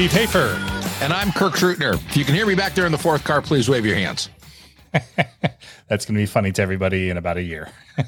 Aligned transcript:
Steve 0.00 0.12
Hafer. 0.12 0.56
And 1.02 1.12
I'm 1.12 1.30
Kirk 1.30 1.52
Trutner. 1.52 1.92
If 1.92 2.16
you 2.16 2.24
can 2.24 2.34
hear 2.34 2.46
me 2.46 2.54
back 2.54 2.74
there 2.74 2.86
in 2.86 2.92
the 2.92 2.96
fourth 2.96 3.22
car, 3.22 3.42
please 3.42 3.68
wave 3.68 3.84
your 3.84 3.96
hands. 3.96 4.30
That's 4.92 6.06
going 6.06 6.14
to 6.14 6.22
be 6.22 6.24
funny 6.24 6.52
to 6.52 6.62
everybody 6.62 7.10
in 7.10 7.18
about 7.18 7.36
a 7.36 7.42
year. 7.42 7.68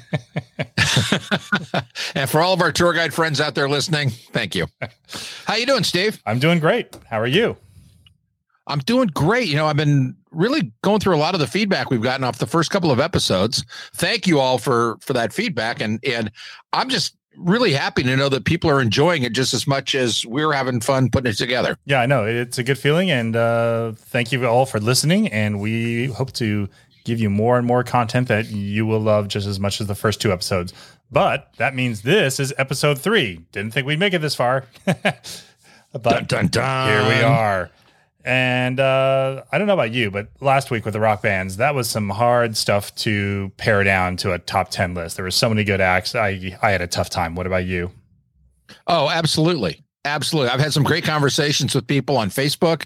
and 2.15 2.27
for 2.27 2.41
all 2.41 2.51
of 2.51 2.61
our 2.61 2.71
tour 2.71 2.93
guide 2.93 3.13
friends 3.13 3.39
out 3.39 3.53
there 3.53 3.69
listening, 3.69 4.09
thank 4.09 4.55
you. 4.55 4.65
How 5.45 5.53
you 5.53 5.67
doing, 5.67 5.83
Steve? 5.83 6.19
I'm 6.25 6.39
doing 6.39 6.57
great. 6.57 6.97
How 7.11 7.19
are 7.21 7.27
you? 7.27 7.57
I'm 8.65 8.79
doing 8.79 9.09
great. 9.09 9.47
You 9.47 9.57
know, 9.57 9.67
I've 9.67 9.77
been 9.77 10.15
really 10.31 10.71
going 10.81 10.99
through 10.99 11.15
a 11.15 11.17
lot 11.17 11.35
of 11.35 11.41
the 11.41 11.47
feedback 11.47 11.91
we've 11.91 12.01
gotten 12.01 12.23
off 12.23 12.39
the 12.39 12.47
first 12.47 12.71
couple 12.71 12.89
of 12.89 12.99
episodes. 12.99 13.63
Thank 13.93 14.25
you 14.25 14.39
all 14.39 14.57
for 14.57 14.97
for 15.01 15.13
that 15.13 15.31
feedback 15.31 15.79
and 15.79 15.99
and 16.03 16.31
I'm 16.71 16.89
just 16.89 17.15
really 17.37 17.73
happy 17.73 18.03
to 18.03 18.15
know 18.15 18.29
that 18.29 18.45
people 18.45 18.69
are 18.69 18.81
enjoying 18.81 19.23
it 19.23 19.33
just 19.33 19.53
as 19.53 19.65
much 19.67 19.95
as 19.95 20.25
we're 20.25 20.51
having 20.51 20.79
fun 20.79 21.09
putting 21.09 21.31
it 21.31 21.37
together. 21.37 21.77
Yeah, 21.85 22.01
I 22.01 22.05
know. 22.05 22.25
It's 22.25 22.57
a 22.57 22.63
good 22.63 22.77
feeling 22.77 23.09
and 23.11 23.35
uh 23.35 23.93
thank 23.93 24.31
you 24.31 24.45
all 24.47 24.65
for 24.65 24.79
listening 24.79 25.27
and 25.29 25.59
we 25.59 26.07
hope 26.07 26.31
to 26.33 26.69
give 27.03 27.19
you 27.19 27.29
more 27.29 27.57
and 27.57 27.67
more 27.67 27.83
content 27.83 28.27
that 28.29 28.47
you 28.47 28.85
will 28.85 28.99
love 28.99 29.27
just 29.27 29.47
as 29.47 29.59
much 29.59 29.81
as 29.81 29.87
the 29.87 29.95
first 29.95 30.21
two 30.21 30.31
episodes. 30.31 30.73
But 31.11 31.53
that 31.57 31.75
means 31.75 32.01
this 32.01 32.39
is 32.39 32.53
episode 32.57 32.99
3. 32.99 33.45
Didn't 33.51 33.73
think 33.73 33.85
we'd 33.85 33.99
make 33.99 34.13
it 34.13 34.19
this 34.19 34.35
far. 34.35 34.65
but 34.85 36.01
dun, 36.01 36.25
dun, 36.25 36.47
dun. 36.47 36.89
here 36.89 37.07
we 37.07 37.21
are. 37.21 37.69
And 38.25 38.79
uh, 38.79 39.43
I 39.51 39.57
don't 39.57 39.67
know 39.67 39.73
about 39.73 39.91
you, 39.91 40.09
but 40.09 40.29
last 40.39 40.71
week 40.71 40.85
with 40.85 40.93
the 40.93 40.99
rock 40.99 41.21
bands, 41.21 41.57
that 41.57 41.75
was 41.75 41.89
some 41.89 42.09
hard 42.09 42.55
stuff 42.55 42.95
to 42.95 43.51
pare 43.57 43.83
down 43.83 44.15
to 44.17 44.31
a 44.31 44.39
top 44.39 44.69
10 44.69 44.93
list. 44.93 45.17
There 45.17 45.25
were 45.25 45.31
so 45.31 45.49
many 45.49 45.63
good 45.63 45.81
acts. 45.81 46.15
I, 46.15 46.57
I 46.61 46.71
had 46.71 46.81
a 46.81 46.87
tough 46.87 47.09
time. 47.09 47.35
What 47.35 47.47
about 47.47 47.65
you? 47.65 47.91
Oh, 48.87 49.09
absolutely. 49.09 49.83
Absolutely. 50.05 50.51
I've 50.51 50.59
had 50.59 50.73
some 50.73 50.83
great 50.83 51.03
conversations 51.05 51.75
with 51.75 51.87
people 51.87 52.17
on 52.17 52.29
Facebook, 52.29 52.85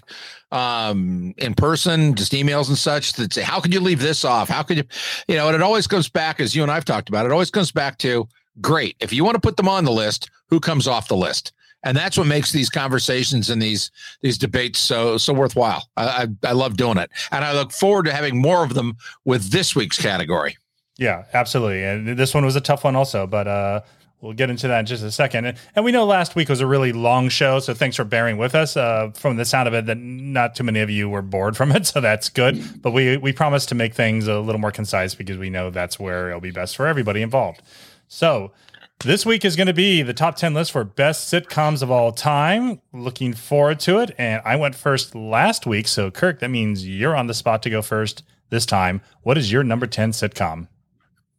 um, 0.52 1.34
in 1.36 1.54
person, 1.54 2.14
just 2.14 2.32
emails 2.32 2.68
and 2.68 2.78
such 2.78 3.14
that 3.14 3.32
say, 3.32 3.42
how 3.42 3.60
could 3.60 3.74
you 3.74 3.80
leave 3.80 4.00
this 4.00 4.24
off? 4.24 4.48
How 4.48 4.62
could 4.62 4.78
you, 4.78 4.84
you 5.26 5.36
know, 5.36 5.48
and 5.48 5.54
it 5.54 5.62
always 5.62 5.86
comes 5.88 6.08
back, 6.08 6.38
as 6.40 6.54
you 6.54 6.62
and 6.62 6.70
I've 6.70 6.84
talked 6.84 7.08
about, 7.08 7.26
it 7.26 7.32
always 7.32 7.50
comes 7.50 7.72
back 7.72 7.98
to 7.98 8.28
great. 8.60 8.96
If 9.00 9.12
you 9.12 9.24
want 9.24 9.34
to 9.34 9.40
put 9.40 9.56
them 9.56 9.68
on 9.68 9.84
the 9.84 9.92
list, 9.92 10.30
who 10.48 10.60
comes 10.60 10.86
off 10.86 11.08
the 11.08 11.16
list? 11.16 11.52
And 11.84 11.96
that's 11.96 12.18
what 12.18 12.26
makes 12.26 12.52
these 12.52 12.70
conversations 12.70 13.50
and 13.50 13.62
these 13.62 13.90
these 14.20 14.38
debates 14.38 14.78
so 14.78 15.16
so 15.18 15.32
worthwhile. 15.32 15.88
I, 15.96 16.28
I, 16.42 16.48
I 16.48 16.52
love 16.52 16.76
doing 16.76 16.98
it, 16.98 17.10
and 17.30 17.44
I 17.44 17.52
look 17.52 17.72
forward 17.72 18.06
to 18.06 18.12
having 18.12 18.40
more 18.40 18.64
of 18.64 18.74
them 18.74 18.96
with 19.24 19.50
this 19.50 19.74
week's 19.74 20.00
category. 20.00 20.56
Yeah, 20.96 21.24
absolutely, 21.32 21.84
and 21.84 22.18
this 22.18 22.34
one 22.34 22.44
was 22.44 22.56
a 22.56 22.60
tough 22.60 22.84
one 22.84 22.96
also, 22.96 23.26
but 23.26 23.46
uh, 23.46 23.82
we'll 24.20 24.32
get 24.32 24.50
into 24.50 24.68
that 24.68 24.80
in 24.80 24.86
just 24.86 25.04
a 25.04 25.12
second. 25.12 25.44
And, 25.44 25.58
and 25.76 25.84
we 25.84 25.92
know 25.92 26.04
last 26.04 26.34
week 26.34 26.48
was 26.48 26.60
a 26.60 26.66
really 26.66 26.92
long 26.92 27.28
show, 27.28 27.60
so 27.60 27.74
thanks 27.74 27.96
for 27.96 28.04
bearing 28.04 28.36
with 28.36 28.54
us. 28.54 28.76
Uh, 28.76 29.10
from 29.14 29.36
the 29.36 29.44
sound 29.44 29.68
of 29.68 29.74
it, 29.74 29.86
that 29.86 29.98
not 29.98 30.54
too 30.54 30.64
many 30.64 30.80
of 30.80 30.90
you 30.90 31.08
were 31.08 31.22
bored 31.22 31.56
from 31.56 31.72
it, 31.72 31.86
so 31.92 32.00
that's 32.00 32.28
good. 32.28 32.82
But 32.82 32.92
we 32.92 33.16
we 33.16 33.32
promise 33.32 33.66
to 33.66 33.74
make 33.74 33.94
things 33.94 34.26
a 34.26 34.40
little 34.40 34.60
more 34.60 34.72
concise 34.72 35.14
because 35.14 35.38
we 35.38 35.50
know 35.50 35.70
that's 35.70 35.98
where 35.98 36.28
it'll 36.28 36.40
be 36.40 36.50
best 36.50 36.76
for 36.76 36.86
everybody 36.86 37.22
involved. 37.22 37.62
So 38.08 38.52
this 39.00 39.24
week 39.24 39.44
is 39.44 39.54
going 39.54 39.68
to 39.68 39.74
be 39.74 40.02
the 40.02 40.12
top 40.12 40.36
10 40.36 40.54
list 40.54 40.72
for 40.72 40.82
best 40.82 41.32
sitcoms 41.32 41.82
of 41.82 41.90
all 41.90 42.10
time. 42.10 42.80
Looking 42.92 43.32
forward 43.32 43.78
to 43.80 44.00
it. 44.00 44.14
And 44.18 44.42
I 44.44 44.56
went 44.56 44.74
first 44.74 45.14
last 45.14 45.66
week. 45.66 45.86
So, 45.86 46.10
Kirk, 46.10 46.40
that 46.40 46.50
means 46.50 46.86
you're 46.86 47.16
on 47.16 47.28
the 47.28 47.34
spot 47.34 47.62
to 47.62 47.70
go 47.70 47.80
first 47.80 48.24
this 48.50 48.66
time. 48.66 49.00
What 49.22 49.38
is 49.38 49.52
your 49.52 49.62
number 49.62 49.86
10 49.86 50.12
sitcom? 50.12 50.66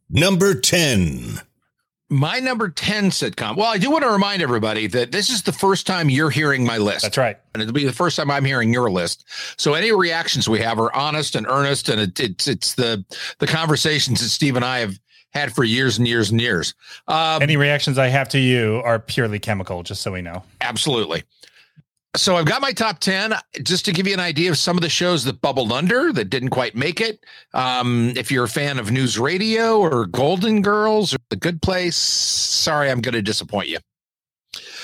Number 0.08 0.54
10. 0.54 1.40
My 2.08 2.40
number 2.40 2.70
10 2.70 3.10
sitcom. 3.10 3.56
Well, 3.56 3.68
I 3.68 3.78
do 3.78 3.90
want 3.90 4.02
to 4.04 4.10
remind 4.10 4.42
everybody 4.42 4.88
that 4.88 5.12
this 5.12 5.30
is 5.30 5.42
the 5.42 5.52
first 5.52 5.86
time 5.86 6.10
you're 6.10 6.30
hearing 6.30 6.64
my 6.64 6.78
list. 6.78 7.02
That's 7.02 7.18
right. 7.18 7.36
And 7.54 7.62
it'll 7.62 7.74
be 7.74 7.84
the 7.84 7.92
first 7.92 8.16
time 8.16 8.30
I'm 8.30 8.44
hearing 8.44 8.72
your 8.72 8.90
list. 8.90 9.24
So 9.58 9.74
any 9.74 9.92
reactions 9.92 10.48
we 10.48 10.60
have 10.60 10.80
are 10.80 10.92
honest 10.92 11.36
and 11.36 11.46
earnest. 11.46 11.88
And 11.88 12.00
it, 12.00 12.18
it's, 12.18 12.48
it's 12.48 12.74
the, 12.74 13.04
the 13.38 13.46
conversations 13.46 14.20
that 14.22 14.30
Steve 14.30 14.56
and 14.56 14.64
I 14.64 14.78
have 14.78 14.98
had 15.30 15.54
for 15.54 15.64
years 15.64 15.98
and 15.98 16.06
years 16.06 16.30
and 16.30 16.40
years. 16.40 16.74
Um, 17.08 17.42
Any 17.42 17.56
reactions 17.56 17.98
I 17.98 18.08
have 18.08 18.28
to 18.30 18.38
you 18.38 18.82
are 18.84 18.98
purely 18.98 19.38
chemical, 19.38 19.82
just 19.82 20.02
so 20.02 20.12
we 20.12 20.22
know. 20.22 20.42
Absolutely. 20.60 21.24
So 22.16 22.36
I've 22.36 22.46
got 22.46 22.60
my 22.60 22.72
top 22.72 22.98
10 22.98 23.34
just 23.62 23.84
to 23.84 23.92
give 23.92 24.08
you 24.08 24.14
an 24.14 24.20
idea 24.20 24.50
of 24.50 24.58
some 24.58 24.76
of 24.76 24.82
the 24.82 24.88
shows 24.88 25.22
that 25.24 25.40
bubbled 25.40 25.70
under 25.70 26.12
that 26.12 26.24
didn't 26.28 26.50
quite 26.50 26.74
make 26.74 27.00
it. 27.00 27.24
Um, 27.54 28.12
if 28.16 28.32
you're 28.32 28.44
a 28.44 28.48
fan 28.48 28.80
of 28.80 28.90
news 28.90 29.16
radio 29.16 29.78
or 29.78 30.06
Golden 30.06 30.60
Girls 30.60 31.14
or 31.14 31.18
The 31.28 31.36
Good 31.36 31.62
Place, 31.62 31.96
sorry, 31.96 32.90
I'm 32.90 33.00
going 33.00 33.14
to 33.14 33.22
disappoint 33.22 33.68
you. 33.68 33.78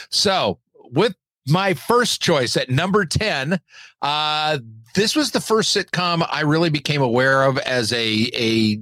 So 0.09 0.61
with 0.93 1.17
my 1.49 1.75
first 1.75 2.23
choice 2.23 2.57
at 2.57 2.71
number 2.71 3.05
10, 3.05 3.59
uh, 4.03 4.59
this 4.95 5.17
was 5.17 5.33
the 5.33 5.41
first 5.41 5.77
sitcom 5.77 6.25
I 6.31 6.43
really 6.43 6.71
became 6.71 7.03
aware 7.03 7.43
of 7.43 7.59
as 7.59 7.93
a, 7.93 8.31
a 8.35 8.79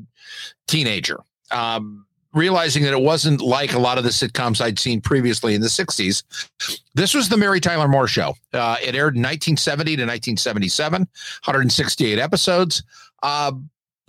teenager 0.67 1.21
um, 1.51 2.07
realizing 2.33 2.83
that 2.83 2.93
it 2.93 3.01
wasn't 3.01 3.41
like 3.41 3.73
a 3.73 3.79
lot 3.79 3.97
of 3.97 4.05
the 4.05 4.11
sitcoms 4.11 4.61
I'd 4.61 4.79
seen 4.79 5.01
previously 5.01 5.55
in 5.55 5.61
the 5.61 5.69
60s. 5.69 6.25
This 6.95 7.15
was 7.15 7.29
the 7.29 7.37
Mary 7.37 7.61
Tyler 7.61 7.89
Moore 7.89 8.09
Show. 8.09 8.35
Uh, 8.53 8.77
it 8.83 8.95
aired 8.95 9.15
in 9.17 9.23
1970 9.23 9.97
to 9.97 10.03
1977, 10.03 11.01
168 11.01 12.19
episodes. 12.19 12.83
Uh, 13.23 13.53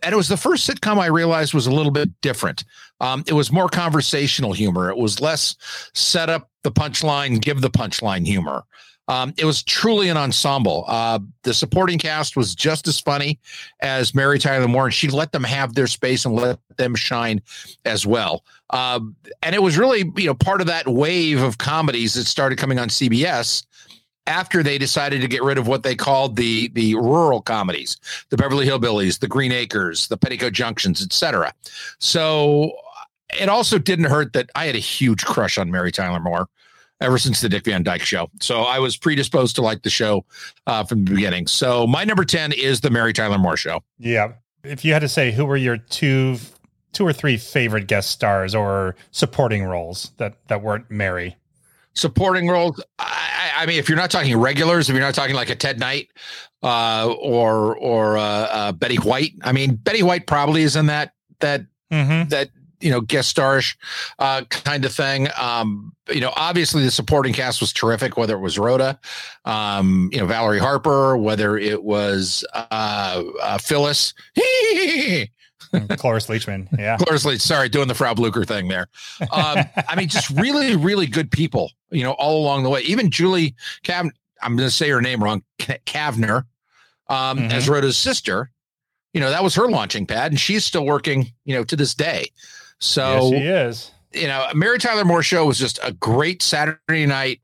and 0.03 0.13
it 0.13 0.18
was 0.18 0.28
the 0.28 0.38
first 0.38 0.69
sitcom 0.69 0.97
I 0.97 1.07
realized 1.07 1.53
was 1.53 1.68
a 1.68 1.72
little 1.72 1.91
bit 1.91 2.09
different. 2.22 2.63
Um, 3.00 3.23
it 3.28 3.34
was 3.34 3.52
more 3.52 3.69
conversational 3.69 4.53
humor. 4.53 4.90
It 4.90 4.97
was 4.97 5.22
less 5.22 5.56
set 5.94 6.29
up 6.29 6.50
the 6.63 6.72
punchline, 6.72 7.41
give 7.41 7.62
the 7.62 7.69
punchline 7.69 8.25
humor. 8.25 8.63
Um, 9.07 9.33
it 9.38 9.45
was 9.45 9.63
truly 9.63 10.09
an 10.09 10.17
ensemble. 10.17 10.85
Uh, 10.88 11.19
the 11.43 11.53
supporting 11.53 11.99
cast 11.99 12.35
was 12.35 12.55
just 12.55 12.88
as 12.88 12.99
funny 12.99 13.39
as 13.81 14.16
Mary 14.16 14.39
Tyler 14.39 14.67
Moore, 14.67 14.85
and 14.85 14.93
she 14.93 15.09
let 15.09 15.31
them 15.31 15.43
have 15.43 15.75
their 15.75 15.88
space 15.88 16.25
and 16.25 16.35
let 16.35 16.59
them 16.77 16.95
shine 16.95 17.41
as 17.85 18.05
well. 18.05 18.43
Um, 18.71 19.16
and 19.43 19.53
it 19.53 19.61
was 19.61 19.77
really, 19.77 20.11
you 20.16 20.25
know, 20.25 20.33
part 20.33 20.61
of 20.61 20.67
that 20.67 20.88
wave 20.88 21.41
of 21.41 21.57
comedies 21.57 22.16
that 22.16 22.25
started 22.25 22.57
coming 22.57 22.79
on 22.79 22.89
CBS 22.89 23.63
after 24.27 24.63
they 24.63 24.77
decided 24.77 25.22
to 25.22 25.27
get 25.27 25.43
rid 25.43 25.57
of 25.57 25.67
what 25.67 25.83
they 25.83 25.95
called 25.95 26.35
the 26.35 26.69
the 26.69 26.95
rural 26.95 27.41
comedies, 27.41 27.97
the 28.29 28.37
Beverly 28.37 28.66
Hillbillies, 28.66 29.19
the 29.19 29.27
Green 29.27 29.51
Acres, 29.51 30.07
the 30.07 30.17
Petticoat 30.17 30.53
Junctions, 30.53 31.03
etc. 31.03 31.53
So 31.99 32.73
it 33.39 33.49
also 33.49 33.77
didn't 33.77 34.05
hurt 34.05 34.33
that 34.33 34.49
I 34.55 34.66
had 34.66 34.75
a 34.75 34.79
huge 34.79 35.25
crush 35.25 35.57
on 35.57 35.69
Mary 35.69 35.91
Tyler 35.91 36.19
Moore 36.19 36.47
ever 37.01 37.17
since 37.17 37.41
the 37.41 37.50
Dick 37.50 37.66
Van 37.66 37.83
Dyke 37.83 38.03
show. 38.03 38.29
So 38.41 38.61
I 38.61 38.79
was 38.79 38.97
predisposed 38.97 39.56
to 39.56 39.61
like 39.61 39.83
the 39.83 39.89
show 39.89 40.25
uh, 40.67 40.83
from 40.83 41.06
the 41.06 41.13
beginning. 41.13 41.47
So 41.47 41.85
my 41.85 42.03
number 42.03 42.25
10 42.25 42.51
is 42.53 42.81
the 42.81 42.89
Mary 42.89 43.13
Tyler 43.13 43.38
Moore 43.38 43.57
show. 43.57 43.81
Yeah. 43.97 44.33
If 44.63 44.83
you 44.83 44.94
had 44.94 45.00
to 45.00 45.09
say 45.09 45.31
who 45.31 45.45
were 45.45 45.57
your 45.57 45.78
two 45.78 46.38
two 46.95 47.05
or 47.05 47.13
three 47.13 47.38
favorite 47.38 47.88
guest 47.88 48.09
stars 48.09 48.55
or 48.55 48.95
supporting 49.11 49.63
roles 49.63 50.11
that 50.17 50.38
that 50.47 50.63
weren't 50.63 50.89
Mary? 50.89 51.35
Supporting 51.94 52.47
roles. 52.47 52.81
I, 52.97 53.51
I 53.57 53.66
mean, 53.66 53.78
if 53.78 53.88
you're 53.88 53.97
not 53.97 54.09
talking 54.09 54.35
regulars, 54.38 54.89
if 54.89 54.95
you're 54.95 55.03
not 55.03 55.13
talking 55.13 55.35
like 55.35 55.50
a 55.50 55.55
Ted 55.55 55.79
Knight 55.79 56.09
uh, 56.63 57.13
or 57.19 57.78
or 57.78 58.17
uh, 58.17 58.22
uh 58.23 58.72
Betty 58.72 58.97
White, 58.97 59.34
I 59.44 59.51
mean, 59.51 59.75
Betty 59.75 60.03
White 60.03 60.25
probably 60.25 60.63
is 60.63 60.75
in 60.75 60.88
that 60.88 61.13
that 61.39 61.66
mm-hmm. 61.91 62.29
that 62.29 62.50
you 62.85 62.91
know 62.91 63.01
guest 63.01 63.35
starish 63.35 63.75
uh, 64.19 64.44
kind 64.50 64.85
of 64.85 64.94
thing. 64.94 65.28
Um, 65.41 65.91
you 66.13 66.22
know, 66.22 66.31
obviously 66.35 66.84
the 66.84 66.91
supporting 66.91 67.34
cast 67.34 67.59
was 67.59 67.73
terrific. 67.73 68.16
Whether 68.16 68.35
it 68.35 68.41
was 68.41 68.59
Rhoda, 68.59 69.00
um, 69.43 70.09
you 70.14 70.20
know, 70.20 70.28
Valerie 70.28 70.59
Harper, 70.59 71.17
whether 71.17 71.58
it 71.58 71.84
was 71.84 72.46
uh, 72.53 73.23
uh, 73.41 73.58
Phyllis. 73.58 74.14
Cloris 75.97 76.28
Leachman, 76.28 76.67
yeah. 76.78 76.97
Cloris 76.97 77.26
Leach, 77.26 77.41
sorry, 77.41 77.67
doing 77.67 77.87
the 77.87 77.96
Frau 77.96 78.14
Blucher 78.14 78.46
thing 78.46 78.67
there. 78.67 78.88
Um, 79.31 79.59
I 79.90 79.96
mean, 79.97 80.08
just 80.08 80.29
really, 80.29 80.76
really 80.76 81.08
good 81.08 81.31
people, 81.31 81.72
you 81.90 82.03
know, 82.03 82.11
all 82.14 82.41
along 82.41 82.64
the 82.64 82.70
way. 82.70 82.81
Even 82.81 83.09
Julie 83.09 83.55
Cav, 83.84 84.09
I'm 84.41 84.55
going 84.55 84.70
to 84.70 84.72
say 84.73 84.90
her 84.90 85.02
name 85.02 85.23
wrong, 85.23 85.43
Kavner, 85.59 86.46
um, 87.09 87.40
mm-hmm. 87.40 87.52
as 87.52 87.67
Rhoda's 87.67 87.97
sister. 87.97 88.52
You 89.14 89.22
know, 89.22 89.29
that 89.29 89.43
was 89.43 89.55
her 89.55 89.67
launching 89.70 90.05
pad, 90.05 90.31
and 90.31 90.40
she's 90.40 90.66
still 90.66 90.85
working, 90.85 91.31
you 91.46 91.55
know, 91.55 91.64
to 91.64 91.76
this 91.76 91.96
day. 91.96 92.28
So 92.79 93.31
yes, 93.31 93.41
she 93.41 93.47
is. 93.47 93.91
You 94.22 94.27
know, 94.27 94.47
Mary 94.53 94.79
Tyler 94.79 95.05
Moore 95.05 95.23
show 95.23 95.45
was 95.45 95.59
just 95.59 95.79
a 95.83 95.91
great 95.91 96.41
Saturday 96.41 97.05
night, 97.05 97.41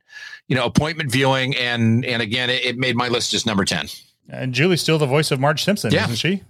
you 0.47 0.55
know, 0.55 0.65
appointment 0.65 1.11
viewing, 1.11 1.55
and 1.55 2.05
and 2.05 2.21
again, 2.21 2.49
it, 2.49 2.63
it 2.63 2.77
made 2.77 2.95
my 2.95 3.07
list 3.07 3.31
just 3.31 3.45
number 3.45 3.65
ten. 3.65 3.87
And 4.29 4.53
Julie's 4.53 4.81
still 4.81 4.97
the 4.97 5.05
voice 5.05 5.31
of 5.31 5.39
Marge 5.39 5.63
Simpson, 5.63 5.91
yeah. 5.91 6.05
isn't 6.05 6.15
she? 6.15 6.43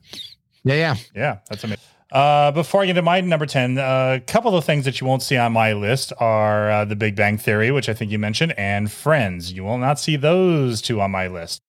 Yeah, 0.64 0.76
yeah, 0.76 0.96
yeah. 1.16 1.38
That's 1.50 1.64
amazing. 1.64 1.84
Uh, 2.12 2.52
before 2.52 2.84
I 2.84 2.88
get 2.88 2.94
to 2.94 3.02
my 3.02 3.22
number 3.22 3.46
10, 3.46 3.78
a 3.78 3.82
uh, 3.82 4.20
couple 4.28 4.56
of 4.56 4.66
things 4.66 4.84
that 4.84 5.00
you 5.00 5.08
won't 5.08 5.24
see 5.24 5.38
on 5.38 5.54
my 5.54 5.72
list 5.72 6.12
are 6.20 6.70
uh, 6.70 6.86
The 6.86 6.96
Big 6.96 7.16
Bang 7.16 7.38
Theory, 7.38 7.72
which 7.72 7.88
I 7.88 7.94
think 7.94 8.12
you 8.12 8.20
mentioned, 8.20 8.54
and 8.58 8.92
Friends. 8.92 9.54
You 9.54 9.64
will 9.64 9.78
not 9.78 9.98
see 9.98 10.18
those 10.18 10.82
two 10.82 11.00
on 11.00 11.10
my 11.12 11.28
list. 11.28 11.62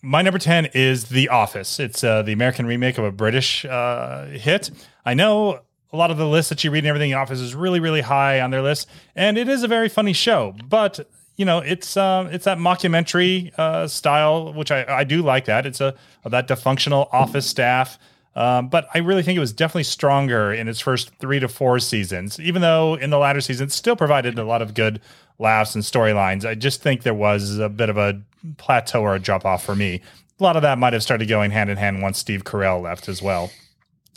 My 0.00 0.22
number 0.22 0.38
10 0.38 0.70
is 0.74 1.10
The 1.10 1.28
Office. 1.28 1.78
It's 1.78 2.02
uh, 2.02 2.22
the 2.22 2.32
American 2.32 2.64
remake 2.64 2.96
of 2.96 3.04
a 3.04 3.12
British 3.12 3.66
uh, 3.66 4.26
hit. 4.26 4.70
I 5.04 5.12
know 5.12 5.60
a 5.92 5.96
lot 5.96 6.10
of 6.10 6.16
the 6.18 6.26
lists 6.26 6.50
that 6.50 6.62
you 6.64 6.70
read 6.70 6.80
and 6.80 6.88
everything, 6.88 7.10
The 7.10 7.16
Office 7.16 7.40
is 7.40 7.54
really, 7.54 7.80
really 7.80 8.02
high 8.02 8.40
on 8.40 8.50
their 8.50 8.62
list. 8.62 8.88
And 9.16 9.38
it 9.38 9.48
is 9.48 9.62
a 9.62 9.68
very 9.68 9.88
funny 9.88 10.12
show. 10.12 10.54
But 10.68 11.00
you 11.36 11.44
know, 11.44 11.60
it's 11.60 11.96
uh, 11.96 12.28
it's 12.32 12.44
that 12.44 12.58
mockumentary 12.58 13.56
uh, 13.58 13.86
style, 13.86 14.52
which 14.52 14.70
I, 14.72 14.84
I 14.88 15.04
do 15.04 15.22
like 15.22 15.44
that. 15.44 15.66
It's 15.66 15.80
a 15.80 15.94
that 16.24 16.48
dysfunctional 16.48 17.08
office 17.12 17.46
staff. 17.46 17.98
Um, 18.34 18.68
but 18.68 18.88
I 18.94 18.98
really 18.98 19.22
think 19.22 19.36
it 19.36 19.40
was 19.40 19.52
definitely 19.52 19.84
stronger 19.84 20.52
in 20.52 20.68
its 20.68 20.80
first 20.80 21.10
three 21.18 21.40
to 21.40 21.48
four 21.48 21.78
seasons, 21.78 22.38
even 22.38 22.62
though 22.62 22.94
in 22.94 23.10
the 23.10 23.18
latter 23.18 23.40
seasons 23.40 23.74
still 23.74 23.96
provided 23.96 24.38
a 24.38 24.44
lot 24.44 24.62
of 24.62 24.74
good 24.74 25.00
laughs 25.38 25.74
and 25.74 25.82
storylines. 25.82 26.44
I 26.44 26.54
just 26.54 26.82
think 26.82 27.02
there 27.02 27.14
was 27.14 27.58
a 27.58 27.68
bit 27.68 27.88
of 27.88 27.96
a 27.96 28.20
plateau 28.56 29.02
or 29.02 29.14
a 29.14 29.18
drop 29.18 29.44
off 29.44 29.64
for 29.64 29.74
me. 29.74 30.02
A 30.38 30.42
lot 30.42 30.56
of 30.56 30.62
that 30.62 30.78
might 30.78 30.92
have 30.92 31.02
started 31.02 31.28
going 31.28 31.50
hand 31.50 31.70
in 31.70 31.76
hand 31.76 32.02
once 32.02 32.18
Steve 32.18 32.44
Carell 32.44 32.82
left 32.82 33.08
as 33.08 33.20
well. 33.22 33.50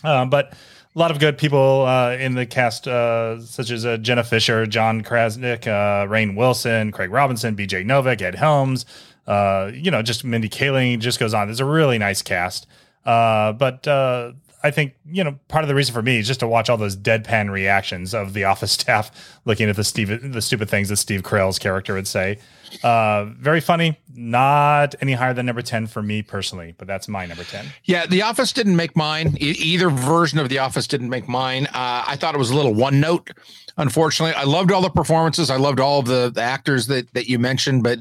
Uh, 0.04 0.26
but 0.26 0.54
a 0.96 1.00
lot 1.00 1.12
of 1.12 1.20
good 1.20 1.38
people 1.38 1.86
uh, 1.86 2.16
in 2.16 2.36
the 2.36 2.46
cast, 2.46 2.88
uh, 2.88 3.42
such 3.42 3.72
as 3.72 3.86
uh, 3.86 3.98
Jenna 3.98 4.24
Fischer, 4.24 4.66
John 4.66 5.02
Krasinski, 5.02 5.70
uh, 5.70 6.06
Rainn 6.06 6.36
Wilson, 6.36 6.92
Craig 6.92 7.12
Robinson, 7.12 7.56
BJ 7.56 7.86
Novak, 7.86 8.22
Ed 8.22 8.36
Helms. 8.36 8.86
Uh, 9.26 9.72
you 9.74 9.92
know, 9.92 10.02
just 10.02 10.24
Mindy 10.24 10.50
Kaling 10.50 11.00
just 11.00 11.20
goes 11.20 11.34
on. 11.34 11.48
There's 11.48 11.60
a 11.60 11.66
really 11.66 11.98
nice 11.98 12.22
cast. 12.22 12.68
Uh, 13.06 13.54
but 13.54 13.88
uh, 13.88 14.34
I 14.64 14.72
think 14.72 14.96
you 15.06 15.24
know 15.24 15.40
part 15.48 15.64
of 15.64 15.70
the 15.70 15.76
reason 15.76 15.94
for 15.94 16.02
me 16.02 16.18
is 16.18 16.28
just 16.28 16.42
to 16.42 16.48
watch 16.48 16.70
all 16.70 16.78
those 16.78 16.98
deadpan 16.98 17.50
reactions 17.50 18.14
of 18.14 18.34
the 18.34 18.44
office 18.44 18.72
staff 18.80 19.40
looking 19.46 19.70
at 19.70 19.76
the 19.76 19.84
Steve 19.84 20.34
the 20.34 20.42
stupid 20.42 20.70
things 20.70 20.90
that 20.90 20.98
Steve 20.98 21.24
Carell's 21.24 21.60
character 21.60 21.94
would 21.94 22.08
say. 22.08 22.38
Uh, 22.84 23.26
very 23.38 23.60
funny. 23.62 23.98
Not 24.14 24.96
any 25.02 25.14
higher 25.14 25.34
than 25.34 25.46
number 25.46 25.62
ten 25.62 25.88
for 25.88 26.02
me 26.02 26.22
personally, 26.22 26.74
but 26.78 26.88
that's 26.88 27.08
my 27.08 27.26
number 27.26 27.44
ten. 27.44 27.66
Yeah, 27.84 28.06
The 28.06 28.22
Office 28.22 28.54
didn't 28.54 28.76
make 28.76 28.96
mine. 28.96 29.38
E- 29.40 29.56
either 29.58 29.90
version 29.90 30.40
of 30.40 30.50
The 30.50 30.60
Office 30.60 30.88
didn't 30.88 31.10
make 31.10 31.28
mine. 31.28 31.66
Uh, 31.68 32.04
I 32.08 32.16
thought 32.16 32.36
it 32.36 32.38
was 32.38 32.50
a 32.52 32.56
little 32.56 32.74
one 32.74 33.00
note. 33.00 33.30
Unfortunately, 33.78 34.34
I 34.36 34.44
loved 34.44 34.72
all 34.72 34.82
the 34.82 34.90
performances. 34.90 35.50
I 35.50 35.58
loved 35.58 35.80
all 35.80 36.00
of 36.00 36.06
the, 36.06 36.32
the 36.34 36.42
actors 36.42 36.88
that 36.88 37.14
that 37.14 37.28
you 37.30 37.40
mentioned, 37.40 37.84
but 37.84 38.00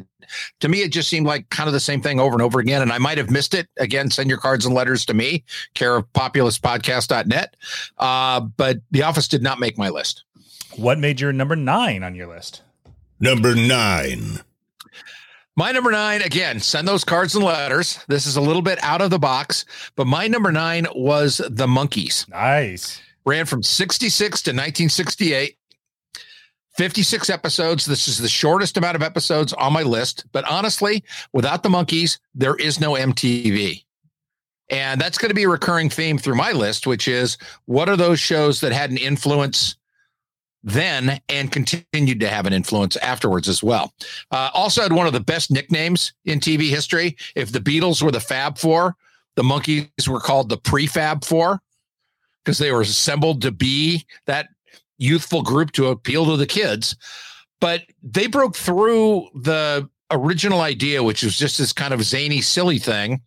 to 0.61 0.69
me, 0.69 0.83
it 0.83 0.93
just 0.93 1.09
seemed 1.09 1.27
like 1.27 1.51
kind 1.51 1.67
of 1.67 1.73
the 1.73 1.81
same 1.81 2.01
thing 2.01 2.21
over 2.21 2.35
and 2.35 2.43
over 2.43 2.61
again. 2.61 2.83
And 2.83 2.93
I 2.93 2.99
might 2.99 3.19
have 3.19 3.31
missed 3.31 3.55
it. 3.55 3.69
Again, 3.79 4.11
send 4.11 4.29
your 4.29 4.39
cards 4.39 4.65
and 4.65 4.75
letters 4.75 5.05
to 5.07 5.15
me, 5.15 5.45
care 5.75 5.97
of 5.97 6.13
populistpodcast.net. 6.13 7.57
Uh, 7.99 8.41
but 8.41 8.79
The 8.93 9.03
Office 9.03 9.27
did 9.29 9.43
not 9.43 9.59
make 9.59 9.77
my 9.79 9.89
list. 9.89 10.25
What 10.77 10.99
made 10.99 11.21
your 11.21 11.33
number 11.33 11.57
nine 11.57 12.03
on 12.05 12.15
your 12.15 12.29
list? 12.29 12.63
Number 13.19 13.55
nine. 13.55 14.41
My 15.57 15.73
number 15.73 15.91
nine, 15.91 16.23
again, 16.23 16.61
send 16.61 16.87
those 16.87 17.05
cards 17.05 17.35
and 17.35 17.45
letters. 17.45 17.99
This 18.09 18.27
is 18.27 18.37
a 18.37 18.41
little 18.41 18.63
bit 18.63 18.79
out 18.83 19.03
of 19.03 19.11
the 19.11 19.19
box, 19.19 19.65
but 19.97 20.07
my 20.07 20.29
number 20.29 20.53
nine 20.53 20.87
was 20.95 21.39
The 21.39 21.67
Monkees. 21.67 22.29
Nice. 22.29 23.03
Ran 23.27 23.47
from 23.47 23.63
66 23.63 24.43
to 24.43 24.51
1968. 24.51 25.57
56 26.77 27.29
episodes. 27.29 27.85
This 27.85 28.09
is 28.09 28.19
the 28.19 28.29
shortest 28.29 28.77
amount 28.77 28.97
of 28.97 29.03
episodes 29.03 29.53
on 29.53 29.73
my 29.73 29.83
list. 29.83 30.25
But 30.33 30.45
honestly, 30.45 31.05
without 31.33 31.63
the 31.63 31.69
Monkees, 31.69 32.19
there 32.35 32.55
is 32.55 32.81
no 32.81 32.93
MTV. 32.93 33.85
And 34.71 35.01
that's 35.01 35.19
going 35.19 35.31
to 35.31 35.35
be 35.35 35.43
a 35.43 35.49
recurring 35.49 35.91
theme 35.91 36.17
through 36.17 36.37
my 36.37 36.53
list, 36.53 36.87
which 36.87 37.09
is 37.09 37.37
what 37.67 37.89
are 37.89 37.97
those 37.97 38.21
shows 38.21 38.61
that 38.61 38.73
had 38.73 38.91
an 38.91 38.99
influence 38.99 39.77
then 40.63 41.21
and 41.29 41.51
continued 41.51 42.21
to 42.21 42.29
have 42.29 42.47
an 42.47 42.53
influence 42.53 42.97
afterwards 42.97 43.49
as 43.49 43.63
well. 43.63 43.93
Uh, 44.31 44.51
also 44.53 44.83
had 44.83 44.93
one 44.93 45.07
of 45.07 45.13
the 45.13 45.21
best 45.21 45.51
nicknames 45.51 46.13
in 46.25 46.41
TV 46.41 46.69
history. 46.69 47.17
If 47.35 47.53
the 47.53 47.61
Beatles 47.61 48.03
were 48.03 48.11
the 48.11 48.21
Fab 48.21 48.59
Four, 48.59 48.97
the 49.37 49.43
Monkees 49.43 50.09
were 50.09 50.21
called 50.21 50.49
the 50.49 50.59
Prefab 50.59 51.25
Four 51.25 51.61
because 52.45 52.59
they 52.59 52.73
were 52.73 52.83
assembled 52.83 53.43
to 53.43 53.51
be 53.51 54.05
that 54.27 54.49
youthful 54.99 55.43
group 55.43 55.73
to 55.73 55.89
appeal 55.89 56.27
to 56.27 56.37
the 56.37 56.47
kids. 56.47 56.97
But 57.61 57.83
they 58.03 58.27
broke 58.27 58.57
through 58.57 59.29
the 59.35 59.89
original 60.11 60.61
idea, 60.61 61.03
which 61.03 61.23
was 61.23 61.39
just 61.39 61.59
this 61.59 61.73
kind 61.73 61.95
of 61.95 62.03
zany, 62.03 62.41
silly 62.41 62.79
thing. 62.79 63.21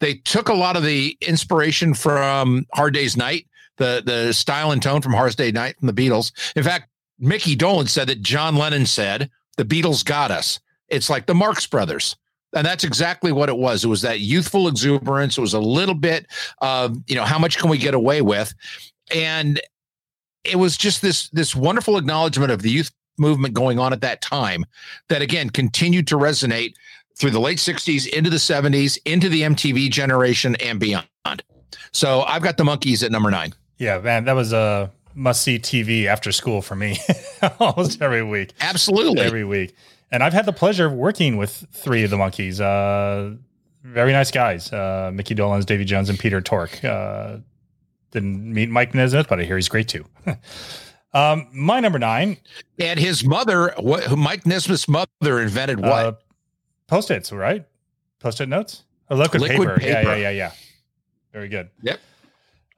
They 0.00 0.14
took 0.14 0.48
a 0.48 0.54
lot 0.54 0.76
of 0.76 0.82
the 0.82 1.16
inspiration 1.20 1.94
from 1.94 2.66
Hard 2.74 2.94
Day's 2.94 3.16
Night, 3.16 3.46
the 3.78 4.02
the 4.04 4.32
style 4.32 4.70
and 4.70 4.82
tone 4.82 5.00
from 5.00 5.12
Hard 5.12 5.34
Day 5.36 5.50
Night 5.50 5.78
from 5.78 5.86
the 5.86 5.92
Beatles. 5.92 6.32
In 6.56 6.62
fact, 6.62 6.88
Mickey 7.18 7.56
Dolenz 7.56 7.88
said 7.88 8.08
that 8.08 8.22
John 8.22 8.56
Lennon 8.56 8.86
said, 8.86 9.30
"The 9.56 9.64
Beatles 9.64 10.04
got 10.04 10.30
us." 10.30 10.60
It's 10.88 11.10
like 11.10 11.26
the 11.26 11.34
Marx 11.34 11.66
Brothers. 11.66 12.16
And 12.54 12.66
that's 12.66 12.84
exactly 12.84 13.30
what 13.30 13.50
it 13.50 13.58
was. 13.58 13.84
It 13.84 13.88
was 13.88 14.00
that 14.02 14.20
youthful 14.20 14.68
exuberance. 14.68 15.36
It 15.36 15.42
was 15.42 15.52
a 15.52 15.60
little 15.60 15.94
bit 15.94 16.26
of, 16.62 16.96
you 17.06 17.14
know, 17.14 17.24
how 17.24 17.38
much 17.38 17.58
can 17.58 17.68
we 17.68 17.76
get 17.76 17.92
away 17.92 18.22
with? 18.22 18.54
And 19.14 19.60
it 20.44 20.56
was 20.56 20.76
just 20.76 21.02
this 21.02 21.28
this 21.30 21.54
wonderful 21.54 21.98
acknowledgement 21.98 22.50
of 22.50 22.62
the 22.62 22.70
youth 22.70 22.90
movement 23.18 23.52
going 23.52 23.78
on 23.78 23.92
at 23.92 24.00
that 24.00 24.22
time 24.22 24.64
that 25.08 25.20
again 25.20 25.50
continued 25.50 26.06
to 26.06 26.16
resonate 26.16 26.74
through 27.18 27.30
the 27.30 27.40
late 27.40 27.58
60s 27.58 28.06
into 28.08 28.30
the 28.30 28.36
70s 28.36 28.96
into 29.04 29.28
the 29.28 29.42
MTV 29.42 29.90
generation 29.90 30.54
and 30.56 30.78
beyond. 30.78 31.08
So 31.92 32.22
I've 32.22 32.42
got 32.42 32.56
the 32.56 32.64
Monkees 32.64 33.02
at 33.02 33.10
number 33.10 33.30
9. 33.30 33.52
Yeah, 33.78 33.98
man, 34.00 34.24
that 34.24 34.34
was 34.34 34.52
a 34.52 34.90
must 35.14 35.42
see 35.42 35.58
TV 35.58 36.06
after 36.06 36.30
school 36.32 36.62
for 36.62 36.76
me 36.76 36.98
almost 37.60 38.00
every 38.02 38.22
week. 38.22 38.52
Absolutely. 38.60 39.20
Every 39.22 39.44
week. 39.44 39.74
And 40.10 40.22
I've 40.22 40.32
had 40.32 40.46
the 40.46 40.52
pleasure 40.52 40.86
of 40.86 40.92
working 40.92 41.36
with 41.36 41.66
three 41.72 42.04
of 42.04 42.10
the 42.10 42.16
Monkees. 42.16 42.60
Uh, 42.60 43.36
very 43.82 44.12
nice 44.12 44.30
guys. 44.30 44.72
Uh, 44.72 45.10
Mickey 45.12 45.34
Dolenz, 45.34 45.66
Davy 45.66 45.84
Jones, 45.84 46.08
and 46.08 46.18
Peter 46.18 46.40
Tork. 46.40 46.82
Uh, 46.84 47.38
didn't 48.10 48.52
meet 48.52 48.70
Mike 48.70 48.94
Nesmith, 48.94 49.28
but 49.28 49.38
I 49.40 49.44
hear 49.44 49.56
he's 49.56 49.68
great 49.68 49.88
too. 49.88 50.04
um, 51.12 51.48
my 51.52 51.80
number 51.80 51.98
nine. 51.98 52.38
And 52.78 52.98
his 52.98 53.24
mother, 53.24 53.74
what 53.78 54.16
Mike 54.16 54.46
Nesmith's 54.46 54.88
mother 54.88 55.40
invented 55.40 55.80
what? 55.80 55.90
Uh, 55.90 56.12
Post-its, 56.86 57.32
right? 57.32 57.66
Post-it 58.18 58.48
notes? 58.48 58.84
A 59.10 59.14
liquid, 59.14 59.42
Liquid 59.42 59.68
paper. 59.68 59.80
Yeah, 59.82 59.94
paper. 60.00 60.10
yeah, 60.12 60.16
yeah, 60.16 60.30
yeah. 60.30 60.52
Very 61.32 61.48
good. 61.48 61.68
Yep. 61.82 62.00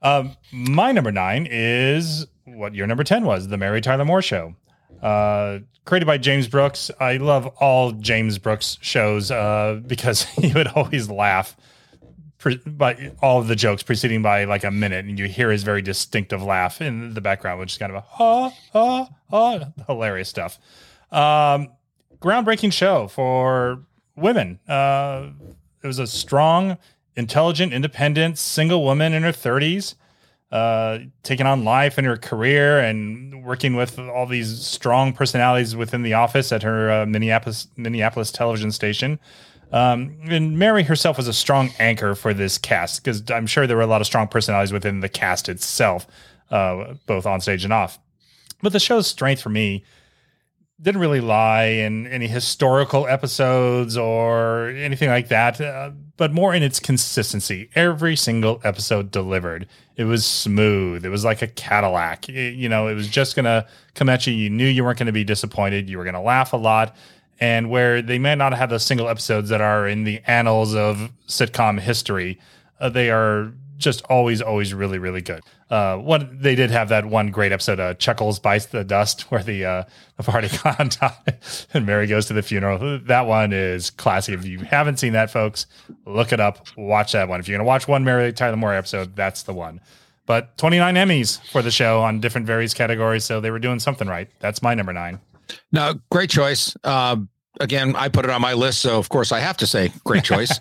Um, 0.01 0.35
my 0.51 0.91
number 0.91 1.11
nine 1.11 1.47
is 1.49 2.25
what 2.45 2.73
your 2.73 2.87
number 2.87 3.03
10 3.03 3.25
was, 3.25 3.47
The 3.47 3.57
Mary 3.57 3.81
Tyler 3.81 4.05
Moore 4.05 4.21
Show. 4.21 4.55
Uh, 5.01 5.59
created 5.85 6.05
by 6.05 6.17
James 6.17 6.47
Brooks. 6.47 6.91
I 6.99 7.17
love 7.17 7.47
all 7.59 7.91
James 7.91 8.37
Brooks 8.37 8.77
shows 8.81 9.31
uh, 9.31 9.79
because 9.85 10.23
he 10.41 10.53
would 10.53 10.67
always 10.67 11.09
laugh 11.09 11.55
pre- 12.37 12.57
by 12.65 13.13
all 13.21 13.39
of 13.39 13.47
the 13.47 13.55
jokes 13.55 13.83
preceding 13.83 14.21
by 14.21 14.45
like 14.45 14.63
a 14.63 14.71
minute, 14.71 15.05
and 15.05 15.17
you 15.17 15.27
hear 15.27 15.51
his 15.51 15.63
very 15.63 15.81
distinctive 15.81 16.43
laugh 16.43 16.81
in 16.81 17.13
the 17.13 17.21
background, 17.21 17.59
which 17.59 17.73
is 17.73 17.77
kind 17.77 17.91
of 17.91 17.97
a 17.97 18.01
ha 18.01 18.49
ha 18.73 19.09
ha, 19.29 19.71
hilarious 19.87 20.29
stuff. 20.29 20.59
Um, 21.11 21.69
groundbreaking 22.19 22.73
show 22.73 23.07
for 23.07 23.83
women. 24.15 24.59
Uh, 24.67 25.29
it 25.83 25.87
was 25.87 25.99
a 25.99 26.07
strong, 26.07 26.77
intelligent, 27.15 27.73
independent 27.73 28.37
single 28.37 28.83
woman 28.83 29.13
in 29.13 29.23
her 29.23 29.31
thirties 29.31 29.95
uh, 30.51 30.99
taking 31.23 31.45
on 31.45 31.63
life 31.63 31.97
and 31.97 32.05
her 32.05 32.17
career 32.17 32.79
and 32.79 33.45
working 33.45 33.75
with 33.75 33.97
all 33.97 34.25
these 34.25 34.65
strong 34.65 35.13
personalities 35.13 35.75
within 35.75 36.03
the 36.03 36.13
office 36.13 36.51
at 36.51 36.61
her 36.61 36.91
uh, 36.91 37.05
Minneapolis 37.05 37.67
Minneapolis 37.77 38.31
television 38.31 38.71
station. 38.71 39.19
Um, 39.71 40.17
and 40.25 40.59
Mary 40.59 40.83
herself 40.83 41.15
was 41.15 41.29
a 41.29 41.33
strong 41.33 41.71
anchor 41.79 42.15
for 42.15 42.33
this 42.33 42.57
cast 42.57 43.01
because 43.01 43.31
I'm 43.31 43.47
sure 43.47 43.65
there 43.65 43.77
were 43.77 43.83
a 43.83 43.87
lot 43.87 44.01
of 44.01 44.07
strong 44.07 44.27
personalities 44.27 44.73
within 44.73 44.99
the 44.99 45.07
cast 45.07 45.47
itself, 45.47 46.05
uh, 46.49 46.95
both 47.05 47.25
on 47.25 47.39
stage 47.39 47.63
and 47.63 47.71
off. 47.71 47.97
But 48.61 48.73
the 48.73 48.79
show's 48.81 49.07
strength 49.07 49.41
for 49.41 49.49
me 49.49 49.85
didn't 50.81 50.99
really 51.01 51.21
lie 51.21 51.65
in 51.65 52.07
any 52.07 52.27
historical 52.27 53.07
episodes 53.07 53.95
or 53.97 54.69
anything 54.69 55.09
like 55.09 55.27
that, 55.27 55.61
uh, 55.61 55.91
but 56.17 56.33
more 56.33 56.53
in 56.55 56.63
its 56.63 56.79
consistency. 56.79 57.69
Every 57.75 58.15
single 58.15 58.59
episode 58.63 59.11
delivered. 59.11 59.67
It 59.95 60.05
was 60.05 60.25
smooth. 60.25 61.05
It 61.05 61.09
was 61.09 61.23
like 61.23 61.41
a 61.41 61.47
Cadillac. 61.47 62.29
It- 62.29 62.55
you 62.55 62.67
know, 62.67 62.87
it 62.87 62.95
was 62.95 63.07
just 63.07 63.35
going 63.35 63.45
to 63.45 63.67
come 63.93 64.09
at 64.09 64.25
you. 64.25 64.33
You 64.33 64.49
knew 64.49 64.65
you 64.65 64.83
weren't 64.83 64.97
going 64.97 65.05
to 65.07 65.11
be 65.11 65.23
disappointed. 65.23 65.89
You 65.89 65.97
were 65.99 66.03
going 66.03 66.15
to 66.15 66.19
laugh 66.21 66.53
a 66.53 66.57
lot. 66.57 66.95
And 67.39 67.69
where 67.69 68.01
they 68.01 68.19
may 68.19 68.35
not 68.35 68.53
have 68.53 68.69
those 68.69 68.83
single 68.83 69.07
episodes 69.09 69.49
that 69.49 69.61
are 69.61 69.87
in 69.87 70.03
the 70.03 70.21
annals 70.27 70.75
of 70.75 71.11
sitcom 71.27 71.79
history, 71.79 72.39
uh, 72.79 72.89
they 72.89 73.09
are 73.11 73.51
just 73.81 74.03
always, 74.05 74.41
always 74.41 74.73
really, 74.73 74.97
really 74.97 75.21
good. 75.21 75.41
Uh, 75.69 75.97
what 75.97 76.41
they 76.41 76.55
did 76.55 76.71
have 76.71 76.89
that 76.89 77.05
one 77.05 77.31
great 77.31 77.51
episode, 77.51 77.79
uh, 77.79 77.93
Chuckles 77.95 78.39
bites 78.39 78.67
the 78.67 78.83
dust, 78.83 79.21
where 79.31 79.43
the 79.43 79.65
uh, 79.65 79.83
the 80.17 80.23
party 80.23 80.49
on 80.79 80.89
top 80.89 81.27
and 81.73 81.85
Mary 81.85 82.07
goes 82.07 82.27
to 82.27 82.33
the 82.33 82.41
funeral. 82.41 82.99
That 83.05 83.27
one 83.27 83.53
is 83.53 83.89
classic. 83.89 84.35
If 84.35 84.45
you 84.45 84.59
haven't 84.59 84.97
seen 84.97 85.13
that, 85.13 85.31
folks, 85.31 85.65
look 86.05 86.31
it 86.31 86.39
up. 86.39 86.67
Watch 86.77 87.11
that 87.13 87.27
one. 87.27 87.39
If 87.39 87.47
you're 87.47 87.57
gonna 87.57 87.67
watch 87.67 87.87
one 87.87 88.03
Mary 88.03 88.31
Tyler 88.31 88.57
Moore 88.57 88.73
episode, 88.73 89.15
that's 89.15 89.43
the 89.43 89.53
one. 89.53 89.81
But 90.25 90.57
29 90.57 90.95
Emmys 90.95 91.41
for 91.51 91.61
the 91.61 91.71
show 91.71 92.01
on 92.01 92.21
different 92.21 92.47
various 92.47 92.73
categories, 92.73 93.25
so 93.25 93.41
they 93.41 93.51
were 93.51 93.59
doing 93.59 93.79
something 93.79 94.07
right. 94.07 94.29
That's 94.39 94.61
my 94.61 94.73
number 94.75 94.93
nine. 94.93 95.19
No, 95.71 95.95
great 96.09 96.29
choice. 96.29 96.75
Um, 96.83 97.27
again, 97.59 97.95
I 97.95 98.09
put 98.09 98.25
it 98.25 98.31
on 98.31 98.41
my 98.41 98.53
list, 98.53 98.79
so 98.79 98.97
of 98.97 99.09
course 99.09 99.31
I 99.31 99.39
have 99.39 99.57
to 99.57 99.67
say 99.67 99.91
great 100.03 100.23
choice. 100.23 100.59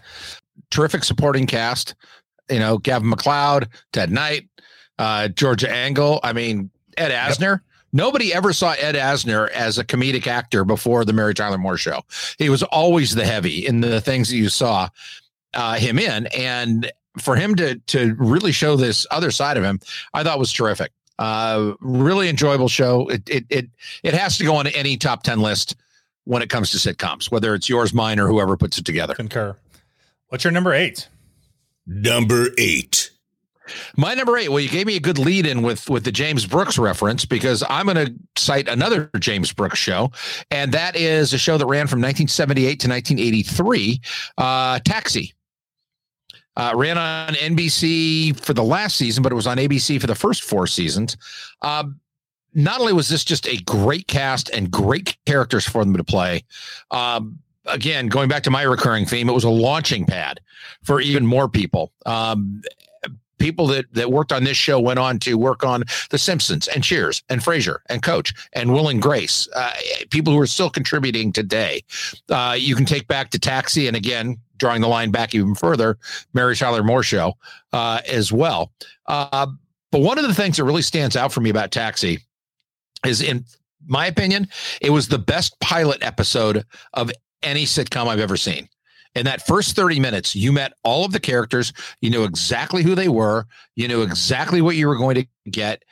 Terrific 0.71 1.05
supporting 1.05 1.47
cast. 1.47 1.95
You 2.51 2.59
know, 2.59 2.79
Gavin 2.79 3.09
MacLeod, 3.09 3.69
Ted 3.93 4.11
Knight, 4.11 4.49
uh, 4.99 5.29
Georgia 5.29 5.71
Engel. 5.71 6.21
I 6.23 6.33
mean, 6.33 6.71
Ed 6.97 7.11
Asner, 7.11 7.61
Nobody 7.93 8.33
ever 8.33 8.53
saw 8.53 8.73
Ed 8.73 8.95
Asner 8.95 9.51
as 9.51 9.79
a 9.79 9.85
comedic 9.85 10.27
actor 10.27 10.65
before 10.65 11.05
the 11.05 11.13
Mary 11.13 11.35
Tyler 11.35 11.59
Moore 11.59 11.77
show. 11.77 12.03
He 12.39 12.49
was 12.49 12.63
always 12.63 13.15
the 13.15 13.27
heavy 13.27 13.67
in 13.67 13.81
the 13.81 14.01
things 14.01 14.29
that 14.29 14.37
you 14.37 14.49
saw 14.49 14.89
uh, 15.55 15.75
him 15.75 15.99
in, 15.99 16.27
and 16.29 16.91
for 17.19 17.35
him 17.35 17.57
to 17.57 17.77
to 17.77 18.15
really 18.19 18.53
show 18.53 18.77
this 18.77 19.07
other 19.11 19.33
side 19.33 19.57
of 19.57 19.65
him, 19.65 19.81
I 20.15 20.23
thought 20.23 20.39
was 20.39 20.53
terrific. 20.53 20.93
Uh, 21.19 21.75
really 21.81 22.29
enjoyable 22.29 22.69
show. 22.69 23.09
It 23.09 23.29
it 23.29 23.45
it 23.51 23.69
it 24.05 24.15
has 24.15 24.39
to 24.39 24.45
go 24.45 24.55
on 24.55 24.69
any 24.69 24.97
top 24.97 25.25
ten 25.25 25.41
list 25.41 25.75
when 26.25 26.43
it 26.43 26.49
comes 26.49 26.71
to 26.71 26.77
sitcoms, 26.77 27.31
whether 27.31 27.55
it's 27.55 27.69
yours, 27.69 27.93
mine, 27.93 28.21
or 28.21 28.29
whoever 28.29 28.57
puts 28.57 28.79
it 28.79 28.85
together. 28.85 29.15
Concur. 29.15 29.57
What's 30.29 30.45
your 30.45 30.53
number 30.53 30.73
eight? 30.73 31.09
Number 31.93 32.51
eight. 32.57 33.11
My 33.97 34.15
number 34.15 34.37
eight. 34.37 34.49
Well, 34.49 34.61
you 34.61 34.69
gave 34.69 34.87
me 34.87 34.95
a 34.95 35.01
good 35.01 35.19
lead 35.19 35.45
in 35.45 35.63
with 35.63 35.91
with 35.91 36.05
the 36.05 36.13
James 36.13 36.47
Brooks 36.47 36.79
reference 36.79 37.25
because 37.25 37.65
I'm 37.69 37.87
going 37.87 38.07
to 38.07 38.15
cite 38.37 38.69
another 38.69 39.11
James 39.19 39.53
Brooks 39.53 39.79
show, 39.79 40.13
and 40.53 40.71
that 40.71 40.95
is 40.95 41.33
a 41.33 41.39
show 41.39 41.59
that 41.59 41.67
ran 41.67 41.89
from 41.89 41.99
1978 41.99 42.81
to 42.81 42.89
1983, 42.89 44.01
uh, 44.39 44.79
Taxi. 44.85 45.35
Uh, 46.57 46.73
ran 46.77 46.97
on 46.97 47.35
NBC 47.35 48.39
for 48.39 48.55
the 48.55 48.63
last 48.63 48.97
season, 48.97 49.23
but 49.23 49.33
it 49.33 49.37
was 49.37 49.47
on 49.47 49.57
ABC 49.57 50.01
for 50.01 50.07
the 50.07 50.15
first 50.15 50.43
four 50.45 50.67
seasons. 50.69 51.17
Um, 51.63 51.99
not 52.55 52.81
only 52.81 52.93
was 52.93 53.09
this 53.09 53.25
just 53.25 53.49
a 53.49 53.57
great 53.63 54.07
cast 54.07 54.49
and 54.51 54.71
great 54.71 55.17
characters 55.27 55.67
for 55.67 55.85
them 55.85 55.97
to 55.97 56.05
play, 56.05 56.45
um, 56.91 57.39
again, 57.71 58.09
going 58.09 58.29
back 58.29 58.43
to 58.45 58.51
my 58.51 58.63
recurring 58.63 59.07
theme, 59.07 59.29
it 59.29 59.33
was 59.33 59.45
a 59.45 59.51
launching 59.51 60.07
pad 60.07 60.41
for 60.83 61.01
even 61.01 61.27
more 61.27 61.49
people. 61.49 61.93
Um, 62.07 62.63
people 63.39 63.67
that 63.69 63.87
that 63.95 64.13
worked 64.13 64.33
on 64.33 64.45
this 64.45 64.57
show 64.57 64.79
went 64.79 64.99
on 64.99 65.19
to 65.19 65.35
work 65.35 65.65
on 65.65 65.83
The 66.11 66.19
Simpsons 66.19 66.69
and 66.69 66.85
Cheers 66.85 67.25
and 67.29 67.41
Frasier 67.41 67.79
and 67.89 68.03
Coach 68.03 68.33
and 68.53 68.73
Will 68.73 68.89
and 68.89 69.03
Grace. 69.03 69.49
Uh, 69.55 69.73
people 70.11 70.33
who 70.33 70.39
are 70.39 70.47
still 70.47 70.71
contributing 70.71 71.33
today. 71.33 71.83
Uh, 72.29 72.57
you 72.59 72.77
can 72.77 72.85
take 72.85 73.09
back 73.09 73.31
to 73.31 73.39
Taxi 73.39 73.89
and 73.89 73.97
again 73.97 74.37
drawing 74.59 74.83
the 74.83 74.89
line 74.89 75.11
back 75.11 75.35
even 75.35 75.55
further, 75.55 75.99
Mary 76.35 76.55
Tyler 76.55 76.85
Moore 76.85 77.03
show 77.03 77.35
uh, 77.73 78.01
as 78.07 78.31
well. 78.31 78.71
Uh, 79.07 79.47
but 79.91 80.03
one 80.03 80.19
of 80.19 80.27
the 80.29 80.35
things 80.35 80.59
that 80.59 80.65
really 80.65 80.83
stands 80.83 81.17
out 81.17 81.33
for 81.33 81.41
me 81.41 81.51
about 81.51 81.73
Taxi 81.73 82.21
is, 83.05 83.23
in 83.23 83.45
my 83.87 84.07
opinion, 84.07 84.49
it 84.81 84.91
was 84.91 85.09
the 85.09 85.19
best 85.19 85.59
pilot 85.61 86.03
episode 86.03 86.65
of 86.93 87.11
any 87.43 87.65
sitcom 87.65 88.07
I've 88.07 88.21
ever 88.21 88.37
seen. 88.37 88.69
In 89.15 89.25
that 89.25 89.45
first 89.47 89.75
30 89.75 89.99
minutes, 89.99 90.37
you 90.37 90.53
met 90.53 90.73
all 90.85 91.05
of 91.05 91.13
the 91.13 91.21
characters. 91.21 91.73
You 92.01 92.11
knew 92.11 92.25
exactly 92.25 92.83
who 92.83 92.95
they 92.95 93.09
were. 93.09 93.47
You 93.75 93.89
knew 93.89 94.03
exactly 94.03 94.63
what 94.63 94.77
you 94.77 94.87
were 94.87 94.97
going 94.97 95.17
to 95.17 95.27
get. 95.51 95.85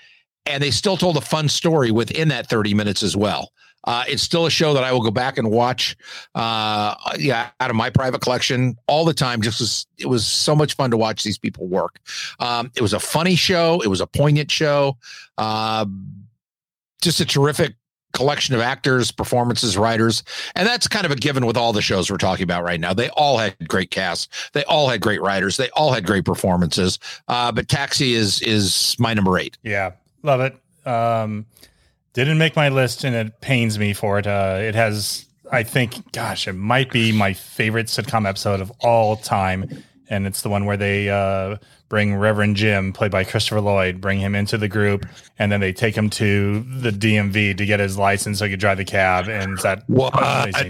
And 0.46 0.62
they 0.62 0.70
still 0.70 0.96
told 0.96 1.16
a 1.16 1.20
fun 1.20 1.48
story 1.48 1.90
within 1.90 2.28
that 2.28 2.48
30 2.48 2.74
minutes 2.74 3.02
as 3.02 3.16
well. 3.16 3.50
Uh, 3.84 4.04
it's 4.08 4.22
still 4.22 4.46
a 4.46 4.50
show 4.50 4.74
that 4.74 4.84
I 4.84 4.92
will 4.92 5.02
go 5.02 5.10
back 5.10 5.38
and 5.38 5.50
watch. 5.50 5.96
Uh, 6.34 6.94
yeah, 7.18 7.50
out 7.60 7.70
of 7.70 7.76
my 7.76 7.90
private 7.90 8.20
collection 8.20 8.76
all 8.86 9.04
the 9.04 9.14
time. 9.14 9.40
Just 9.40 9.60
was, 9.60 9.86
it 9.98 10.06
was 10.06 10.26
so 10.26 10.54
much 10.54 10.74
fun 10.74 10.90
to 10.90 10.96
watch 10.96 11.22
these 11.22 11.38
people 11.38 11.66
work. 11.66 11.98
Um, 12.38 12.70
it 12.76 12.82
was 12.82 12.92
a 12.92 13.00
funny 13.00 13.34
show. 13.34 13.80
It 13.80 13.88
was 13.88 14.00
a 14.00 14.06
poignant 14.06 14.50
show. 14.50 14.96
Uh, 15.38 15.86
just 17.00 17.20
a 17.20 17.24
terrific 17.24 17.74
collection 18.12 18.54
of 18.54 18.60
actors, 18.60 19.10
performances, 19.10 19.76
writers, 19.76 20.22
and 20.54 20.66
that's 20.66 20.88
kind 20.88 21.04
of 21.04 21.12
a 21.12 21.16
given 21.16 21.46
with 21.46 21.56
all 21.56 21.72
the 21.72 21.82
shows 21.82 22.10
we're 22.10 22.16
talking 22.16 22.44
about 22.44 22.64
right 22.64 22.80
now. 22.80 22.92
They 22.92 23.10
all 23.10 23.38
had 23.38 23.56
great 23.68 23.90
casts, 23.90 24.28
they 24.52 24.64
all 24.64 24.88
had 24.88 25.00
great 25.00 25.20
writers, 25.20 25.56
they 25.56 25.70
all 25.70 25.92
had 25.92 26.06
great 26.06 26.24
performances. 26.24 26.98
Uh, 27.28 27.52
but 27.52 27.68
Taxi 27.68 28.14
is 28.14 28.40
is 28.42 28.96
my 28.98 29.14
number 29.14 29.38
eight. 29.38 29.58
Yeah, 29.62 29.92
love 30.22 30.40
it. 30.40 30.56
Um, 30.86 31.46
didn't 32.14 32.38
make 32.38 32.56
my 32.56 32.68
list, 32.68 33.04
and 33.04 33.14
it 33.14 33.40
pains 33.40 33.78
me 33.78 33.92
for 33.92 34.18
it. 34.18 34.26
Uh, 34.26 34.58
it 34.60 34.74
has, 34.74 35.26
I 35.52 35.62
think, 35.62 36.12
gosh, 36.12 36.48
it 36.48 36.54
might 36.54 36.90
be 36.90 37.12
my 37.12 37.32
favorite 37.32 37.86
sitcom 37.86 38.28
episode 38.28 38.60
of 38.60 38.72
all 38.80 39.16
time, 39.16 39.84
and 40.08 40.26
it's 40.26 40.42
the 40.42 40.48
one 40.48 40.64
where 40.64 40.76
they. 40.76 41.08
Uh, 41.10 41.58
bring 41.88 42.14
Reverend 42.14 42.56
Jim, 42.56 42.92
played 42.92 43.10
by 43.10 43.24
Christopher 43.24 43.60
Lloyd, 43.60 44.00
bring 44.00 44.18
him 44.18 44.34
into 44.34 44.58
the 44.58 44.68
group, 44.68 45.06
and 45.38 45.50
then 45.50 45.60
they 45.60 45.72
take 45.72 45.96
him 45.96 46.10
to 46.10 46.60
the 46.60 46.90
DMV 46.90 47.56
to 47.56 47.66
get 47.66 47.80
his 47.80 47.96
license 47.96 48.38
so 48.38 48.44
he 48.44 48.50
could 48.50 48.60
drive 48.60 48.78
the 48.78 48.84
cab. 48.84 49.28
And 49.28 49.58
that 49.58 49.84
what 49.88 50.12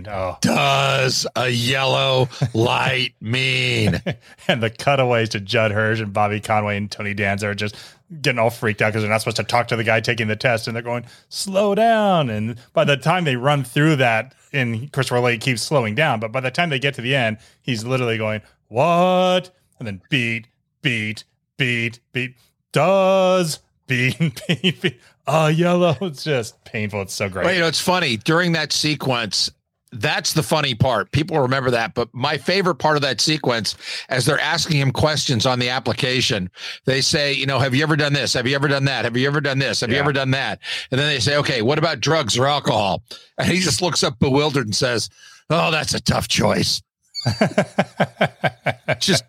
oh. 0.08 0.38
does 0.40 1.26
a 1.34 1.48
yellow 1.48 2.28
light 2.54 3.14
mean? 3.20 4.00
and 4.46 4.62
the 4.62 4.70
cutaways 4.70 5.30
to 5.30 5.40
Judd 5.40 5.72
Hirsch 5.72 6.00
and 6.00 6.12
Bobby 6.12 6.40
Conway 6.40 6.76
and 6.76 6.90
Tony 6.90 7.14
Danza 7.14 7.48
are 7.48 7.54
just 7.54 7.76
getting 8.22 8.38
all 8.38 8.50
freaked 8.50 8.80
out 8.80 8.88
because 8.88 9.02
they're 9.02 9.10
not 9.10 9.20
supposed 9.20 9.36
to 9.36 9.44
talk 9.44 9.68
to 9.68 9.76
the 9.76 9.84
guy 9.84 10.00
taking 10.00 10.28
the 10.28 10.36
test, 10.36 10.66
and 10.66 10.74
they're 10.74 10.82
going 10.82 11.04
slow 11.28 11.74
down. 11.74 12.30
And 12.30 12.56
by 12.72 12.84
the 12.84 12.96
time 12.96 13.24
they 13.24 13.36
run 13.36 13.64
through 13.64 13.96
that, 13.96 14.34
and 14.52 14.90
Christopher 14.92 15.20
Lloyd 15.20 15.40
keeps 15.40 15.62
slowing 15.62 15.94
down, 15.94 16.20
but 16.20 16.32
by 16.32 16.40
the 16.40 16.50
time 16.50 16.70
they 16.70 16.78
get 16.78 16.94
to 16.94 17.02
the 17.02 17.14
end, 17.14 17.38
he's 17.60 17.84
literally 17.84 18.16
going 18.16 18.40
what, 18.68 19.50
and 19.78 19.86
then 19.86 20.00
beat 20.10 20.46
beat, 20.82 21.24
beat, 21.56 22.00
beat, 22.12 22.34
does 22.72 23.60
beat, 23.86 24.18
beat, 24.48 24.80
beat. 24.80 25.00
Oh, 25.26 25.48
yellow. 25.48 25.96
It's 26.00 26.24
just 26.24 26.62
painful. 26.64 27.02
It's 27.02 27.14
so 27.14 27.28
great. 27.28 27.44
Well, 27.44 27.54
you 27.54 27.60
know, 27.60 27.66
it's 27.66 27.80
funny 27.80 28.16
during 28.16 28.52
that 28.52 28.72
sequence. 28.72 29.50
That's 29.90 30.34
the 30.34 30.42
funny 30.42 30.74
part. 30.74 31.12
People 31.12 31.38
remember 31.40 31.70
that. 31.70 31.94
But 31.94 32.08
my 32.12 32.36
favorite 32.36 32.76
part 32.76 32.96
of 32.96 33.02
that 33.02 33.20
sequence, 33.20 33.74
as 34.10 34.26
they're 34.26 34.40
asking 34.40 34.78
him 34.78 34.90
questions 34.90 35.46
on 35.46 35.58
the 35.58 35.70
application, 35.70 36.50
they 36.84 37.00
say, 37.00 37.32
you 37.32 37.46
know, 37.46 37.58
have 37.58 37.74
you 37.74 37.82
ever 37.82 37.96
done 37.96 38.12
this? 38.12 38.34
Have 38.34 38.46
you 38.46 38.54
ever 38.54 38.68
done 38.68 38.84
that? 38.84 39.04
Have 39.06 39.16
you 39.16 39.26
ever 39.26 39.40
done 39.40 39.58
this? 39.58 39.80
Have 39.80 39.90
yeah. 39.90 39.96
you 39.96 40.00
ever 40.00 40.12
done 40.12 40.30
that? 40.32 40.60
And 40.90 41.00
then 41.00 41.08
they 41.08 41.20
say, 41.20 41.38
okay, 41.38 41.62
what 41.62 41.78
about 41.78 42.00
drugs 42.00 42.38
or 42.38 42.46
alcohol? 42.46 43.02
And 43.40 43.48
he 43.48 43.60
just 43.60 43.80
looks 43.80 44.02
up 44.02 44.18
bewildered 44.18 44.66
and 44.66 44.74
says, 44.74 45.10
oh, 45.48 45.70
that's 45.70 45.94
a 45.94 46.00
tough 46.00 46.26
choice. 46.26 46.82
just 48.98 49.22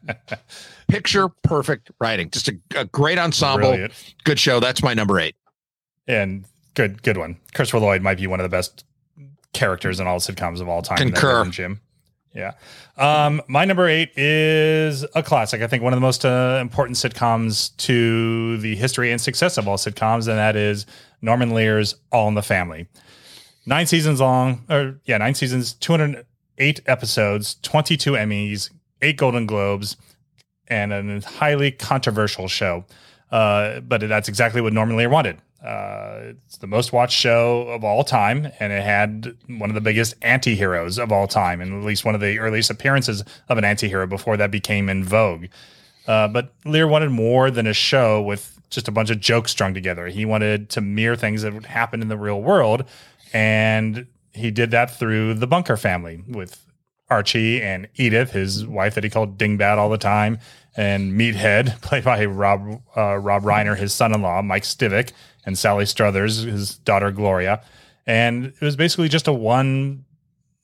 picture 0.89 1.29
perfect 1.29 1.91
writing. 1.99 2.29
Just 2.29 2.49
a, 2.49 2.57
a 2.75 2.85
great 2.85 3.17
ensemble. 3.17 3.69
Brilliant. 3.69 4.15
Good 4.23 4.39
show. 4.39 4.59
That's 4.59 4.83
my 4.83 4.93
number 4.93 5.19
eight. 5.19 5.35
And 6.07 6.45
good, 6.73 7.01
good 7.03 7.17
one. 7.17 7.37
Christopher 7.53 7.79
Lloyd 7.79 8.01
might 8.01 8.17
be 8.17 8.27
one 8.27 8.39
of 8.39 8.43
the 8.43 8.49
best 8.49 8.83
characters 9.53 9.99
in 9.99 10.07
all 10.07 10.19
sitcoms 10.19 10.59
of 10.59 10.67
all 10.67 10.81
time. 10.81 10.97
Concur. 10.97 11.45
Jim. 11.45 11.79
Yeah. 12.33 12.53
Um, 12.97 13.41
my 13.47 13.65
number 13.65 13.87
eight 13.87 14.11
is 14.17 15.05
a 15.15 15.23
classic. 15.23 15.61
I 15.61 15.67
think 15.67 15.81
one 15.81 15.93
of 15.93 15.97
the 15.97 16.01
most 16.01 16.25
uh, 16.25 16.59
important 16.61 16.97
sitcoms 16.97 17.75
to 17.77 18.57
the 18.57 18.75
history 18.75 19.11
and 19.11 19.19
success 19.19 19.57
of 19.57 19.67
all 19.67 19.77
sitcoms, 19.77 20.27
and 20.27 20.37
that 20.37 20.55
is 20.55 20.85
Norman 21.21 21.53
Lear's 21.53 21.95
All 22.11 22.27
in 22.27 22.35
the 22.35 22.43
Family. 22.43 22.87
Nine 23.65 23.87
seasons 23.87 24.19
long, 24.21 24.63
or 24.69 24.99
yeah, 25.05 25.17
nine 25.17 25.33
seasons, 25.33 25.73
208 25.73 26.81
episodes, 26.85 27.55
22 27.61 28.11
Emmys, 28.11 28.69
eight 29.01 29.17
Golden 29.17 29.45
Globes 29.45 29.95
and 30.69 30.93
a 30.93 31.27
highly 31.27 31.71
controversial 31.71 32.47
show. 32.47 32.85
Uh, 33.31 33.79
but 33.81 34.01
that's 34.01 34.27
exactly 34.27 34.61
what 34.61 34.73
Norman 34.73 34.97
Lear 34.97 35.09
wanted. 35.09 35.37
Uh, 35.63 36.33
it's 36.45 36.57
the 36.57 36.67
most 36.67 36.93
watched 36.93 37.17
show 37.17 37.63
of 37.67 37.83
all 37.83 38.03
time, 38.03 38.49
and 38.59 38.71
it 38.71 38.81
had 38.81 39.35
one 39.47 39.69
of 39.69 39.73
the 39.73 39.81
biggest 39.81 40.15
anti-heroes 40.21 40.97
of 40.97 41.11
all 41.11 41.27
time, 41.27 41.59
and 41.59 41.73
at 41.73 41.85
least 41.85 42.05
one 42.05 42.15
of 42.15 42.21
the 42.21 42.39
earliest 42.39 42.69
appearances 42.69 43.23
of 43.49 43.57
an 43.57 43.65
anti-hero 43.65 44.07
before 44.07 44.37
that 44.37 44.51
became 44.51 44.87
in 44.87 45.03
vogue. 45.03 45.47
Uh, 46.07 46.27
but 46.27 46.53
Lear 46.65 46.87
wanted 46.87 47.11
more 47.11 47.51
than 47.51 47.67
a 47.67 47.73
show 47.73 48.21
with 48.21 48.59
just 48.69 48.87
a 48.87 48.91
bunch 48.91 49.09
of 49.09 49.19
jokes 49.19 49.51
strung 49.51 49.73
together. 49.73 50.07
He 50.07 50.25
wanted 50.25 50.69
to 50.71 50.81
mirror 50.81 51.15
things 51.15 51.41
that 51.41 51.53
would 51.53 51.65
happen 51.65 52.01
in 52.01 52.07
the 52.07 52.17
real 52.17 52.41
world, 52.41 52.85
and 53.33 54.07
he 54.31 54.51
did 54.51 54.71
that 54.71 54.89
through 54.97 55.33
the 55.33 55.47
Bunker 55.47 55.75
family 55.75 56.23
with 56.27 56.65
Archie 57.09 57.61
and 57.61 57.87
Edith, 57.95 58.31
his 58.31 58.65
wife 58.65 58.95
that 58.95 59.03
he 59.03 59.09
called 59.09 59.37
Dingbat 59.37 59.77
all 59.77 59.89
the 59.89 59.97
time, 59.97 60.39
and 60.75 61.13
Meathead, 61.13 61.81
played 61.81 62.03
by 62.03 62.25
Rob 62.25 62.81
uh, 62.95 63.17
Rob 63.17 63.43
Reiner, 63.43 63.77
his 63.77 63.93
son-in-law 63.93 64.41
Mike 64.43 64.63
Stivic, 64.63 65.11
and 65.45 65.57
Sally 65.57 65.85
Struthers, 65.85 66.43
his 66.43 66.77
daughter 66.77 67.11
Gloria, 67.11 67.63
and 68.05 68.45
it 68.45 68.61
was 68.61 68.75
basically 68.75 69.09
just 69.09 69.27
a 69.27 69.33
one, 69.33 70.05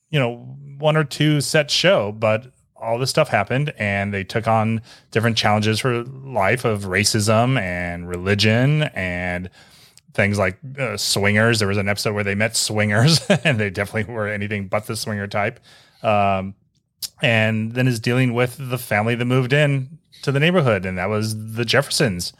you 0.10 0.20
know, 0.20 0.38
one 0.78 0.98
or 0.98 1.04
two 1.04 1.42
set 1.42 1.72
show, 1.72 2.12
but 2.12 2.52
all 2.76 3.00
this 3.00 3.10
stuff 3.10 3.30
happened 3.30 3.74
and 3.78 4.14
they 4.14 4.24
took 4.24 4.48
on 4.48 4.82
different 5.12 5.38
challenges 5.38 5.80
for 5.80 6.04
life 6.04 6.66
of 6.66 6.84
racism 6.84 7.60
and 7.60 8.08
religion 8.08 8.84
and 8.94 9.50
things 10.14 10.38
like 10.38 10.58
uh, 10.80 10.98
swingers. 10.98 11.60
There 11.60 11.68
was 11.68 11.78
an 11.78 11.90
episode 11.90 12.14
where 12.14 12.24
they 12.24 12.36
met 12.36 12.56
swingers 12.56 13.26
and 13.44 13.60
they 13.60 13.70
definitely 13.70 14.14
were 14.14 14.28
anything 14.28 14.68
but 14.68 14.88
the 14.88 14.96
swinger 14.96 15.28
type. 15.28 15.60
Um, 16.04 16.56
and 17.22 17.74
then 17.74 17.88
is 17.88 18.00
dealing 18.00 18.34
with 18.34 18.58
the 18.58 18.78
family 18.78 19.16
that 19.16 19.25
moved 19.25 19.54
in 19.54 19.98
to 20.22 20.32
the 20.32 20.40
neighborhood, 20.40 20.86
and 20.86 20.98
that 20.98 21.10
was 21.10 21.54
the 21.54 21.66
Jeffersons. 21.66 22.34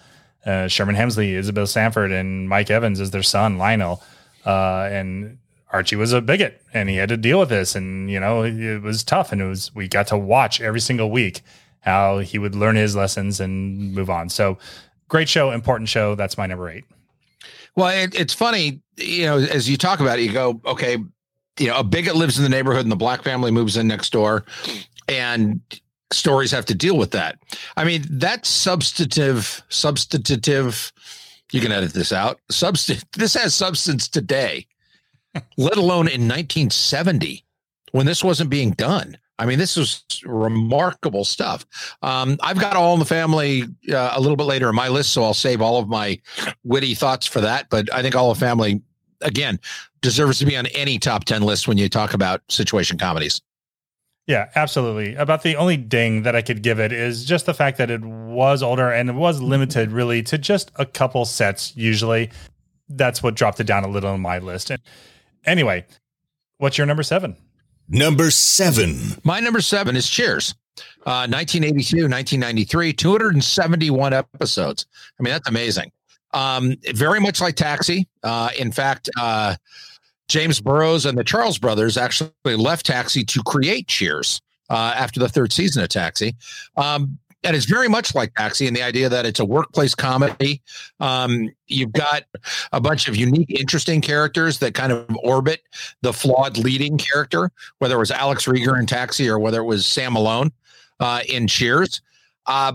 Uh, 0.46 0.68
Sherman 0.68 0.96
Hemsley, 0.96 1.32
Isabel 1.32 1.66
Sanford, 1.66 2.12
and 2.12 2.48
Mike 2.48 2.70
Evans 2.70 3.00
as 3.00 3.12
their 3.12 3.24
son 3.24 3.58
Lionel. 3.58 4.04
Uh, 4.46 4.88
and 4.92 5.40
Archie 5.72 5.96
was 5.96 6.14
a 6.14 6.22
bigot, 6.22 6.62
and 6.74 6.88
he 6.88 6.98
had 6.98 7.10
to 7.10 7.18
deal 7.18 7.40
with 7.40 7.50
this, 7.50 7.76
and 7.76 8.10
you 8.10 8.20
know 8.20 8.44
it 8.44 8.82
was 8.82 9.04
tough. 9.04 9.32
And 9.32 9.42
it 9.42 9.46
was 9.46 9.74
we 9.74 9.88
got 9.88 10.08
to 10.08 10.18
watch 10.18 10.62
every 10.62 10.80
single 10.80 11.10
week 11.10 11.42
how 11.80 12.20
he 12.20 12.38
would 12.38 12.56
learn 12.56 12.76
his 12.76 12.96
lessons 12.96 13.40
and 13.40 13.94
move 13.94 14.10
on. 14.10 14.30
So 14.30 14.58
great 15.08 15.30
show, 15.30 15.52
important 15.52 15.90
show. 15.90 16.16
That's 16.16 16.38
my 16.38 16.48
number 16.48 16.70
eight. 16.70 16.86
Well, 17.76 17.90
it, 17.90 18.16
it's 18.16 18.34
funny, 18.34 18.82
you 18.98 19.26
know, 19.26 19.38
as 19.38 19.70
you 19.70 19.78
talk 19.78 20.00
about 20.00 20.18
it, 20.18 20.24
you 20.24 20.32
go, 20.32 20.62
okay, 20.66 20.98
you 21.60 21.68
know, 21.68 21.78
a 21.78 21.84
bigot 21.84 22.16
lives 22.16 22.38
in 22.38 22.44
the 22.44 22.50
neighborhood 22.50 22.84
and 22.84 22.92
the 22.92 22.96
black 22.96 23.24
family 23.24 23.52
moves 23.52 23.78
in 23.78 23.88
next 23.88 24.12
door, 24.12 24.46
and 25.08 25.62
stories 26.12 26.52
have 26.52 26.66
to 26.66 26.76
deal 26.76 26.98
with 26.98 27.12
that. 27.12 27.38
I 27.78 27.84
mean, 27.84 28.06
that's 28.10 28.50
substantive, 28.50 29.64
substantive. 29.70 30.92
You 31.52 31.62
can 31.62 31.72
edit 31.72 31.94
this 31.94 32.12
out. 32.12 32.40
Substance. 32.50 33.06
This 33.14 33.34
has 33.36 33.54
substance 33.54 34.08
today, 34.08 34.68
let 35.58 35.78
alone 35.78 36.08
in 36.08 36.28
1970 36.28 37.46
when 37.92 38.06
this 38.06 38.24
wasn't 38.24 38.50
being 38.50 38.72
done. 38.72 39.18
I 39.38 39.46
mean, 39.46 39.60
this 39.60 39.76
was 39.76 40.04
remarkable 40.24 41.26
stuff. 41.26 41.66
Um, 42.02 42.38
I've 42.42 42.60
got 42.60 42.78
All 42.78 42.94
in 42.94 43.00
the 43.00 43.06
Family 43.06 43.64
uh, 43.92 44.14
a 44.14 44.20
little 44.20 44.38
bit 44.38 44.46
later 44.46 44.70
in 44.70 44.76
my 44.76 44.88
list, 44.88 45.12
so 45.12 45.24
I'll 45.24 45.34
save 45.34 45.62
all 45.62 45.78
of 45.78 45.90
my 45.90 46.20
witty 46.64 46.96
thoughts 46.96 47.26
for 47.26 47.42
that. 47.42 47.70
But 47.70 47.94
I 47.94 48.02
think 48.02 48.16
All 48.16 48.32
in 48.32 48.36
the 48.36 48.40
Family, 48.40 48.82
again, 49.22 49.60
deserves 50.06 50.40
to 50.40 50.46
be 50.46 50.56
on 50.56 50.68
any 50.68 51.00
top 51.00 51.26
10 51.26 51.42
list 51.42 51.68
when 51.68 51.78
you 51.78 51.90
talk 51.90 52.14
about 52.14 52.42
situation 52.50 52.98
comedies. 52.98 53.42
Yeah, 54.28 54.50
absolutely. 54.56 55.16
About 55.16 55.44
the 55.44 55.56
only 55.56 55.78
ding 55.78 56.24
that 56.24 56.36
I 56.36 56.42
could 56.42 56.64
give 56.64 56.80
it 56.80 56.92
is 56.92 57.26
just 57.26 57.46
the 57.46 57.54
fact 57.54 57.78
that 57.78 57.92
it 57.92 58.02
was 58.02 58.64
older 58.64 58.92
and 58.92 59.10
it 59.10 59.14
was 59.14 59.42
limited 59.42 59.92
really 59.92 60.24
to 60.24 60.38
just 60.38 60.72
a 60.76 60.86
couple 60.86 61.26
sets 61.26 61.76
usually. 61.76 62.32
That's 62.88 63.22
what 63.22 63.36
dropped 63.36 63.60
it 63.60 63.66
down 63.66 63.84
a 63.84 63.88
little 63.88 64.12
on 64.12 64.22
my 64.22 64.40
list. 64.40 64.70
And 64.70 64.82
anyway, 65.46 65.86
what's 66.58 66.78
your 66.78 66.88
number 66.88 67.04
seven? 67.04 67.36
Number 67.88 68.32
seven. 68.32 68.98
My 69.24 69.40
number 69.40 69.62
seven 69.62 69.96
is 69.96 70.10
Cheers. 70.10 70.56
Uh, 71.06 71.28
1982, 71.30 72.10
1993, 72.10 72.94
271 72.94 74.14
episodes. 74.14 74.88
I 75.20 75.24
mean, 75.24 75.32
that's 75.32 75.48
amazing. 75.48 75.92
Um, 76.34 76.76
very 76.94 77.22
much 77.22 77.40
like 77.40 77.56
Taxi. 77.56 78.08
Uh, 78.24 78.50
in 78.60 78.72
fact, 78.72 79.10
uh, 79.18 79.56
James 80.27 80.60
Burrows 80.60 81.05
and 81.05 81.17
the 81.17 81.24
Charles 81.24 81.58
brothers 81.58 81.98
actually 81.98 82.32
left 82.46 82.86
Taxi 82.86 83.24
to 83.25 83.41
create 83.44 83.88
Cheers 83.88 84.41
uh, 84.70 84.94
after 84.96 85.20
the 85.20 85.29
third 85.29 85.53
season 85.53 85.84
of 85.84 85.89
Taxi. 85.89 86.36
Um, 86.77 87.20
and 87.44 87.55
it's 87.55 87.65
very 87.65 87.88
much 87.88 88.15
like 88.15 88.34
Taxi 88.34 88.65
in 88.65 88.74
the 88.74 88.82
idea 88.82 89.08
that 89.08 89.25
it's 89.25 89.39
a 89.39 89.46
workplace 89.46 89.94
comedy. 89.94 90.63
Um, 91.00 91.51
you've 91.67 91.91
got 91.91 92.24
a 92.72 92.82
bunch 92.82 93.08
of 93.08 93.15
unique, 93.15 93.51
interesting 93.51 94.01
characters 94.01 94.58
that 94.60 94.74
kind 94.74 94.91
of 94.91 95.05
orbit 95.24 95.62
the 96.01 96.12
flawed 96.12 96.58
leading 96.58 96.98
character, 96.98 97.51
whether 97.77 97.96
it 97.96 98.00
was 98.00 98.10
Alex 98.10 98.46
Rieger 98.46 98.79
in 98.79 98.88
Taxi 98.88 99.29
or 99.29 99.38
whether 99.38 99.60
it 99.60 99.65
was 99.65 99.86
Sam 99.86 100.13
Malone 100.13 100.51
uh, 101.00 101.22
in 101.29 101.48
Cheers. 101.48 102.01
Uh, 102.48 102.74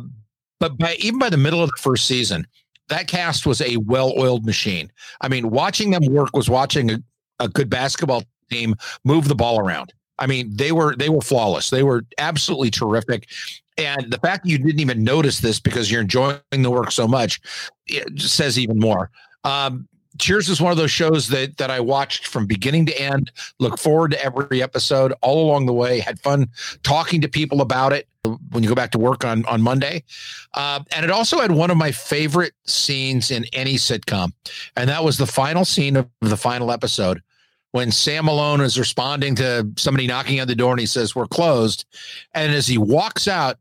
but 0.61 0.79
by 0.79 0.95
even 1.01 1.19
by 1.19 1.31
the 1.31 1.37
middle 1.37 1.63
of 1.63 1.71
the 1.71 1.81
first 1.81 2.07
season, 2.07 2.47
that 2.89 3.09
cast 3.09 3.47
was 3.47 3.61
a 3.61 3.77
well-oiled 3.79 4.47
machine. 4.47 4.91
I 5.21 5.29
mean, 5.29 5.51
watching 5.51 5.91
them 5.91 6.05
work 6.07 6.37
was 6.37 6.49
watching 6.49 6.91
a, 6.91 7.03
a 7.41 7.49
good 7.49 7.69
basketball 7.69 8.23
team 8.51 8.75
move 9.05 9.29
the 9.29 9.35
ball 9.35 9.59
around. 9.59 9.93
I 10.19 10.27
mean, 10.27 10.55
they 10.55 10.71
were 10.71 10.95
they 10.95 11.09
were 11.09 11.23
flawless. 11.23 11.71
They 11.71 11.83
were 11.83 12.05
absolutely 12.19 12.71
terrific. 12.71 13.29
And 13.79 14.13
the 14.13 14.19
fact 14.19 14.45
that 14.45 14.51
you 14.51 14.59
didn't 14.59 14.81
even 14.81 15.03
notice 15.03 15.41
this 15.41 15.59
because 15.59 15.91
you're 15.91 16.03
enjoying 16.03 16.41
the 16.51 16.71
work 16.71 16.93
so 16.93 17.09
much 17.09 17.41
says 18.17 18.59
even 18.59 18.79
more. 18.79 19.11
Um, 19.45 19.89
Cheers 20.19 20.51
is 20.51 20.61
one 20.61 20.71
of 20.71 20.77
those 20.77 20.91
shows 20.91 21.29
that 21.29 21.57
that 21.57 21.71
I 21.71 21.81
watched 21.81 22.27
from 22.27 22.47
beginning 22.47 22.85
to 22.87 23.01
end. 23.01 23.31
Look 23.59 23.79
forward 23.79 24.11
to 24.11 24.23
every 24.23 24.63
episode 24.63 25.15
all 25.23 25.43
along 25.43 25.67
the 25.67 25.73
way. 25.73 26.01
Had 26.01 26.21
fun 26.21 26.49
talking 26.83 27.23
to 27.23 27.29
people 27.29 27.63
about 27.63 27.93
it 27.93 28.07
when 28.51 28.63
you 28.63 28.69
go 28.69 28.75
back 28.75 28.91
to 28.91 28.99
work 28.99 29.25
on 29.25 29.47
on 29.47 29.63
Monday. 29.63 30.03
Uh, 30.55 30.81
and 30.95 31.05
it 31.05 31.11
also 31.11 31.39
had 31.39 31.53
one 31.53 31.71
of 31.71 31.79
my 31.79 31.93
favorite 31.93 32.53
scenes 32.67 33.31
in 33.31 33.47
any 33.55 33.77
sitcom, 33.77 34.33
and 34.77 34.91
that 34.91 35.05
was 35.05 35.17
the 35.17 35.27
final 35.27 35.65
scene 35.65 35.97
of 35.97 36.09
the 36.21 36.37
final 36.37 36.71
episode 36.71 37.23
when 37.73 37.91
Sam 37.93 38.25
Malone 38.25 38.61
is 38.61 38.79
responding 38.79 39.35
to 39.37 39.69
somebody 39.77 40.07
knocking 40.07 40.41
on 40.41 40.49
the 40.49 40.55
door 40.55 40.73
and 40.73 40.81
he 40.81 40.87
says, 40.87 41.15
We're 41.15 41.27
closed. 41.27 41.85
And 42.35 42.53
as 42.53 42.67
he 42.67 42.79
walks 42.79 43.29
out, 43.29 43.59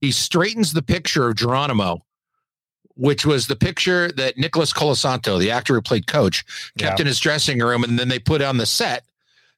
he 0.00 0.10
straightens 0.10 0.72
the 0.72 0.82
picture 0.82 1.28
of 1.28 1.36
Geronimo, 1.36 2.04
which 2.96 3.26
was 3.26 3.46
the 3.46 3.56
picture 3.56 4.10
that 4.12 4.38
Nicholas 4.38 4.72
Colasanto, 4.72 5.38
the 5.38 5.50
actor 5.50 5.74
who 5.74 5.82
played 5.82 6.06
coach, 6.06 6.44
kept 6.78 6.98
Yeah. 6.98 7.02
in 7.02 7.06
his 7.06 7.20
dressing 7.20 7.58
room. 7.60 7.84
And 7.84 7.98
then 7.98 8.08
they 8.08 8.18
put 8.18 8.42
on 8.42 8.56
the 8.56 8.66
set 8.66 9.04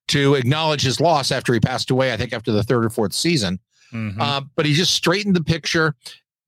to 0.09 0.35
acknowledge 0.35 0.83
his 0.83 1.01
loss 1.01 1.31
after 1.31 1.53
he 1.53 1.61
passed 1.61 1.91
away, 1.91 2.13
I 2.13 2.17
think 2.17 2.33
after 2.33 2.51
the 2.51 2.65
third 2.65 2.85
or 2.85 2.91
fourth 2.91 3.13
season. 3.13 3.61
Mhm. 3.93 4.17
Uh, 4.21 4.43
but 4.57 4.67
he 4.67 4.75
just 4.75 4.93
straightened 4.93 5.37
the 5.37 5.43
picture 5.45 5.95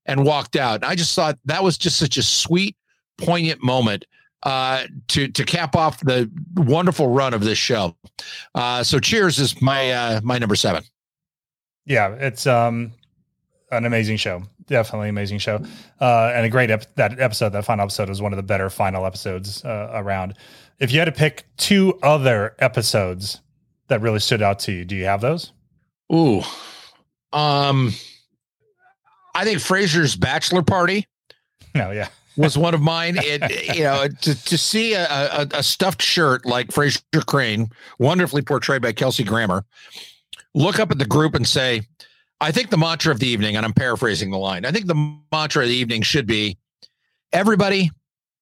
and 0.05 0.25
walked 0.25 0.55
out. 0.55 0.83
I 0.83 0.95
just 0.95 1.15
thought 1.15 1.37
that 1.45 1.63
was 1.63 1.77
just 1.77 1.97
such 1.97 2.17
a 2.17 2.23
sweet, 2.23 2.75
poignant 3.17 3.63
moment 3.63 4.05
uh, 4.43 4.83
to 5.09 5.27
to 5.29 5.43
cap 5.45 5.75
off 5.75 5.99
the 6.01 6.29
wonderful 6.55 7.09
run 7.09 7.33
of 7.33 7.43
this 7.43 7.57
show. 7.57 7.95
Uh, 8.55 8.83
so, 8.83 8.99
Cheers 8.99 9.39
is 9.39 9.61
my 9.61 9.91
uh, 9.91 10.21
my 10.23 10.37
number 10.37 10.55
seven. 10.55 10.83
yeah, 11.85 12.13
it's 12.13 12.45
um 12.47 12.91
an 13.71 13.85
amazing 13.85 14.17
show. 14.17 14.43
Definitely 14.67 15.09
amazing 15.09 15.39
show. 15.39 15.63
Uh, 15.99 16.31
and 16.33 16.45
a 16.45 16.49
great 16.49 16.69
ep- 16.69 16.93
that 16.95 17.19
episode, 17.19 17.49
that 17.49 17.65
final 17.65 17.83
episode 17.83 18.09
was 18.09 18.21
one 18.21 18.31
of 18.33 18.37
the 18.37 18.43
better 18.43 18.69
final 18.69 19.05
episodes 19.05 19.63
uh, 19.65 19.89
around. 19.93 20.35
If 20.79 20.91
you 20.91 20.99
had 20.99 21.05
to 21.05 21.11
pick 21.11 21.43
two 21.57 21.97
other 22.03 22.55
episodes 22.59 23.39
that 23.87 24.01
really 24.01 24.19
stood 24.19 24.41
out 24.41 24.59
to 24.59 24.71
you, 24.71 24.85
do 24.85 24.95
you 24.95 25.05
have 25.05 25.21
those? 25.21 25.51
Ooh, 26.13 26.41
um, 27.33 27.93
I 29.35 29.45
think 29.45 29.59
Frasier's 29.59 30.15
bachelor 30.15 30.61
party 30.63 31.05
No, 31.75 31.91
yeah. 31.91 32.09
Was 32.37 32.57
one 32.57 32.73
of 32.73 32.81
mine. 32.81 33.15
It 33.17 33.75
you 33.75 33.83
know 33.83 34.07
to 34.07 34.43
to 34.45 34.57
see 34.57 34.93
a, 34.93 35.05
a, 35.05 35.47
a 35.55 35.63
stuffed 35.63 36.01
shirt 36.01 36.45
like 36.45 36.67
Frasier 36.67 37.25
Crane, 37.25 37.69
wonderfully 37.99 38.41
portrayed 38.41 38.81
by 38.81 38.93
Kelsey 38.93 39.23
Grammer, 39.23 39.65
look 40.53 40.79
up 40.79 40.91
at 40.91 40.97
the 40.97 41.05
group 41.05 41.35
and 41.35 41.47
say, 41.47 41.81
"I 42.39 42.51
think 42.51 42.69
the 42.69 42.77
mantra 42.77 43.11
of 43.11 43.19
the 43.19 43.27
evening," 43.27 43.57
and 43.57 43.65
I'm 43.65 43.73
paraphrasing 43.73 44.31
the 44.31 44.37
line. 44.37 44.65
I 44.65 44.71
think 44.71 44.87
the 44.87 45.17
mantra 45.31 45.63
of 45.63 45.69
the 45.69 45.75
evening 45.75 46.01
should 46.03 46.27
be, 46.27 46.57
"Everybody." 47.33 47.91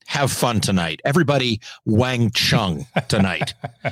Have 0.08 0.32
fun 0.32 0.60
tonight. 0.60 1.02
Everybody 1.06 1.62
Wang 1.86 2.32
Chung 2.32 2.88
tonight. 3.10 3.54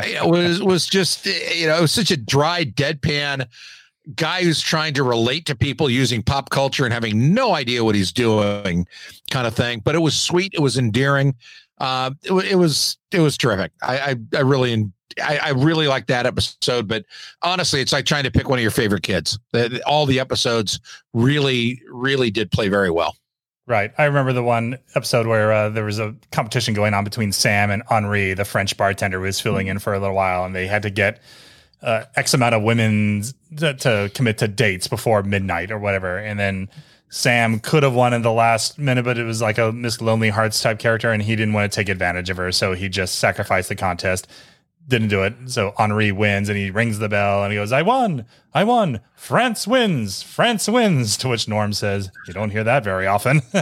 it 0.00 0.26
was 0.26 0.62
was 0.62 0.86
just 0.86 1.26
you 1.26 1.66
know 1.66 1.76
it 1.76 1.82
was 1.82 1.92
such 1.92 2.10
a 2.10 2.16
dry 2.16 2.64
deadpan 2.64 3.46
guy 4.14 4.44
who's 4.44 4.60
trying 4.60 4.94
to 4.94 5.02
relate 5.02 5.46
to 5.46 5.56
people 5.56 5.90
using 5.90 6.22
pop 6.22 6.50
culture 6.50 6.84
and 6.84 6.92
having 6.94 7.34
no 7.34 7.54
idea 7.54 7.82
what 7.84 7.94
he's 7.94 8.12
doing 8.12 8.86
kind 9.30 9.46
of 9.46 9.54
thing. 9.54 9.80
But 9.84 9.94
it 9.96 9.98
was 10.00 10.14
sweet. 10.16 10.52
It 10.54 10.60
was 10.60 10.78
endearing. 10.78 11.34
Uh 11.78 12.12
it, 12.22 12.32
it 12.52 12.54
was 12.54 12.96
it 13.10 13.20
was 13.20 13.36
terrific. 13.36 13.72
I 13.82 13.98
i, 13.98 14.16
I 14.36 14.40
really 14.40 14.90
I, 15.22 15.38
I 15.38 15.50
really 15.50 15.88
like 15.88 16.06
that 16.06 16.24
episode. 16.26 16.86
But 16.86 17.04
honestly 17.42 17.80
it's 17.80 17.92
like 17.92 18.06
trying 18.06 18.24
to 18.24 18.30
pick 18.30 18.48
one 18.48 18.58
of 18.58 18.62
your 18.62 18.70
favorite 18.70 19.02
kids. 19.02 19.38
The- 19.52 19.68
the- 19.68 19.86
all 19.86 20.06
the 20.06 20.20
episodes 20.20 20.78
really 21.12 21.82
really 21.90 22.30
did 22.30 22.50
play 22.52 22.68
very 22.68 22.90
well. 22.90 23.16
Right. 23.68 23.92
I 23.98 24.04
remember 24.04 24.32
the 24.32 24.44
one 24.44 24.78
episode 24.94 25.26
where 25.26 25.52
uh, 25.52 25.68
there 25.70 25.82
was 25.84 25.98
a 25.98 26.14
competition 26.30 26.72
going 26.72 26.94
on 26.94 27.02
between 27.02 27.32
Sam 27.32 27.72
and 27.72 27.82
Henri, 27.90 28.32
the 28.32 28.44
French 28.44 28.76
bartender 28.76 29.18
who 29.18 29.24
was 29.24 29.40
filling 29.40 29.66
in 29.66 29.80
for 29.80 29.92
a 29.92 29.98
little 29.98 30.14
while, 30.14 30.44
and 30.44 30.54
they 30.54 30.68
had 30.68 30.82
to 30.82 30.90
get 30.90 31.20
uh, 31.82 32.04
X 32.16 32.34
amount 32.34 32.54
of 32.54 32.62
women 32.62 33.22
to, 33.56 33.74
to 33.74 34.10
commit 34.14 34.38
to 34.38 34.48
dates 34.48 34.88
before 34.88 35.22
midnight 35.22 35.70
or 35.70 35.78
whatever. 35.78 36.18
And 36.18 36.38
then 36.38 36.68
Sam 37.08 37.60
could 37.60 37.82
have 37.82 37.94
won 37.94 38.12
in 38.12 38.22
the 38.22 38.32
last 38.32 38.78
minute, 38.78 39.04
but 39.04 39.18
it 39.18 39.24
was 39.24 39.40
like 39.40 39.58
a 39.58 39.72
Miss 39.72 40.00
Lonely 40.00 40.30
Hearts 40.30 40.60
type 40.60 40.78
character, 40.78 41.12
and 41.12 41.22
he 41.22 41.36
didn't 41.36 41.54
want 41.54 41.70
to 41.70 41.76
take 41.76 41.88
advantage 41.88 42.30
of 42.30 42.36
her. 42.36 42.50
So 42.52 42.72
he 42.72 42.88
just 42.88 43.16
sacrificed 43.16 43.68
the 43.68 43.76
contest. 43.76 44.26
Didn't 44.88 45.08
do 45.08 45.22
it. 45.24 45.34
So 45.46 45.74
Henri 45.78 46.12
wins 46.12 46.48
and 46.48 46.56
he 46.56 46.70
rings 46.70 47.00
the 47.00 47.08
bell 47.08 47.42
and 47.42 47.52
he 47.52 47.58
goes, 47.58 47.72
I 47.72 47.82
won. 47.82 48.24
I 48.54 48.62
won. 48.62 49.00
France 49.16 49.66
wins. 49.66 50.22
France 50.22 50.68
wins. 50.68 51.16
To 51.18 51.28
which 51.28 51.48
Norm 51.48 51.72
says, 51.72 52.08
You 52.28 52.34
don't 52.34 52.50
hear 52.50 52.62
that 52.62 52.84
very 52.84 53.08
often. 53.08 53.42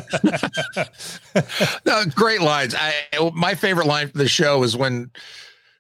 no, 1.87 2.05
great 2.14 2.42
lines 2.42 2.74
I, 2.74 2.92
my 3.35 3.55
favorite 3.55 3.87
line 3.87 4.11
for 4.11 4.18
the 4.18 4.29
show 4.29 4.62
is 4.64 4.77
when 4.77 5.11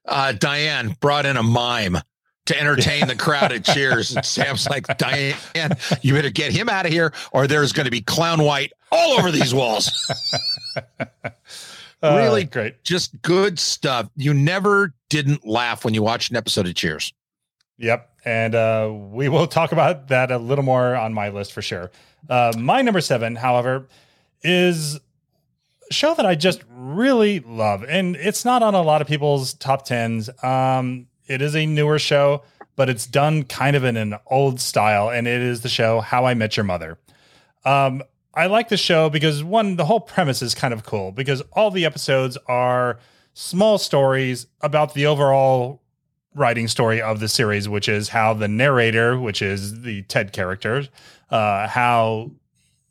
uh 0.06 0.32
diane 0.32 0.96
brought 1.00 1.26
in 1.26 1.36
a 1.36 1.42
mime 1.42 1.98
to 2.46 2.58
entertain 2.60 3.06
the 3.06 3.16
crowd 3.16 3.52
at 3.52 3.64
cheers 3.64 4.14
and 4.14 4.24
sam's 4.24 4.68
like 4.68 4.86
diane 4.98 5.34
you 6.02 6.12
better 6.14 6.30
get 6.30 6.52
him 6.52 6.68
out 6.68 6.84
of 6.86 6.92
here 6.92 7.12
or 7.32 7.46
there's 7.46 7.72
going 7.72 7.84
to 7.86 7.90
be 7.90 8.00
clown 8.02 8.42
white 8.42 8.72
all 8.92 9.12
over 9.18 9.30
these 9.30 9.54
walls 9.54 9.90
Uh, 12.02 12.16
Really? 12.18 12.44
great. 12.44 12.84
just 12.84 13.20
good 13.22 13.58
stuff 13.58 14.10
you 14.14 14.34
never 14.34 14.92
didn't 15.08 15.46
laugh 15.46 15.86
when 15.86 15.94
you 15.94 16.02
watched 16.02 16.30
an 16.30 16.36
episode 16.36 16.66
of 16.66 16.74
cheers 16.74 17.12
Yep. 17.78 18.08
And 18.26 18.54
uh, 18.54 18.90
we 18.94 19.28
will 19.28 19.46
talk 19.48 19.72
about 19.72 20.08
that 20.08 20.30
a 20.30 20.38
little 20.38 20.62
more 20.64 20.94
on 20.94 21.12
my 21.12 21.30
list 21.30 21.52
for 21.52 21.60
sure. 21.60 21.90
Uh, 22.30 22.52
my 22.56 22.82
number 22.82 23.00
seven, 23.00 23.34
however, 23.34 23.88
is 24.42 25.00
show 25.90 26.14
that 26.14 26.24
I 26.24 26.36
just 26.36 26.62
really 26.70 27.40
love. 27.40 27.84
And 27.88 28.14
it's 28.14 28.44
not 28.44 28.62
on 28.62 28.74
a 28.76 28.80
lot 28.82 29.02
of 29.02 29.08
people's 29.08 29.54
top 29.54 29.84
tens. 29.84 30.30
Um, 30.42 31.08
it 31.26 31.42
is 31.42 31.54
a 31.54 31.66
newer 31.66 31.98
show, 31.98 32.42
but 32.76 32.88
it's 32.88 33.06
done 33.06 33.44
kind 33.44 33.76
of 33.76 33.84
in 33.84 33.96
an 33.96 34.16
old 34.26 34.60
style. 34.60 35.08
And 35.08 35.26
it 35.26 35.40
is 35.40 35.62
the 35.62 35.68
show 35.68 36.00
How 36.00 36.26
I 36.26 36.34
Met 36.34 36.56
Your 36.56 36.64
Mother. 36.64 36.98
Um, 37.64 38.02
I 38.34 38.46
like 38.46 38.68
the 38.68 38.76
show 38.76 39.08
because 39.08 39.44
one, 39.44 39.76
the 39.76 39.84
whole 39.84 40.00
premise 40.00 40.42
is 40.42 40.54
kind 40.54 40.74
of 40.74 40.84
cool 40.84 41.12
because 41.12 41.40
all 41.52 41.70
the 41.70 41.84
episodes 41.84 42.36
are 42.46 42.98
small 43.32 43.78
stories 43.78 44.46
about 44.60 44.94
the 44.94 45.06
overall 45.06 45.82
writing 46.34 46.66
story 46.66 47.00
of 47.00 47.20
the 47.20 47.28
series, 47.28 47.68
which 47.68 47.88
is 47.88 48.08
how 48.08 48.34
the 48.34 48.48
narrator, 48.48 49.18
which 49.18 49.40
is 49.40 49.82
the 49.82 50.02
Ted 50.02 50.32
character, 50.32 50.84
uh, 51.30 51.68
how 51.68 52.32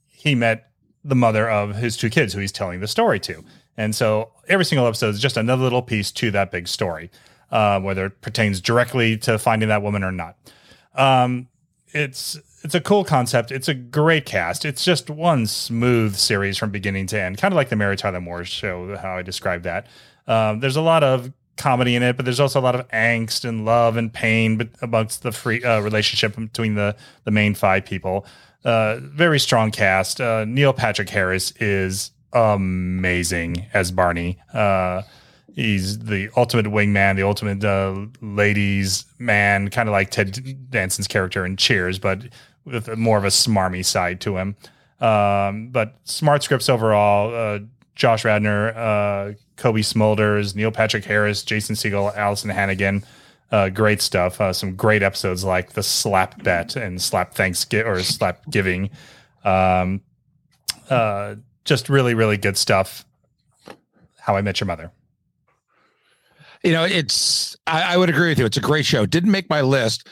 he 0.07 0.33
met 0.33 0.69
the 1.03 1.15
mother 1.15 1.49
of 1.49 1.75
his 1.75 1.97
two 1.97 2.09
kids 2.09 2.33
who 2.33 2.39
he's 2.39 2.51
telling 2.51 2.79
the 2.79 2.87
story 2.87 3.19
to. 3.19 3.43
And 3.75 3.93
so 3.93 4.31
every 4.47 4.65
single 4.65 4.87
episode 4.87 5.09
is 5.09 5.19
just 5.19 5.35
another 5.35 5.63
little 5.63 5.81
piece 5.81 6.11
to 6.13 6.31
that 6.31 6.51
big 6.51 6.67
story, 6.67 7.11
uh, 7.53 7.79
whether 7.79 8.07
it 8.07 8.19
pertains 8.21 8.59
directly 8.59 9.15
to 9.15 9.37
finding 9.37 9.69
that 9.69 9.83
woman 9.83 10.03
or 10.03 10.11
not. 10.11 10.35
Um, 10.95 11.47
it's 11.93 12.37
it's 12.63 12.73
a 12.73 12.81
cool 12.81 13.03
concept. 13.03 13.51
It's 13.51 13.67
a 13.67 13.75
great 13.75 14.25
cast. 14.25 14.65
It's 14.65 14.83
just 14.83 15.09
one 15.09 15.45
smooth 15.45 16.15
series 16.15 16.57
from 16.57 16.71
beginning 16.71 17.07
to 17.07 17.21
end, 17.21 17.37
kind 17.37 17.53
of 17.53 17.55
like 17.55 17.69
the 17.69 17.75
Mary 17.75 17.95
Tyler 17.95 18.19
Moore 18.19 18.43
show, 18.43 18.97
how 18.97 19.17
I 19.17 19.21
described 19.21 19.65
that. 19.65 19.85
Um, 20.27 20.61
there's 20.61 20.77
a 20.77 20.81
lot 20.81 21.03
of 21.03 21.31
comedy 21.55 21.95
in 21.95 22.01
it, 22.01 22.15
but 22.15 22.25
there's 22.25 22.39
also 22.39 22.59
a 22.59 22.61
lot 22.63 22.73
of 22.73 22.87
angst 22.87 23.45
and 23.47 23.65
love 23.65 23.97
and 23.97 24.11
pain 24.11 24.57
but 24.57 24.69
amongst 24.81 25.21
the 25.21 25.31
free 25.31 25.63
uh, 25.63 25.79
relationship 25.81 26.35
between 26.35 26.73
the 26.73 26.95
the 27.23 27.31
main 27.31 27.53
five 27.53 27.85
people. 27.85 28.25
Uh, 28.65 28.97
very 28.99 29.39
strong 29.39 29.69
cast. 29.69 30.19
Uh, 30.19 30.43
Neil 30.45 30.73
Patrick 30.73 31.09
Harris 31.09 31.51
is 31.59 32.09
amazing 32.31 33.67
as 33.75 33.91
Barney. 33.91 34.39
He's 35.53 35.99
the 35.99 36.29
ultimate 36.35 36.65
wingman, 36.65 37.15
the 37.15 37.23
ultimate 37.23 37.63
uh, 37.63 38.07
ladies 38.21 39.05
man, 39.19 39.69
kind 39.69 39.87
of 39.87 39.93
like 39.93 40.09
Ted 40.09 40.33
Danson's 40.71 41.07
character 41.07 41.45
in 41.45 41.57
Cheers, 41.57 41.99
but 41.99 42.23
with 42.65 42.95
more 42.97 43.17
of 43.17 43.23
a 43.23 43.27
smarmy 43.27 43.85
side 43.85 44.19
to 44.21 44.37
him. 44.37 44.55
Um, 44.99 45.67
but 45.69 45.95
smart 46.05 46.43
scripts 46.43 46.69
overall. 46.69 47.33
Uh, 47.35 47.59
Josh 47.95 48.25
Radnor, 48.25 48.69
uh, 48.75 49.33
Cobie 49.57 49.81
Smulders, 49.81 50.55
Neil 50.55 50.71
Patrick 50.71 51.05
Harris, 51.05 51.43
Jason 51.43 51.75
Segel, 51.75 52.15
Alyson 52.15 52.51
Hannigan. 52.51 53.03
Uh, 53.51 53.69
great 53.69 54.01
stuff. 54.01 54.41
Uh, 54.41 54.51
some 54.51 54.75
great 54.75 55.03
episodes 55.03 55.43
like 55.43 55.73
the 55.73 55.83
Slap 55.83 56.41
Bet 56.41 56.75
and 56.75 56.99
Slap 56.99 57.35
Thanksgiving 57.35 57.91
or 57.91 58.01
Slap 58.01 58.41
Giving. 58.49 58.89
Um, 59.43 60.01
uh, 60.89 61.35
just 61.63 61.89
really, 61.89 62.15
really 62.15 62.37
good 62.37 62.57
stuff. 62.57 63.05
How 64.19 64.35
I 64.35 64.41
Met 64.41 64.59
Your 64.59 64.67
Mother. 64.67 64.91
You 66.63 66.71
know, 66.71 66.85
it's 66.85 67.55
I, 67.67 67.93
I 67.93 67.97
would 67.97 68.09
agree 68.09 68.29
with 68.29 68.39
you. 68.39 68.45
It's 68.45 68.57
a 68.57 68.61
great 68.61 68.85
show. 68.85 69.05
Didn't 69.05 69.31
make 69.31 69.49
my 69.49 69.61
list, 69.61 70.07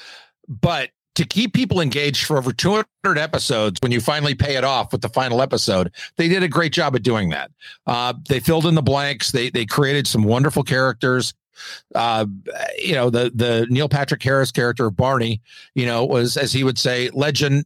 but 0.47 0.89
to 1.15 1.25
keep 1.25 1.53
people 1.53 1.81
engaged 1.81 2.25
for 2.25 2.37
over 2.37 2.53
200 2.53 3.17
episodes 3.17 3.79
when 3.81 3.91
you 3.91 3.99
finally 3.99 4.35
pay 4.35 4.55
it 4.55 4.63
off 4.63 4.91
with 4.91 5.01
the 5.01 5.09
final 5.09 5.41
episode 5.41 5.91
they 6.17 6.27
did 6.27 6.43
a 6.43 6.47
great 6.47 6.71
job 6.71 6.95
at 6.95 7.03
doing 7.03 7.29
that 7.29 7.51
uh, 7.87 8.13
they 8.29 8.39
filled 8.39 8.65
in 8.65 8.75
the 8.75 8.81
blanks 8.81 9.31
they 9.31 9.49
they 9.49 9.65
created 9.65 10.07
some 10.07 10.23
wonderful 10.23 10.63
characters 10.63 11.33
uh, 11.95 12.25
you 12.79 12.95
know 12.95 13.09
the 13.09 13.31
the 13.35 13.67
neil 13.69 13.89
patrick 13.89 14.23
harris 14.23 14.51
character 14.51 14.85
of 14.87 14.95
barney 14.95 15.41
you 15.75 15.85
know 15.85 16.05
was 16.05 16.37
as 16.37 16.53
he 16.53 16.63
would 16.63 16.77
say 16.77 17.09
legend 17.13 17.65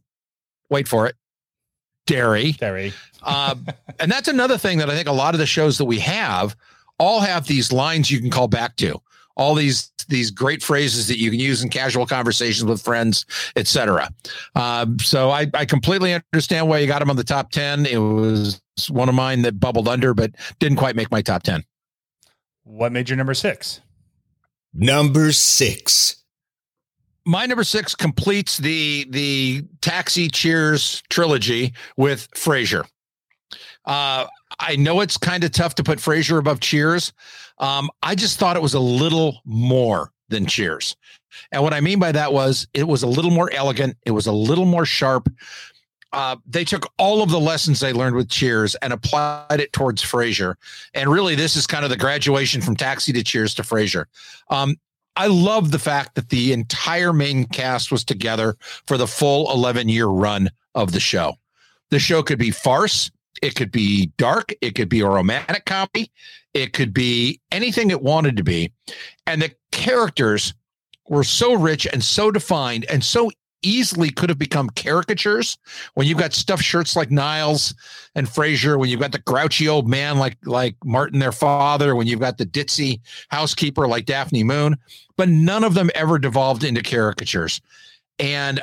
wait 0.70 0.88
for 0.88 1.06
it 1.06 1.14
dairy 2.06 2.52
Dairy. 2.52 2.92
uh, 3.22 3.54
and 3.98 4.10
that's 4.10 4.28
another 4.28 4.58
thing 4.58 4.78
that 4.78 4.90
i 4.90 4.94
think 4.94 5.08
a 5.08 5.12
lot 5.12 5.34
of 5.34 5.38
the 5.38 5.46
shows 5.46 5.78
that 5.78 5.86
we 5.86 5.98
have 6.00 6.56
all 6.98 7.20
have 7.20 7.46
these 7.46 7.72
lines 7.72 8.10
you 8.10 8.20
can 8.20 8.30
call 8.30 8.48
back 8.48 8.76
to 8.76 9.00
all 9.36 9.54
these 9.54 9.90
these 10.08 10.30
great 10.30 10.62
phrases 10.62 11.08
that 11.08 11.18
you 11.18 11.30
can 11.30 11.40
use 11.40 11.62
in 11.62 11.68
casual 11.68 12.06
conversations 12.06 12.64
with 12.64 12.80
friends, 12.80 13.26
etc. 13.56 14.08
Um, 14.54 14.98
so 15.00 15.30
I, 15.30 15.46
I 15.52 15.64
completely 15.64 16.14
understand 16.32 16.68
why 16.68 16.78
you 16.78 16.86
got 16.86 17.02
him 17.02 17.10
on 17.10 17.16
the 17.16 17.24
top 17.24 17.50
ten. 17.50 17.86
It 17.86 17.98
was 17.98 18.60
one 18.88 19.08
of 19.08 19.14
mine 19.14 19.42
that 19.42 19.58
bubbled 19.58 19.88
under, 19.88 20.14
but 20.14 20.32
didn't 20.58 20.78
quite 20.78 20.96
make 20.96 21.10
my 21.10 21.22
top 21.22 21.42
ten. 21.42 21.64
What 22.64 22.92
made 22.92 23.08
your 23.08 23.16
number 23.16 23.34
six? 23.34 23.80
Number 24.72 25.32
six. 25.32 26.22
My 27.24 27.46
number 27.46 27.64
six 27.64 27.94
completes 27.94 28.58
the 28.58 29.06
the 29.10 29.64
Taxi 29.80 30.28
Cheers 30.28 31.02
trilogy 31.10 31.74
with 31.96 32.30
Frasier. 32.30 32.84
Uh, 33.84 34.26
I 34.58 34.76
know 34.76 35.00
it's 35.00 35.16
kind 35.16 35.44
of 35.44 35.52
tough 35.52 35.74
to 35.76 35.84
put 35.84 35.98
Frasier 35.98 36.38
above 36.38 36.60
Cheers. 36.60 37.12
Um, 37.58 37.90
I 38.02 38.14
just 38.14 38.38
thought 38.38 38.56
it 38.56 38.62
was 38.62 38.74
a 38.74 38.80
little 38.80 39.40
more 39.44 40.12
than 40.28 40.46
Cheers. 40.46 40.96
And 41.52 41.62
what 41.62 41.74
I 41.74 41.80
mean 41.80 41.98
by 41.98 42.12
that 42.12 42.32
was 42.32 42.66
it 42.72 42.88
was 42.88 43.02
a 43.02 43.06
little 43.06 43.30
more 43.30 43.50
elegant, 43.52 43.96
it 44.04 44.12
was 44.12 44.26
a 44.26 44.32
little 44.32 44.64
more 44.64 44.86
sharp. 44.86 45.28
Uh, 46.12 46.36
they 46.46 46.64
took 46.64 46.90
all 46.98 47.22
of 47.22 47.30
the 47.30 47.40
lessons 47.40 47.80
they 47.80 47.92
learned 47.92 48.16
with 48.16 48.30
Cheers 48.30 48.74
and 48.76 48.92
applied 48.92 49.60
it 49.60 49.72
towards 49.72 50.02
Frasier. 50.02 50.54
And 50.94 51.10
really, 51.10 51.34
this 51.34 51.56
is 51.56 51.66
kind 51.66 51.84
of 51.84 51.90
the 51.90 51.96
graduation 51.96 52.62
from 52.62 52.76
Taxi 52.76 53.12
to 53.12 53.22
Cheers 53.22 53.54
to 53.56 53.62
Frasier. 53.62 54.06
Um, 54.48 54.76
I 55.16 55.26
love 55.26 55.72
the 55.72 55.78
fact 55.78 56.14
that 56.14 56.28
the 56.28 56.52
entire 56.52 57.12
main 57.12 57.46
cast 57.46 57.90
was 57.90 58.04
together 58.04 58.56
for 58.86 58.96
the 58.96 59.06
full 59.06 59.50
11 59.50 59.88
year 59.88 60.06
run 60.06 60.50
of 60.74 60.92
the 60.92 61.00
show. 61.00 61.34
The 61.90 61.98
show 61.98 62.22
could 62.22 62.38
be 62.38 62.50
farce, 62.50 63.10
it 63.42 63.54
could 63.54 63.70
be 63.70 64.12
dark, 64.16 64.54
it 64.60 64.74
could 64.74 64.88
be 64.88 65.00
a 65.00 65.08
romantic 65.08 65.64
comedy, 65.64 66.10
it 66.54 66.72
could 66.72 66.92
be 66.92 67.40
anything 67.50 67.90
it 67.90 68.02
wanted 68.02 68.36
to 68.36 68.44
be. 68.44 68.72
And 69.26 69.42
the 69.42 69.52
characters 69.72 70.54
were 71.08 71.24
so 71.24 71.54
rich 71.54 71.86
and 71.92 72.02
so 72.02 72.30
defined 72.30 72.84
and 72.90 73.04
so 73.04 73.30
easily 73.62 74.10
could 74.10 74.28
have 74.28 74.38
become 74.38 74.70
caricatures 74.70 75.58
when 75.94 76.06
you've 76.06 76.18
got 76.18 76.32
stuffed 76.32 76.62
shirts 76.62 76.94
like 76.94 77.10
Niles 77.10 77.74
and 78.14 78.26
Frasier, 78.26 78.78
when 78.78 78.88
you've 78.88 79.00
got 79.00 79.12
the 79.12 79.18
grouchy 79.18 79.68
old 79.68 79.88
man 79.88 80.18
like 80.18 80.36
like 80.44 80.76
Martin, 80.84 81.18
their 81.18 81.32
father, 81.32 81.96
when 81.96 82.06
you've 82.06 82.20
got 82.20 82.38
the 82.38 82.46
ditzy 82.46 83.00
housekeeper 83.28 83.88
like 83.88 84.06
Daphne 84.06 84.44
Moon, 84.44 84.76
but 85.16 85.28
none 85.28 85.64
of 85.64 85.74
them 85.74 85.90
ever 85.94 86.18
devolved 86.18 86.64
into 86.64 86.82
caricatures. 86.82 87.60
And 88.18 88.62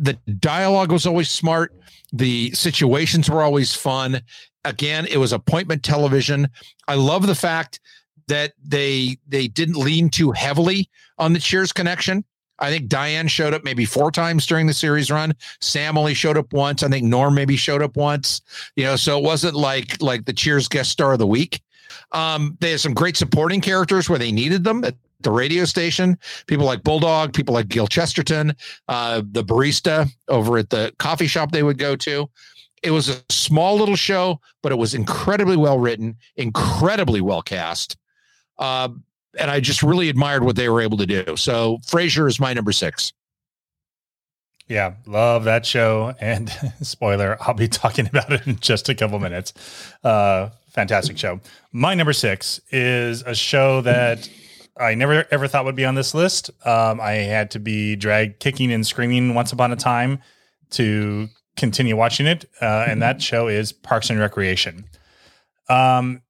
the 0.00 0.14
dialogue 0.40 0.90
was 0.90 1.06
always 1.06 1.30
smart. 1.30 1.74
The 2.12 2.50
situations 2.52 3.30
were 3.30 3.42
always 3.42 3.74
fun. 3.74 4.20
Again, 4.64 5.06
it 5.06 5.18
was 5.18 5.32
appointment 5.32 5.82
television. 5.82 6.48
I 6.88 6.94
love 6.94 7.26
the 7.26 7.34
fact 7.34 7.80
that 8.26 8.52
they 8.62 9.18
they 9.28 9.46
didn't 9.46 9.76
lean 9.76 10.08
too 10.08 10.32
heavily 10.32 10.90
on 11.18 11.32
the 11.32 11.38
Cheers 11.38 11.72
connection. 11.72 12.24
I 12.58 12.70
think 12.70 12.88
Diane 12.88 13.28
showed 13.28 13.54
up 13.54 13.64
maybe 13.64 13.84
four 13.86 14.10
times 14.10 14.46
during 14.46 14.66
the 14.66 14.74
series 14.74 15.10
run. 15.10 15.34
Sam 15.60 15.96
only 15.96 16.14
showed 16.14 16.36
up 16.36 16.52
once. 16.52 16.82
I 16.82 16.88
think 16.88 17.06
Norm 17.06 17.34
maybe 17.34 17.56
showed 17.56 17.82
up 17.82 17.96
once. 17.96 18.42
You 18.76 18.84
know, 18.84 18.96
so 18.96 19.18
it 19.18 19.24
wasn't 19.24 19.54
like 19.54 20.00
like 20.02 20.24
the 20.24 20.32
Cheers 20.32 20.68
guest 20.68 20.90
star 20.90 21.12
of 21.12 21.18
the 21.18 21.26
week. 21.26 21.62
Um, 22.12 22.56
they 22.60 22.72
had 22.72 22.80
some 22.80 22.94
great 22.94 23.16
supporting 23.16 23.60
characters 23.60 24.08
where 24.08 24.18
they 24.18 24.32
needed 24.32 24.64
them 24.64 24.84
the 25.22 25.30
radio 25.30 25.64
station. 25.64 26.18
People 26.46 26.66
like 26.66 26.82
Bulldog, 26.82 27.32
people 27.32 27.54
like 27.54 27.68
Gil 27.68 27.86
Chesterton, 27.86 28.54
uh, 28.88 29.22
the 29.30 29.44
barista 29.44 30.08
over 30.28 30.58
at 30.58 30.70
the 30.70 30.92
coffee 30.98 31.26
shop 31.26 31.52
they 31.52 31.62
would 31.62 31.78
go 31.78 31.96
to. 31.96 32.28
It 32.82 32.92
was 32.92 33.08
a 33.08 33.22
small 33.28 33.76
little 33.76 33.96
show, 33.96 34.40
but 34.62 34.72
it 34.72 34.78
was 34.78 34.94
incredibly 34.94 35.56
well 35.56 35.78
written, 35.78 36.16
incredibly 36.36 37.20
well 37.20 37.42
cast. 37.42 37.96
Uh, 38.58 38.88
and 39.38 39.50
I 39.50 39.60
just 39.60 39.82
really 39.82 40.08
admired 40.08 40.44
what 40.44 40.56
they 40.56 40.68
were 40.68 40.80
able 40.80 40.96
to 40.98 41.06
do. 41.06 41.36
So 41.36 41.78
Frasier 41.86 42.28
is 42.28 42.40
my 42.40 42.52
number 42.52 42.72
six. 42.72 43.12
Yeah, 44.70 44.94
love 45.06 45.44
that 45.44 45.66
show. 45.66 46.14
And 46.20 46.50
spoiler, 46.80 47.36
I'll 47.40 47.54
be 47.54 47.68
talking 47.68 48.06
about 48.06 48.32
it 48.32 48.46
in 48.46 48.56
just 48.60 48.88
a 48.88 48.94
couple 48.94 49.18
minutes. 49.18 49.52
Uh, 50.04 50.50
fantastic 50.68 51.18
show. 51.18 51.40
My 51.72 51.94
number 51.94 52.12
six 52.12 52.60
is 52.70 53.22
a 53.22 53.34
show 53.34 53.80
that 53.82 54.28
I 54.80 54.94
never 54.94 55.26
ever 55.30 55.46
thought 55.46 55.64
would 55.64 55.76
be 55.76 55.84
on 55.84 55.94
this 55.94 56.14
list. 56.14 56.50
Um, 56.66 57.00
I 57.00 57.12
had 57.12 57.50
to 57.52 57.58
be 57.58 57.96
dragged 57.96 58.40
kicking 58.40 58.72
and 58.72 58.86
screaming 58.86 59.34
once 59.34 59.52
upon 59.52 59.72
a 59.72 59.76
time 59.76 60.20
to 60.70 61.28
continue 61.56 61.96
watching 61.96 62.26
it. 62.26 62.46
Uh, 62.60 62.86
and 62.88 63.02
that 63.02 63.20
show 63.20 63.48
is 63.48 63.72
Parks 63.72 64.10
and 64.10 64.18
Recreation. 64.18 64.84
Um, 65.68 66.22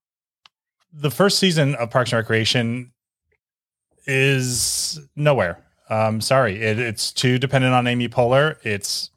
the 0.92 1.10
first 1.10 1.38
season 1.38 1.74
of 1.76 1.90
Parks 1.90 2.12
and 2.12 2.18
Recreation 2.18 2.92
is 4.06 4.98
nowhere. 5.14 5.64
Um, 5.88 6.20
sorry, 6.20 6.60
it, 6.60 6.78
it's 6.78 7.12
too 7.12 7.38
dependent 7.38 7.74
on 7.74 7.86
Amy 7.86 8.08
Poehler. 8.08 8.56
It's 8.64 9.10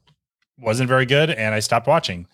wasn't 0.59 0.87
very 0.87 1.05
good, 1.05 1.29
and 1.29 1.55
I 1.55 1.59
stopped 1.59 1.87
watching. 1.87 2.27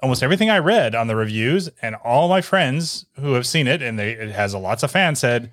Almost 0.00 0.22
everything 0.22 0.50
I 0.50 0.58
read 0.58 0.94
on 0.94 1.06
the 1.06 1.14
reviews, 1.16 1.68
and 1.80 1.94
all 1.96 2.28
my 2.28 2.40
friends 2.40 3.06
who 3.20 3.34
have 3.34 3.46
seen 3.46 3.66
it, 3.66 3.82
and 3.82 3.98
they 3.98 4.12
it 4.12 4.30
has 4.30 4.52
a 4.52 4.58
lots 4.58 4.82
of 4.82 4.90
fans 4.90 5.20
said, 5.20 5.52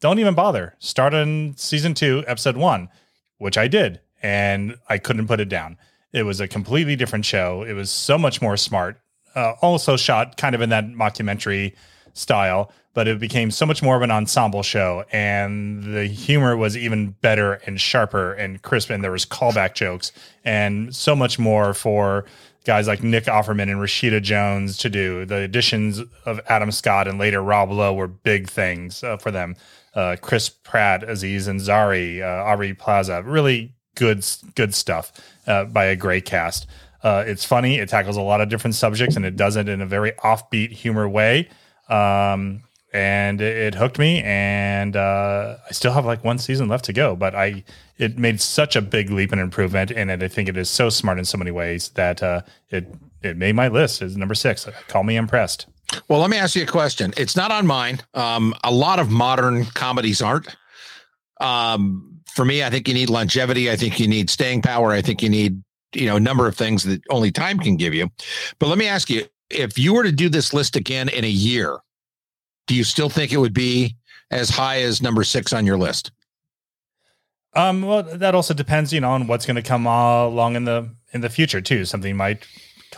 "Don't 0.00 0.18
even 0.18 0.34
bother. 0.34 0.74
Start 0.78 1.14
on 1.14 1.54
season 1.56 1.94
two, 1.94 2.24
episode 2.26 2.56
one," 2.56 2.88
which 3.38 3.58
I 3.58 3.68
did, 3.68 4.00
and 4.22 4.76
I 4.88 4.98
couldn't 4.98 5.26
put 5.26 5.40
it 5.40 5.48
down. 5.48 5.76
It 6.12 6.22
was 6.22 6.40
a 6.40 6.48
completely 6.48 6.96
different 6.96 7.24
show. 7.24 7.62
It 7.62 7.74
was 7.74 7.90
so 7.90 8.18
much 8.18 8.40
more 8.40 8.56
smart. 8.56 9.00
Uh, 9.34 9.52
also 9.60 9.96
shot 9.96 10.36
kind 10.36 10.54
of 10.54 10.60
in 10.60 10.70
that 10.70 10.86
mockumentary 10.86 11.74
style, 12.14 12.72
but 12.94 13.06
it 13.06 13.20
became 13.20 13.50
so 13.50 13.64
much 13.64 13.82
more 13.82 13.94
of 13.94 14.02
an 14.02 14.10
ensemble 14.10 14.62
show, 14.62 15.04
and 15.12 15.94
the 15.94 16.06
humor 16.06 16.56
was 16.56 16.76
even 16.76 17.10
better 17.20 17.54
and 17.66 17.80
sharper 17.80 18.32
and 18.32 18.62
crisp, 18.62 18.90
and 18.90 19.04
there 19.04 19.12
was 19.12 19.24
callback 19.24 19.74
jokes 19.74 20.10
and 20.44 20.94
so 20.94 21.14
much 21.14 21.38
more 21.38 21.74
for 21.74 22.24
guys 22.64 22.88
like 22.88 23.02
Nick 23.02 23.24
Offerman 23.24 23.70
and 23.70 23.80
Rashida 23.80 24.20
Jones 24.20 24.76
to 24.78 24.90
do. 24.90 25.24
The 25.24 25.36
additions 25.36 26.02
of 26.26 26.40
Adam 26.48 26.72
Scott 26.72 27.06
and 27.06 27.18
later 27.18 27.42
Rob 27.42 27.70
Lowe 27.70 27.94
were 27.94 28.08
big 28.08 28.48
things 28.48 29.04
uh, 29.04 29.16
for 29.16 29.30
them. 29.30 29.54
Uh, 29.98 30.14
Chris 30.14 30.48
Pratt, 30.48 31.02
Aziz 31.02 31.48
Ansari, 31.48 32.22
uh, 32.22 32.44
Aubrey 32.44 32.72
Plaza, 32.72 33.20
really 33.24 33.74
good 33.96 34.24
good 34.54 34.72
stuff 34.72 35.12
uh, 35.48 35.64
by 35.64 35.86
a 35.86 35.96
great 35.96 36.24
cast. 36.24 36.68
Uh, 37.02 37.24
it's 37.26 37.44
funny. 37.44 37.78
It 37.78 37.88
tackles 37.88 38.16
a 38.16 38.20
lot 38.22 38.40
of 38.40 38.48
different 38.48 38.76
subjects, 38.76 39.16
and 39.16 39.24
it 39.24 39.34
does 39.34 39.56
it 39.56 39.68
in 39.68 39.80
a 39.80 39.86
very 39.86 40.12
offbeat 40.12 40.70
humor 40.70 41.08
way. 41.08 41.48
Um, 41.88 42.62
and 42.92 43.40
it, 43.40 43.74
hooked 43.74 43.98
me. 43.98 44.22
And 44.22 44.94
uh, 44.94 45.56
I 45.68 45.72
still 45.72 45.92
have 45.92 46.06
like 46.06 46.22
one 46.22 46.38
season 46.38 46.68
left 46.68 46.84
to 46.84 46.92
go, 46.92 47.16
but 47.16 47.34
I 47.34 47.64
it 47.96 48.18
made 48.18 48.40
such 48.40 48.76
a 48.76 48.80
big 48.80 49.10
leap 49.10 49.32
and 49.32 49.40
improvement, 49.40 49.90
and 49.90 50.12
I 50.12 50.28
think 50.28 50.48
it 50.48 50.56
is 50.56 50.70
so 50.70 50.90
smart 50.90 51.18
in 51.18 51.24
so 51.24 51.38
many 51.38 51.50
ways 51.50 51.88
that 51.90 52.22
uh, 52.22 52.42
it 52.70 52.86
it 53.20 53.36
made 53.36 53.56
my 53.56 53.66
list 53.66 54.00
as 54.00 54.16
number 54.16 54.36
six. 54.36 54.64
Call 54.86 55.02
me 55.02 55.16
impressed. 55.16 55.66
Well, 56.08 56.20
let 56.20 56.30
me 56.30 56.36
ask 56.36 56.54
you 56.54 56.62
a 56.62 56.66
question. 56.66 57.12
It's 57.16 57.36
not 57.36 57.50
on 57.50 57.66
mine. 57.66 58.00
Um, 58.14 58.54
a 58.64 58.70
lot 58.70 58.98
of 58.98 59.10
modern 59.10 59.64
comedies 59.66 60.20
aren't. 60.20 60.54
Um, 61.40 62.20
for 62.26 62.44
me, 62.44 62.62
I 62.62 62.70
think 62.70 62.88
you 62.88 62.94
need 62.94 63.10
longevity. 63.10 63.70
I 63.70 63.76
think 63.76 63.98
you 63.98 64.06
need 64.06 64.30
staying 64.30 64.62
power. 64.62 64.92
I 64.92 65.02
think 65.02 65.22
you 65.22 65.28
need 65.28 65.62
you 65.94 66.06
know 66.06 66.16
a 66.16 66.20
number 66.20 66.46
of 66.46 66.56
things 66.56 66.84
that 66.84 67.02
only 67.10 67.32
time 67.32 67.58
can 67.58 67.76
give 67.76 67.94
you. 67.94 68.10
But 68.58 68.68
let 68.68 68.78
me 68.78 68.86
ask 68.86 69.08
you: 69.08 69.24
if 69.50 69.78
you 69.78 69.94
were 69.94 70.04
to 70.04 70.12
do 70.12 70.28
this 70.28 70.52
list 70.52 70.76
again 70.76 71.08
in 71.08 71.24
a 71.24 71.28
year, 71.28 71.78
do 72.66 72.74
you 72.74 72.84
still 72.84 73.08
think 73.08 73.32
it 73.32 73.38
would 73.38 73.54
be 73.54 73.96
as 74.30 74.50
high 74.50 74.82
as 74.82 75.02
number 75.02 75.24
six 75.24 75.52
on 75.52 75.66
your 75.66 75.78
list? 75.78 76.12
Um, 77.54 77.82
well, 77.82 78.02
that 78.02 78.34
also 78.34 78.54
depends, 78.54 78.92
you 78.92 79.00
know, 79.00 79.10
on 79.10 79.26
what's 79.26 79.46
going 79.46 79.56
to 79.56 79.62
come 79.62 79.86
along 79.86 80.54
in 80.54 80.64
the 80.64 80.90
in 81.12 81.22
the 81.22 81.30
future 81.30 81.60
too. 81.60 81.84
Something 81.84 82.16
might 82.16 82.46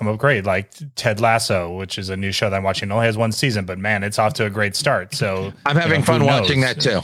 come 0.00 0.08
up 0.08 0.18
great, 0.18 0.46
like 0.46 0.72
Ted 0.96 1.20
Lasso, 1.20 1.76
which 1.76 1.98
is 1.98 2.08
a 2.08 2.16
new 2.16 2.32
show 2.32 2.48
that 2.48 2.56
I'm 2.56 2.62
watching. 2.62 2.88
It 2.90 2.92
only 2.92 3.04
has 3.04 3.18
one 3.18 3.32
season, 3.32 3.66
but 3.66 3.78
man, 3.78 4.02
it's 4.02 4.18
off 4.18 4.32
to 4.34 4.46
a 4.46 4.50
great 4.50 4.74
start. 4.74 5.14
So 5.14 5.52
I'm 5.66 5.76
having 5.76 5.92
you 5.92 5.98
know, 5.98 6.04
fun 6.04 6.24
watching 6.24 6.62
that 6.62 6.80
too. 6.80 7.00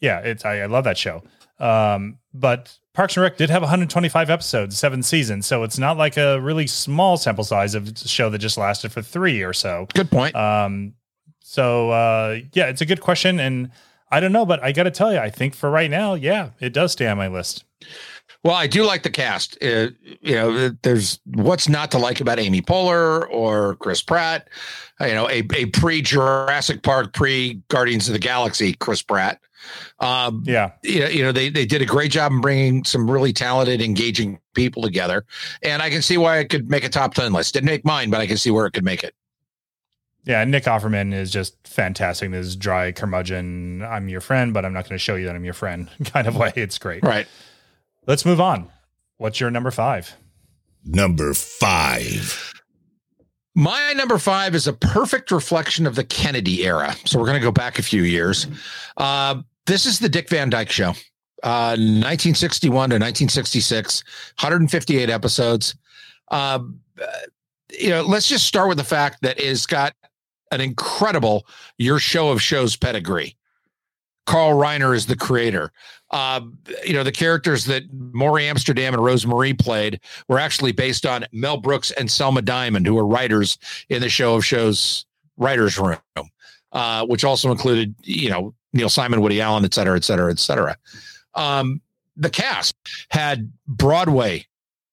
Yeah, 0.00 0.18
it's 0.18 0.44
I, 0.44 0.60
I 0.60 0.66
love 0.66 0.84
that 0.84 0.98
show. 0.98 1.22
Um, 1.60 2.18
but 2.34 2.76
Parks 2.92 3.16
and 3.16 3.22
Rec 3.22 3.36
did 3.36 3.50
have 3.50 3.62
125 3.62 4.28
episodes, 4.28 4.76
seven 4.76 5.02
seasons, 5.02 5.46
so 5.46 5.62
it's 5.62 5.78
not 5.78 5.96
like 5.96 6.16
a 6.16 6.40
really 6.40 6.66
small 6.66 7.16
sample 7.16 7.44
size 7.44 7.74
of 7.74 7.88
a 7.88 7.96
show 7.96 8.28
that 8.30 8.38
just 8.38 8.58
lasted 8.58 8.90
for 8.90 9.00
three 9.00 9.42
or 9.42 9.52
so. 9.52 9.86
Good 9.94 10.10
point. 10.10 10.34
Um, 10.34 10.94
so 11.40 11.90
uh, 11.90 12.40
yeah, 12.52 12.66
it's 12.66 12.80
a 12.80 12.86
good 12.86 13.00
question, 13.00 13.38
and 13.38 13.70
I 14.10 14.18
don't 14.18 14.32
know, 14.32 14.44
but 14.44 14.62
I 14.62 14.72
got 14.72 14.84
to 14.84 14.90
tell 14.90 15.12
you, 15.12 15.18
I 15.18 15.30
think 15.30 15.54
for 15.54 15.70
right 15.70 15.90
now, 15.90 16.14
yeah, 16.14 16.50
it 16.58 16.72
does 16.72 16.92
stay 16.92 17.06
on 17.06 17.16
my 17.16 17.28
list. 17.28 17.64
Well, 18.42 18.54
I 18.54 18.66
do 18.66 18.84
like 18.84 19.02
the 19.02 19.10
cast. 19.10 19.58
Uh, 19.62 19.88
you 20.20 20.34
know, 20.34 20.68
there's 20.82 21.18
what's 21.24 21.68
not 21.68 21.90
to 21.92 21.98
like 21.98 22.20
about 22.20 22.38
Amy 22.38 22.62
Poehler 22.62 23.28
or 23.30 23.76
Chris 23.76 24.02
Pratt. 24.02 24.48
You 25.00 25.14
know, 25.14 25.28
a, 25.28 25.42
a 25.54 25.66
pre 25.66 26.02
Jurassic 26.02 26.82
Park, 26.82 27.12
pre 27.12 27.60
Guardians 27.68 28.08
of 28.08 28.12
the 28.12 28.18
Galaxy 28.18 28.74
Chris 28.74 29.02
Pratt. 29.02 29.40
Um, 29.98 30.44
yeah, 30.46 30.72
you 30.82 31.00
know, 31.00 31.08
you 31.08 31.22
know, 31.22 31.32
they 31.32 31.48
they 31.48 31.66
did 31.66 31.82
a 31.82 31.86
great 31.86 32.12
job 32.12 32.32
in 32.32 32.40
bringing 32.40 32.84
some 32.84 33.10
really 33.10 33.32
talented, 33.32 33.82
engaging 33.82 34.38
people 34.54 34.82
together, 34.82 35.24
and 35.62 35.82
I 35.82 35.90
can 35.90 36.02
see 36.02 36.18
why 36.18 36.38
it 36.38 36.48
could 36.48 36.70
make 36.70 36.84
a 36.84 36.88
top 36.88 37.14
ten 37.14 37.32
list. 37.32 37.54
Didn't 37.54 37.66
make 37.66 37.84
mine, 37.84 38.10
but 38.10 38.20
I 38.20 38.26
can 38.26 38.36
see 38.36 38.50
where 38.50 38.66
it 38.66 38.72
could 38.72 38.84
make 38.84 39.02
it. 39.02 39.14
Yeah, 40.26 40.42
Nick 40.42 40.64
Offerman 40.64 41.14
is 41.14 41.30
just 41.30 41.56
fantastic. 41.64 42.32
This 42.32 42.56
dry 42.56 42.90
curmudgeon, 42.90 43.82
I'm 43.82 44.08
your 44.08 44.20
friend, 44.20 44.52
but 44.52 44.64
I'm 44.64 44.72
not 44.72 44.84
going 44.84 44.96
to 44.96 45.02
show 45.02 45.14
you 45.14 45.26
that 45.26 45.36
I'm 45.36 45.44
your 45.44 45.54
friend 45.54 45.88
kind 46.04 46.26
of 46.26 46.36
way. 46.36 46.52
It's 46.56 46.78
great. 46.78 47.04
Right. 47.04 47.28
Let's 48.06 48.24
move 48.24 48.40
on. 48.40 48.70
What's 49.18 49.40
your 49.40 49.50
number 49.50 49.70
five? 49.70 50.14
Number 50.84 51.34
five. 51.34 52.52
My 53.54 53.94
number 53.94 54.18
five 54.18 54.54
is 54.54 54.66
a 54.66 54.72
perfect 54.74 55.30
reflection 55.30 55.86
of 55.86 55.94
the 55.94 56.04
Kennedy 56.04 56.64
era. 56.64 56.94
So 57.04 57.18
we're 57.18 57.24
going 57.24 57.40
to 57.40 57.44
go 57.44 57.50
back 57.50 57.78
a 57.78 57.82
few 57.82 58.02
years. 58.02 58.46
Uh, 58.96 59.42
this 59.64 59.86
is 59.86 59.98
the 59.98 60.08
Dick 60.08 60.28
Van 60.28 60.50
Dyke 60.50 60.70
Show, 60.70 60.90
uh, 61.42 61.74
1961 61.74 62.70
to 62.70 62.96
1966, 62.96 64.04
158 64.38 65.10
episodes. 65.10 65.74
Uh, 66.30 66.60
you 67.72 67.90
know, 67.90 68.02
let's 68.02 68.28
just 68.28 68.46
start 68.46 68.68
with 68.68 68.76
the 68.76 68.84
fact 68.84 69.22
that 69.22 69.40
it's 69.40 69.66
got 69.66 69.94
an 70.52 70.60
incredible 70.60 71.46
your 71.78 71.98
show 71.98 72.28
of 72.28 72.40
shows 72.40 72.76
pedigree. 72.76 73.36
Carl 74.26 74.58
Reiner 74.58 74.94
is 74.94 75.06
the 75.06 75.16
creator. 75.16 75.72
Uh, 76.10 76.40
you 76.84 76.92
know, 76.92 77.02
the 77.02 77.12
characters 77.12 77.64
that 77.64 77.82
Morey 77.92 78.46
Amsterdam 78.46 78.94
and 78.94 79.04
Rose 79.04 79.26
Marie 79.26 79.54
played 79.54 80.00
were 80.28 80.38
actually 80.38 80.72
based 80.72 81.04
on 81.04 81.26
Mel 81.32 81.56
Brooks 81.56 81.90
and 81.92 82.10
Selma 82.10 82.42
Diamond, 82.42 82.86
who 82.86 82.94
were 82.94 83.06
writers 83.06 83.58
in 83.88 84.00
the 84.00 84.08
show 84.08 84.36
of 84.36 84.44
shows 84.44 85.04
writers 85.36 85.78
room, 85.78 85.98
uh, 86.72 87.04
which 87.06 87.24
also 87.24 87.50
included, 87.50 87.94
you 88.02 88.30
know, 88.30 88.54
Neil 88.72 88.88
Simon, 88.88 89.20
Woody 89.20 89.40
Allen, 89.40 89.64
et 89.64 89.74
cetera, 89.74 89.96
et 89.96 90.04
cetera, 90.04 90.30
et 90.30 90.38
cetera. 90.38 90.76
Um, 91.34 91.80
the 92.16 92.30
cast 92.30 92.76
had 93.10 93.50
Broadway 93.66 94.46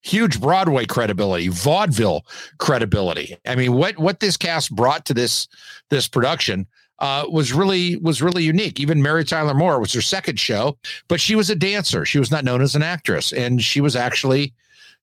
huge 0.03 0.39
Broadway 0.39 0.85
credibility, 0.85 1.47
vaudeville 1.47 2.25
credibility. 2.59 3.37
I 3.47 3.55
mean, 3.55 3.73
what 3.73 3.97
what 3.97 4.19
this 4.19 4.37
cast 4.37 4.75
brought 4.75 5.05
to 5.05 5.13
this 5.13 5.47
this 5.89 6.07
production 6.07 6.67
uh, 6.99 7.25
was 7.29 7.53
really 7.53 7.97
was 7.97 8.21
really 8.21 8.43
unique. 8.43 8.79
Even 8.79 9.01
Mary 9.01 9.25
Tyler 9.25 9.53
Moore 9.53 9.79
was 9.79 9.93
her 9.93 10.01
second 10.01 10.39
show, 10.39 10.77
but 11.07 11.19
she 11.19 11.35
was 11.35 11.49
a 11.49 11.55
dancer. 11.55 12.05
She 12.05 12.19
was 12.19 12.31
not 12.31 12.43
known 12.43 12.61
as 12.61 12.75
an 12.75 12.83
actress, 12.83 13.31
and 13.33 13.61
she 13.61 13.81
was 13.81 13.95
actually, 13.95 14.53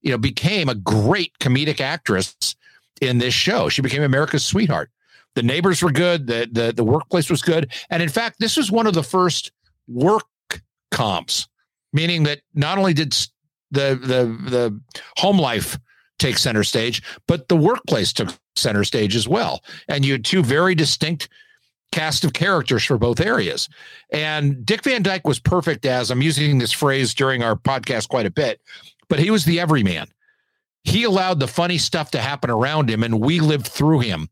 you 0.03 0.11
know, 0.11 0.19
became 0.19 0.69
a 0.69 0.75
great 0.75 1.39
comedic 1.39 1.81
actress 1.81 2.37
in 3.01 3.19
this 3.19 3.35
show. 3.35 3.69
She 3.69 3.83
became 3.83 4.03
America's 4.03 4.45
sweetheart. 4.45 4.91
The 5.35 5.43
neighbors 5.43 5.83
were 5.83 5.93
good. 5.93 6.27
The 6.27 6.49
the 6.51 6.73
the 6.73 6.85
workplace 6.85 7.29
was 7.29 7.43
good, 7.43 7.73
and 7.91 8.03
in 8.03 8.09
fact, 8.09 8.37
this 8.39 8.57
was 8.57 8.71
one 8.71 8.87
of 8.87 8.95
the 8.95 9.03
first 9.03 9.53
work 9.89 10.25
comps, 10.91 11.49
meaning 11.93 12.23
that 12.25 12.41
not 12.55 12.79
only 12.79 12.95
did 12.95 13.13
the 13.71 13.99
the 14.01 14.51
the 14.51 14.81
home 15.17 15.39
life 15.39 15.79
take 16.19 16.39
center 16.39 16.63
stage, 16.63 17.03
but 17.27 17.49
the 17.49 17.57
workplace 17.57 18.13
took 18.13 18.29
center 18.55 18.85
stage 18.85 19.17
as 19.17 19.27
well. 19.27 19.63
And 19.89 20.05
you 20.05 20.13
had 20.13 20.25
two 20.25 20.43
very 20.43 20.75
distinct 20.75 21.29
cast 21.93 22.25
of 22.25 22.33
characters 22.33 22.85
for 22.85 22.99
both 22.99 23.21
areas. 23.21 23.69
And 24.13 24.65
Dick 24.65 24.83
Van 24.85 25.03
Dyke 25.03 25.27
was 25.27 25.41
perfect 25.41 25.85
as 25.87 26.11
I'm 26.11 26.23
using 26.23 26.59
this 26.59 26.73
phrase 26.73 27.15
during 27.15 27.43
our 27.43 27.57
podcast 27.57 28.09
quite 28.09 28.27
a 28.27 28.31
bit, 28.31 28.61
but 29.09 29.19
he 29.19 29.31
was 29.31 29.45
the 29.45 29.61
everyman. 29.61 30.09
He 30.85 31.05
allowed 31.05 31.41
the 31.41 31.49
funny 31.49 31.79
stuff 31.79 32.11
to 32.13 32.21
happen 32.21 32.49
around 32.49 32.89
him, 32.89 33.03
and 33.03 33.21
we 33.21 33.41
lived 33.41 33.67
through 33.67 34.01
him 34.01 34.29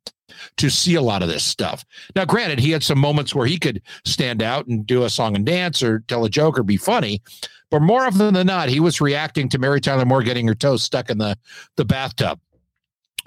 to 0.56 0.70
see 0.70 0.94
a 0.94 1.02
lot 1.02 1.22
of 1.22 1.28
this 1.28 1.44
stuff. 1.44 1.84
Now, 2.14 2.24
granted, 2.24 2.58
he 2.58 2.70
had 2.70 2.82
some 2.82 2.98
moments 2.98 3.34
where 3.34 3.46
he 3.46 3.58
could 3.58 3.82
stand 4.04 4.42
out 4.42 4.66
and 4.66 4.86
do 4.86 5.04
a 5.04 5.10
song 5.10 5.36
and 5.36 5.44
dance 5.44 5.82
or 5.82 6.00
tell 6.00 6.24
a 6.24 6.30
joke 6.30 6.58
or 6.58 6.62
be 6.62 6.76
funny, 6.76 7.22
but 7.70 7.82
more 7.82 8.04
often 8.04 8.32
than 8.34 8.46
not, 8.46 8.68
he 8.68 8.80
was 8.80 9.00
reacting 9.00 9.48
to 9.50 9.58
Mary 9.58 9.80
Tyler 9.80 10.06
Moore 10.06 10.22
getting 10.22 10.46
her 10.46 10.54
toes 10.54 10.82
stuck 10.82 11.10
in 11.10 11.18
the, 11.18 11.36
the 11.76 11.84
bathtub. 11.84 12.40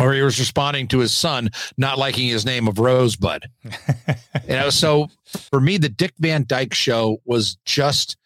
Or 0.02 0.14
he 0.14 0.22
was 0.22 0.40
responding 0.40 0.88
to 0.90 1.00
his 1.00 1.14
son 1.14 1.50
not 1.78 1.98
liking 1.98 2.28
his 2.28 2.46
name 2.46 2.68
of 2.68 2.80
Rosebud. 2.80 3.46
you 3.64 4.56
know, 4.56 4.70
so 4.70 5.10
for 5.26 5.62
me, 5.62 5.78
the 5.78 5.90
Dick 5.90 6.14
Van 6.20 6.44
Dyke 6.48 6.74
show 6.74 7.22
was 7.26 7.58
just, 7.66 8.18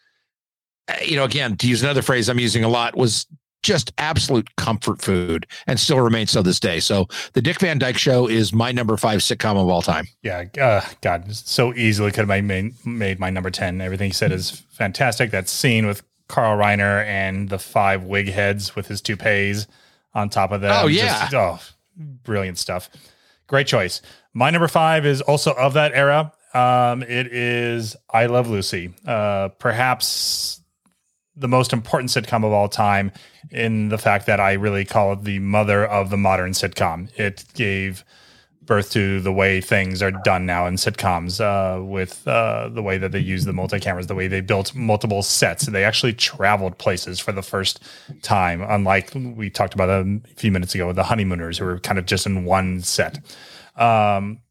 eh, 0.88 1.04
you 1.04 1.16
know, 1.16 1.26
again, 1.26 1.58
to 1.58 1.68
use 1.68 1.84
another 1.84 2.02
phrase 2.02 2.30
I'm 2.30 2.40
using 2.40 2.64
a 2.64 2.70
lot, 2.70 2.96
was 2.96 3.28
just 3.62 3.92
absolute 3.98 4.56
comfort 4.58 5.02
food 5.02 5.48
and 5.66 5.80
still 5.80 6.00
remains 6.00 6.30
so 6.30 6.44
this 6.44 6.60
day. 6.60 6.80
So 6.80 7.08
the 7.34 7.42
Dick 7.42 7.60
Van 7.60 7.80
Dyke 7.80 7.98
Show 7.98 8.28
is 8.28 8.54
my 8.54 8.72
number 8.72 8.96
five 8.96 9.22
sitcom 9.22 9.58
of 9.58 9.68
all 9.68 9.82
time. 9.82 10.08
Yeah, 10.22 10.46
uh, 10.62 10.82
God, 11.02 11.36
so 11.36 11.74
easily 11.74 12.12
could 12.12 12.30
have 12.30 12.44
made 12.46 12.86
made 12.86 13.20
my 13.20 13.32
number 13.32 13.50
ten. 13.50 13.82
Everything 13.82 14.12
he 14.12 14.14
said 14.14 14.32
is 14.32 14.64
fantastic. 14.70 15.32
That 15.32 15.50
scene 15.50 15.88
with 15.88 16.04
Carl 16.28 16.58
Reiner 16.58 17.04
and 17.06 17.50
the 17.50 17.58
five 17.58 18.04
wig 18.04 18.30
heads 18.30 18.76
with 18.76 18.88
his 18.88 19.02
toupees 19.02 19.68
on 20.16 20.30
top 20.30 20.52
of 20.52 20.62
that. 20.62 20.84
Oh 20.84 20.88
yeah, 20.88 21.30
just, 21.30 21.34
oh, 21.36 21.60
brilliant 22.24 22.58
stuff. 22.58 22.90
Great 23.48 23.68
choice. 23.68 24.02
My 24.34 24.50
number 24.50 24.68
five 24.68 25.06
is 25.06 25.22
also 25.22 25.52
of 25.54 25.74
that 25.74 25.94
era. 25.94 26.34
Um, 26.54 27.04
it 27.04 27.28
is 27.28 27.96
I 28.10 28.26
Love 28.26 28.50
Lucy. 28.50 28.94
Uh, 29.06 29.50
perhaps 29.60 30.62
the 31.36 31.50
most 31.50 31.74
important 31.74 32.10
sitcom 32.10 32.46
of 32.46 32.54
all 32.54 32.70
time 32.70 33.12
in 33.52 33.90
the 33.90 33.98
fact 33.98 34.26
that 34.26 34.40
I 34.40 34.54
really 34.54 34.86
call 34.86 35.14
it 35.14 35.26
the 35.26 35.40
mother 35.40 35.86
of 35.86 36.10
the 36.10 36.18
modern 36.18 36.52
sitcom. 36.52 37.10
It 37.20 37.44
gave 37.54 38.06
birth 38.66 38.92
to 38.92 39.20
the 39.22 39.32
way 39.32 39.62
things 39.62 40.02
are 40.02 40.12
done 40.12 40.46
now 40.46 40.66
in 40.66 40.76
sitcoms 40.76 41.40
uh, 41.40 41.84
with 41.84 42.28
uh, 42.28 42.70
the 42.70 42.82
way 42.82 42.98
that 42.98 43.12
they 43.12 43.20
use 43.20 43.46
the 43.46 43.54
multi 43.54 43.80
cameras, 43.80 44.08
the 44.08 44.16
way 44.16 44.28
they 44.28 44.42
built 44.42 44.74
multiple 44.76 45.22
sets. 45.22 45.66
They 45.66 45.84
actually 45.84 46.14
traveled 46.14 46.78
places 46.78 47.20
for 47.20 47.32
the 47.32 47.42
first 47.42 47.84
time, 48.22 48.62
unlike 48.62 49.12
we 49.14 49.50
talked 49.50 49.74
about 49.74 49.90
a 49.90 50.22
few 50.36 50.52
minutes 50.52 50.76
ago 50.76 50.88
with 50.88 50.96
the 50.96 51.04
honeymooners 51.04 51.58
who 51.58 51.66
were 51.66 51.80
kind 51.80 52.00
of 52.00 52.06
just 52.06 52.26
in 52.26 52.46
one 52.46 52.82
set. 52.82 53.20
Um, 53.76 54.42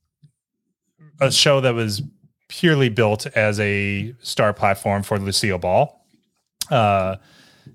a 1.20 1.30
show 1.30 1.60
that 1.60 1.74
was 1.74 2.02
purely 2.48 2.88
built 2.88 3.26
as 3.28 3.58
a 3.60 4.14
star 4.20 4.52
platform 4.52 5.02
for 5.02 5.18
Lucille 5.18 5.58
Ball. 5.58 6.00
Uh, 6.70 7.16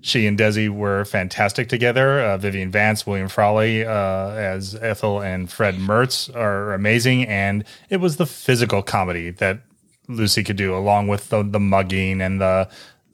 she 0.02 0.26
and 0.26 0.38
Desi 0.38 0.68
were 0.68 1.04
fantastic 1.04 1.68
together. 1.68 2.20
Uh, 2.20 2.38
Vivian 2.38 2.70
Vance, 2.70 3.06
William 3.06 3.28
Frawley 3.28 3.84
uh, 3.84 4.30
as 4.30 4.74
Ethel, 4.76 5.20
and 5.20 5.50
Fred 5.50 5.76
Mertz 5.76 6.34
are 6.34 6.72
amazing. 6.72 7.26
And 7.26 7.64
it 7.88 7.98
was 7.98 8.16
the 8.16 8.26
physical 8.26 8.82
comedy 8.82 9.30
that 9.30 9.60
Lucy 10.08 10.42
could 10.42 10.56
do, 10.56 10.74
along 10.74 11.08
with 11.08 11.28
the, 11.28 11.42
the 11.42 11.60
mugging 11.60 12.20
and 12.20 12.40
the 12.40 12.68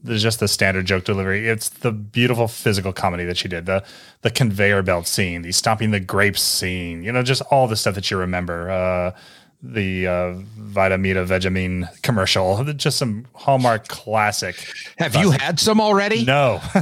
just 0.05 0.39
the 0.39 0.47
standard 0.47 0.87
joke 0.87 1.05
delivery. 1.05 1.49
It's 1.49 1.69
the 1.69 1.91
beautiful 1.91 2.47
physical 2.47 2.93
comedy 2.93 3.25
that 3.25 3.37
she 3.37 3.49
did. 3.49 3.67
The 3.67 3.85
the 4.23 4.31
conveyor 4.31 4.83
belt 4.83 5.07
scene, 5.07 5.43
the 5.43 5.53
stomping 5.53 5.91
the 5.91 6.01
grapes 6.01 6.43
scene. 6.43 7.03
You 7.03 7.13
know, 7.13 7.23
just 7.23 7.43
all 7.51 7.67
the 7.67 7.77
stuff 7.77 7.97
that 7.97 8.11
you 8.11 8.17
remember. 8.17 8.71
Uh, 8.71 9.13
the 9.63 10.07
uh, 10.07 10.35
Vitameatavegamin 10.59 12.03
commercial. 12.03 12.65
Just 12.75 12.99
some 12.99 13.27
Hallmark 13.35 13.89
classic. 13.89 14.57
Have 14.99 15.17
you 15.17 15.31
had 15.31 15.59
some 15.59 15.81
already? 15.81 16.25
No. 16.25 16.61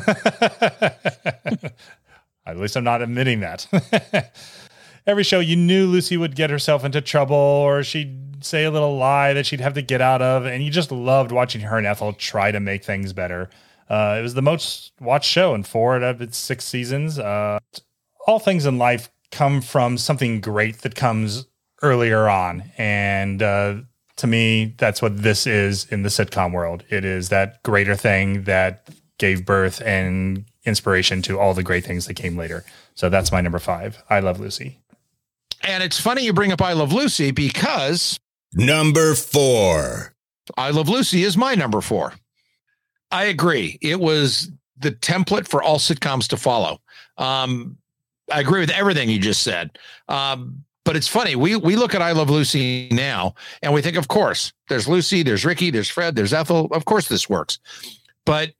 At 2.47 2.59
least 2.59 2.77
I'm 2.77 2.85
not 2.85 3.01
admitting 3.03 3.41
that. 3.41 3.67
Every 5.07 5.23
show, 5.23 5.41
you 5.41 5.57
knew 5.57 5.87
Lucy 5.87 6.17
would 6.17 6.35
get 6.35 6.51
herself 6.51 6.85
into 6.85 7.01
trouble 7.01 7.37
or 7.37 7.83
she'd 7.83 8.45
say 8.45 8.65
a 8.65 8.71
little 8.71 8.97
lie 8.97 9.33
that 9.35 9.47
she'd 9.47 9.61
have 9.61 9.75
to 9.75 9.83
get 9.83 10.01
out 10.01 10.23
of. 10.23 10.47
And 10.47 10.63
you 10.63 10.71
just 10.71 10.91
loved 10.93 11.33
watching 11.33 11.63
her 11.63 11.79
and 11.79 11.87
Ethel 11.87 12.13
try 12.13 12.51
to 12.51 12.61
make 12.61 12.85
things 12.85 13.13
better. 13.13 13.51
Uh, 13.89 14.17
it 14.19 14.23
was 14.23 14.35
the 14.35 14.43
most 14.43 14.93
watched 15.01 15.29
show 15.29 15.55
in 15.55 15.63
four 15.63 15.97
out 15.97 16.03
of 16.03 16.23
its 16.23 16.39
six 16.39 16.65
seasons. 16.65 17.19
Uh, 17.19 17.59
all 18.27 18.39
things 18.39 18.65
in 18.67 18.79
life 18.79 19.11
come 19.31 19.61
from 19.61 19.99
something 19.99 20.41
great 20.41 20.83
that 20.83 20.95
comes 20.95 21.47
earlier 21.85 22.29
on. 22.29 22.65
And 22.77 23.43
uh, 23.43 23.77
to 24.17 24.27
me, 24.27 24.75
that's 24.79 25.03
what 25.03 25.23
this 25.23 25.47
is 25.47 25.87
in 25.87 26.03
the 26.03 26.09
sitcom 26.09 26.53
world. 26.53 26.83
It 26.89 27.05
is 27.05 27.29
that 27.29 27.63
greater 27.63 27.95
thing 27.95 28.45
that 28.45 28.89
gave 29.19 29.47
birth 29.47 29.81
and 29.83 30.45
inspiration 30.65 31.23
to 31.23 31.39
all 31.39 31.55
the 31.55 31.63
great 31.63 31.85
things 31.85 32.07
that 32.07 32.15
came 32.15 32.37
later. 32.37 32.65
So 32.95 33.09
that's 33.09 33.31
my 33.31 33.41
number 33.41 33.59
five. 33.59 34.03
I 34.11 34.21
Love 34.21 34.41
Lucy. 34.41 34.81
And 35.63 35.83
it's 35.83 36.01
funny 36.01 36.25
you 36.25 36.33
bring 36.33 36.53
up 36.53 36.63
I 36.63 36.73
Love 36.73 36.93
Lucy 36.93 37.31
because 37.31 38.19
Number 38.55 39.15
four. 39.15 40.15
I 40.57 40.71
Love 40.71 40.89
Lucy 40.89 41.25
is 41.25 41.37
my 41.37 41.55
number 41.55 41.81
four. 41.81 42.15
I 43.11 43.25
agree. 43.25 43.79
It 43.81 44.01
was 44.01 44.51
the 44.79 44.93
template 44.93 45.49
for 45.49 45.63
all 45.63 45.79
sitcoms 45.79 46.29
to 46.29 46.37
follow. 46.37 46.81
Um, 47.19 47.79
I 48.33 48.41
agree 48.41 48.61
with 48.61 48.71
everything 48.71 49.09
you 49.09 49.19
just 49.19 49.43
said. 49.43 49.79
Um, 50.09 50.65
but 50.85 50.97
it's 50.97 51.09
funny. 51.09 51.35
We 51.35 51.57
we 51.57 51.77
look 51.77 51.95
at 51.95 52.03
I 52.03 52.13
Love 52.13 52.31
Lucy 52.31 52.89
now 52.93 53.35
and 53.63 53.73
we 53.73 53.83
think, 53.83 53.97
of 53.97 54.09
course, 54.09 54.53
there's 54.69 54.87
Lucy, 54.87 55.23
there's 55.23 55.45
Ricky, 55.45 55.71
there's 55.71 55.89
Fred, 55.89 56.15
there's 56.15 56.33
Ethel. 56.33 56.67
Of 56.73 56.85
course, 56.85 57.09
this 57.09 57.29
works. 57.29 57.59
But 58.27 58.53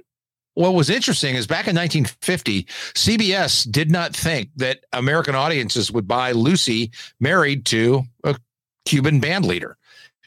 what 0.55 0.75
was 0.75 0.89
interesting 0.89 1.35
is 1.35 1.47
back 1.47 1.67
in 1.67 1.77
1950, 1.77 2.65
CBS 2.95 3.71
did 3.71 3.91
not 3.91 4.15
think 4.15 4.51
that 4.57 4.81
American 4.93 5.35
audiences 5.35 5.91
would 5.91 6.07
buy 6.07 6.33
Lucy 6.33 6.93
married 7.21 7.67
to 7.67 8.03
a 8.23 8.37
Cuban 8.85 9.21
band 9.21 9.45
leader. 9.45 9.77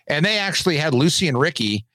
And 0.07 0.25
they 0.25 0.37
actually 0.37 0.77
had 0.77 0.93
Lucy 0.93 1.27
and 1.27 1.39
Ricky 1.39 1.85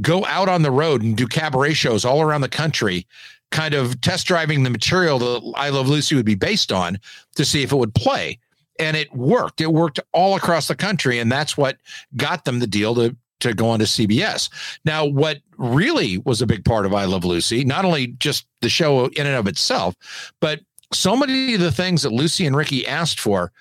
go 0.00 0.24
out 0.26 0.48
on 0.48 0.62
the 0.62 0.70
road 0.70 1.02
and 1.02 1.16
do 1.16 1.26
cabaret 1.26 1.74
shows 1.74 2.04
all 2.04 2.20
around 2.20 2.40
the 2.40 2.48
country, 2.48 3.06
kind 3.50 3.74
of 3.74 4.00
test 4.00 4.26
driving 4.26 4.62
the 4.62 4.70
material 4.70 5.18
that 5.18 5.52
I 5.56 5.70
Love 5.70 5.88
Lucy 5.88 6.14
would 6.14 6.24
be 6.26 6.34
based 6.34 6.72
on 6.72 6.98
to 7.36 7.44
see 7.44 7.62
if 7.62 7.72
it 7.72 7.76
would 7.76 7.94
play 7.94 8.38
and 8.78 8.96
it 8.96 9.14
worked. 9.14 9.60
It 9.60 9.72
worked 9.72 10.00
all 10.12 10.36
across 10.36 10.68
the 10.68 10.74
country, 10.74 11.18
and 11.18 11.30
that's 11.30 11.56
what 11.56 11.78
got 12.16 12.44
them 12.44 12.58
the 12.58 12.66
deal 12.66 12.94
to 12.96 13.16
to 13.40 13.52
go 13.52 13.68
on 13.68 13.78
to 13.78 13.84
CBS. 13.84 14.48
Now, 14.84 15.04
what 15.04 15.40
really 15.58 16.18
was 16.18 16.40
a 16.40 16.46
big 16.46 16.64
part 16.64 16.86
of 16.86 16.94
I 16.94 17.04
Love 17.04 17.24
Lucy, 17.24 17.62
not 17.64 17.84
only 17.84 18.08
just 18.18 18.46
the 18.62 18.68
show 18.70 19.06
in 19.06 19.26
and 19.26 19.36
of 19.36 19.46
itself, 19.46 19.94
but 20.40 20.60
so 20.92 21.16
many 21.16 21.54
of 21.54 21.60
the 21.60 21.72
things 21.72 22.02
that 22.02 22.12
Lucy 22.12 22.46
and 22.46 22.56
Ricky 22.56 22.86
asked 22.86 23.20
for 23.20 23.52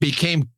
became 0.00 0.48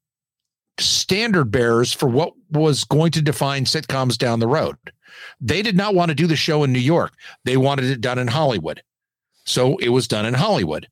standard 0.78 1.50
bearers 1.50 1.92
for 1.92 2.08
what 2.08 2.34
was 2.50 2.84
going 2.84 3.12
to 3.12 3.22
define 3.22 3.64
sitcoms 3.64 4.18
down 4.18 4.40
the 4.40 4.48
road. 4.48 4.76
They 5.40 5.62
did 5.62 5.76
not 5.76 5.94
want 5.94 6.08
to 6.10 6.14
do 6.14 6.26
the 6.26 6.36
show 6.36 6.64
in 6.64 6.72
New 6.72 6.78
York. 6.78 7.12
They 7.44 7.56
wanted 7.56 7.84
it 7.86 8.00
done 8.00 8.18
in 8.18 8.28
Hollywood. 8.28 8.82
So 9.44 9.76
it 9.78 9.90
was 9.90 10.08
done 10.08 10.26
in 10.26 10.34
Hollywood. 10.34 10.88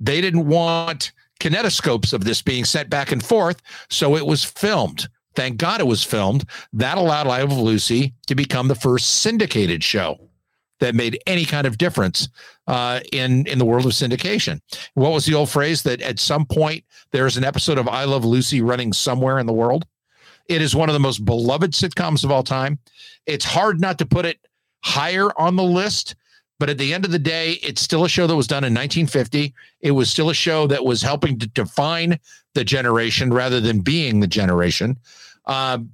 They 0.00 0.20
didn't 0.20 0.46
want 0.46 1.12
kinetoscopes 1.40 2.12
of 2.12 2.24
this 2.24 2.42
being 2.42 2.64
sent 2.64 2.90
back 2.90 3.12
and 3.12 3.24
forth. 3.24 3.60
So 3.90 4.16
it 4.16 4.26
was 4.26 4.44
filmed. 4.44 5.08
Thank 5.34 5.58
God 5.58 5.80
it 5.80 5.86
was 5.86 6.02
filmed. 6.02 6.44
That 6.72 6.98
allowed 6.98 7.26
I 7.26 7.42
Love 7.42 7.58
Lucy 7.58 8.14
to 8.26 8.34
become 8.34 8.68
the 8.68 8.74
first 8.74 9.20
syndicated 9.20 9.84
show 9.84 10.18
that 10.80 10.94
made 10.94 11.20
any 11.26 11.44
kind 11.44 11.66
of 11.66 11.78
difference 11.78 12.28
uh, 12.66 13.00
in 13.12 13.46
in 13.46 13.58
the 13.58 13.64
world 13.64 13.86
of 13.86 13.92
syndication. 13.92 14.60
What 14.94 15.12
was 15.12 15.26
the 15.26 15.34
old 15.34 15.50
phrase 15.50 15.82
that 15.82 16.00
at 16.00 16.18
some 16.18 16.46
point 16.46 16.84
there's 17.12 17.36
an 17.36 17.44
episode 17.44 17.78
of 17.78 17.88
I 17.88 18.04
Love 18.04 18.24
Lucy 18.24 18.60
running 18.60 18.92
somewhere 18.92 19.38
in 19.38 19.46
the 19.46 19.52
world? 19.52 19.86
It 20.48 20.62
is 20.62 20.74
one 20.76 20.88
of 20.88 20.92
the 20.92 21.00
most 21.00 21.24
beloved 21.24 21.72
sitcoms 21.72 22.24
of 22.24 22.30
all 22.30 22.42
time. 22.42 22.78
It's 23.26 23.44
hard 23.44 23.80
not 23.80 23.98
to 23.98 24.06
put 24.06 24.26
it 24.26 24.38
higher 24.84 25.28
on 25.38 25.56
the 25.56 25.64
list 25.64 26.14
but 26.58 26.70
at 26.70 26.78
the 26.78 26.94
end 26.94 27.04
of 27.04 27.10
the 27.10 27.18
day, 27.18 27.52
it's 27.62 27.82
still 27.82 28.04
a 28.04 28.08
show 28.08 28.26
that 28.26 28.36
was 28.36 28.46
done 28.46 28.64
in 28.64 28.72
1950. 28.72 29.54
It 29.80 29.90
was 29.90 30.10
still 30.10 30.30
a 30.30 30.34
show 30.34 30.66
that 30.68 30.84
was 30.84 31.02
helping 31.02 31.38
to 31.38 31.46
define 31.48 32.18
the 32.54 32.64
generation 32.64 33.32
rather 33.32 33.60
than 33.60 33.80
being 33.80 34.20
the 34.20 34.26
generation. 34.26 34.96
Um, 35.44 35.90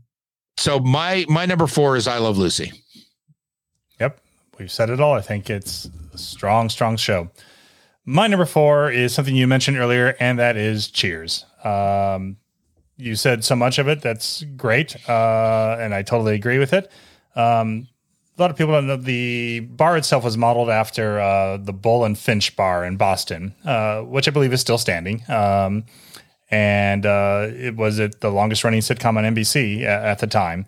so 0.56 0.78
my 0.78 1.24
my 1.28 1.46
number 1.46 1.66
four 1.66 1.96
is 1.96 2.06
I 2.06 2.18
Love 2.18 2.38
Lucy. 2.38 2.72
Yep, 3.98 4.20
we've 4.58 4.70
said 4.70 4.90
it 4.90 5.00
all. 5.00 5.14
I 5.14 5.20
think 5.20 5.50
it's 5.50 5.90
a 6.14 6.18
strong, 6.18 6.68
strong 6.68 6.96
show. 6.96 7.30
My 8.04 8.26
number 8.26 8.46
four 8.46 8.90
is 8.90 9.14
something 9.14 9.34
you 9.34 9.46
mentioned 9.46 9.78
earlier, 9.78 10.16
and 10.20 10.38
that 10.38 10.56
is 10.56 10.88
Cheers. 10.88 11.44
Um, 11.64 12.36
you 12.96 13.16
said 13.16 13.44
so 13.44 13.56
much 13.56 13.78
of 13.78 13.88
it. 13.88 14.02
That's 14.02 14.44
great, 14.56 14.96
uh, 15.08 15.76
and 15.80 15.94
I 15.94 16.02
totally 16.02 16.34
agree 16.34 16.58
with 16.58 16.72
it. 16.72 16.90
Um, 17.34 17.88
lot 18.42 18.50
of 18.50 18.56
people 18.56 18.72
don't 18.72 18.86
know 18.86 18.96
the 18.96 19.60
bar 19.60 19.96
itself 19.96 20.24
was 20.24 20.36
modeled 20.36 20.68
after 20.68 21.20
uh, 21.20 21.56
the 21.56 21.72
Bull 21.72 22.04
and 22.04 22.18
Finch 22.18 22.54
bar 22.56 22.84
in 22.84 22.96
Boston, 22.96 23.54
uh, 23.64 24.02
which 24.02 24.28
I 24.28 24.30
believe 24.30 24.52
is 24.52 24.60
still 24.60 24.78
standing. 24.78 25.22
Um, 25.30 25.84
and 26.50 27.06
uh, 27.06 27.48
it 27.50 27.76
was 27.76 27.98
it 27.98 28.20
the 28.20 28.30
longest 28.30 28.64
running 28.64 28.80
sitcom 28.80 29.16
on 29.16 29.24
NBC 29.34 29.82
at, 29.82 30.04
at, 30.04 30.18
the 30.18 30.26
time. 30.26 30.66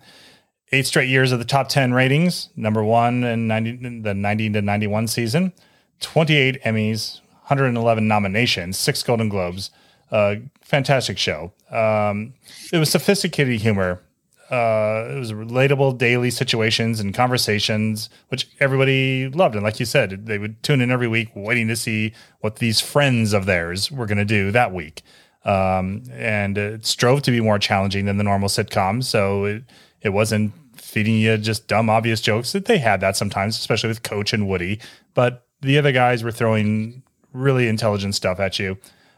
Eight 0.71 0.87
straight 0.87 1.09
years 1.09 1.31
of 1.31 1.37
the 1.37 1.45
top 1.45 1.69
10 1.69 1.93
ratings, 1.93 2.49
number 2.55 2.83
one 2.83 3.23
in 3.23 3.47
90, 3.47 4.01
the 4.01 4.15
90 4.15 4.49
to 4.51 4.61
91 4.63 5.07
season, 5.07 5.53
28 6.01 6.63
Emmys, 6.63 7.21
111 7.43 8.07
nominations, 8.07 8.77
six 8.77 9.03
Golden 9.03 9.29
Globes. 9.29 9.69
Uh, 10.11 10.37
fantastic 10.61 11.17
show. 11.17 11.53
Um, 11.69 12.33
it 12.73 12.79
was 12.79 12.89
sophisticated 12.89 13.61
humor 13.61 14.01
uh, 14.49 15.07
it 15.09 15.17
was 15.17 15.33
relatable 15.33 15.97
daily 15.97 16.29
situations 16.29 16.99
and 16.99 17.13
conversations, 17.13 18.09
which 18.29 18.47
everybody 18.59 19.27
loved. 19.29 19.55
And 19.55 19.63
like 19.63 19.79
you 19.79 19.85
said, 19.85 20.27
they 20.27 20.37
would 20.37 20.61
tune 20.61 20.81
in 20.81 20.91
every 20.91 21.07
week, 21.07 21.29
waiting 21.35 21.67
to 21.67 21.75
see 21.75 22.13
what 22.41 22.57
these 22.57 22.79
friends 22.79 23.33
of 23.33 23.45
theirs 23.45 23.91
were 23.91 24.05
going 24.05 24.19
to 24.19 24.25
do 24.25 24.51
that 24.51 24.71
week. 24.71 25.01
Um, 25.45 26.03
and 26.11 26.57
it 26.57 26.85
strove 26.85 27.21
to 27.23 27.31
be 27.31 27.41
more 27.41 27.59
challenging 27.59 28.05
than 28.05 28.17
the 28.17 28.23
normal 28.23 28.49
sitcom. 28.49 29.03
So 29.03 29.45
it, 29.45 29.63
it 30.01 30.09
wasn't 30.09 30.53
feeding 30.75 31.15
you 31.15 31.37
just 31.37 31.67
dumb, 31.67 31.89
obvious 31.89 32.21
jokes. 32.21 32.51
That 32.51 32.65
They 32.65 32.77
had 32.77 33.01
that 33.01 33.17
sometimes, 33.17 33.57
especially 33.57 33.89
with 33.89 34.03
Coach 34.03 34.33
and 34.33 34.47
Woody. 34.47 34.79
But 35.13 35.45
the 35.61 35.77
other 35.77 35.91
guys 35.91 36.23
were 36.23 36.31
throwing 36.31 37.03
really 37.33 37.67
intelligent 37.67 38.15
stuff 38.15 38.39
at 38.39 38.59
you. 38.59 38.77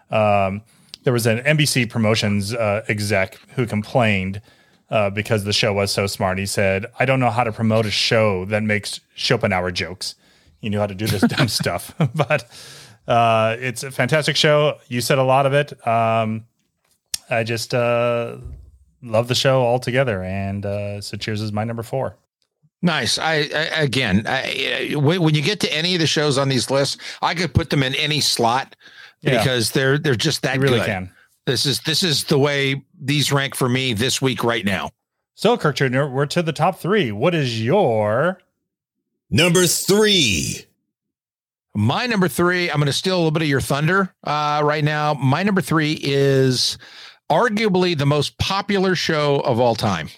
Um, 0.10 0.62
there 1.04 1.14
was 1.14 1.26
an 1.26 1.40
NBC 1.40 1.90
promotions 1.90 2.54
uh, 2.54 2.84
exec 2.88 3.36
who 3.56 3.66
complained 3.66 4.42
uh, 4.90 5.10
because 5.10 5.44
the 5.44 5.54
show 5.54 5.74
was 5.74 5.92
so 5.92 6.08
smart. 6.08 6.38
He 6.38 6.46
said, 6.46 6.86
I 7.00 7.06
don't 7.06 7.20
know 7.20 7.30
how 7.30 7.44
to 7.44 7.52
promote 7.52 7.86
a 7.86 7.92
show 7.92 8.46
that 8.46 8.64
makes 8.64 9.00
Schopenhauer 9.16 9.72
jokes. 9.72 10.16
He 10.60 10.70
knew 10.70 10.80
how 10.80 10.88
to 10.88 10.96
do 10.96 11.08
this 11.08 11.22
dumb 11.22 11.48
stuff, 11.62 11.94
but 12.16 12.50
uh, 13.08 13.56
it's 13.60 13.84
a 13.84 13.92
fantastic 13.92 14.36
show. 14.36 14.80
You 14.88 15.02
said 15.02 15.18
a 15.18 15.24
lot 15.24 15.46
of 15.46 15.54
it. 15.54 15.88
Um, 15.88 16.46
I 17.30 17.44
just 17.44 17.74
uh, 17.74 18.38
love 19.02 19.28
the 19.28 19.36
show 19.36 19.62
altogether. 19.62 20.24
And 20.24 20.66
uh, 20.66 21.02
so 21.02 21.18
Cheers 21.18 21.42
is 21.42 21.52
my 21.52 21.64
number 21.64 21.84
four. 21.84 22.16
Nice. 22.82 23.18
I, 23.18 23.50
I 23.54 23.82
again, 23.82 24.24
I, 24.28 24.94
when 24.96 25.34
you 25.34 25.42
get 25.42 25.60
to 25.62 25.74
any 25.74 25.96
of 25.96 26.00
the 26.00 26.08
shows 26.08 26.38
on 26.38 26.48
these 26.48 26.70
lists, 26.70 26.98
I 27.22 27.34
could 27.34 27.54
put 27.54 27.72
them 27.72 27.82
in 27.82 27.96
any 27.96 28.20
slot 28.20 28.76
yeah. 29.22 29.40
because 29.40 29.72
they're 29.72 29.98
they're 29.98 30.16
just 30.16 30.44
that 30.44 30.56
you 30.56 30.62
really 30.62 30.80
good. 30.80 30.86
can. 30.86 31.12
This 31.48 31.66
is 31.66 31.80
this 31.80 32.04
is 32.04 32.26
the 32.26 32.38
way 32.38 32.84
these 33.00 33.32
rank 33.32 33.56
for 33.56 33.70
me 33.70 33.94
this 33.94 34.22
week 34.22 34.44
right 34.44 34.66
now. 34.66 34.92
So, 35.34 35.58
Kirk 35.58 35.78
Jr., 35.78 36.04
we're 36.04 36.26
to 36.26 36.44
the 36.44 36.52
top 36.52 36.78
three. 36.78 37.14
What 37.14 37.34
is 37.34 37.64
your 37.64 38.42
number 39.30 39.66
three? 39.66 40.66
My 41.74 42.06
number 42.06 42.28
three, 42.28 42.70
I'm 42.70 42.78
going 42.78 42.88
to 42.88 42.94
steal 42.94 43.16
a 43.16 43.20
little 43.20 43.32
bit 43.32 43.44
of 43.44 43.48
your 43.48 43.62
thunder 43.62 44.14
uh, 44.26 44.62
right 44.66 44.84
now. 44.84 45.14
My 45.14 45.42
number 45.44 45.62
three 45.62 45.98
is 46.02 46.78
arguably 47.30 47.98
the 47.98 48.06
most 48.06 48.38
popular 48.40 48.94
show 48.94 49.40
of 49.40 49.58
all 49.58 49.76
time. 49.76 50.10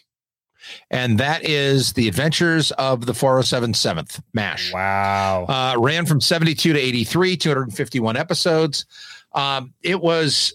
And 0.90 1.20
that 1.20 1.46
is 1.46 1.94
The 1.94 2.08
Adventures 2.08 2.72
of 2.72 3.06
the 3.06 3.14
4077th, 3.14 4.20
MASH. 4.34 4.74
Wow. 4.74 5.46
Uh, 5.48 5.80
ran 5.80 6.08
from 6.08 6.22
72 6.22 6.74
to 6.74 6.80
83, 6.80 7.38
251 7.38 8.18
episodes. 8.18 8.86
Um, 9.34 9.74
it 9.84 10.02
was 10.02 10.54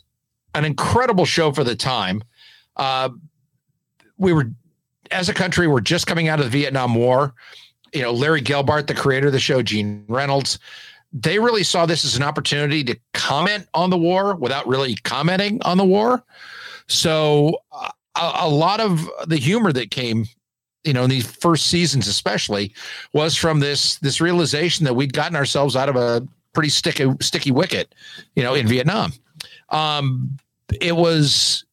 an 0.54 0.64
incredible 0.64 1.24
show 1.24 1.52
for 1.52 1.64
the 1.64 1.76
time. 1.76 2.22
Uh, 2.76 3.10
we 4.18 4.32
were, 4.32 4.50
as 5.10 5.28
a 5.28 5.34
country, 5.34 5.66
we're 5.66 5.80
just 5.80 6.06
coming 6.06 6.28
out 6.28 6.38
of 6.38 6.46
the 6.46 6.50
Vietnam 6.50 6.94
War. 6.94 7.34
You 7.92 8.02
know, 8.02 8.12
Larry 8.12 8.42
Gelbart, 8.42 8.86
the 8.86 8.94
creator 8.94 9.28
of 9.28 9.32
the 9.32 9.40
show, 9.40 9.62
Gene 9.62 10.04
Reynolds, 10.08 10.58
they 11.12 11.38
really 11.38 11.62
saw 11.62 11.86
this 11.86 12.04
as 12.04 12.16
an 12.16 12.22
opportunity 12.22 12.82
to 12.84 12.98
comment 13.12 13.68
on 13.72 13.90
the 13.90 13.96
war 13.96 14.34
without 14.34 14.66
really 14.66 14.96
commenting 14.96 15.62
on 15.62 15.76
the 15.76 15.84
war. 15.84 16.24
So, 16.88 17.58
uh, 17.72 17.90
a, 18.16 18.32
a 18.40 18.48
lot 18.48 18.80
of 18.80 19.08
the 19.26 19.36
humor 19.36 19.72
that 19.72 19.90
came 19.90 20.26
you 20.84 20.92
know 20.92 21.04
in 21.04 21.10
these 21.10 21.26
first 21.26 21.66
seasons 21.66 22.06
especially 22.06 22.72
was 23.12 23.34
from 23.34 23.60
this 23.60 23.96
this 23.96 24.20
realization 24.20 24.84
that 24.84 24.94
we'd 24.94 25.12
gotten 25.12 25.36
ourselves 25.36 25.76
out 25.76 25.88
of 25.88 25.96
a 25.96 26.26
pretty 26.52 26.68
sticky 26.68 27.10
sticky 27.20 27.50
wicket 27.50 27.94
you 28.36 28.42
know 28.42 28.54
in 28.54 28.66
vietnam 28.68 29.12
um 29.70 30.36
it 30.80 30.96
was 30.96 31.64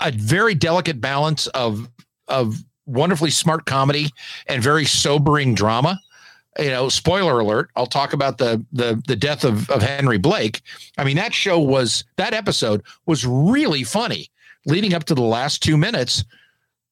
a 0.00 0.10
very 0.12 0.54
delicate 0.54 1.00
balance 1.00 1.46
of 1.48 1.88
of 2.28 2.56
wonderfully 2.86 3.30
smart 3.30 3.66
comedy 3.66 4.10
and 4.46 4.62
very 4.62 4.84
sobering 4.84 5.54
drama. 5.54 6.00
You 6.58 6.70
know 6.70 6.88
spoiler 6.88 7.38
alert 7.40 7.70
i'll 7.76 7.86
talk 7.86 8.14
about 8.14 8.38
the 8.38 8.64
the 8.72 9.02
the 9.06 9.14
death 9.16 9.44
of 9.44 9.68
of 9.68 9.82
henry 9.82 10.16
blake. 10.18 10.62
I 10.96 11.04
mean 11.04 11.16
that 11.16 11.34
show 11.34 11.58
was 11.60 12.04
that 12.16 12.32
episode 12.32 12.82
was 13.04 13.26
really 13.26 13.82
funny 13.82 14.30
leading 14.64 14.94
up 14.94 15.04
to 15.04 15.14
the 15.14 15.20
last 15.22 15.62
two 15.62 15.76
minutes 15.76 16.24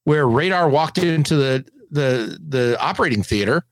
where 0.05 0.28
radar 0.28 0.68
walked 0.68 0.98
into 0.98 1.36
the 1.36 1.64
the 1.90 2.38
the 2.46 2.76
operating 2.78 3.22
theater 3.22 3.64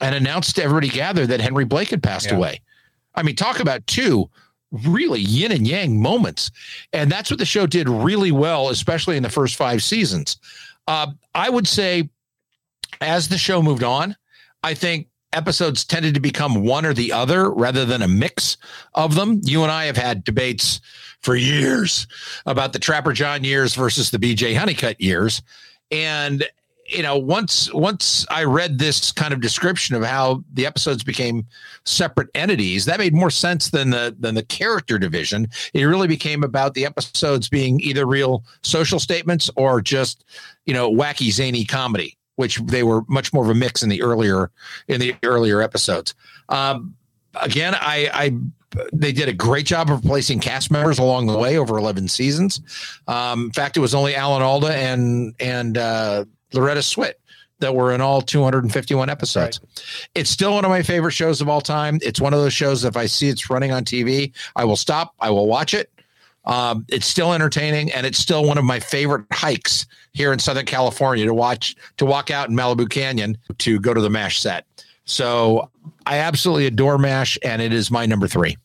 and 0.00 0.14
announced 0.14 0.56
to 0.56 0.62
everybody 0.62 0.88
gathered 0.88 1.26
that 1.28 1.40
henry 1.42 1.66
blake 1.66 1.90
had 1.90 2.02
passed 2.02 2.30
Yeah. 2.30 2.36
away. 2.36 2.62
I 3.14 3.22
mean 3.22 3.36
talk 3.36 3.60
about 3.60 3.86
two 3.86 4.30
really 4.84 5.20
yin 5.20 5.52
and 5.52 5.66
yang 5.66 6.00
moments. 6.00 6.50
And 6.92 7.10
that's 7.10 7.30
what 7.30 7.38
the 7.38 7.46
show 7.46 7.66
did 7.66 7.88
really 7.88 8.32
well 8.32 8.68
especially 8.68 9.16
in 9.16 9.22
the 9.22 9.30
first 9.30 9.56
five 9.56 9.82
seasons. 9.82 10.38
Uh, 10.86 11.06
i 11.34 11.48
would 11.48 11.66
say 11.66 12.08
as 13.00 13.28
the 13.28 13.38
show 13.38 13.62
moved 13.62 13.82
on 13.82 14.14
i 14.62 14.74
think 14.74 15.08
episodes 15.34 15.84
tended 15.84 16.14
to 16.14 16.20
become 16.20 16.64
one 16.64 16.86
or 16.86 16.94
the 16.94 17.12
other 17.12 17.50
rather 17.50 17.84
than 17.84 18.02
a 18.02 18.08
mix 18.08 18.56
of 18.94 19.14
them. 19.14 19.40
You 19.44 19.62
and 19.62 19.72
i 19.72 19.84
have 19.84 19.96
had 19.96 20.24
debates 20.24 20.80
for 21.20 21.36
years 21.36 22.06
about 22.46 22.72
the 22.72 22.78
Trapper 22.78 23.12
John 23.12 23.44
years 23.44 23.74
versus 23.74 24.10
the 24.10 24.18
BJ 24.18 24.56
Honeycutt 24.56 25.00
years. 25.00 25.42
And 25.90 26.44
you 26.86 27.02
know, 27.02 27.16
once 27.16 27.72
once 27.72 28.26
I 28.30 28.44
read 28.44 28.78
this 28.78 29.10
kind 29.10 29.32
of 29.32 29.40
description 29.40 29.96
of 29.96 30.04
how 30.04 30.44
the 30.52 30.66
episodes 30.66 31.02
became 31.02 31.46
separate 31.84 32.28
entities, 32.34 32.84
that 32.84 32.98
made 32.98 33.14
more 33.14 33.30
sense 33.30 33.70
than 33.70 33.90
the 33.90 34.14
than 34.18 34.34
the 34.34 34.42
character 34.42 34.98
division. 34.98 35.48
It 35.72 35.84
really 35.84 36.08
became 36.08 36.44
about 36.44 36.74
the 36.74 36.84
episodes 36.84 37.48
being 37.48 37.80
either 37.80 38.06
real 38.06 38.44
social 38.62 39.00
statements 39.00 39.50
or 39.56 39.80
just, 39.80 40.24
you 40.66 40.74
know, 40.74 40.90
wacky 40.90 41.30
zany 41.32 41.64
comedy, 41.64 42.18
which 42.36 42.58
they 42.58 42.82
were 42.82 43.02
much 43.08 43.32
more 43.32 43.44
of 43.44 43.50
a 43.50 43.54
mix 43.54 43.82
in 43.82 43.88
the 43.88 44.02
earlier 44.02 44.50
in 44.88 45.00
the 45.00 45.14
earlier 45.22 45.62
episodes. 45.62 46.14
Um, 46.50 46.94
again, 47.40 47.74
I, 47.74 48.10
I 48.12 48.36
they 48.92 49.12
did 49.12 49.28
a 49.28 49.32
great 49.32 49.66
job 49.66 49.88
of 49.90 50.02
replacing 50.02 50.40
cast 50.40 50.70
members 50.70 50.98
along 50.98 51.26
the 51.26 51.38
way 51.38 51.58
over 51.58 51.78
11 51.78 52.08
seasons. 52.08 52.60
Um, 53.06 53.44
in 53.44 53.52
fact, 53.52 53.76
it 53.76 53.80
was 53.80 53.94
only 53.94 54.14
Alan 54.14 54.42
Alda 54.42 54.74
and 54.74 55.34
and 55.38 55.78
uh, 55.78 56.24
Loretta 56.54 56.80
Swit 56.80 57.14
that 57.60 57.74
were 57.74 57.92
in 57.92 58.00
all 58.00 58.20
251 58.20 59.08
episodes. 59.08 59.60
It's 60.14 60.30
still 60.30 60.54
one 60.54 60.64
of 60.64 60.70
my 60.70 60.82
favorite 60.82 61.12
shows 61.12 61.40
of 61.40 61.48
all 61.48 61.60
time. 61.60 61.98
It's 62.02 62.20
one 62.20 62.34
of 62.34 62.40
those 62.40 62.52
shows 62.52 62.84
if 62.84 62.96
I 62.96 63.06
see 63.06 63.28
it's 63.28 63.48
running 63.48 63.72
on 63.72 63.84
TV, 63.84 64.32
I 64.56 64.64
will 64.64 64.76
stop, 64.76 65.14
I 65.20 65.30
will 65.30 65.46
watch 65.46 65.72
it. 65.74 65.90
Um, 66.46 66.84
it's 66.88 67.06
still 67.06 67.32
entertaining, 67.32 67.90
and 67.92 68.04
it's 68.04 68.18
still 68.18 68.44
one 68.44 68.58
of 68.58 68.64
my 68.64 68.78
favorite 68.78 69.24
hikes 69.32 69.86
here 70.12 70.32
in 70.32 70.38
Southern 70.38 70.66
California 70.66 71.24
to 71.24 71.32
watch 71.32 71.74
to 71.96 72.04
walk 72.04 72.30
out 72.30 72.50
in 72.50 72.56
Malibu 72.56 72.88
Canyon 72.88 73.38
to 73.58 73.80
go 73.80 73.94
to 73.94 74.00
the 74.00 74.10
Mash 74.10 74.40
set. 74.40 74.66
So 75.06 75.70
I 76.06 76.18
absolutely 76.18 76.66
adore 76.66 76.98
Mash, 76.98 77.38
and 77.42 77.62
it 77.62 77.72
is 77.72 77.90
my 77.90 78.04
number 78.04 78.28
three. 78.28 78.58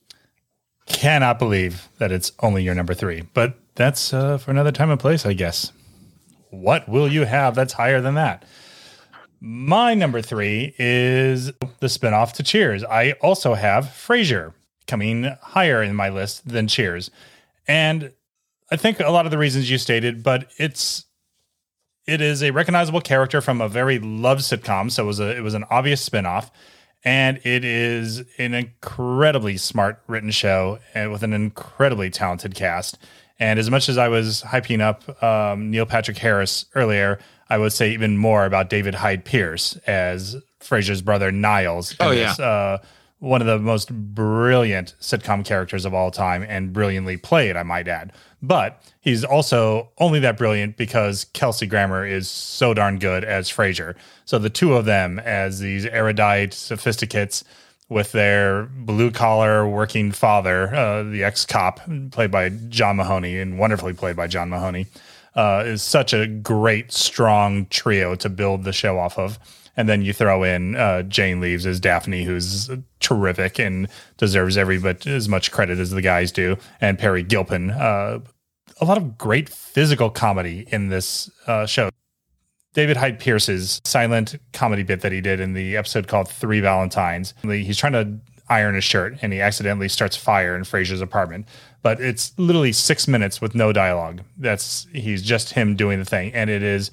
Cannot 0.88 1.40
believe 1.40 1.88
that 2.00 2.12
it's 2.12 2.32
only 2.40 2.64
your 2.64 2.76
number 2.76 2.94
three, 2.94 3.24
but 3.34 3.58
that's 3.76 4.14
uh, 4.14 4.38
for 4.38 4.52
another 4.52 4.72
time 4.72 4.90
and 4.90 5.00
place, 5.00 5.26
I 5.26 5.34
guess. 5.34 5.72
What 6.50 6.88
will 6.90 7.12
you 7.12 7.26
have 7.26 7.56
that's 7.56 7.74
higher 7.74 8.02
than 8.02 8.16
that? 8.16 8.44
My 9.42 9.94
number 9.94 10.22
three 10.22 10.76
is 10.78 11.48
the 11.80 11.88
spinoff 11.88 12.34
to 12.34 12.44
Cheers. 12.44 12.84
I 12.84 13.14
also 13.22 13.54
have 13.54 13.86
Frasier 13.86 14.54
coming 14.88 15.36
higher 15.42 15.82
in 15.82 15.96
my 15.96 16.10
list 16.10 16.48
than 16.48 16.68
Cheers. 16.68 17.10
And 17.68 18.12
I 18.72 18.76
think 18.76 19.00
a 19.00 19.10
lot 19.10 19.26
of 19.26 19.32
the 19.32 19.38
reasons 19.38 19.70
you 19.70 19.78
stated, 19.78 20.24
but 20.24 20.52
it's 20.58 21.06
it 22.06 22.22
is 22.22 22.42
a 22.42 22.52
recognizable 22.52 23.02
character 23.02 23.40
from 23.40 23.62
a 23.62 23.70
very 23.70 24.00
loved 24.00 24.42
sitcom. 24.42 24.92
So 24.92 25.04
it 25.04 25.08
was 25.08 25.20
a 25.20 25.38
it 25.38 25.42
was 25.42 25.54
an 25.54 25.66
obvious 25.70 26.08
spinoff. 26.08 26.50
And 27.06 27.40
it 27.46 27.64
is 27.64 28.24
an 28.38 28.54
incredibly 28.54 29.56
smart 29.56 30.04
written 30.08 30.32
show 30.32 30.80
and 30.94 31.14
with 31.14 31.24
an 31.24 31.32
incredibly 31.32 32.10
talented 32.10 32.56
cast. 32.56 32.98
And 33.40 33.60
as 33.60 33.70
much 33.70 33.90
as 33.90 33.98
I 33.98 34.10
was 34.10 34.42
hyping 34.42 34.82
up 34.82 35.24
um, 35.24 35.72
Neil 35.72 35.86
Patrick 35.86 36.18
Harris 36.18 36.66
earlier, 36.76 37.20
I 37.50 37.58
would 37.58 37.74
say 37.74 37.92
even 37.92 38.18
more 38.18 38.46
about 38.46 38.70
David 38.70 38.96
Hyde 38.96 39.26
Pierce 39.26 39.76
as 39.88 40.36
Frasier's 40.60 41.02
brother 41.02 41.32
Niles. 41.32 41.96
Oh, 42.00 42.12
yeah. 42.12 42.34
uh, 42.34 42.80
one 43.20 43.42
of 43.42 43.48
the 43.48 43.60
most 43.60 43.94
brilliant 43.94 44.96
sitcom 45.00 45.46
characters 45.46 45.86
of 45.86 45.94
all 45.94 46.10
time 46.10 46.44
and 46.48 46.72
brilliantly 46.72 47.18
played, 47.18 47.56
I 47.56 47.64
might 47.64 47.88
add. 47.88 48.14
But 48.42 48.82
he's 49.02 49.26
also 49.26 49.90
only 49.98 50.20
that 50.22 50.38
brilliant 50.38 50.78
because 50.78 51.26
Kelsey 51.34 51.68
Grammer 51.68 52.06
is 52.06 52.30
so 52.30 52.74
darn 52.74 52.98
good 52.98 53.26
as 53.26 53.50
Frasier. 53.50 53.96
So 54.24 54.40
the 54.40 54.50
two 54.50 54.74
of 54.74 54.86
them 54.86 55.20
as 55.20 55.60
these 55.60 55.86
erudite 55.86 56.54
sophisticates 56.54 57.44
with 57.90 58.12
their 58.12 58.66
blue 58.66 59.12
collar 59.12 59.68
working 59.68 60.12
father, 60.12 60.74
uh, 60.74 61.04
the 61.04 61.24
ex 61.24 61.46
cop, 61.46 61.82
played 62.12 62.32
by 62.32 62.50
John 62.50 62.98
Mahoney 62.98 63.40
and 63.40 63.58
wonderfully 63.58 63.94
played 63.94 64.16
by 64.16 64.28
John 64.28 64.50
Mahoney, 64.50 64.86
uh, 65.36 65.64
is 65.66 65.82
such 65.82 66.14
a 66.14 66.28
great, 66.28 66.92
strong 66.92 67.66
trio 67.68 68.16
to 68.16 68.30
build 68.30 68.64
the 68.64 68.74
show 68.74 69.00
off 69.00 69.18
of. 69.18 69.40
And 69.76 69.88
then 69.88 70.02
you 70.02 70.14
throw 70.14 70.44
in 70.44 70.76
uh, 70.76 71.04
Jane 71.04 71.40
Leeves 71.40 71.66
as 71.66 71.80
Daphne, 71.80 72.24
who's 72.24 72.70
terrific 73.00 73.60
and 73.60 73.88
deserves 74.18 74.58
every 74.58 74.78
bit 74.78 75.08
as 75.08 75.30
much 75.30 75.52
credit 75.52 75.80
as 75.80 75.92
the 75.92 76.02
guys 76.02 76.32
do, 76.32 76.58
and 76.82 77.00
Peri 77.00 77.24
Gilpin. 77.24 77.72
Uh, 77.72 78.20
a 78.82 78.86
lot 78.86 78.98
of 78.98 79.18
great 79.18 79.50
physical 79.50 80.10
comedy 80.10 80.68
in 80.68 80.90
this 80.90 81.30
uh, 81.48 81.66
show. 81.66 81.90
David 82.74 82.98
Hyde 82.98 83.20
Pierce's 83.20 83.82
silent 83.84 84.40
comedy 84.54 84.84
bit 84.84 85.02
that 85.02 85.12
he 85.12 85.22
did 85.22 85.40
in 85.40 85.54
the 85.54 85.76
episode 85.76 86.08
called 86.08 86.30
Three 86.30 86.60
Valentines. 86.60 87.34
He's 87.42 87.78
trying 87.78 87.94
to 87.94 88.20
iron 88.50 88.76
his 88.76 88.84
shirt 88.84 89.18
and 89.22 89.32
he 89.32 89.42
accidentally 89.42 89.90
starts 89.90 90.16
fire 90.16 90.56
in 90.56 90.64
Frasier's 90.64 91.02
apartment. 91.02 91.48
But 91.82 92.02
it's 92.02 92.38
literally 92.38 92.74
six 92.74 93.08
minutes 93.08 93.42
with 93.42 93.56
no 93.56 93.72
dialogue. 93.72 94.22
That's 94.38 94.88
he's 94.94 95.22
just 95.22 95.54
him 95.54 95.76
doing 95.76 96.00
the 96.00 96.06
thing. 96.06 96.34
And 96.34 96.50
it 96.50 96.62
is 96.62 96.92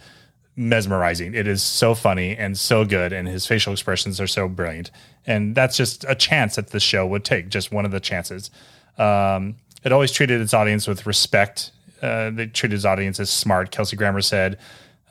mesmerizing. 0.55 1.35
It 1.35 1.47
is 1.47 1.63
so 1.63 1.95
funny 1.95 2.37
and 2.37 2.59
so 2.59 2.85
good, 2.85 3.13
and 3.13 3.29
his 3.29 3.47
facial 3.47 3.73
expressions 3.73 4.21
are 4.21 4.27
so 4.27 4.49
brilliant. 4.49 4.91
And 5.27 5.55
that's 5.55 5.77
just 5.77 6.05
a 6.09 6.15
chance 6.15 6.57
that 6.57 6.69
the 6.69 6.81
show 6.81 7.07
would 7.07 7.25
take, 7.25 7.49
just 7.49 7.73
one 7.73 7.85
of 7.85 7.91
the 7.91 8.01
chances. 8.01 8.51
Um, 8.97 9.57
it 9.85 9.93
always 9.93 10.13
treated 10.13 10.41
its 10.41 10.55
audience 10.55 10.87
with 10.87 11.07
respect. 11.07 11.73
Uh, 12.01 12.31
they 12.31 12.47
treated 12.47 12.77
its 12.77 12.85
audience 12.85 13.21
as 13.21 13.29
smart. 13.29 13.71
Kelsey 13.71 13.97
Grammer 13.97 14.23
said, 14.23 14.59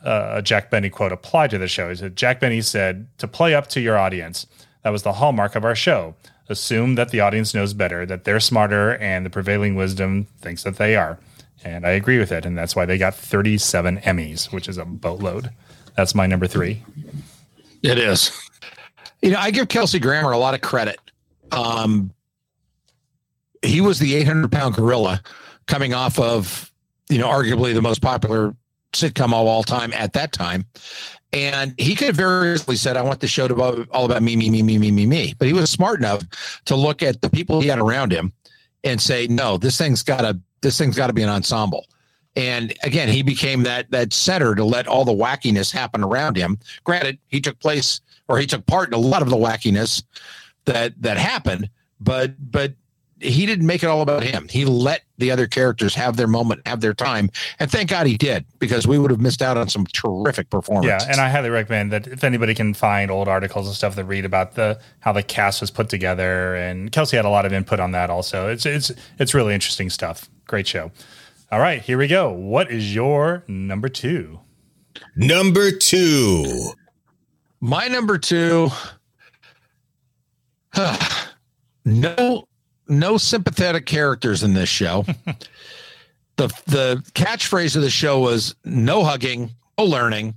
uh, 0.04 0.34
a 0.36 0.41
Jack 0.41 0.70
Benny 0.70 0.89
quote 0.89 1.12
applied 1.12 1.50
to 1.52 1.58
the 1.58 1.68
show. 1.68 1.89
He 1.89 1.96
said, 1.96 2.16
Jack 2.16 2.39
Benny 2.39 2.62
said, 2.62 3.08
to 3.18 3.28
play 3.28 3.54
up 3.56 3.68
to 3.68 3.82
your 3.82 3.98
audience. 3.98 4.46
That 4.84 4.91
was 4.91 5.04
the 5.04 5.14
hallmark 5.14 5.56
of 5.56 5.66
our 5.66 5.76
show. 5.76 6.16
Assume 6.48 6.96
that 6.96 7.10
the 7.10 7.22
audience 7.22 7.56
knows 7.56 7.74
better, 7.74 8.06
that 8.06 8.24
they're 8.24 8.39
smarter, 8.39 8.98
and 8.98 9.26
the 9.26 9.32
prevailing 9.32 9.76
wisdom 9.76 10.28
thinks 10.39 10.64
that 10.64 10.78
they 10.78 10.96
are. 10.96 11.18
And 11.64 11.88
I 11.88 11.91
agree 11.91 12.20
with 12.20 12.32
it. 12.32 12.46
And 12.46 12.56
that's 12.56 12.76
why 12.76 12.86
they 12.86 13.00
got 13.00 13.16
37 13.16 13.98
Emmys, 14.02 14.54
which 14.54 14.70
is 14.70 14.78
a 14.78 14.86
boatload. 14.86 15.50
That's 15.96 16.14
my 16.14 16.28
number 16.28 16.46
three. 16.46 16.84
It 17.82 17.98
is. 17.98 18.32
You 19.22 19.32
know, 19.32 19.39
I 19.39 19.50
give 19.50 19.70
Kelsey 19.70 19.98
Grammer 19.98 20.32
a 20.32 20.38
lot 20.38 20.54
of 20.54 20.62
credit. 20.62 21.00
Um, 21.52 22.14
he 23.64 23.82
was 23.82 23.98
the 23.98 24.16
800 24.16 24.52
pound 24.52 24.76
gorilla 24.76 25.24
coming 25.66 25.96
off 25.96 26.20
of, 26.20 26.72
you 27.10 27.18
know, 27.18 27.28
arguably 27.28 27.74
the 27.74 27.82
most 27.82 28.02
popular 28.02 28.56
sitcom 28.96 29.28
of 29.28 29.34
all 29.34 29.64
time 29.64 29.93
at 29.93 30.14
that 30.14 30.32
time. 30.32 30.66
And 31.34 31.74
he 31.78 31.96
could 31.96 32.08
have 32.08 32.16
very 32.16 32.54
easily 32.54 32.78
said, 32.78 32.96
I 32.96 33.02
want 33.02 33.20
the 33.20 33.28
show 33.28 33.48
to 33.48 33.56
be 33.56 33.62
all 33.91 34.06
about 34.06 34.24
me, 34.24 34.36
me, 34.36 34.50
me, 34.50 34.64
me, 34.64 34.78
me, 34.78 34.91
me, 34.91 35.06
me. 35.06 35.34
But 35.38 35.48
he 35.48 35.54
was 35.54 35.70
smart 35.70 36.00
enough 36.00 36.24
to 36.66 36.76
look 36.76 37.04
at 37.04 37.22
the 37.22 37.30
people 37.30 37.60
he 37.60 37.68
had 37.68 37.80
around 37.80 38.12
him 38.12 38.32
and 38.84 39.02
say, 39.02 39.28
no, 39.28 39.58
this 39.58 39.78
thing's 39.78 40.02
got 40.02 40.22
to, 40.22 40.39
this 40.62 40.78
thing's 40.78 40.96
got 40.96 41.08
to 41.08 41.14
be 41.14 41.24
an 41.24 41.30
ensemble. 41.30 41.88
And 42.36 42.74
again, 42.84 43.08
he 43.08 43.24
became 43.24 43.64
that 43.64 43.89
that 43.91 44.12
center 44.12 44.56
to 44.56 44.64
let 44.64 44.88
all 44.88 45.06
the 45.06 45.14
wackiness 45.14 45.72
happen 45.72 46.04
around 46.04 46.36
him. 46.36 46.58
Granted, 46.84 47.18
he 47.28 47.39
took 47.39 47.60
place 47.60 48.02
or 48.28 48.39
he 48.39 48.46
took 48.46 48.66
part 48.66 48.89
in 48.89 48.93
a 48.93 48.98
lot 48.98 49.22
of 49.22 49.30
the 49.30 49.38
wackiness 49.38 50.04
that 50.66 51.02
that 51.02 51.18
happened, 51.18 51.70
but 52.00 52.34
but 52.52 52.74
he 53.20 53.45
didn't 53.45 53.66
make 53.66 53.84
it 53.84 53.88
all 53.88 54.01
about 54.01 54.24
him. 54.24 54.47
He 54.49 54.66
let 54.66 55.01
the 55.18 55.32
other 55.32 55.47
characters 55.47 55.95
have 55.95 56.18
their 56.18 56.28
moment, 56.28 56.68
have 56.68 56.82
their 56.82 56.93
time, 56.93 57.30
and 57.59 57.72
thank 57.72 57.89
God 57.89 58.07
he 58.07 58.18
did 58.18 58.45
because 58.59 58.86
we 58.86 58.99
would 58.99 59.09
have 59.09 59.22
missed 59.22 59.41
out 59.41 59.57
on 59.57 59.70
some 59.70 59.86
terrific 59.88 60.49
performances. 60.49 61.05
Yeah, 61.05 61.11
and 61.11 61.22
I 61.22 61.30
highly 61.30 61.49
recommend 61.49 61.93
that 61.93 62.07
if 62.07 62.24
anybody 62.24 62.53
can 62.53 62.74
find 62.74 63.09
old 63.09 63.28
articles 63.28 63.68
and 63.68 63.76
stuff 63.76 63.95
to 63.95 64.03
read 64.03 64.26
about 64.26 64.55
the 64.55 64.80
how 64.99 65.13
the 65.13 65.24
cast 65.24 65.61
was 65.61 65.72
put 65.72 65.88
together, 65.88 66.55
and 66.55 66.91
Kelsey 66.91 67.16
had 67.16 67.26
a 67.26 67.30
lot 67.30 67.45
of 67.45 67.53
input 67.53 67.80
on 67.80 67.91
that. 67.91 68.09
Also, 68.09 68.49
it's 68.49 68.66
it's 68.66 68.91
it's 69.18 69.34
really 69.34 69.53
interesting 69.53 69.89
stuff. 69.89 70.30
Great 70.47 70.68
show. 70.68 70.91
All 71.51 71.59
right, 71.59 71.82
here 71.82 71.97
we 71.97 72.07
go. 72.07 72.32
What 72.32 72.70
is 72.70 72.93
your 72.93 73.43
number 73.47 73.88
two? 73.88 74.41
Number 75.16 75.72
two. 75.72 76.72
My 77.61 77.88
number 77.88 78.18
two. 78.18 78.70
no 81.86 82.45
no 82.88 83.18
sympathetic 83.18 83.86
characters 83.86 84.44
in 84.44 84.54
this 84.54 84.70
show. 84.70 85.04
the 86.38 86.48
the 86.68 87.04
catchphrase 87.14 87.76
of 87.76 87.82
the 87.82 87.90
show 87.90 88.20
was 88.20 88.56
no 88.64 89.04
hugging, 89.04 89.52
no 89.78 89.86
learning. 89.86 90.36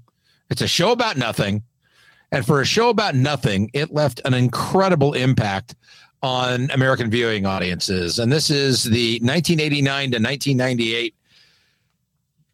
It's 0.50 0.62
a 0.62 0.68
show 0.68 0.92
about 0.92 1.16
nothing. 1.16 1.62
And 2.30 2.44
for 2.44 2.60
a 2.60 2.66
show 2.66 2.90
about 2.90 3.14
nothing, 3.14 3.70
it 3.72 3.92
left 3.92 4.20
an 4.24 4.34
incredible 4.34 5.14
impact 5.14 5.74
on 6.22 6.70
American 6.70 7.10
viewing 7.10 7.46
audiences. 7.46 8.18
And 8.18 8.30
this 8.30 8.50
is 8.50 8.84
the 8.84 9.14
1989 9.20 10.10
to 10.10 10.16
1998 10.18 11.14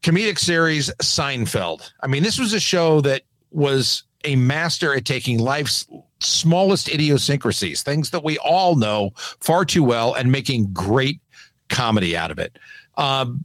comedic 0.02 0.38
series 0.38 0.90
Seinfeld. 1.02 1.90
I 2.00 2.06
mean, 2.06 2.22
this 2.22 2.38
was 2.38 2.52
a 2.52 2.60
show 2.60 3.00
that 3.00 3.22
was 3.50 4.04
a 4.24 4.36
master 4.36 4.94
at 4.94 5.04
taking 5.04 5.38
life's 5.38 5.86
smallest 6.24 6.88
idiosyncrasies, 6.88 7.82
things 7.82 8.10
that 8.10 8.24
we 8.24 8.38
all 8.38 8.76
know 8.76 9.12
far 9.16 9.64
too 9.64 9.82
well, 9.82 10.14
and 10.14 10.30
making 10.30 10.72
great 10.72 11.20
comedy 11.68 12.16
out 12.16 12.30
of 12.30 12.38
it. 12.38 12.58
Um, 12.96 13.44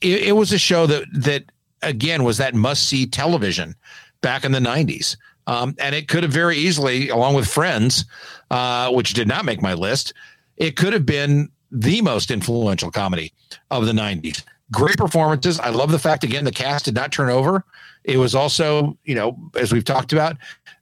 it, 0.00 0.22
it 0.28 0.36
was 0.36 0.52
a 0.52 0.58
show 0.58 0.86
that 0.86 1.04
that 1.12 1.44
again 1.82 2.24
was 2.24 2.38
that 2.38 2.54
must 2.54 2.88
see 2.88 3.06
television 3.06 3.74
back 4.20 4.44
in 4.44 4.52
the 4.52 4.58
90s. 4.58 5.16
Um, 5.46 5.74
and 5.78 5.94
it 5.94 6.08
could 6.08 6.22
have 6.22 6.32
very 6.32 6.56
easily, 6.56 7.08
along 7.08 7.34
with 7.34 7.48
Friends, 7.48 8.04
uh, 8.50 8.90
which 8.92 9.14
did 9.14 9.26
not 9.26 9.44
make 9.44 9.62
my 9.62 9.74
list, 9.74 10.12
it 10.56 10.76
could 10.76 10.92
have 10.92 11.06
been 11.06 11.50
the 11.72 12.02
most 12.02 12.30
influential 12.30 12.90
comedy 12.90 13.32
of 13.70 13.86
the 13.86 13.92
90s. 13.92 14.44
Great 14.72 14.96
performances. 14.96 15.58
I 15.58 15.70
love 15.70 15.90
the 15.90 15.98
fact, 15.98 16.22
again, 16.22 16.44
the 16.44 16.52
cast 16.52 16.84
did 16.84 16.94
not 16.94 17.10
turn 17.10 17.30
over. 17.30 17.64
It 18.04 18.18
was 18.18 18.34
also, 18.34 18.96
you 19.04 19.14
know, 19.14 19.36
as 19.56 19.72
we've 19.72 19.84
talked 19.84 20.12
about, 20.12 20.36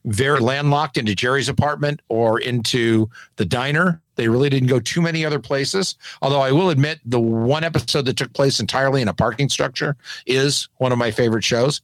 very 0.05 0.39
landlocked 0.39 0.97
into 0.97 1.13
Jerry's 1.13 1.49
apartment 1.49 2.01
or 2.09 2.39
into 2.39 3.09
the 3.35 3.45
diner. 3.45 4.01
They 4.15 4.27
really 4.27 4.49
didn't 4.49 4.69
go 4.69 4.79
too 4.79 5.01
many 5.01 5.25
other 5.25 5.39
places. 5.39 5.95
Although 6.21 6.41
I 6.41 6.51
will 6.51 6.69
admit, 6.69 6.99
the 7.05 7.19
one 7.19 7.63
episode 7.63 8.05
that 8.05 8.17
took 8.17 8.33
place 8.33 8.59
entirely 8.59 9.01
in 9.01 9.07
a 9.07 9.13
parking 9.13 9.49
structure 9.49 9.97
is 10.25 10.69
one 10.77 10.91
of 10.91 10.97
my 10.97 11.11
favorite 11.11 11.43
shows. 11.43 11.81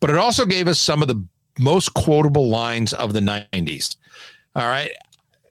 But 0.00 0.10
it 0.10 0.16
also 0.16 0.46
gave 0.46 0.68
us 0.68 0.78
some 0.78 1.02
of 1.02 1.08
the 1.08 1.22
most 1.58 1.94
quotable 1.94 2.48
lines 2.48 2.92
of 2.92 3.12
the 3.12 3.20
90s. 3.20 3.96
All 4.54 4.66
right. 4.66 4.90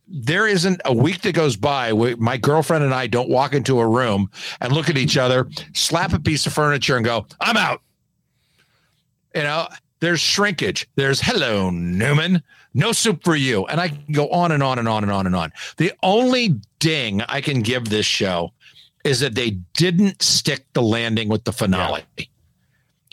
There 0.08 0.48
isn't 0.48 0.82
a 0.86 0.94
week 0.94 1.22
that 1.22 1.34
goes 1.34 1.56
by 1.56 1.92
where 1.92 2.16
my 2.18 2.38
girlfriend 2.38 2.84
and 2.84 2.94
I 2.94 3.08
don't 3.08 3.30
walk 3.30 3.56
into 3.56 3.80
a 3.80 3.88
room 3.88 4.30
and 4.62 4.72
look 4.72 4.90
at 4.90 4.98
each 4.98 5.18
other, 5.18 5.48
slap 5.74 6.14
a 6.14 6.20
piece 6.20 6.46
of 6.46 6.54
furniture, 6.54 6.96
and 6.96 7.04
go, 7.04 7.26
I'm 7.42 7.58
out. 7.58 7.82
You 9.34 9.44
know, 9.44 9.68
there's 10.00 10.20
shrinkage. 10.20 10.88
There's 10.96 11.22
hello, 11.22 11.70
Newman. 11.70 12.44
No 12.74 12.92
soup 12.92 13.24
for 13.24 13.36
you. 13.36 13.66
And 13.68 13.80
I 13.80 13.90
can 13.90 14.12
go 14.12 14.30
on 14.30 14.52
and 14.52 14.62
on 14.62 14.80
and 14.80 14.88
on 14.88 15.04
and 15.04 15.12
on 15.12 15.26
and 15.26 15.36
on. 15.36 15.52
The 15.78 15.94
only 16.04 16.60
ding 16.80 17.22
I 17.24 17.42
can 17.42 17.62
give 17.62 17.90
this 17.90 18.06
show 18.06 18.52
is 19.04 19.20
that 19.22 19.36
they 19.36 19.52
didn't 19.74 20.22
stick 20.22 20.66
the 20.74 20.82
landing 20.82 21.30
with 21.30 21.46
the 21.46 21.54
finale. 21.54 22.04
Yeah. 22.18 22.26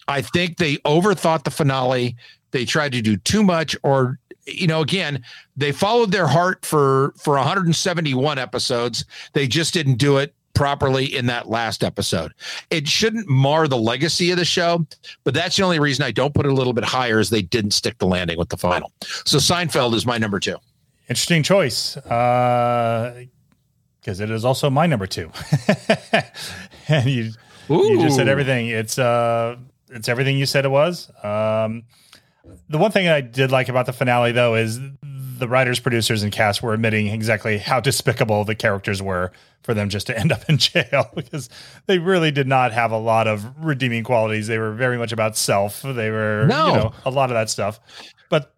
I 0.08 0.22
think 0.22 0.56
they 0.56 0.76
overthought 0.78 1.44
the 1.44 1.50
finale. 1.50 2.16
They 2.50 2.64
tried 2.64 2.92
to 2.92 3.02
do 3.02 3.16
too 3.16 3.42
much, 3.42 3.76
or 3.82 4.18
you 4.46 4.66
know, 4.66 4.80
again, 4.80 5.22
they 5.56 5.70
followed 5.70 6.10
their 6.10 6.26
heart 6.26 6.66
for 6.66 7.14
for 7.16 7.34
171 7.34 8.38
episodes. 8.38 9.04
They 9.32 9.46
just 9.46 9.72
didn't 9.72 9.96
do 9.96 10.18
it 10.18 10.34
properly 10.54 11.04
in 11.06 11.26
that 11.26 11.48
last 11.48 11.82
episode. 11.82 12.32
It 12.70 12.86
shouldn't 12.88 13.28
mar 13.28 13.68
the 13.68 13.78
legacy 13.78 14.30
of 14.30 14.38
the 14.38 14.44
show, 14.44 14.86
but 15.24 15.34
that's 15.34 15.56
the 15.56 15.62
only 15.62 15.78
reason 15.78 16.04
I 16.04 16.10
don't 16.10 16.34
put 16.34 16.46
it 16.46 16.52
a 16.52 16.54
little 16.54 16.72
bit 16.72 16.84
higher 16.84 17.18
is 17.18 17.30
they 17.30 17.42
didn't 17.42 17.72
stick 17.72 17.98
the 17.98 18.06
landing 18.06 18.38
with 18.38 18.48
the 18.48 18.56
final. 18.56 18.92
So 19.02 19.38
Seinfeld 19.38 19.94
is 19.94 20.06
my 20.06 20.18
number 20.18 20.40
two. 20.40 20.56
Interesting 21.08 21.42
choice. 21.42 21.96
Uh 21.96 23.24
because 24.00 24.18
it 24.18 24.30
is 24.30 24.44
also 24.44 24.68
my 24.68 24.86
number 24.86 25.06
two. 25.06 25.30
and 26.88 27.08
you 27.08 27.30
you 27.68 28.00
just 28.00 28.16
said 28.16 28.28
everything. 28.28 28.68
It's 28.68 28.98
uh 28.98 29.56
it's 29.90 30.08
everything 30.08 30.38
you 30.38 30.46
said 30.46 30.64
it 30.64 30.70
was. 30.70 31.10
Um 31.24 31.84
the 32.68 32.78
one 32.78 32.90
thing 32.90 33.08
I 33.08 33.20
did 33.20 33.52
like 33.52 33.68
about 33.68 33.86
the 33.86 33.92
finale 33.92 34.32
though 34.32 34.56
is 34.56 34.80
the 35.42 35.48
writers, 35.48 35.80
producers, 35.80 36.22
and 36.22 36.30
cast 36.30 36.62
were 36.62 36.72
admitting 36.72 37.08
exactly 37.08 37.58
how 37.58 37.80
despicable 37.80 38.44
the 38.44 38.54
characters 38.54 39.02
were 39.02 39.32
for 39.64 39.74
them 39.74 39.88
just 39.88 40.06
to 40.06 40.16
end 40.16 40.30
up 40.30 40.40
in 40.48 40.56
jail 40.56 41.10
because 41.16 41.50
they 41.86 41.98
really 41.98 42.30
did 42.30 42.46
not 42.46 42.72
have 42.72 42.92
a 42.92 42.96
lot 42.96 43.26
of 43.26 43.44
redeeming 43.58 44.04
qualities. 44.04 44.46
They 44.46 44.58
were 44.58 44.72
very 44.72 44.96
much 44.96 45.10
about 45.10 45.36
self. 45.36 45.82
They 45.82 46.10
were, 46.10 46.46
no. 46.46 46.66
you 46.68 46.72
know, 46.74 46.92
a 47.04 47.10
lot 47.10 47.30
of 47.30 47.34
that 47.34 47.50
stuff. 47.50 47.80
But 48.30 48.54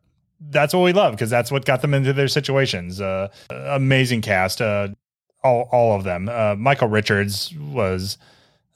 that's 0.50 0.74
what 0.74 0.82
we 0.82 0.92
love 0.92 1.14
because 1.14 1.30
that's 1.30 1.50
what 1.50 1.64
got 1.64 1.80
them 1.80 1.94
into 1.94 2.12
their 2.12 2.28
situations. 2.28 3.00
Uh, 3.00 3.28
amazing 3.48 4.20
cast, 4.20 4.60
uh, 4.60 4.88
all 5.42 5.70
all 5.72 5.96
of 5.96 6.04
them. 6.04 6.28
Uh, 6.28 6.54
Michael 6.54 6.88
Richards 6.88 7.54
was 7.56 8.18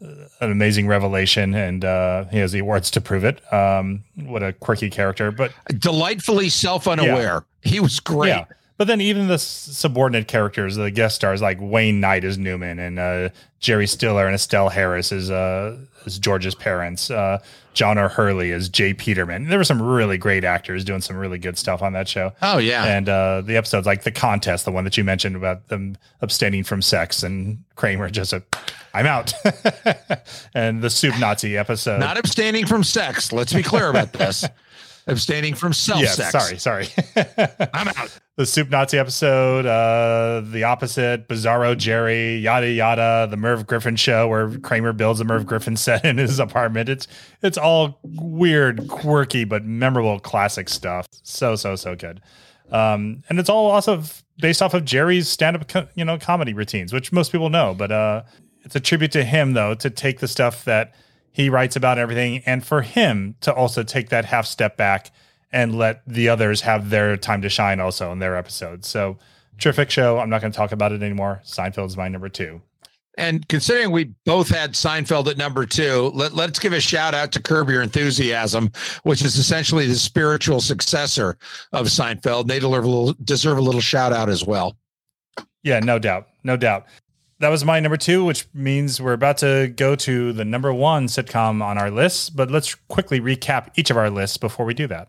an 0.00 0.52
amazing 0.52 0.86
revelation, 0.86 1.54
and 1.54 1.84
uh, 1.84 2.24
he 2.26 2.38
has 2.38 2.52
the 2.52 2.60
awards 2.60 2.90
to 2.92 3.00
prove 3.00 3.24
it. 3.24 3.40
Um, 3.52 4.04
what 4.14 4.42
a 4.42 4.52
quirky 4.52 4.90
character, 4.90 5.30
but 5.30 5.52
delightfully 5.78 6.48
self-unaware. 6.48 7.44
Yeah. 7.64 7.70
He 7.70 7.80
was 7.80 8.00
great. 8.00 8.28
Yeah. 8.28 8.44
But 8.78 8.86
then 8.86 9.00
even 9.00 9.26
the 9.26 9.38
subordinate 9.38 10.28
characters, 10.28 10.76
the 10.76 10.92
guest 10.92 11.16
stars 11.16 11.42
like 11.42 11.58
Wayne 11.60 11.98
Knight 11.98 12.24
as 12.24 12.38
Newman 12.38 12.78
and 12.78 12.98
uh, 13.00 13.28
Jerry 13.58 13.88
Stiller 13.88 14.24
and 14.24 14.36
Estelle 14.36 14.68
Harris 14.68 15.10
as 15.10 15.32
uh, 15.32 15.76
as 16.06 16.16
George's 16.16 16.54
parents, 16.54 17.10
uh, 17.10 17.42
John 17.74 17.98
O'Hurley 17.98 18.52
as 18.52 18.68
J. 18.68 18.94
Peterman. 18.94 19.48
There 19.48 19.58
were 19.58 19.64
some 19.64 19.82
really 19.82 20.16
great 20.16 20.44
actors 20.44 20.84
doing 20.84 21.00
some 21.00 21.16
really 21.16 21.38
good 21.38 21.58
stuff 21.58 21.82
on 21.82 21.92
that 21.94 22.06
show. 22.06 22.32
Oh 22.40 22.58
yeah, 22.58 22.84
and 22.84 23.08
uh, 23.08 23.40
the 23.40 23.56
episodes 23.56 23.84
like 23.84 24.04
the 24.04 24.12
contest, 24.12 24.64
the 24.64 24.70
one 24.70 24.84
that 24.84 24.96
you 24.96 25.02
mentioned 25.02 25.34
about 25.34 25.66
them 25.66 25.96
abstaining 26.22 26.62
from 26.62 26.80
sex 26.80 27.24
and 27.24 27.64
Kramer 27.74 28.08
just 28.08 28.32
a, 28.32 28.44
I'm 28.94 29.06
out, 29.06 29.32
and 30.54 30.82
the 30.82 30.90
soup 30.90 31.18
Nazi 31.18 31.56
episode, 31.56 31.98
not 31.98 32.16
abstaining 32.16 32.64
from 32.64 32.84
sex. 32.84 33.32
Let's 33.32 33.52
be 33.52 33.64
clear 33.64 33.88
about 33.88 34.12
this. 34.12 34.44
abstaining 35.08 35.54
from 35.54 35.72
self 35.72 36.00
yes, 36.00 36.16
sex. 36.16 36.32
Sorry, 36.32 36.58
sorry. 36.58 36.88
I'm 37.74 37.88
out. 37.88 38.18
The 38.36 38.46
Soup 38.46 38.70
Nazi 38.70 38.98
episode, 38.98 39.66
uh, 39.66 40.42
the 40.48 40.62
opposite, 40.62 41.26
Bizarro 41.26 41.76
Jerry, 41.76 42.36
yada 42.36 42.70
yada, 42.70 43.26
the 43.28 43.36
Merv 43.36 43.66
Griffin 43.66 43.96
show 43.96 44.28
where 44.28 44.56
Kramer 44.60 44.92
builds 44.92 45.18
a 45.18 45.24
Merv 45.24 45.44
Griffin 45.44 45.76
set 45.76 46.04
in 46.04 46.18
his 46.18 46.38
apartment. 46.38 46.88
It's 46.88 47.08
it's 47.42 47.58
all 47.58 47.98
weird, 48.04 48.86
quirky, 48.88 49.44
but 49.44 49.64
memorable 49.64 50.20
classic 50.20 50.68
stuff. 50.68 51.06
So 51.24 51.56
so 51.56 51.74
so 51.74 51.96
good. 51.96 52.20
Um, 52.70 53.22
and 53.28 53.38
it's 53.40 53.48
all 53.48 53.70
also 53.70 54.02
based 54.38 54.62
off 54.62 54.74
of 54.74 54.84
Jerry's 54.84 55.28
stand-up, 55.28 55.68
co- 55.68 55.88
you 55.94 56.04
know, 56.04 56.18
comedy 56.18 56.52
routines, 56.52 56.92
which 56.92 57.12
most 57.12 57.32
people 57.32 57.50
know. 57.50 57.74
But 57.74 57.90
uh, 57.90 58.22
it's 58.62 58.76
a 58.76 58.80
tribute 58.80 59.12
to 59.12 59.24
him, 59.24 59.54
though, 59.54 59.74
to 59.74 59.90
take 59.90 60.20
the 60.20 60.28
stuff 60.28 60.64
that 60.64 60.94
he 61.38 61.48
writes 61.48 61.76
about 61.76 61.98
everything 61.98 62.42
and 62.46 62.66
for 62.66 62.82
him 62.82 63.36
to 63.40 63.54
also 63.54 63.84
take 63.84 64.08
that 64.08 64.24
half 64.24 64.44
step 64.44 64.76
back 64.76 65.12
and 65.52 65.78
let 65.78 66.02
the 66.04 66.28
others 66.28 66.60
have 66.62 66.90
their 66.90 67.16
time 67.16 67.40
to 67.42 67.48
shine 67.48 67.78
also 67.78 68.10
in 68.10 68.18
their 68.18 68.36
episodes. 68.36 68.88
So 68.88 69.16
terrific 69.56 69.88
show. 69.88 70.18
I'm 70.18 70.28
not 70.28 70.40
going 70.40 70.52
to 70.52 70.56
talk 70.56 70.72
about 70.72 70.90
it 70.90 71.00
anymore. 71.00 71.40
Seinfeld's 71.44 71.96
my 71.96 72.08
number 72.08 72.28
two. 72.28 72.60
And 73.16 73.46
considering 73.46 73.92
we 73.92 74.14
both 74.24 74.48
had 74.48 74.72
Seinfeld 74.72 75.28
at 75.28 75.36
number 75.36 75.64
two, 75.64 76.10
let, 76.12 76.34
let's 76.34 76.58
give 76.58 76.72
a 76.72 76.80
shout 76.80 77.14
out 77.14 77.30
to 77.32 77.42
Curb 77.42 77.68
Your 77.70 77.82
Enthusiasm, 77.82 78.72
which 79.04 79.24
is 79.24 79.36
essentially 79.36 79.86
the 79.86 79.94
spiritual 79.94 80.60
successor 80.60 81.38
of 81.72 81.86
Seinfeld. 81.86 82.48
They 82.48 82.58
deserve 82.58 82.84
a 82.84 82.88
little, 82.88 83.14
deserve 83.24 83.58
a 83.58 83.62
little 83.62 83.80
shout 83.80 84.12
out 84.12 84.28
as 84.28 84.44
well. 84.44 84.76
Yeah, 85.62 85.78
no 85.78 86.00
doubt. 86.00 86.26
No 86.42 86.56
doubt 86.56 86.86
that 87.40 87.48
was 87.48 87.64
my 87.64 87.78
number 87.80 87.96
two, 87.96 88.24
which 88.24 88.46
means 88.52 89.00
we're 89.00 89.12
about 89.12 89.38
to 89.38 89.68
go 89.76 89.94
to 89.96 90.32
the 90.32 90.44
number 90.44 90.72
one 90.72 91.06
sitcom 91.06 91.62
on 91.62 91.78
our 91.78 91.90
list. 91.90 92.34
But 92.34 92.50
let's 92.50 92.74
quickly 92.74 93.20
recap 93.20 93.70
each 93.76 93.90
of 93.90 93.96
our 93.96 94.10
lists 94.10 94.36
before 94.36 94.66
we 94.66 94.74
do 94.74 94.86
that. 94.88 95.08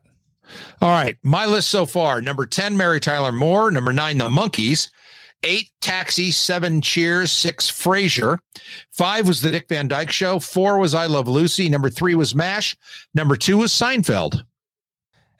All 0.81 0.89
right. 0.89 1.17
My 1.23 1.45
list 1.45 1.69
so 1.69 1.85
far 1.85 2.21
number 2.21 2.45
10, 2.45 2.77
Mary 2.77 2.99
Tyler 2.99 3.31
Moore. 3.31 3.71
Number 3.71 3.93
nine, 3.93 4.17
The 4.17 4.29
Monkees. 4.29 4.89
Eight, 5.43 5.69
Taxi. 5.81 6.31
Seven, 6.31 6.81
Cheers. 6.81 7.31
Six, 7.31 7.71
Frasier. 7.71 8.39
Five 8.91 9.27
was 9.27 9.41
The 9.41 9.51
Dick 9.51 9.67
Van 9.69 9.87
Dyke 9.87 10.11
Show. 10.11 10.39
Four 10.39 10.79
was 10.79 10.93
I 10.93 11.05
Love 11.05 11.27
Lucy. 11.27 11.69
Number 11.69 11.89
three 11.89 12.15
was 12.15 12.35
MASH. 12.35 12.75
Number 13.13 13.35
two 13.35 13.57
was 13.57 13.71
Seinfeld. 13.71 14.43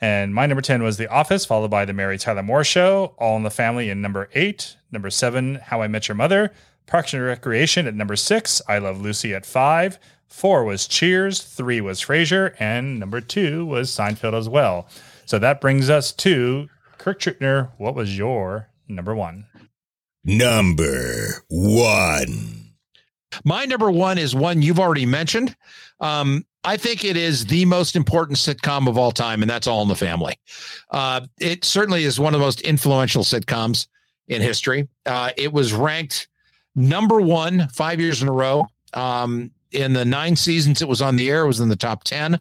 And 0.01 0.33
my 0.33 0.45
number 0.45 0.61
10 0.61 0.81
was 0.81 0.95
The 0.95 1.09
Office, 1.09 1.45
followed 1.45 1.69
by 1.71 1.83
The 1.83 1.91
Mary 1.91 2.17
Tyler 2.17 2.41
Moore 2.43 2.63
Show, 2.63 3.15
All 3.17 3.35
in 3.35 3.43
the 3.43 3.49
Family 3.49 3.89
in 3.89 4.01
number 4.01 4.29
eight. 4.33 4.77
Number 4.91 5.09
seven, 5.09 5.55
How 5.55 5.81
I 5.81 5.87
Met 5.87 6.07
Your 6.07 6.15
Mother. 6.15 6.53
Parks 6.89 7.13
and 7.13 7.23
Recreation 7.23 7.85
at 7.85 7.93
number 7.93 8.15
six. 8.15 8.63
I 8.67 8.79
Love 8.79 8.99
Lucy 8.99 9.33
at 9.35 9.45
five. 9.45 9.99
Four 10.27 10.65
was 10.65 10.87
Cheers. 10.87 11.41
Three 11.41 11.81
was 11.81 12.01
Frasier. 12.01 12.55
And 12.59 12.99
number 12.99 13.21
two 13.21 13.63
was 13.65 13.91
Seinfeld 13.91 14.33
as 14.33 14.49
well. 14.49 14.87
So 15.25 15.37
that 15.37 15.61
brings 15.61 15.91
us 15.91 16.11
to 16.13 16.67
Kirk 16.97 17.19
Trickner. 17.19 17.69
What 17.77 17.93
was 17.93 18.17
your 18.17 18.69
number 18.87 19.13
one? 19.13 19.45
Number 20.23 21.43
one. 21.47 22.73
My 23.45 23.65
number 23.65 23.91
one 23.91 24.17
is 24.17 24.35
one 24.35 24.63
you've 24.63 24.79
already 24.79 25.05
mentioned. 25.05 25.55
Um, 25.99 26.43
I 26.63 26.75
think 26.75 27.05
it 27.05 27.15
is 27.15 27.45
the 27.45 27.65
most 27.65 27.95
important 27.95 28.39
sitcom 28.39 28.87
of 28.89 28.97
all 28.97 29.11
time, 29.11 29.43
and 29.43 29.49
that's 29.49 29.67
All 29.67 29.83
in 29.83 29.87
the 29.87 29.95
Family. 29.95 30.35
Uh, 30.89 31.21
it 31.39 31.63
certainly 31.63 32.03
is 32.03 32.19
one 32.19 32.33
of 32.33 32.39
the 32.39 32.45
most 32.45 32.61
influential 32.61 33.23
sitcoms 33.23 33.87
in 34.27 34.41
history. 34.41 34.87
Uh, 35.05 35.29
it 35.37 35.53
was 35.53 35.71
ranked 35.71 36.27
number 36.76 37.22
one 37.22 37.67
five 37.70 37.99
years 37.99 38.22
in 38.22 38.28
a 38.28 38.34
row. 38.34 38.67
Um, 38.93 39.51
in 39.72 39.93
the 39.93 40.05
nine 40.05 40.36
seasons 40.36 40.82
it 40.82 40.88
was 40.88 41.01
on 41.01 41.15
the 41.15 41.30
air, 41.30 41.43
it 41.43 41.47
was 41.47 41.59
in 41.59 41.70
the 41.70 41.76
top 41.76 42.03
10. 42.03 42.39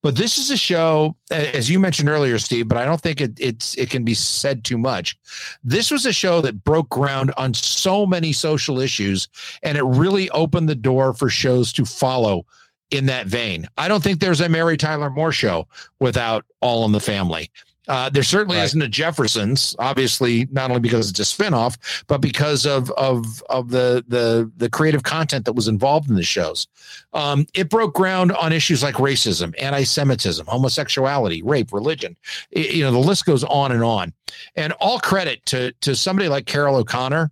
But 0.00 0.14
this 0.14 0.38
is 0.38 0.50
a 0.50 0.56
show, 0.56 1.16
as 1.30 1.68
you 1.68 1.80
mentioned 1.80 2.08
earlier, 2.08 2.38
Steve. 2.38 2.68
But 2.68 2.78
I 2.78 2.84
don't 2.84 3.00
think 3.00 3.20
it, 3.20 3.32
it's 3.38 3.74
it 3.74 3.90
can 3.90 4.04
be 4.04 4.14
said 4.14 4.62
too 4.62 4.78
much. 4.78 5.18
This 5.64 5.90
was 5.90 6.06
a 6.06 6.12
show 6.12 6.40
that 6.42 6.62
broke 6.62 6.88
ground 6.88 7.32
on 7.36 7.52
so 7.52 8.06
many 8.06 8.32
social 8.32 8.78
issues, 8.78 9.28
and 9.64 9.76
it 9.76 9.82
really 9.82 10.30
opened 10.30 10.68
the 10.68 10.76
door 10.76 11.14
for 11.14 11.28
shows 11.28 11.72
to 11.72 11.84
follow 11.84 12.46
in 12.90 13.06
that 13.06 13.26
vein. 13.26 13.66
I 13.76 13.88
don't 13.88 14.02
think 14.02 14.20
there's 14.20 14.40
a 14.40 14.48
Mary 14.48 14.76
Tyler 14.76 15.10
Moore 15.10 15.32
show 15.32 15.66
without 15.98 16.44
All 16.60 16.84
in 16.84 16.92
the 16.92 17.00
Family. 17.00 17.50
Uh, 17.88 18.10
there 18.10 18.22
certainly 18.22 18.58
right. 18.58 18.64
isn't 18.64 18.82
a 18.82 18.88
Jeffersons, 18.88 19.74
obviously, 19.78 20.46
not 20.52 20.70
only 20.70 20.80
because 20.80 21.10
it's 21.10 21.20
a 21.20 21.22
spinoff, 21.22 21.78
but 22.06 22.20
because 22.20 22.66
of 22.66 22.90
of 22.92 23.42
of 23.48 23.70
the 23.70 24.04
the 24.06 24.50
the 24.56 24.68
creative 24.68 25.02
content 25.02 25.46
that 25.46 25.54
was 25.54 25.68
involved 25.68 26.10
in 26.10 26.16
the 26.16 26.22
shows. 26.22 26.66
Um, 27.14 27.46
it 27.54 27.70
broke 27.70 27.94
ground 27.94 28.32
on 28.32 28.52
issues 28.52 28.82
like 28.82 28.96
racism, 28.96 29.54
anti-Semitism, 29.58 30.46
homosexuality, 30.46 31.42
rape, 31.42 31.72
religion. 31.72 32.16
It, 32.50 32.74
you 32.74 32.84
know, 32.84 32.92
the 32.92 32.98
list 32.98 33.24
goes 33.24 33.42
on 33.44 33.72
and 33.72 33.82
on. 33.82 34.12
And 34.54 34.72
all 34.74 34.98
credit 35.00 35.44
to 35.46 35.72
to 35.80 35.96
somebody 35.96 36.28
like 36.28 36.44
Carroll 36.46 36.76
O'Connor, 36.76 37.30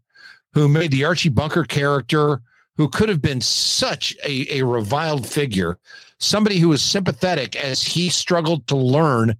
who 0.54 0.68
made 0.68 0.90
the 0.90 1.04
Archie 1.04 1.28
Bunker 1.28 1.64
character, 1.64 2.40
who 2.76 2.88
could 2.88 3.10
have 3.10 3.20
been 3.20 3.40
such 3.40 4.16
a, 4.24 4.58
a 4.58 4.64
reviled 4.64 5.26
figure, 5.26 5.78
somebody 6.18 6.58
who 6.58 6.70
was 6.70 6.82
sympathetic 6.82 7.56
as 7.56 7.82
he 7.82 8.08
struggled 8.08 8.66
to 8.66 8.76
learn 8.76 9.36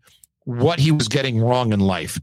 what 0.47 0.79
he 0.79 0.93
was 0.93 1.09
getting 1.09 1.41
wrong 1.41 1.73
in 1.73 1.81
life 1.81 2.21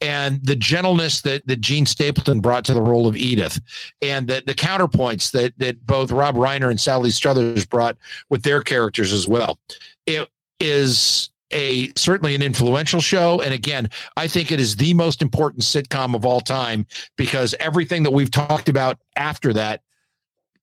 and 0.00 0.44
the 0.44 0.56
gentleness 0.56 1.20
that, 1.22 1.46
that 1.46 1.60
Jean 1.60 1.86
Stapleton 1.86 2.40
brought 2.40 2.64
to 2.64 2.74
the 2.74 2.82
role 2.82 3.06
of 3.06 3.16
Edith 3.16 3.60
and 4.02 4.26
the, 4.26 4.42
the 4.44 4.54
counterpoints 4.54 5.30
that, 5.30 5.56
that 5.58 5.86
both 5.86 6.10
Rob 6.10 6.34
Reiner 6.34 6.68
and 6.68 6.80
Sally 6.80 7.10
Struthers 7.10 7.64
brought 7.64 7.96
with 8.28 8.42
their 8.42 8.60
characters 8.60 9.12
as 9.12 9.28
well. 9.28 9.56
It 10.04 10.28
is 10.58 11.30
a 11.52 11.92
certainly 11.94 12.34
an 12.34 12.42
influential 12.42 13.00
show. 13.00 13.40
And 13.40 13.54
again, 13.54 13.88
I 14.16 14.26
think 14.26 14.50
it 14.50 14.58
is 14.58 14.74
the 14.74 14.92
most 14.94 15.22
important 15.22 15.62
sitcom 15.62 16.16
of 16.16 16.26
all 16.26 16.40
time 16.40 16.86
because 17.16 17.54
everything 17.60 18.02
that 18.02 18.12
we've 18.12 18.30
talked 18.32 18.68
about 18.68 18.98
after 19.14 19.52
that 19.52 19.82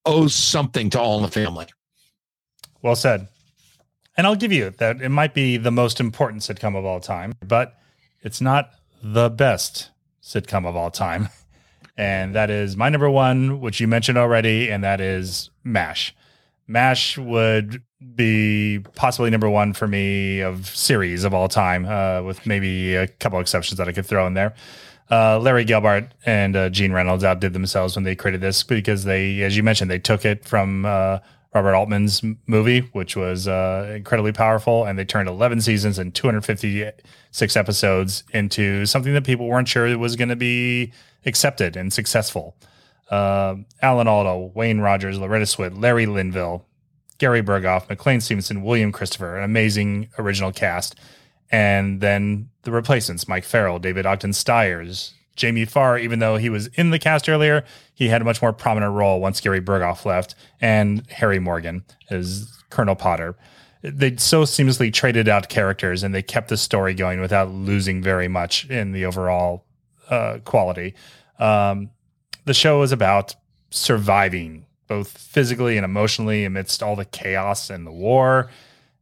owes 0.06 0.36
something 0.36 0.90
to 0.90 1.00
All 1.00 1.18
in 1.18 1.24
the 1.24 1.32
Family. 1.32 1.68
Well 2.82 2.96
said. 2.96 3.28
And 4.18 4.26
I'll 4.26 4.36
give 4.36 4.52
you 4.52 4.72
that 4.80 5.02
it 5.02 5.10
might 5.10 5.34
be 5.34 5.58
the 5.58 5.72
most 5.72 6.00
important 6.00 6.42
sitcom 6.42 6.76
of 6.76 6.86
all 6.86 7.00
time, 7.00 7.34
but 7.46 7.80
it's 8.22 8.42
not 8.42 8.72
the 9.04 9.30
best 9.30 9.92
sitcom 10.22 10.66
of 10.66 10.76
all 10.76 10.92
time. 10.92 11.30
And 12.00 12.36
that 12.36 12.52
is 12.52 12.78
my 12.78 12.90
number 12.90 13.10
one, 13.10 13.60
which 13.60 13.80
you 13.80 13.88
mentioned 13.88 14.20
already, 14.20 14.70
and 14.70 14.84
that 14.84 15.02
is 15.02 15.50
MASH. 15.64 16.16
MASH 16.68 17.18
would 17.18 17.82
be 18.14 18.80
possibly 18.94 19.32
number 19.32 19.50
one 19.50 19.74
for 19.74 19.88
me 19.88 20.42
of 20.42 20.68
series 20.68 21.24
of 21.24 21.34
all 21.34 21.48
time, 21.48 21.88
uh, 21.88 22.22
with 22.22 22.46
maybe 22.46 22.96
a 22.96 23.08
couple 23.08 23.40
exceptions 23.40 23.80
that 23.80 23.88
I 23.88 23.94
could 23.94 24.06
throw 24.06 24.28
in 24.28 24.36
there. 24.36 24.54
Uh, 25.10 25.40
Larry 25.40 25.66
Gelbart 25.66 26.12
and 26.24 26.56
uh, 26.56 26.70
Gene 26.70 26.92
Reynolds 26.92 27.24
outdid 27.24 27.54
themselves 27.54 27.96
when 27.96 28.04
they 28.04 28.16
created 28.16 28.42
this 28.42 28.62
because 28.62 29.06
they, 29.06 29.42
as 29.42 29.58
you 29.58 29.64
mentioned, 29.64 29.90
they 29.90 29.98
took 29.98 30.24
it 30.24 30.46
from 30.46 30.86
uh, 30.86 31.18
Robert 31.54 31.74
Altman's 31.74 32.22
movie, 32.46 32.82
which 32.92 33.16
was 33.16 33.48
uh, 33.48 33.92
incredibly 33.96 34.32
powerful, 34.32 34.86
and 34.86 35.00
they 35.00 35.06
turned 35.06 35.30
11 35.30 35.62
seasons 35.62 35.98
and 35.98 36.14
256 36.14 37.56
episodes 37.56 38.24
into 38.34 38.86
something 38.86 39.14
that 39.14 39.26
people 39.26 39.48
weren't 39.48 39.68
sure 39.68 39.98
was 39.98 40.16
going 40.16 40.30
to 40.30 40.36
be 40.36 40.92
accepted 41.26 41.76
and 41.76 41.92
successful. 41.92 42.56
Uh, 43.10 43.56
Alan 43.82 44.08
Alda, 44.08 44.52
Wayne 44.54 44.80
Rogers, 44.80 45.18
Loretta 45.18 45.46
Swit, 45.46 45.82
Larry 45.82 46.06
Linville, 46.06 46.66
Gary 47.18 47.42
Burghoff, 47.42 47.90
McLean 47.90 48.22
Stevenson, 48.22 48.64
William 48.64 48.92
Christopher, 48.92 49.38
an 49.38 49.44
amazing 49.44 50.10
original 50.20 50.52
cast. 50.52 51.00
And 51.50 52.02
then 52.02 52.50
the 52.64 52.72
replacements 52.72 53.28
Mike 53.28 53.46
Farrell, 53.46 53.80
David 53.80 54.06
Ogden 54.06 54.34
Stiers, 54.34 55.14
Jamie 55.38 55.66
Farr, 55.66 55.98
even 55.98 56.20
though 56.20 56.36
he 56.36 56.50
was 56.50 56.68
in 56.74 56.90
the 56.90 57.00
cast 57.00 57.30
earlier, 57.30 57.64
he 57.94 58.10
had 58.10 58.22
a 58.22 58.26
much 58.26 58.42
more 58.42 58.52
prominent 58.52 58.94
role 58.94 59.22
once 59.22 59.40
Gary 59.40 59.62
Burghoff 59.62 60.04
left, 60.04 60.36
and 60.60 61.10
Harry 61.10 61.40
Morgan 61.40 61.86
as 62.10 62.52
Colonel 62.70 62.96
Potter. 62.96 63.38
They 63.84 64.18
so 64.18 64.44
seamlessly 64.44 64.92
traded 64.92 65.30
out 65.30 65.50
characters 65.50 66.04
and 66.04 66.14
they 66.14 66.24
kept 66.24 66.50
the 66.50 66.58
story 66.58 66.94
going 66.96 67.22
without 67.22 67.52
losing 67.52 68.02
very 68.02 68.28
much 68.28 68.70
in 68.70 68.92
the 68.92 69.06
overall 69.06 69.66
uh, 70.10 70.40
quality. 70.44 70.96
Um, 71.40 71.92
the 72.46 72.56
show 72.56 72.82
is 72.82 72.92
about 72.92 73.36
surviving 73.70 74.66
both 74.88 75.16
physically 75.18 75.78
and 75.78 75.86
emotionally 75.86 76.44
amidst 76.44 76.82
all 76.82 76.96
the 76.96 77.06
chaos 77.06 77.70
and 77.70 77.86
the 77.86 77.92
war 77.92 78.50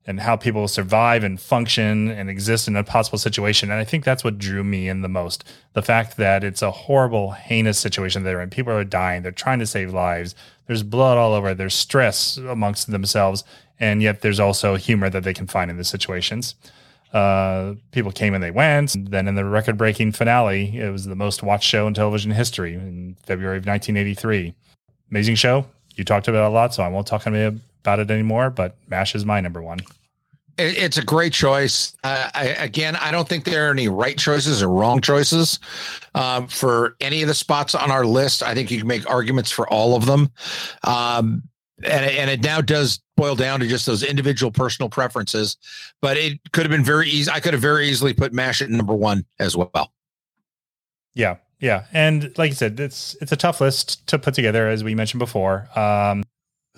and 0.08 0.20
how 0.20 0.36
people 0.36 0.68
survive 0.68 1.24
and 1.24 1.41
function 1.41 2.10
and 2.12 2.30
exist 2.30 2.68
in 2.68 2.76
a 2.76 2.84
possible 2.84 3.18
situation. 3.18 3.72
And 3.72 3.80
I 3.80 3.84
think 3.84 4.03
that's 4.03 4.24
what 4.24 4.38
drew 4.38 4.64
me 4.64 4.88
in 4.88 5.01
the 5.01 5.10
most. 5.10 5.43
The 5.74 5.82
fact 5.82 6.18
that 6.18 6.43
it's 6.43 6.62
a 6.62 6.70
horrible, 6.70 7.32
heinous 7.32 7.80
situation 7.80 8.24
they're 8.24 8.41
in. 8.41 8.51
People 8.51 8.74
are 8.74 8.84
dying. 8.84 9.24
They're 9.24 9.32
trying 9.32 9.60
to 9.60 9.66
save 9.66 9.93
lives. 9.93 10.36
There's 10.68 10.84
blood 10.84 11.18
all 11.18 11.34
over. 11.34 11.56
There's 11.56 11.74
stress 11.74 12.38
amongst 12.38 12.91
themselves. 12.91 13.43
And 13.80 14.01
yet 14.01 14.22
there's 14.22 14.39
also 14.39 14.76
humor 14.76 15.10
that 15.10 15.24
they 15.24 15.34
can 15.34 15.47
find 15.47 15.72
in 15.72 15.78
the 15.78 15.84
situations. 15.84 16.56
Uh, 17.12 17.74
people 17.91 18.12
came 18.12 18.36
and 18.36 18.43
they 18.43 18.51
went. 18.51 18.95
Then 19.10 19.28
in 19.28 19.36
the 19.36 19.45
record 19.45 19.78
breaking 19.78 20.12
finale, 20.12 20.78
it 20.78 20.91
was 20.91 21.06
the 21.06 21.16
most 21.16 21.41
watched 21.41 21.68
show 21.68 21.88
in 21.88 21.93
television 21.95 22.32
history 22.32 22.76
in 22.76 23.18
February 23.26 23.58
of 23.58 23.66
1983. 23.66 24.53
Amazing 25.10 25.36
show. 25.36 25.66
You 25.95 26.03
talked 26.03 26.28
about 26.28 26.49
a 26.49 26.53
lot, 26.53 26.74
so 26.74 26.84
I 26.84 26.89
won't 26.89 27.08
talk 27.08 27.26
about 27.26 27.39
it 27.39 27.56
anymore, 27.88 28.50
but 28.50 28.78
MASH 28.88 29.16
is 29.16 29.26
my 29.26 29.42
number 29.42 29.62
one. 29.62 29.80
It's 30.58 30.98
a 30.98 31.04
great 31.04 31.34
choice. 31.34 31.98
Uh, 32.04 32.30
I, 32.34 32.46
again, 32.46 32.96
I 32.96 33.12
don't 33.12 33.28
think 33.28 33.44
there 33.44 33.68
are 33.68 33.72
any 33.72 33.90
right 33.90 34.18
choices 34.18 34.64
or 34.64 34.70
wrong 34.70 35.02
choices 35.02 35.60
um, 36.14 36.48
for 36.48 36.96
any 37.02 37.22
of 37.22 37.28
the 37.28 37.34
spots 37.34 37.76
on 37.76 37.92
our 37.92 38.06
list. 38.06 38.42
I 38.42 38.54
think 38.54 38.72
you 38.72 38.78
can 38.78 38.88
make 38.88 39.10
arguments 39.10 39.52
for 39.52 39.68
all 39.68 39.98
of 39.98 40.06
them. 40.06 40.32
Um, 40.86 41.44
and, 41.84 42.06
and 42.06 42.30
it 42.30 42.42
now 42.42 42.62
does 42.62 43.02
boil 43.18 43.36
down 43.36 43.60
to 43.60 43.68
just 43.68 43.86
those 43.86 44.02
individual 44.02 44.50
personal 44.50 44.88
preferences, 44.88 45.58
but 46.02 46.16
it 46.16 46.40
could 46.54 46.64
have 46.64 46.72
been 46.72 46.86
very 46.86 47.10
easy. 47.10 47.30
I 47.30 47.42
could 47.42 47.52
have 47.52 47.62
very 47.62 47.90
easily 47.90 48.14
put 48.14 48.32
MASH 48.32 48.62
at 48.62 48.70
number 48.70 48.96
one 48.96 49.26
as 49.40 49.58
well. 49.58 49.92
Yeah. 51.14 51.36
Yeah. 51.60 51.84
And 51.92 52.38
like 52.38 52.52
you 52.52 52.56
said, 52.56 52.80
it's, 52.80 53.18
it's 53.20 53.34
a 53.34 53.38
tough 53.38 53.60
list 53.60 54.08
to 54.08 54.18
put 54.18 54.34
together, 54.34 54.70
as 54.70 54.86
we 54.86 54.96
mentioned 54.96 55.20
before. 55.20 55.68
Um, 55.78 56.24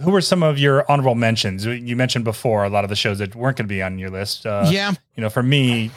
who 0.02 0.12
were 0.12 0.22
some 0.22 0.44
of 0.44 0.60
your 0.60 0.90
honorable 0.90 1.16
mentions? 1.16 1.66
You 1.66 1.96
mentioned 1.96 2.24
before 2.26 2.64
a 2.64 2.70
lot 2.70 2.84
of 2.84 2.90
the 2.90 2.96
shows 2.96 3.20
that 3.20 3.36
weren't 3.36 3.58
going 3.58 3.68
to 3.68 3.74
be 3.74 3.82
on 3.82 3.98
your 3.98 4.10
list. 4.10 4.46
Uh, 4.46 4.68
yeah. 4.70 4.94
You 5.16 5.22
know, 5.22 5.30
for 5.30 5.44
me, 5.44 5.92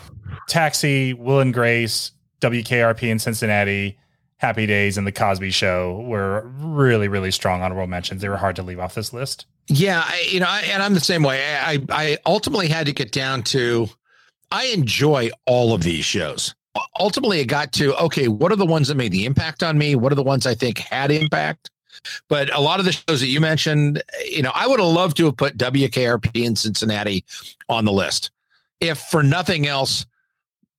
Taxi, 0.49 1.13
Will 1.15 1.41
and 1.41 1.53
Grace, 1.53 2.13
WKRP 2.41 3.03
in 3.05 3.19
Cincinnati, 3.19 3.99
Happy 4.39 4.67
Days, 4.67 4.97
and 4.97 5.07
The 5.07 5.13
Cosby 5.13 5.51
Show 5.51 6.01
were 6.01 6.51
really, 6.59 7.09
really 7.09 7.31
strong 7.31 7.63
honorable 7.63 7.87
mentions. 7.87 8.23
They 8.23 8.29
were 8.29 8.39
hard 8.39 8.57
to 8.57 8.63
leave 8.63 8.81
off 8.81 8.95
this 8.95 9.13
list. 9.13 9.47
Yeah, 9.69 10.03
I, 10.05 10.27
you 10.29 10.41
know, 10.41 10.47
I, 10.49 10.63
and 10.63 10.83
I'm 10.83 10.95
the 10.95 11.01
same 11.01 11.23
way. 11.23 11.57
I, 11.57 11.79
I 11.91 12.19
ultimately 12.27 12.69
had 12.69 12.87
to 12.87 12.93
get 12.93 13.13
down 13.13 13.43
to 13.45 13.89
I 14.51 14.67
enjoy 14.67 15.31
all 15.47 15.75
of 15.75 15.83
these 15.83 16.05
shows. 16.05 16.55
Ultimately, 16.99 17.41
it 17.41 17.47
got 17.47 17.73
to 17.75 17.95
okay, 17.97 18.29
what 18.29 18.53
are 18.53 18.57
the 18.57 18.67
ones 18.67 18.89
that 18.89 18.97
made 18.97 19.13
the 19.13 19.25
impact 19.27 19.63
on 19.63 19.77
me? 19.77 19.95
What 19.95 20.13
are 20.13 20.17
the 20.17 20.23
ones 20.23 20.47
I 20.47 20.55
think 20.55 20.79
had 20.79 21.11
impact? 21.11 21.71
But 22.29 22.55
a 22.55 22.61
lot 22.61 22.81
of 22.81 22.87
the 22.87 22.93
shows 22.93 23.21
that 23.21 23.29
you 23.29 23.41
mentioned, 23.41 24.03
you 24.25 24.43
know, 24.43 24.53
I 24.55 24.67
would 24.67 24.81
have 24.81 24.89
loved 24.89 25.17
to 25.19 25.27
have 25.27 25.37
put 25.37 25.57
WKRP 25.57 26.45
in 26.45 26.57
Cincinnati 26.57 27.25
on 27.69 27.85
the 27.85 27.93
list. 27.93 28.31
If 28.81 28.99
for 28.99 29.23
nothing 29.23 29.67
else, 29.67 30.07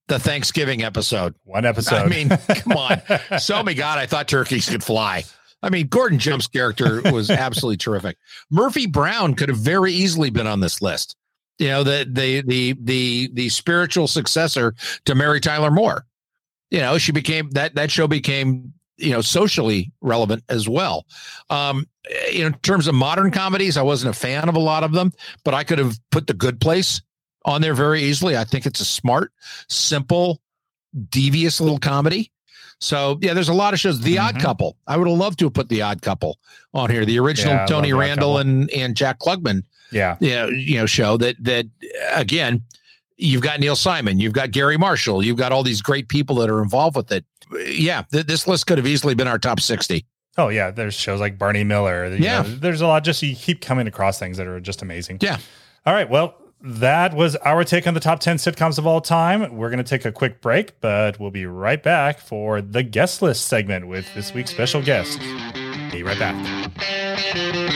the 0.08 0.20
Thanksgiving 0.20 0.84
episode. 0.84 1.36
One 1.46 1.66
episode. 1.66 1.96
I 1.96 2.08
mean, 2.08 2.30
come 2.30 2.74
on. 2.74 3.02
So 3.40 3.64
me 3.64 3.74
God, 3.74 3.98
I 3.98 4.06
thought 4.06 4.28
turkeys 4.28 4.68
could 4.70 4.84
fly. 4.84 5.24
I 5.64 5.70
mean, 5.70 5.88
Gordon 5.88 6.20
Jump's 6.20 6.48
character 6.48 7.02
was 7.12 7.30
absolutely 7.30 7.78
terrific. 7.78 8.18
Murphy 8.50 8.88
Brown 8.88 9.36
could 9.36 9.50
have 9.50 9.60
very 9.60 9.94
easily 9.94 10.30
been 10.30 10.48
on 10.48 10.60
this 10.60 10.82
list. 10.82 11.16
You 11.60 11.68
know, 11.68 11.84
the 11.84 12.08
the 12.10 12.42
the 12.42 12.76
the 12.82 13.30
the 13.34 13.50
spiritual 13.50 14.08
successor 14.08 14.74
to 15.06 15.16
Mary 15.16 15.40
Tyler 15.40 15.72
Moore. 15.72 16.06
You 16.72 16.80
know, 16.80 16.98
she 16.98 17.12
became 17.12 17.52
that 17.52 17.76
that 17.76 17.92
show 17.92 18.08
became 18.08 18.74
you 18.98 19.12
know 19.12 19.22
socially 19.22 19.92
relevant 20.02 20.44
as 20.50 20.68
well. 20.70 21.06
Um, 21.50 21.88
in 22.32 22.54
terms 22.64 22.88
of 22.88 22.96
modern 22.96 23.32
comedies, 23.32 23.78
I 23.78 23.82
wasn't 23.82 24.16
a 24.16 24.20
fan 24.20 24.50
of 24.50 24.56
a 24.56 24.60
lot 24.60 24.84
of 24.84 24.92
them, 24.92 25.12
but 25.44 25.54
I 25.54 25.64
could 25.64 25.80
have 25.80 25.98
put 26.12 26.28
The 26.28 26.34
Good 26.34 26.60
Place 26.60 27.02
on 27.46 27.62
there 27.62 27.74
very 27.74 28.04
easily. 28.04 28.38
I 28.38 28.44
think 28.44 28.66
it's 28.66 28.80
a 28.80 28.86
smart, 28.86 29.32
simple, 29.68 30.42
devious 31.10 31.62
little 31.62 31.80
comedy. 31.80 32.32
So 32.80 33.20
yeah, 33.22 33.34
there's 33.34 33.50
a 33.50 33.54
lot 33.54 33.74
of 33.74 33.80
shows. 33.80 34.02
The 34.02 34.18
Odd 34.18 34.36
Mhm. 34.36 34.42
Couple. 34.42 34.78
I 34.88 34.98
would 34.98 35.08
have 35.08 35.18
loved 35.18 35.40
to 35.40 35.46
have 35.46 35.54
put 35.54 35.70
The 35.70 35.84
Odd 35.84 36.02
Couple 36.02 36.40
on 36.74 36.90
here. 36.90 37.06
The 37.06 37.20
original 37.20 37.54
Yeah, 37.54 37.66
Tony 37.68 37.92
Odd 37.92 38.00
Randall 38.00 38.38
and 38.40 38.70
and 38.72 38.96
Jack 38.96 39.20
Klugman. 39.20 39.64
yeah. 39.92 40.18
You 40.20 40.30
know, 40.32 40.48
you 40.48 40.76
know, 40.78 40.86
show 40.88 41.18
that 41.18 41.36
that 41.44 41.68
again, 42.14 42.64
you've 43.18 43.44
got 43.44 43.60
Neil 43.60 43.76
Simon, 43.76 44.20
you've 44.20 44.34
got 44.34 44.50
Garry 44.52 44.78
Marshall, 44.78 45.24
you've 45.24 45.38
got 45.38 45.52
all 45.52 45.62
these 45.64 45.82
great 45.84 46.08
people 46.10 46.36
that 46.38 46.50
are 46.50 46.62
involved 46.64 46.96
with 46.96 47.12
it. 47.12 47.24
Yeah, 47.66 48.04
th- 48.12 48.26
this 48.28 48.48
list 48.48 48.68
could 48.68 48.78
have 48.78 48.88
easily 48.88 49.14
been 49.16 49.28
our 49.28 49.40
top 49.40 49.60
sixty. 49.60 50.06
Oh 50.38 50.48
yeah. 50.50 50.72
There's 50.72 50.94
shows 50.94 51.20
like 51.20 51.38
Barney 51.38 51.64
Miller. 51.64 52.06
you 52.08 52.24
Yeah. 52.24 52.42
know, 52.44 52.48
there's 52.50 52.82
a 52.82 52.88
lot. 52.88 53.04
Just 53.04 53.22
you 53.22 53.36
keep 53.36 53.62
coming 53.62 53.88
across 53.88 54.18
things 54.20 54.38
that 54.38 54.48
are 54.48 54.60
just 54.62 54.82
amazing. 54.82 55.18
Yeah. 55.22 55.38
All 55.86 55.94
right. 55.94 56.10
Well, 56.10 56.36
that 56.64 57.14
was 57.16 57.36
our 57.38 57.64
take 57.64 57.88
on 57.88 57.96
the 57.96 58.00
top 58.00 58.20
10 58.20 58.38
sitcoms 58.38 58.78
of 58.78 58.86
all 58.88 59.02
time. 59.02 59.58
We're 59.58 59.70
going 59.70 59.84
to 59.84 59.90
take 59.90 60.06
a 60.06 60.12
quick 60.12 60.40
break, 60.42 60.80
but 60.80 61.20
we'll 61.20 61.32
be 61.32 61.46
right 61.48 61.82
back 61.82 62.20
for 62.20 62.62
the 62.62 62.84
guest 62.84 63.22
list 63.24 63.48
segment 63.48 63.88
with 63.88 64.14
this 64.14 64.32
week's 64.34 64.52
special 64.52 64.82
guest. 64.84 65.20
Be 65.92 66.04
right 66.04 66.20
back. 66.20 67.71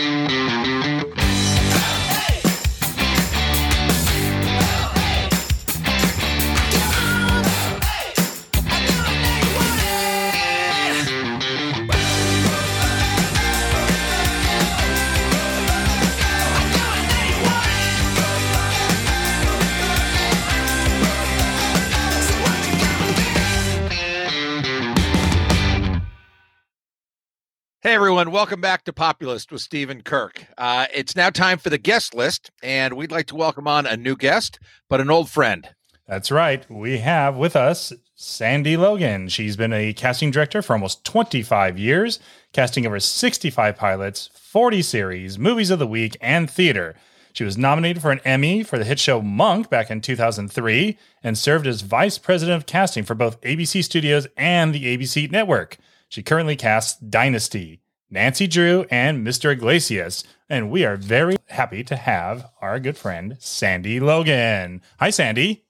Hey 27.85 27.93
everyone, 27.93 28.31
welcome 28.31 28.61
back 28.61 28.83
to 28.85 28.93
Populist 28.93 29.51
with 29.51 29.61
Stephen 29.61 30.01
Kirk. 30.01 30.43
Uh, 30.57 30.87
it's 30.91 31.15
now 31.15 31.29
time 31.29 31.59
for 31.59 31.69
the 31.69 31.77
guest 31.77 32.15
list, 32.15 32.49
and 32.63 32.95
we'd 32.95 33.11
like 33.11 33.27
to 33.27 33.35
welcome 33.35 33.67
on 33.67 33.85
a 33.85 33.95
new 33.95 34.15
guest, 34.15 34.57
but 34.89 34.99
an 34.99 35.11
old 35.11 35.29
friend. 35.29 35.69
That's 36.07 36.31
right. 36.31 36.67
We 36.67 36.97
have 36.97 37.35
with 37.35 37.55
us 37.55 37.93
Sandy 38.15 38.75
Logan. 38.75 39.29
She's 39.29 39.55
been 39.55 39.71
a 39.71 39.93
casting 39.93 40.31
director 40.31 40.63
for 40.63 40.73
almost 40.73 41.05
25 41.05 41.77
years, 41.77 42.19
casting 42.53 42.87
over 42.87 42.99
65 42.99 43.75
pilots, 43.75 44.31
40 44.33 44.81
series, 44.81 45.37
movies 45.37 45.69
of 45.69 45.77
the 45.77 45.85
week, 45.85 46.17
and 46.19 46.49
theater. 46.49 46.95
She 47.33 47.43
was 47.43 47.55
nominated 47.55 48.01
for 48.01 48.11
an 48.11 48.21
Emmy 48.25 48.63
for 48.63 48.79
the 48.79 48.85
hit 48.85 48.97
show 48.97 49.21
Monk 49.21 49.69
back 49.69 49.91
in 49.91 50.01
2003 50.01 50.97
and 51.23 51.37
served 51.37 51.67
as 51.67 51.81
vice 51.81 52.17
president 52.17 52.57
of 52.57 52.65
casting 52.65 53.03
for 53.03 53.13
both 53.13 53.39
ABC 53.41 53.83
Studios 53.83 54.25
and 54.35 54.73
the 54.73 54.97
ABC 54.97 55.29
Network. 55.29 55.77
She 56.09 56.23
currently 56.23 56.55
casts 56.55 56.99
Dynasty, 56.99 57.81
Nancy 58.09 58.47
Drew, 58.47 58.85
and 58.89 59.25
Mr. 59.25 59.51
Iglesias. 59.51 60.23
And 60.49 60.69
we 60.69 60.85
are 60.85 60.95
very 60.95 61.37
happy 61.49 61.83
to 61.85 61.95
have 61.95 62.49
our 62.61 62.79
good 62.79 62.97
friend, 62.97 63.35
Sandy 63.39 63.99
Logan. 63.99 64.81
Hi, 64.99 65.09
Sandy. 65.09 65.63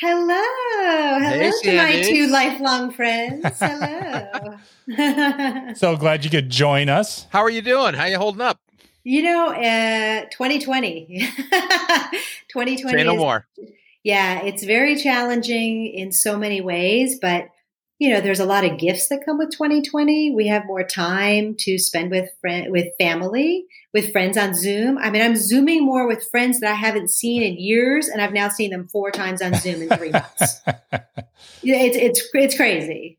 Hello. 0.00 0.42
Hello 1.20 1.28
Hey, 1.30 1.50
to 1.62 1.76
my 1.76 2.02
two 2.02 2.26
lifelong 2.28 2.92
friends. 2.92 3.44
Hello. 3.58 4.56
So 5.74 5.96
glad 5.96 6.24
you 6.24 6.30
could 6.30 6.48
join 6.50 6.88
us. 6.88 7.26
How 7.30 7.40
are 7.40 7.50
you 7.50 7.60
doing? 7.62 7.94
How 7.94 8.06
you 8.06 8.16
holding 8.18 8.40
up? 8.40 8.58
you 9.04 9.22
know, 9.22 9.48
uh 9.52 10.24
2020. 10.30 11.18
2020 12.48 12.76
Say 12.98 13.04
no 13.04 13.12
is- 13.14 13.18
more. 13.18 13.46
Yeah, 14.04 14.42
it's 14.44 14.64
very 14.64 14.96
challenging 14.96 15.86
in 15.86 16.12
so 16.12 16.38
many 16.38 16.60
ways, 16.60 17.18
but 17.20 17.48
you 17.98 18.10
know, 18.10 18.20
there's 18.20 18.40
a 18.40 18.44
lot 18.44 18.64
of 18.64 18.78
gifts 18.78 19.08
that 19.08 19.24
come 19.24 19.38
with 19.38 19.50
2020. 19.50 20.30
We 20.30 20.46
have 20.46 20.66
more 20.66 20.84
time 20.84 21.56
to 21.60 21.78
spend 21.78 22.10
with 22.10 22.30
friend 22.40 22.70
with 22.70 22.88
family, 22.98 23.66
with 23.92 24.12
friends 24.12 24.36
on 24.36 24.54
Zoom. 24.54 24.98
I 24.98 25.10
mean, 25.10 25.20
I'm 25.20 25.34
zooming 25.34 25.84
more 25.84 26.06
with 26.06 26.28
friends 26.30 26.60
that 26.60 26.70
I 26.70 26.74
haven't 26.74 27.10
seen 27.10 27.42
in 27.42 27.58
years, 27.58 28.06
and 28.08 28.22
I've 28.22 28.32
now 28.32 28.48
seen 28.48 28.70
them 28.70 28.86
four 28.88 29.10
times 29.10 29.42
on 29.42 29.54
Zoom 29.54 29.82
in 29.82 29.88
three 29.90 30.10
months. 30.10 30.60
It's 31.62 31.96
it's 31.96 32.28
it's 32.34 32.56
crazy. 32.56 33.18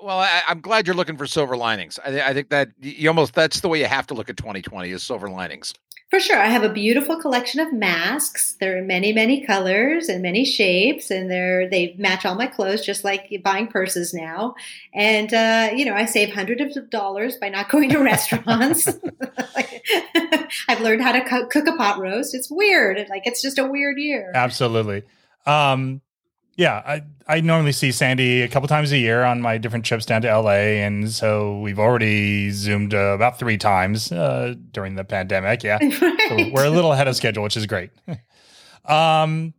Well, 0.00 0.18
I, 0.18 0.42
I'm 0.46 0.60
glad 0.60 0.86
you're 0.86 0.96
looking 0.96 1.16
for 1.16 1.26
silver 1.26 1.56
linings. 1.56 1.98
I, 2.04 2.20
I 2.20 2.34
think 2.34 2.50
that 2.50 2.70
you 2.80 3.08
almost 3.08 3.34
that's 3.34 3.60
the 3.60 3.68
way 3.68 3.80
you 3.80 3.86
have 3.86 4.06
to 4.08 4.14
look 4.14 4.30
at 4.30 4.36
2020 4.36 4.90
is 4.90 5.02
silver 5.02 5.28
linings. 5.28 5.74
For 6.10 6.20
sure. 6.20 6.38
I 6.38 6.46
have 6.46 6.62
a 6.62 6.70
beautiful 6.70 7.20
collection 7.20 7.60
of 7.60 7.70
masks. 7.70 8.56
They're 8.58 8.78
in 8.78 8.86
many, 8.86 9.12
many 9.12 9.44
colors 9.44 10.08
and 10.08 10.22
many 10.22 10.46
shapes, 10.46 11.10
and 11.10 11.30
they're 11.30 11.68
they 11.68 11.94
match 11.98 12.24
all 12.24 12.34
my 12.34 12.46
clothes, 12.46 12.80
just 12.80 13.04
like 13.04 13.30
buying 13.44 13.66
purses 13.66 14.14
now. 14.14 14.54
And 14.94 15.34
uh, 15.34 15.68
you 15.76 15.84
know, 15.84 15.92
I 15.92 16.06
save 16.06 16.32
hundreds 16.32 16.78
of 16.78 16.88
dollars 16.88 17.36
by 17.36 17.50
not 17.50 17.68
going 17.70 17.90
to 17.90 17.98
restaurants. 17.98 18.88
I've 20.68 20.80
learned 20.80 21.02
how 21.02 21.12
to 21.12 21.46
cook 21.50 21.66
a 21.66 21.76
pot 21.76 21.98
roast. 21.98 22.34
It's 22.34 22.50
weird. 22.50 23.06
Like 23.10 23.26
it's 23.26 23.42
just 23.42 23.58
a 23.58 23.66
weird 23.66 23.98
year. 23.98 24.32
Absolutely. 24.34 25.02
Um, 25.44 26.00
yeah, 26.58 26.82
I, 26.84 27.02
I 27.28 27.40
normally 27.40 27.70
see 27.70 27.92
Sandy 27.92 28.42
a 28.42 28.48
couple 28.48 28.68
times 28.68 28.90
a 28.90 28.98
year 28.98 29.22
on 29.22 29.40
my 29.40 29.58
different 29.58 29.84
trips 29.84 30.04
down 30.04 30.22
to 30.22 30.40
LA. 30.40 30.82
And 30.82 31.08
so 31.08 31.60
we've 31.60 31.78
already 31.78 32.50
Zoomed 32.50 32.94
uh, 32.94 33.14
about 33.14 33.38
three 33.38 33.56
times 33.56 34.10
uh, 34.10 34.56
during 34.72 34.96
the 34.96 35.04
pandemic. 35.04 35.62
Yeah. 35.62 35.78
So 36.28 36.50
we're 36.52 36.66
a 36.66 36.70
little 36.70 36.92
ahead 36.92 37.08
of 37.08 37.16
schedule, 37.16 37.42
which 37.42 37.56
is 37.56 37.64
great. 37.64 37.88
um, 38.84 39.54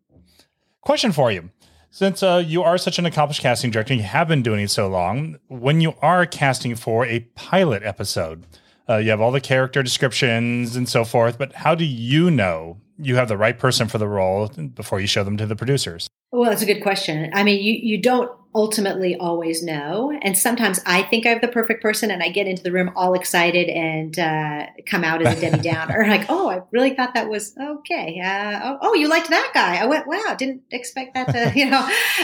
question 0.81 1.11
for 1.11 1.31
you. 1.31 1.49
Since 1.89 2.21
uh, 2.21 2.43
you 2.45 2.61
are 2.61 2.77
such 2.77 2.99
an 2.99 3.07
accomplished 3.07 3.41
casting 3.41 3.71
director, 3.71 3.93
and 3.93 4.01
you 4.01 4.07
have 4.07 4.27
been 4.27 4.43
doing 4.43 4.59
it 4.59 4.69
so 4.69 4.87
long. 4.87 5.39
When 5.47 5.81
you 5.81 5.95
are 6.03 6.27
casting 6.27 6.75
for 6.75 7.07
a 7.07 7.21
pilot 7.33 7.81
episode, 7.81 8.45
uh, 8.87 8.97
you 8.97 9.09
have 9.09 9.19
all 9.19 9.31
the 9.31 9.41
character 9.41 9.81
descriptions 9.81 10.75
and 10.75 10.87
so 10.87 11.03
forth, 11.03 11.39
but 11.39 11.53
how 11.53 11.73
do 11.73 11.85
you 11.85 12.29
know 12.29 12.77
you 12.99 13.15
have 13.15 13.27
the 13.27 13.37
right 13.37 13.57
person 13.57 13.87
for 13.87 13.97
the 13.97 14.07
role 14.07 14.47
before 14.47 14.99
you 14.99 15.07
show 15.07 15.23
them 15.23 15.37
to 15.37 15.45
the 15.45 15.55
producers? 15.55 16.09
Well, 16.31 16.49
that's 16.49 16.61
a 16.61 16.65
good 16.65 16.81
question. 16.81 17.31
I 17.33 17.43
mean, 17.43 17.63
you, 17.63 17.73
you 17.73 18.01
don't 18.01 18.31
ultimately 18.55 19.15
always 19.15 19.61
know. 19.61 20.11
And 20.23 20.35
sometimes 20.35 20.79
I 20.85 21.03
think 21.03 21.25
I 21.25 21.29
have 21.29 21.41
the 21.41 21.47
perfect 21.47 21.83
person 21.83 22.09
and 22.09 22.23
I 22.23 22.29
get 22.29 22.47
into 22.47 22.63
the 22.63 22.71
room 22.71 22.91
all 22.95 23.13
excited 23.13 23.69
and 23.69 24.17
uh, 24.17 24.65
come 24.87 25.03
out 25.03 25.21
as 25.21 25.37
a 25.37 25.41
Debbie 25.41 25.61
Downer. 25.61 26.05
like, 26.07 26.25
oh, 26.29 26.49
I 26.49 26.61
really 26.71 26.95
thought 26.95 27.13
that 27.13 27.29
was 27.29 27.55
okay. 27.57 28.19
Uh, 28.19 28.59
oh, 28.63 28.77
oh, 28.81 28.93
you 28.95 29.07
liked 29.07 29.29
that 29.29 29.51
guy. 29.53 29.77
I 29.77 29.85
went, 29.85 30.07
wow, 30.07 30.35
didn't 30.37 30.63
expect 30.71 31.13
that 31.13 31.31
to, 31.31 31.51
you 31.59 31.69
know. 31.69 31.81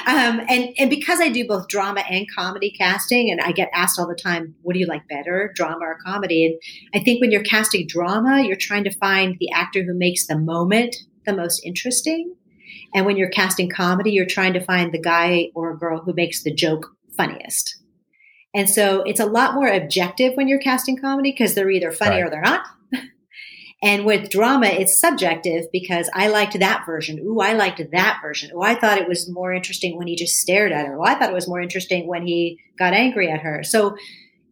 Um, 0.07 0.41
and, 0.49 0.73
and 0.79 0.89
because 0.89 1.21
I 1.21 1.29
do 1.29 1.47
both 1.47 1.67
drama 1.67 2.03
and 2.09 2.25
comedy 2.35 2.71
casting, 2.71 3.29
and 3.29 3.39
I 3.41 3.51
get 3.51 3.69
asked 3.73 3.99
all 3.99 4.07
the 4.07 4.15
time, 4.15 4.55
what 4.63 4.73
do 4.73 4.79
you 4.79 4.87
like 4.87 5.07
better, 5.07 5.51
drama 5.55 5.85
or 5.85 5.99
comedy? 6.03 6.45
And 6.45 6.99
I 6.99 7.03
think 7.03 7.21
when 7.21 7.31
you're 7.31 7.43
casting 7.43 7.85
drama, 7.85 8.41
you're 8.41 8.55
trying 8.55 8.83
to 8.85 8.91
find 8.91 9.37
the 9.39 9.51
actor 9.51 9.83
who 9.83 9.93
makes 9.93 10.25
the 10.25 10.37
moment 10.37 10.95
the 11.25 11.33
most 11.33 11.61
interesting. 11.63 12.35
And 12.95 13.05
when 13.05 13.17
you're 13.17 13.29
casting 13.29 13.69
comedy, 13.69 14.11
you're 14.11 14.25
trying 14.25 14.53
to 14.53 14.63
find 14.63 14.91
the 14.93 15.01
guy 15.01 15.49
or 15.53 15.75
girl 15.75 15.99
who 15.99 16.13
makes 16.13 16.43
the 16.43 16.53
joke 16.53 16.95
funniest. 17.17 17.77
And 18.55 18.69
so 18.69 19.01
it's 19.01 19.19
a 19.19 19.25
lot 19.25 19.53
more 19.53 19.67
objective 19.67 20.35
when 20.35 20.47
you're 20.47 20.59
casting 20.61 20.97
comedy 20.97 21.33
because 21.33 21.53
they're 21.53 21.69
either 21.69 21.91
funny 21.91 22.21
Right. 22.21 22.25
or 22.25 22.29
they're 22.29 22.41
not. 22.41 22.65
and 23.83 24.05
with 24.05 24.29
drama, 24.29 24.67
it's 24.67 24.97
subjective 24.97 25.65
because 25.73 26.09
I 26.13 26.29
liked 26.29 26.57
that 26.57 26.85
version. 26.85 27.19
Ooh, 27.19 27.41
I 27.41 27.51
liked 27.51 27.81
that 27.91 28.19
version. 28.21 28.51
Ooh, 28.55 28.61
I 28.61 28.75
thought 28.75 28.97
it 28.97 29.09
was 29.09 29.29
more 29.29 29.53
interesting 29.53 29.97
when 29.97 30.07
he 30.07 30.15
just 30.15 30.39
stared 30.39 30.71
at 30.71 30.87
her. 30.87 30.97
Well, 30.97 31.13
I 31.13 31.19
thought 31.19 31.29
it 31.29 31.35
was 31.35 31.49
more 31.49 31.59
interesting 31.59 32.07
when 32.07 32.25
he 32.25 32.61
got 32.79 32.93
angry 32.93 33.29
at 33.29 33.41
her. 33.41 33.61
So 33.61 33.97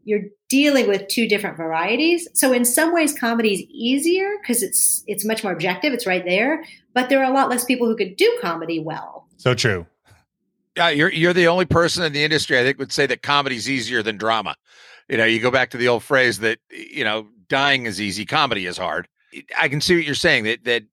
you're 0.03 0.23
dealing 0.53 0.87
with 0.87 1.07
two 1.07 1.27
different 1.27 1.57
varieties. 1.57 2.27
So 2.35 2.53
in 2.53 2.63
some 2.63 2.93
ways, 2.93 3.17
comedy 3.17 3.55
is 3.55 3.61
easier 3.61 4.29
because 4.39 4.61
it's 4.61 5.03
it's 5.07 5.25
much 5.25 5.43
more 5.43 5.51
objective. 5.51 5.93
It's 5.93 6.05
right 6.05 6.23
there. 6.23 6.63
But 6.93 7.09
there 7.09 7.19
are 7.23 7.31
a 7.31 7.33
lot 7.33 7.49
less 7.49 7.63
people 7.63 7.87
who 7.87 7.95
could 7.95 8.15
do 8.17 8.37
comedy 8.39 8.79
well. 8.79 9.25
So 9.37 9.55
true. 9.55 9.87
Yeah, 10.77 10.89
you're 10.89 11.11
you're 11.11 11.33
the 11.33 11.47
only 11.47 11.65
person 11.65 12.03
in 12.03 12.13
the 12.13 12.23
industry 12.23 12.59
I 12.59 12.63
think 12.63 12.77
would 12.77 12.91
say 12.91 13.07
that 13.07 13.23
comedy's 13.23 13.67
easier 13.67 14.03
than 14.03 14.15
drama. 14.15 14.55
You 15.09 15.17
know, 15.17 15.25
you 15.25 15.39
go 15.39 15.49
back 15.49 15.71
to 15.71 15.77
the 15.77 15.87
old 15.87 16.03
phrase 16.03 16.37
that 16.39 16.59
you 16.69 17.03
know, 17.03 17.25
dying 17.49 17.87
is 17.87 17.99
easy, 17.99 18.23
comedy 18.23 18.67
is 18.67 18.77
hard. 18.77 19.07
I 19.59 19.69
can 19.69 19.81
see 19.81 19.95
what 19.95 20.05
you're 20.05 20.13
saying 20.13 20.43
that 20.43 20.65
that 20.65 20.83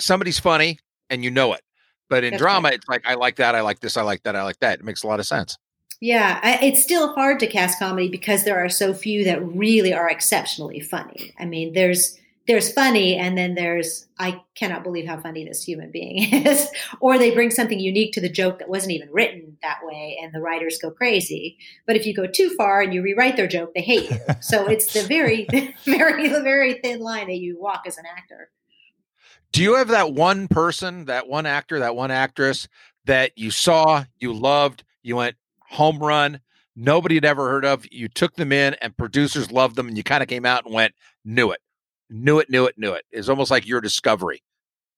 somebody's 0.00 0.38
funny 0.38 0.78
and 1.10 1.22
you 1.22 1.30
know 1.30 1.52
it. 1.52 1.60
But 2.08 2.24
in 2.24 2.30
That's 2.30 2.40
drama, 2.42 2.68
right. 2.68 2.74
it's 2.74 2.88
like 2.88 3.02
I 3.04 3.14
like 3.16 3.36
that, 3.36 3.54
I 3.54 3.60
like 3.60 3.80
this, 3.80 3.98
I 3.98 4.02
like 4.02 4.22
that, 4.22 4.34
I 4.34 4.44
like 4.44 4.60
that. 4.60 4.78
It 4.78 4.84
makes 4.86 5.02
a 5.02 5.06
lot 5.08 5.20
of 5.20 5.26
sense. 5.26 5.58
Yeah, 6.04 6.38
I, 6.42 6.58
it's 6.62 6.82
still 6.82 7.14
hard 7.14 7.40
to 7.40 7.46
cast 7.46 7.78
comedy 7.78 8.10
because 8.10 8.44
there 8.44 8.62
are 8.62 8.68
so 8.68 8.92
few 8.92 9.24
that 9.24 9.42
really 9.42 9.94
are 9.94 10.10
exceptionally 10.10 10.80
funny. 10.80 11.32
I 11.38 11.46
mean, 11.46 11.72
there's 11.72 12.20
there's 12.46 12.70
funny, 12.70 13.16
and 13.16 13.38
then 13.38 13.54
there's 13.54 14.06
I 14.18 14.42
cannot 14.54 14.84
believe 14.84 15.06
how 15.06 15.18
funny 15.18 15.46
this 15.46 15.64
human 15.64 15.90
being 15.90 16.18
is, 16.46 16.68
or 17.00 17.16
they 17.16 17.30
bring 17.30 17.50
something 17.50 17.80
unique 17.80 18.12
to 18.12 18.20
the 18.20 18.28
joke 18.28 18.58
that 18.58 18.68
wasn't 18.68 18.92
even 18.92 19.10
written 19.12 19.56
that 19.62 19.78
way, 19.82 20.18
and 20.22 20.30
the 20.34 20.42
writers 20.42 20.76
go 20.76 20.90
crazy. 20.90 21.56
But 21.86 21.96
if 21.96 22.04
you 22.04 22.12
go 22.12 22.26
too 22.26 22.50
far 22.50 22.82
and 22.82 22.92
you 22.92 23.00
rewrite 23.00 23.38
their 23.38 23.48
joke, 23.48 23.72
they 23.72 23.80
hate 23.80 24.10
you. 24.10 24.18
So 24.42 24.66
it's 24.66 24.92
the 24.92 25.04
very, 25.04 25.46
very, 25.86 26.28
very 26.28 26.74
thin 26.82 27.00
line 27.00 27.28
that 27.28 27.38
you 27.38 27.58
walk 27.58 27.84
as 27.86 27.96
an 27.96 28.04
actor. 28.14 28.50
Do 29.52 29.62
you 29.62 29.76
have 29.76 29.88
that 29.88 30.12
one 30.12 30.48
person, 30.48 31.06
that 31.06 31.28
one 31.28 31.46
actor, 31.46 31.78
that 31.78 31.96
one 31.96 32.10
actress 32.10 32.68
that 33.06 33.38
you 33.38 33.50
saw, 33.50 34.04
you 34.18 34.34
loved, 34.34 34.84
you 35.02 35.16
went 35.16 35.36
home 35.68 35.98
run, 35.98 36.40
nobody 36.76 37.14
had 37.14 37.24
ever 37.24 37.48
heard 37.48 37.64
of, 37.64 37.84
you 37.90 38.08
took 38.08 38.36
them 38.36 38.52
in 38.52 38.74
and 38.74 38.96
producers 38.96 39.50
loved 39.50 39.76
them 39.76 39.88
and 39.88 39.96
you 39.96 40.02
kind 40.02 40.22
of 40.22 40.28
came 40.28 40.46
out 40.46 40.64
and 40.64 40.74
went, 40.74 40.94
knew 41.24 41.50
it, 41.50 41.60
knew 42.10 42.38
it, 42.38 42.50
knew 42.50 42.66
it, 42.66 42.78
knew 42.78 42.92
it. 42.92 43.04
It's 43.10 43.28
almost 43.28 43.50
like 43.50 43.66
your 43.66 43.80
discovery. 43.80 44.42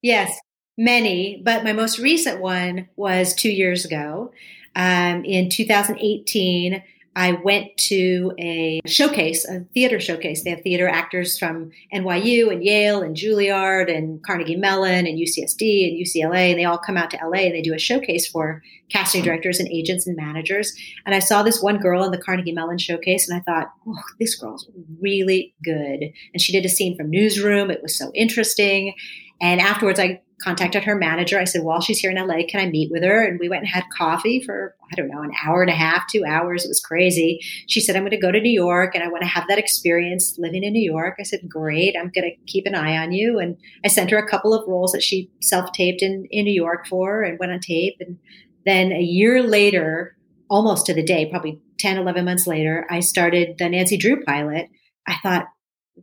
Yes, 0.02 0.38
many, 0.76 1.40
but 1.44 1.64
my 1.64 1.72
most 1.72 1.98
recent 1.98 2.40
one 2.40 2.88
was 2.96 3.34
two 3.34 3.50
years 3.50 3.84
ago. 3.84 4.32
Um, 4.74 5.24
in 5.24 5.48
2018, 5.48 6.82
I 7.16 7.32
went 7.32 7.74
to 7.78 8.32
a 8.38 8.82
showcase, 8.84 9.48
a 9.48 9.60
theater 9.72 9.98
showcase. 9.98 10.44
They 10.44 10.50
have 10.50 10.60
theater 10.60 10.86
actors 10.86 11.38
from 11.38 11.70
NYU 11.92 12.52
and 12.52 12.62
Yale 12.62 13.00
and 13.00 13.16
Juilliard 13.16 13.90
and 13.90 14.22
Carnegie 14.22 14.54
Mellon 14.54 15.06
and 15.06 15.18
UCSD 15.18 15.88
and 15.88 16.06
UCLA, 16.06 16.50
and 16.50 16.58
they 16.58 16.66
all 16.66 16.76
come 16.76 16.98
out 16.98 17.10
to 17.12 17.18
LA 17.24 17.38
and 17.38 17.54
they 17.54 17.62
do 17.62 17.72
a 17.72 17.78
showcase 17.78 18.26
for 18.26 18.62
casting 18.90 19.22
directors 19.22 19.58
and 19.58 19.68
agents 19.70 20.06
and 20.06 20.14
managers. 20.14 20.74
And 21.06 21.14
I 21.14 21.20
saw 21.20 21.42
this 21.42 21.62
one 21.62 21.78
girl 21.78 22.04
in 22.04 22.10
the 22.10 22.18
Carnegie 22.18 22.52
Mellon 22.52 22.76
showcase, 22.76 23.26
and 23.26 23.40
I 23.40 23.42
thought, 23.50 23.72
oh, 23.88 23.96
this 24.20 24.34
girl's 24.34 24.68
really 25.00 25.54
good. 25.64 26.12
And 26.34 26.40
she 26.40 26.52
did 26.52 26.66
a 26.66 26.68
scene 26.68 26.98
from 26.98 27.08
Newsroom. 27.08 27.70
It 27.70 27.82
was 27.82 27.96
so 27.96 28.12
interesting. 28.14 28.92
And 29.40 29.58
afterwards, 29.58 29.98
I 29.98 30.20
contacted 30.40 30.84
her 30.84 30.94
manager. 30.94 31.38
I 31.38 31.44
said, 31.44 31.62
while 31.62 31.80
she's 31.80 31.98
here 31.98 32.10
in 32.10 32.16
LA, 32.16 32.46
can 32.48 32.60
I 32.60 32.68
meet 32.70 32.90
with 32.90 33.02
her? 33.02 33.24
And 33.24 33.40
we 33.40 33.48
went 33.48 33.62
and 33.62 33.70
had 33.70 33.84
coffee 33.96 34.42
for, 34.42 34.74
I 34.92 34.94
don't 34.94 35.08
know, 35.08 35.22
an 35.22 35.32
hour 35.44 35.62
and 35.62 35.70
a 35.70 35.74
half, 35.74 36.06
two 36.10 36.24
hours. 36.26 36.64
It 36.64 36.68
was 36.68 36.80
crazy. 36.80 37.40
She 37.68 37.80
said, 37.80 37.96
I'm 37.96 38.02
going 38.02 38.10
to 38.10 38.18
go 38.18 38.30
to 38.30 38.40
New 38.40 38.50
York 38.50 38.94
and 38.94 39.02
I 39.02 39.08
want 39.08 39.22
to 39.22 39.28
have 39.28 39.46
that 39.48 39.58
experience 39.58 40.36
living 40.38 40.62
in 40.62 40.74
New 40.74 40.82
York. 40.82 41.16
I 41.18 41.22
said, 41.22 41.48
great. 41.48 41.96
I'm 41.98 42.10
going 42.10 42.30
to 42.30 42.52
keep 42.52 42.66
an 42.66 42.74
eye 42.74 42.98
on 42.98 43.12
you. 43.12 43.38
And 43.38 43.56
I 43.84 43.88
sent 43.88 44.10
her 44.10 44.18
a 44.18 44.28
couple 44.28 44.52
of 44.52 44.68
roles 44.68 44.92
that 44.92 45.02
she 45.02 45.30
self 45.40 45.72
taped 45.72 46.02
in, 46.02 46.26
in 46.30 46.44
New 46.44 46.54
York 46.54 46.86
for 46.86 47.22
and 47.22 47.38
went 47.38 47.52
on 47.52 47.60
tape. 47.60 47.96
And 48.00 48.18
then 48.66 48.92
a 48.92 49.00
year 49.00 49.42
later, 49.42 50.16
almost 50.50 50.84
to 50.86 50.94
the 50.94 51.02
day, 51.02 51.30
probably 51.30 51.60
10, 51.78 51.96
11 51.96 52.24
months 52.24 52.46
later, 52.46 52.86
I 52.90 53.00
started 53.00 53.56
the 53.58 53.68
Nancy 53.68 53.96
Drew 53.96 54.22
pilot. 54.22 54.68
I 55.06 55.16
thought 55.22 55.46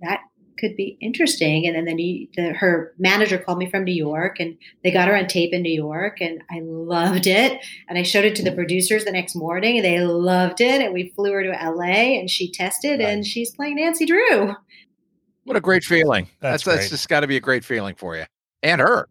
that 0.02 0.22
could 0.64 0.78
be 0.78 0.98
interesting. 1.02 1.68
And 1.68 1.88
then 1.88 1.98
the, 1.98 2.30
the, 2.36 2.54
her 2.54 2.94
manager 2.98 3.38
called 3.38 3.58
me 3.58 3.70
from 3.70 3.84
New 3.84 3.94
York 3.94 4.40
and 4.40 4.58
they 4.84 4.92
got 4.92 5.10
her 5.10 5.16
on 5.16 5.28
tape 5.28 5.54
in 5.54 5.62
New 5.62 5.74
York 5.74 6.22
and 6.22 6.42
I 6.50 6.62
loved 6.62 7.28
it. 7.28 7.60
And 7.90 7.98
I 7.98 8.04
showed 8.04 8.24
it 8.24 8.36
to 8.38 8.44
the 8.44 8.52
producers 8.54 9.04
the 9.04 9.12
next 9.12 9.36
morning 9.36 9.78
and 9.78 9.86
they 9.86 10.00
loved 10.00 10.62
it. 10.62 10.82
And 10.82 10.94
we 10.94 11.12
flew 11.16 11.34
her 11.34 11.44
to 11.44 11.50
LA 11.50 12.18
and 12.18 12.30
she 12.30 12.50
tested 12.50 13.00
Right. 13.00 13.10
and 13.10 13.26
she's 13.26 13.54
playing 13.54 13.76
Nancy 13.76 14.06
Drew. 14.06 14.56
What 15.44 15.58
a 15.58 15.62
great 15.62 15.84
feeling. 15.84 16.30
That's 16.40 16.64
That's, 16.64 16.78
that's, 16.78 16.90
just 16.90 17.10
got 17.10 17.20
to 17.20 17.28
be 17.28 17.36
a 17.36 17.42
great 17.42 17.66
feeling 17.66 17.96
for 17.96 18.16
you 18.16 18.24
and 18.62 18.80
her. 18.80 19.10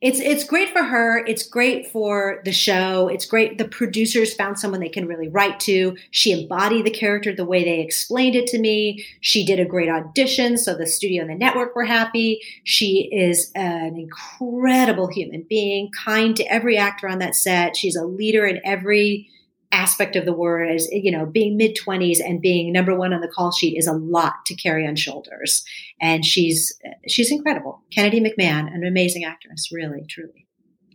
It's 0.00 0.18
it's 0.18 0.44
great 0.44 0.70
for 0.70 0.82
her. 0.82 1.18
It's 1.26 1.42
great 1.42 1.86
for 1.90 2.40
the 2.46 2.52
show. 2.52 3.08
It's 3.08 3.26
great. 3.26 3.58
The 3.58 3.68
producers 3.68 4.32
found 4.32 4.58
someone 4.58 4.80
they 4.80 4.88
can 4.88 5.06
really 5.06 5.28
write 5.28 5.60
to. 5.60 5.94
She 6.10 6.32
embodied 6.32 6.86
the 6.86 6.90
character 6.90 7.34
the 7.34 7.44
way 7.44 7.64
they 7.64 7.80
explained 7.80 8.34
it 8.34 8.46
to 8.48 8.58
me. 8.58 9.04
She 9.20 9.44
did 9.44 9.60
a 9.60 9.66
great 9.66 9.90
audition, 9.90 10.56
so 10.56 10.74
the 10.74 10.86
studio 10.86 11.20
and 11.22 11.30
the 11.30 11.34
network 11.34 11.76
were 11.76 11.84
happy. 11.84 12.40
She 12.64 13.10
is 13.12 13.52
an 13.54 13.96
incredible 13.96 15.08
human 15.08 15.42
being, 15.42 15.90
kind 15.92 16.34
to 16.36 16.44
every 16.44 16.78
actor 16.78 17.06
on 17.06 17.18
that 17.18 17.34
set. 17.34 17.76
She's 17.76 17.96
a 17.96 18.06
leader 18.06 18.46
in 18.46 18.58
every 18.64 19.28
aspect 19.72 20.16
of 20.16 20.24
the 20.24 20.32
word 20.32 20.68
as 20.68 20.88
you 20.90 21.12
know 21.12 21.24
being 21.24 21.56
mid 21.56 21.76
20s 21.76 22.18
and 22.18 22.40
being 22.40 22.72
number 22.72 22.94
one 22.94 23.12
on 23.12 23.20
the 23.20 23.28
call 23.28 23.52
sheet 23.52 23.76
is 23.78 23.86
a 23.86 23.92
lot 23.92 24.34
to 24.44 24.54
carry 24.56 24.86
on 24.86 24.96
shoulders 24.96 25.64
and 26.00 26.24
she's 26.24 26.76
she's 27.06 27.30
incredible 27.30 27.80
Kennedy 27.92 28.20
McMann 28.20 28.66
an 28.74 28.84
amazing 28.84 29.24
actress 29.24 29.70
really 29.72 30.04
truly 30.08 30.48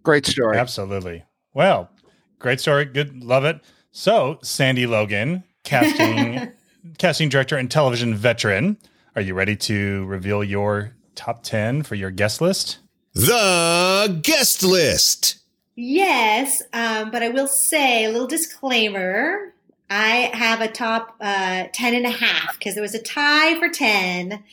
Great 0.05 0.27
story. 0.27 0.55
Absolutely. 0.55 1.23
Well, 1.55 1.89
great 2.37 2.59
story. 2.59 2.85
Good. 2.85 3.23
Love 3.23 3.43
it. 3.43 3.59
So, 3.91 4.37
Sandy 4.43 4.85
Logan, 4.85 5.43
casting 5.63 6.51
casting 6.99 7.27
director 7.27 7.57
and 7.57 7.71
television 7.71 8.13
veteran. 8.13 8.77
Are 9.15 9.21
you 9.23 9.33
ready 9.33 9.55
to 9.55 10.05
reveal 10.05 10.43
your 10.43 10.91
top 11.15 11.41
10 11.41 11.81
for 11.81 11.95
your 11.95 12.11
guest 12.11 12.39
list? 12.39 12.77
The 13.15 14.19
guest 14.21 14.61
list. 14.61 15.39
Yes 15.75 16.61
um, 16.73 17.11
but 17.11 17.21
i 17.21 17.29
will 17.29 17.47
say 17.47 18.05
a 18.05 18.11
little 18.11 18.27
disclaimer 18.27 19.53
i 19.89 20.31
have 20.33 20.61
a 20.61 20.67
top 20.67 21.15
uh, 21.21 21.65
10 21.73 21.95
and 21.95 22.05
a 22.05 22.09
half 22.09 22.57
because 22.57 22.73
there 22.75 22.81
was 22.81 22.95
a 22.95 23.01
tie 23.01 23.59
for 23.59 23.69
10 23.69 24.43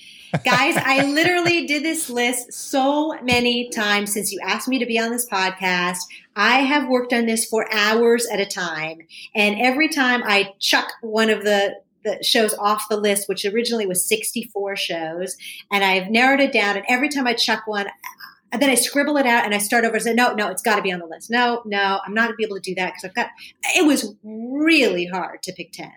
guys 0.44 0.76
i 0.84 1.04
literally 1.06 1.66
did 1.66 1.82
this 1.82 2.10
list 2.10 2.52
so 2.52 3.14
many 3.22 3.68
times 3.70 4.12
since 4.12 4.32
you 4.32 4.40
asked 4.42 4.68
me 4.68 4.78
to 4.78 4.86
be 4.86 4.98
on 4.98 5.10
this 5.10 5.28
podcast. 5.28 5.98
I 6.34 6.60
have 6.60 6.88
worked 6.88 7.12
on 7.12 7.26
this 7.26 7.44
for 7.44 7.66
hours 7.72 8.26
at 8.26 8.40
a 8.40 8.46
time 8.46 8.98
and 9.34 9.60
every 9.60 9.88
time 9.88 10.22
i 10.24 10.54
chuck 10.58 10.88
one 11.02 11.30
of 11.30 11.44
the 11.44 11.76
the 12.04 12.22
shows 12.22 12.54
off 12.54 12.88
the 12.88 12.96
list 12.96 13.28
which 13.28 13.44
originally 13.44 13.86
was 13.86 14.04
64 14.04 14.76
shows 14.76 15.36
and 15.70 15.84
i've 15.84 16.10
narrowed 16.10 16.40
it 16.40 16.52
down 16.52 16.76
and 16.76 16.84
every 16.88 17.08
time 17.08 17.26
i 17.26 17.34
chuck 17.34 17.66
one 17.66 17.86
and 18.52 18.60
then 18.60 18.68
I 18.68 18.74
scribble 18.74 19.16
it 19.16 19.26
out 19.26 19.44
and 19.44 19.54
I 19.54 19.58
start 19.58 19.84
over 19.84 19.94
and 19.94 20.02
say, 20.02 20.12
no, 20.12 20.34
no, 20.34 20.48
it's 20.48 20.62
got 20.62 20.76
to 20.76 20.82
be 20.82 20.92
on 20.92 21.00
the 21.00 21.06
list. 21.06 21.30
No, 21.30 21.62
no, 21.64 22.00
I'm 22.06 22.12
not 22.12 22.24
going 22.24 22.32
to 22.32 22.36
be 22.36 22.44
able 22.44 22.56
to 22.56 22.62
do 22.62 22.74
that 22.74 22.92
because 22.92 23.04
I've 23.04 23.14
got, 23.14 23.30
it 23.74 23.86
was 23.86 24.14
really 24.22 25.06
hard 25.06 25.42
to 25.44 25.52
pick 25.52 25.72
10. 25.72 25.90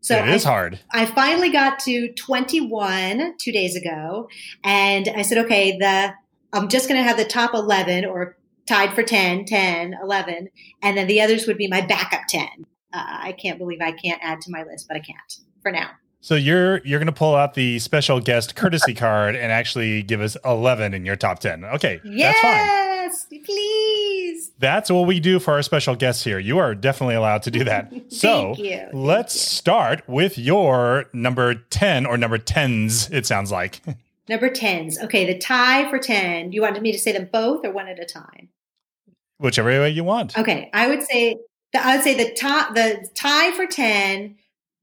So 0.00 0.16
it 0.16 0.28
is 0.28 0.46
I, 0.46 0.48
hard. 0.48 0.80
I 0.92 1.06
finally 1.06 1.50
got 1.50 1.80
to 1.80 2.12
21 2.12 3.34
two 3.38 3.50
days 3.50 3.74
ago 3.74 4.28
and 4.62 5.08
I 5.08 5.22
said, 5.22 5.38
okay, 5.44 5.76
the, 5.76 6.14
I'm 6.52 6.68
just 6.68 6.88
going 6.88 7.00
to 7.00 7.06
have 7.06 7.16
the 7.16 7.24
top 7.24 7.52
11 7.52 8.04
or 8.04 8.36
tied 8.66 8.94
for 8.94 9.02
10, 9.02 9.44
10, 9.46 9.94
11. 10.00 10.48
And 10.82 10.96
then 10.96 11.08
the 11.08 11.20
others 11.20 11.48
would 11.48 11.58
be 11.58 11.66
my 11.66 11.80
backup 11.80 12.22
10. 12.28 12.46
Uh, 12.92 13.04
I 13.04 13.32
can't 13.32 13.58
believe 13.58 13.80
I 13.82 13.92
can't 13.92 14.22
add 14.22 14.40
to 14.42 14.50
my 14.52 14.62
list, 14.62 14.86
but 14.86 14.96
I 14.96 15.00
can't 15.00 15.18
for 15.62 15.72
now. 15.72 15.90
So 16.20 16.34
you're 16.34 16.78
you're 16.84 16.98
going 16.98 17.06
to 17.06 17.12
pull 17.12 17.36
out 17.36 17.54
the 17.54 17.78
special 17.78 18.20
guest 18.20 18.56
courtesy 18.56 18.94
card 18.94 19.36
and 19.36 19.52
actually 19.52 20.02
give 20.02 20.20
us 20.20 20.36
11 20.44 20.92
in 20.92 21.04
your 21.04 21.16
top 21.16 21.38
10. 21.38 21.64
Okay, 21.64 22.00
that's 22.04 22.40
fine. 22.40 22.88
Yes, 23.08 23.26
please. 23.44 24.50
That's 24.58 24.90
what 24.90 25.06
we 25.06 25.20
do 25.20 25.38
for 25.38 25.54
our 25.54 25.62
special 25.62 25.94
guests 25.94 26.24
here. 26.24 26.38
You 26.38 26.58
are 26.58 26.74
definitely 26.74 27.14
allowed 27.14 27.42
to 27.44 27.50
do 27.50 27.64
that. 27.64 27.92
so 28.08 28.54
Thank 28.54 28.58
you. 28.58 28.88
Let's 28.92 29.34
you. 29.34 29.40
start 29.40 30.02
with 30.08 30.36
your 30.36 31.06
number 31.12 31.54
10 31.54 32.04
or 32.04 32.18
number 32.18 32.38
10s, 32.38 33.10
it 33.12 33.26
sounds 33.26 33.50
like. 33.50 33.80
Number 34.28 34.50
10s. 34.50 35.02
Okay, 35.04 35.24
the 35.24 35.38
tie 35.38 35.88
for 35.88 35.98
10. 35.98 36.52
You 36.52 36.60
wanted 36.60 36.82
me 36.82 36.92
to 36.92 36.98
say 36.98 37.12
them 37.12 37.30
both 37.32 37.64
or 37.64 37.70
one 37.70 37.88
at 37.88 37.98
a 37.98 38.04
time? 38.04 38.50
Whichever 39.38 39.70
way 39.70 39.88
you 39.88 40.04
want. 40.04 40.36
Okay, 40.36 40.68
I 40.74 40.86
would 40.86 41.02
say 41.02 41.36
the, 41.72 41.82
I 41.82 41.96
would 41.96 42.04
say 42.04 42.12
the 42.12 42.34
top 42.34 42.74
the 42.74 43.08
tie 43.14 43.52
for 43.52 43.64
10, 43.64 44.36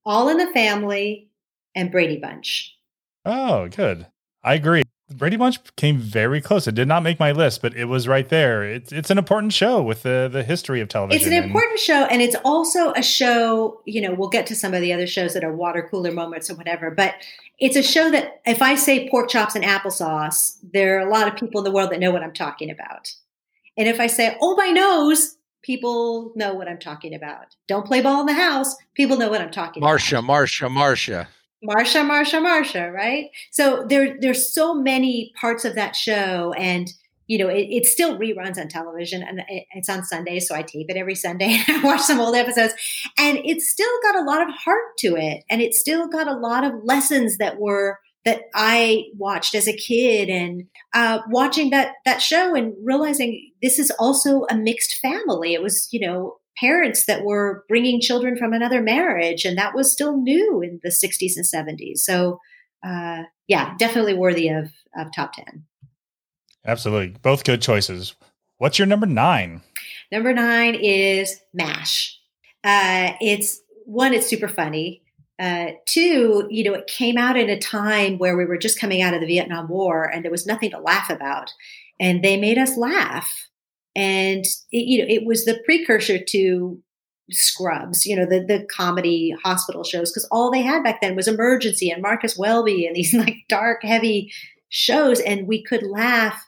All 0.05 0.29
in 0.29 0.37
the 0.37 0.47
Family 0.47 1.29
and 1.73 1.91
Brady 1.91 2.17
Bunch. 2.17 2.75
Oh, 3.25 3.67
good. 3.67 4.07
I 4.43 4.53
agree. 4.53 4.83
Brady 5.11 5.37
Bunch 5.37 5.59
came 5.75 5.97
very 5.97 6.41
close. 6.41 6.67
It 6.67 6.73
did 6.73 6.87
not 6.87 7.03
make 7.03 7.19
my 7.19 7.31
list, 7.31 7.61
but 7.61 7.75
it 7.75 7.85
was 7.85 8.07
right 8.07 8.27
there. 8.27 8.63
It's 8.63 8.91
it's 8.91 9.11
an 9.11 9.19
important 9.19 9.53
show 9.53 9.81
with 9.81 10.01
the 10.01 10.29
the 10.31 10.43
history 10.43 10.81
of 10.81 10.87
television. 10.87 11.21
It's 11.21 11.27
an 11.27 11.33
and- 11.33 11.45
important 11.45 11.79
show 11.79 12.05
and 12.05 12.21
it's 12.23 12.35
also 12.43 12.91
a 12.93 13.03
show, 13.03 13.81
you 13.85 14.01
know, 14.01 14.15
we'll 14.15 14.29
get 14.29 14.47
to 14.47 14.55
some 14.55 14.73
of 14.73 14.81
the 14.81 14.91
other 14.93 15.05
shows 15.05 15.33
that 15.35 15.43
are 15.43 15.53
water 15.53 15.87
cooler 15.89 16.11
moments 16.11 16.49
or 16.49 16.55
whatever, 16.55 16.89
but 16.89 17.15
it's 17.59 17.75
a 17.75 17.83
show 17.83 18.09
that 18.11 18.41
if 18.45 18.61
I 18.61 18.75
say 18.75 19.07
pork 19.09 19.29
chops 19.29 19.55
and 19.55 19.63
applesauce, 19.63 20.57
there 20.73 20.97
are 20.97 21.07
a 21.07 21.09
lot 21.09 21.27
of 21.27 21.35
people 21.35 21.61
in 21.61 21.65
the 21.65 21.71
world 21.71 21.91
that 21.91 21.99
know 21.99 22.11
what 22.11 22.23
I'm 22.23 22.33
talking 22.33 22.69
about. 22.69 23.13
And 23.77 23.87
if 23.87 23.99
I 23.99 24.07
say, 24.07 24.37
oh, 24.41 24.55
my 24.55 24.69
nose, 24.69 25.37
people 25.65 26.31
know 26.35 26.53
what 26.53 26.67
I'm 26.67 26.77
talking 26.77 27.13
about. 27.15 27.55
Don't 27.67 27.85
play 27.85 28.01
ball 28.01 28.21
in 28.21 28.27
the 28.27 28.33
house, 28.33 28.75
people 28.93 29.17
know 29.17 29.29
what 29.29 29.41
I'm 29.41 29.51
talking 29.51 29.81
about. 29.81 29.87
Marcia, 29.87 30.21
Marcia, 30.21 30.69
Marcia. 30.69 31.27
Marsha, 31.63 32.07
Marsha, 32.07 32.45
Marsha, 32.45 32.93
right? 32.93 33.31
So 33.49 33.85
there, 33.89 34.17
there's 34.19 34.53
so 34.53 34.75
many 34.75 35.33
parts 35.39 35.65
of 35.65 35.73
that 35.75 35.95
show, 35.95 36.53
and 36.53 36.91
you 37.27 37.39
know, 37.39 37.47
it, 37.47 37.67
it 37.71 37.85
still 37.87 38.19
reruns 38.19 38.59
on 38.59 38.67
television, 38.67 39.23
and 39.23 39.39
it, 39.47 39.65
it's 39.71 39.89
on 39.89 40.03
Sundays, 40.03 40.47
so 40.47 40.53
I 40.53 40.61
tape 40.61 40.85
it 40.89 40.97
every 40.97 41.15
Sunday 41.15 41.59
and 41.67 41.77
I 41.77 41.83
watch 41.83 42.01
some 42.01 42.19
old 42.19 42.35
episodes, 42.35 42.73
and 43.17 43.39
it's 43.43 43.67
still 43.67 43.89
got 44.03 44.15
a 44.15 44.21
lot 44.21 44.43
of 44.43 44.53
heart 44.53 44.97
to 44.99 45.15
it, 45.15 45.43
and 45.49 45.61
it's 45.61 45.79
still 45.79 46.07
got 46.07 46.27
a 46.27 46.37
lot 46.37 46.63
of 46.63 46.83
lessons 46.83 47.37
that 47.37 47.59
were 47.59 47.97
that 48.25 48.41
I 48.55 49.05
watched 49.17 49.53
as 49.55 49.67
a 49.67 49.75
kid 49.75 50.29
and 50.29 50.63
uh, 50.93 51.19
watching 51.29 51.69
that 51.69 51.93
that 52.05 52.21
show 52.21 52.55
and 52.55 52.73
realizing 52.83 53.51
this 53.61 53.79
is 53.79 53.91
also 53.99 54.45
a 54.49 54.55
mixed 54.55 54.95
family. 55.01 55.53
It 55.53 55.61
was, 55.61 55.87
you 55.91 56.05
know, 56.05 56.37
parents 56.57 57.05
that 57.05 57.23
were 57.23 57.63
bringing 57.67 58.01
children 58.01 58.35
from 58.37 58.53
another 58.53 58.81
marriage, 58.81 59.45
and 59.45 59.57
that 59.57 59.75
was 59.75 59.91
still 59.91 60.17
new 60.17 60.61
in 60.61 60.79
the 60.83 60.89
60s 60.89 61.33
and 61.35 61.45
70s. 61.45 61.99
So, 61.99 62.39
uh, 62.85 63.23
yeah, 63.47 63.75
definitely 63.77 64.13
worthy 64.13 64.49
of, 64.49 64.71
of 64.97 65.07
top 65.13 65.33
10. 65.33 65.65
Absolutely. 66.65 67.15
Both 67.21 67.43
good 67.43 67.61
choices. 67.61 68.15
What's 68.57 68.79
your 68.79 68.87
number 68.87 69.05
nine? 69.05 69.61
Number 70.11 70.33
nine 70.33 70.75
is 70.75 71.39
MASH. 71.53 72.19
Uh, 72.63 73.13
it's 73.21 73.61
one, 73.85 74.13
it's 74.13 74.27
super 74.27 74.47
funny. 74.47 75.03
Uh, 75.37 75.71
two, 75.85 76.47
you 76.49 76.63
know, 76.63 76.73
it 76.73 76.87
came 76.87 77.17
out 77.17 77.37
at 77.37 77.49
a 77.49 77.59
time 77.59 78.17
where 78.17 78.37
we 78.37 78.45
were 78.45 78.57
just 78.57 78.79
coming 78.79 79.01
out 79.01 79.13
of 79.13 79.19
the 79.19 79.27
Vietnam 79.27 79.67
War 79.67 80.05
and 80.05 80.23
there 80.23 80.31
was 80.31 80.45
nothing 80.45 80.71
to 80.71 80.79
laugh 80.79 81.09
about. 81.09 81.51
And 81.99 82.23
they 82.23 82.37
made 82.37 82.57
us 82.57 82.77
laugh. 82.77 83.49
And, 83.95 84.45
it, 84.71 84.85
you 84.85 84.99
know, 84.99 85.05
it 85.07 85.25
was 85.25 85.45
the 85.45 85.61
precursor 85.65 86.19
to 86.19 86.81
Scrubs, 87.31 88.05
you 88.05 88.15
know, 88.15 88.25
the, 88.25 88.45
the 88.45 88.65
comedy 88.65 89.35
hospital 89.43 89.83
shows, 89.83 90.11
because 90.11 90.27
all 90.31 90.51
they 90.51 90.61
had 90.61 90.83
back 90.83 91.01
then 91.01 91.15
was 91.15 91.27
Emergency 91.27 91.89
and 91.89 92.01
Marcus 92.01 92.37
Welby 92.37 92.85
and 92.85 92.95
these 92.95 93.13
like 93.15 93.37
dark, 93.49 93.83
heavy 93.83 94.31
shows. 94.69 95.19
And 95.19 95.47
we 95.47 95.63
could 95.63 95.83
laugh 95.83 96.47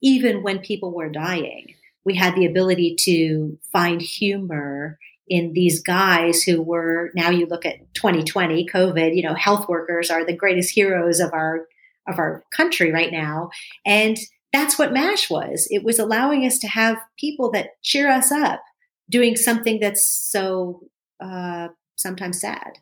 even 0.00 0.42
when 0.42 0.60
people 0.60 0.92
were 0.92 1.10
dying. 1.10 1.74
We 2.04 2.14
had 2.14 2.34
the 2.34 2.46
ability 2.46 2.96
to 3.00 3.58
find 3.70 4.00
humor 4.00 4.98
in 5.28 5.52
these 5.52 5.82
guys 5.82 6.42
who 6.42 6.62
were 6.62 7.10
now 7.14 7.30
you 7.30 7.46
look 7.46 7.66
at 7.66 7.92
2020 7.94 8.66
covid 8.66 9.14
you 9.14 9.22
know 9.22 9.34
health 9.34 9.68
workers 9.68 10.10
are 10.10 10.24
the 10.24 10.36
greatest 10.36 10.70
heroes 10.70 11.20
of 11.20 11.32
our 11.32 11.66
of 12.08 12.18
our 12.18 12.42
country 12.50 12.90
right 12.90 13.12
now. 13.12 13.50
And 13.84 14.16
that's 14.52 14.78
what 14.78 14.92
mash 14.94 15.28
was. 15.28 15.68
It 15.70 15.84
was 15.84 15.98
allowing 15.98 16.46
us 16.46 16.58
to 16.60 16.68
have 16.68 16.96
people 17.18 17.50
that 17.50 17.80
cheer 17.82 18.10
us 18.10 18.32
up 18.32 18.62
doing 19.10 19.36
something 19.36 19.78
that's 19.78 20.04
so 20.04 20.80
uh 21.20 21.68
sometimes 21.96 22.40
sad. 22.40 22.78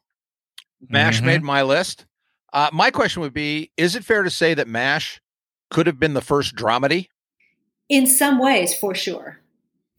Mash 0.88 1.20
Mhm. 1.20 1.24
made 1.24 1.42
my 1.42 1.62
list. 1.62 2.06
Uh, 2.52 2.70
my 2.72 2.90
question 2.90 3.20
would 3.22 3.34
be 3.34 3.70
is 3.76 3.96
it 3.96 4.04
fair 4.04 4.22
to 4.22 4.30
say 4.30 4.54
that 4.54 4.68
mash 4.68 5.20
could 5.70 5.86
have 5.86 5.98
been 5.98 6.14
the 6.14 6.20
first 6.20 6.54
dramedy? 6.54 7.08
In 7.88 8.06
some 8.06 8.38
ways 8.38 8.74
for 8.74 8.94
sure. 8.94 9.40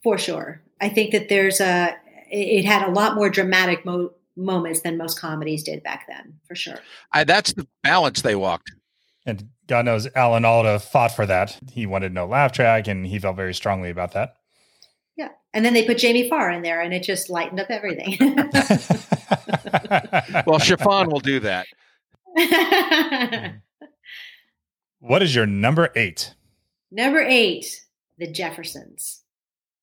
For 0.03 0.17
sure. 0.17 0.61
I 0.79 0.89
think 0.89 1.11
that 1.11 1.27
there's 1.27 1.59
a 1.59 1.97
it 2.31 2.59
it 2.59 2.65
had 2.65 2.87
a 2.87 2.91
lot 2.91 3.15
more 3.15 3.29
dramatic 3.29 3.85
mo- 3.85 4.11
moments 4.35 4.81
than 4.81 4.97
most 4.97 5.19
comedies 5.19 5.63
did 5.63 5.83
back 5.83 6.05
then 6.07 6.39
for 6.47 6.55
sure 6.55 6.79
I, 7.11 7.23
that's 7.23 7.53
the 7.53 7.67
balance 7.83 8.21
they 8.21 8.35
walked 8.35 8.71
And 9.25 9.49
God 9.67 9.85
knows 9.85 10.07
Alan 10.15 10.45
Alda 10.45 10.79
fought 10.79 11.11
for 11.13 11.25
that. 11.25 11.59
He 11.71 11.85
wanted 11.85 12.13
no 12.13 12.25
laugh 12.25 12.53
track 12.53 12.87
and 12.87 13.05
he 13.05 13.19
felt 13.19 13.35
very 13.35 13.53
strongly 13.53 13.89
about 13.89 14.13
that. 14.13 14.35
yeah 15.17 15.29
and 15.53 15.65
then 15.65 15.73
they 15.73 15.85
put 15.85 15.97
jamie 15.97 16.29
farr 16.29 16.51
in 16.51 16.61
there 16.61 16.81
and 16.81 16.93
it 16.93 17.03
just 17.03 17.29
lightened 17.29 17.59
up 17.59 17.69
everything 17.69 18.17
well 20.45 20.59
chiffon 20.59 21.09
will 21.09 21.19
do 21.19 21.39
that 21.39 21.65
what 24.99 25.21
is 25.23 25.33
your 25.35 25.45
number 25.45 25.89
eight? 25.95 26.33
number 26.91 27.21
eight 27.21 27.65
the 28.17 28.31
jeffersons 28.31 29.23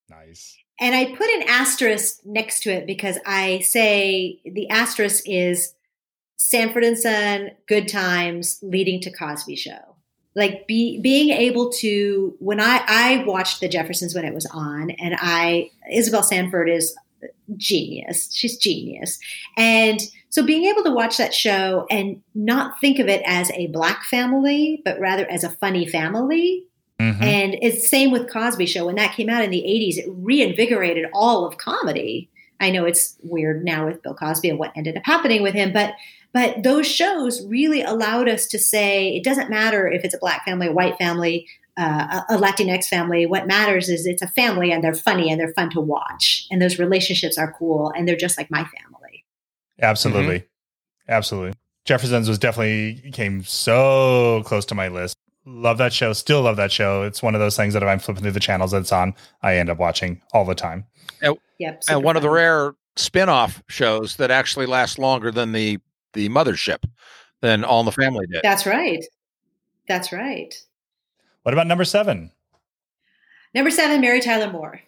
Nice. 0.09 0.57
And 0.79 0.93
I 0.93 1.05
put 1.05 1.29
an 1.29 1.43
asterisk 1.47 2.19
next 2.25 2.63
to 2.63 2.71
it 2.71 2.85
because 2.85 3.17
I 3.25 3.59
say 3.59 4.41
the 4.43 4.69
asterisk 4.69 5.23
is 5.27 5.73
Sanford 6.35 6.83
and 6.83 6.97
Son, 6.97 7.51
Good 7.67 7.87
Times, 7.87 8.59
leading 8.61 8.99
to 9.01 9.11
Cosby 9.11 9.55
Show. 9.55 9.95
Like 10.35 10.67
be, 10.67 10.99
being 10.99 11.29
able 11.29 11.71
to 11.73 12.35
when 12.39 12.59
I 12.59 12.83
I 12.85 13.23
watched 13.25 13.61
The 13.61 13.69
Jeffersons 13.69 14.13
when 14.13 14.25
it 14.25 14.33
was 14.33 14.45
on, 14.47 14.91
and 14.91 15.15
I 15.17 15.71
Isabel 15.89 16.23
Sanford 16.23 16.69
is 16.69 16.93
genius. 17.55 18.33
She's 18.33 18.57
genius, 18.57 19.17
and 19.55 20.01
so 20.29 20.43
being 20.45 20.65
able 20.65 20.83
to 20.83 20.91
watch 20.91 21.15
that 21.15 21.33
show 21.33 21.87
and 21.89 22.21
not 22.33 22.81
think 22.81 22.99
of 22.99 23.07
it 23.07 23.21
as 23.25 23.49
a 23.51 23.67
black 23.67 24.03
family, 24.03 24.81
but 24.83 24.99
rather 24.99 25.25
as 25.31 25.45
a 25.45 25.49
funny 25.49 25.87
family 25.87 26.65
Mhm. 26.99 27.21
and 27.21 27.57
it's 27.61 27.89
same 27.89 28.11
with 28.11 28.29
Cosby 28.29 28.65
Show. 28.65 28.85
When 28.85 28.95
that 28.95 29.15
came 29.15 29.29
out 29.29 29.43
in 29.43 29.49
the 29.51 29.63
80s, 29.65 29.97
it 29.97 30.05
reinvigorated 30.07 31.05
all 31.13 31.45
of 31.45 31.57
comedy. 31.57 32.29
I 32.61 32.71
know 32.71 32.85
it's 32.85 33.17
weird 33.21 33.65
now 33.65 33.85
with 33.85 34.01
Bill 34.01 34.13
Cosby 34.13 34.49
and 34.49 34.57
what 34.59 34.71
ended 34.77 34.95
up 34.95 35.03
happening 35.05 35.41
with 35.43 35.53
him, 35.53 35.73
but 35.73 35.93
but 36.33 36.63
those 36.63 36.85
shows 36.85 37.45
really 37.47 37.81
allowed 37.81 38.27
us 38.27 38.45
to 38.47 38.59
say 38.59 39.15
it 39.15 39.23
doesn't 39.23 39.49
matter 39.49 39.87
if 39.87 40.03
it's 40.03 40.13
a 40.13 40.17
black 40.19 40.43
family, 40.45 40.67
a 40.67 40.71
white 40.71 40.97
family, 40.97 41.47
uh, 41.77 42.23
a 42.29 42.35
a 42.35 42.37
Latinx 42.37 42.85
family. 42.85 43.25
What 43.25 43.45
matters 43.47 43.89
is 43.89 44.05
it's 44.05 44.21
a 44.21 44.27
family 44.27 44.71
and 44.71 44.83
they're 44.83 44.93
funny 44.93 45.29
and 45.31 45.39
they're 45.39 45.53
fun 45.53 45.69
to 45.71 45.81
watch, 45.81 46.47
and 46.49 46.61
those 46.61 46.79
relationships 46.79 47.37
are 47.37 47.53
cool 47.57 47.91
and 47.95 48.07
they're 48.07 48.15
just 48.15 48.37
like 48.37 48.49
my 48.49 48.63
family. 48.63 49.25
Absolutely. 49.81 50.45
Absolutely. 51.09 51.53
Jeffersons 51.83 52.27
was 52.29 52.39
definitely 52.39 53.11
came 53.11 53.43
so 53.43 54.41
close 54.45 54.65
to 54.65 54.75
my 54.75 54.87
list. 54.87 55.15
Love 55.45 55.77
that 55.77 55.93
show. 55.93 56.11
Still 56.13 56.41
love 56.41 56.57
that 56.57 56.71
show. 56.71 57.03
It's 57.03 57.21
one 57.21 57.35
of 57.35 57.41
those 57.41 57.55
things 57.55 57.73
that 57.73 57.83
if 57.83 57.87
I'm 57.87 57.99
flipping 57.99 58.23
through 58.23 58.31
the 58.31 58.39
channels 58.39 58.71
that 58.71 58.79
it's 58.79 58.91
on, 58.91 59.13
I 59.43 59.57
end 59.57 59.69
up 59.69 59.77
watching 59.77 60.21
all 60.33 60.45
the 60.45 60.55
time. 60.55 60.85
Yep. 61.57 61.83
and 61.87 62.03
one 62.03 62.17
of 62.17 62.21
the 62.21 62.29
rare 62.29 62.73
spin-off 62.95 63.63
shows 63.67 64.17
that 64.17 64.31
actually 64.31 64.65
lasts 64.65 64.97
longer 64.97 65.31
than 65.31 65.51
the 65.51 65.79
the 66.13 66.29
mothership 66.29 66.83
than 67.41 67.63
all 67.63 67.81
in 67.81 67.85
the 67.85 67.91
family 67.91 68.25
did 68.27 68.41
That's 68.41 68.65
right. 68.65 69.03
That's 69.87 70.11
right. 70.11 70.53
What 71.43 71.53
about 71.53 71.67
number 71.67 71.85
seven? 71.85 72.31
Number 73.53 73.69
seven, 73.69 74.01
Mary 74.01 74.19
Tyler 74.19 74.51
Moore. 74.51 74.81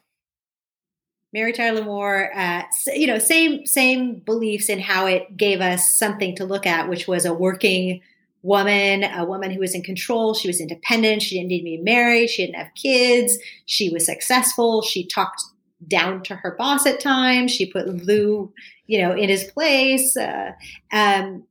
Mary 1.33 1.53
Tyler 1.53 1.83
Moore, 1.83 2.31
uh, 2.35 2.63
you 2.87 3.05
know, 3.05 3.19
same 3.19 3.65
same 3.65 4.15
beliefs 4.15 4.69
in 4.69 4.79
how 4.79 5.05
it 5.05 5.37
gave 5.37 5.61
us 5.61 5.91
something 5.91 6.35
to 6.35 6.45
look 6.45 6.65
at, 6.65 6.89
which 6.89 7.07
was 7.07 7.25
a 7.25 7.33
working 7.33 8.01
woman, 8.47 9.03
a 9.03 9.25
woman 9.25 9.51
who 9.51 9.59
was 9.59 9.75
in 9.75 9.83
control. 9.83 10.33
She 10.33 10.47
was 10.47 10.61
independent. 10.61 11.21
She 11.21 11.35
didn't 11.35 11.49
need 11.49 11.59
to 11.59 11.63
be 11.65 11.77
married. 11.77 12.29
She 12.29 12.45
didn't 12.45 12.57
have 12.57 12.73
kids. 12.75 13.37
She 13.65 13.89
was 13.89 14.05
successful. 14.05 14.81
She 14.81 15.05
talked 15.05 15.43
down 15.85 16.23
to 16.23 16.35
her 16.35 16.55
boss 16.57 16.85
at 16.85 16.99
times. 16.99 17.51
She 17.51 17.71
put 17.71 17.87
Lou, 17.87 18.51
you 18.87 19.01
know, 19.01 19.11
in 19.11 19.29
his 19.29 19.43
place. 19.43 20.15
Uh, 20.15 20.53
um, 20.91 21.43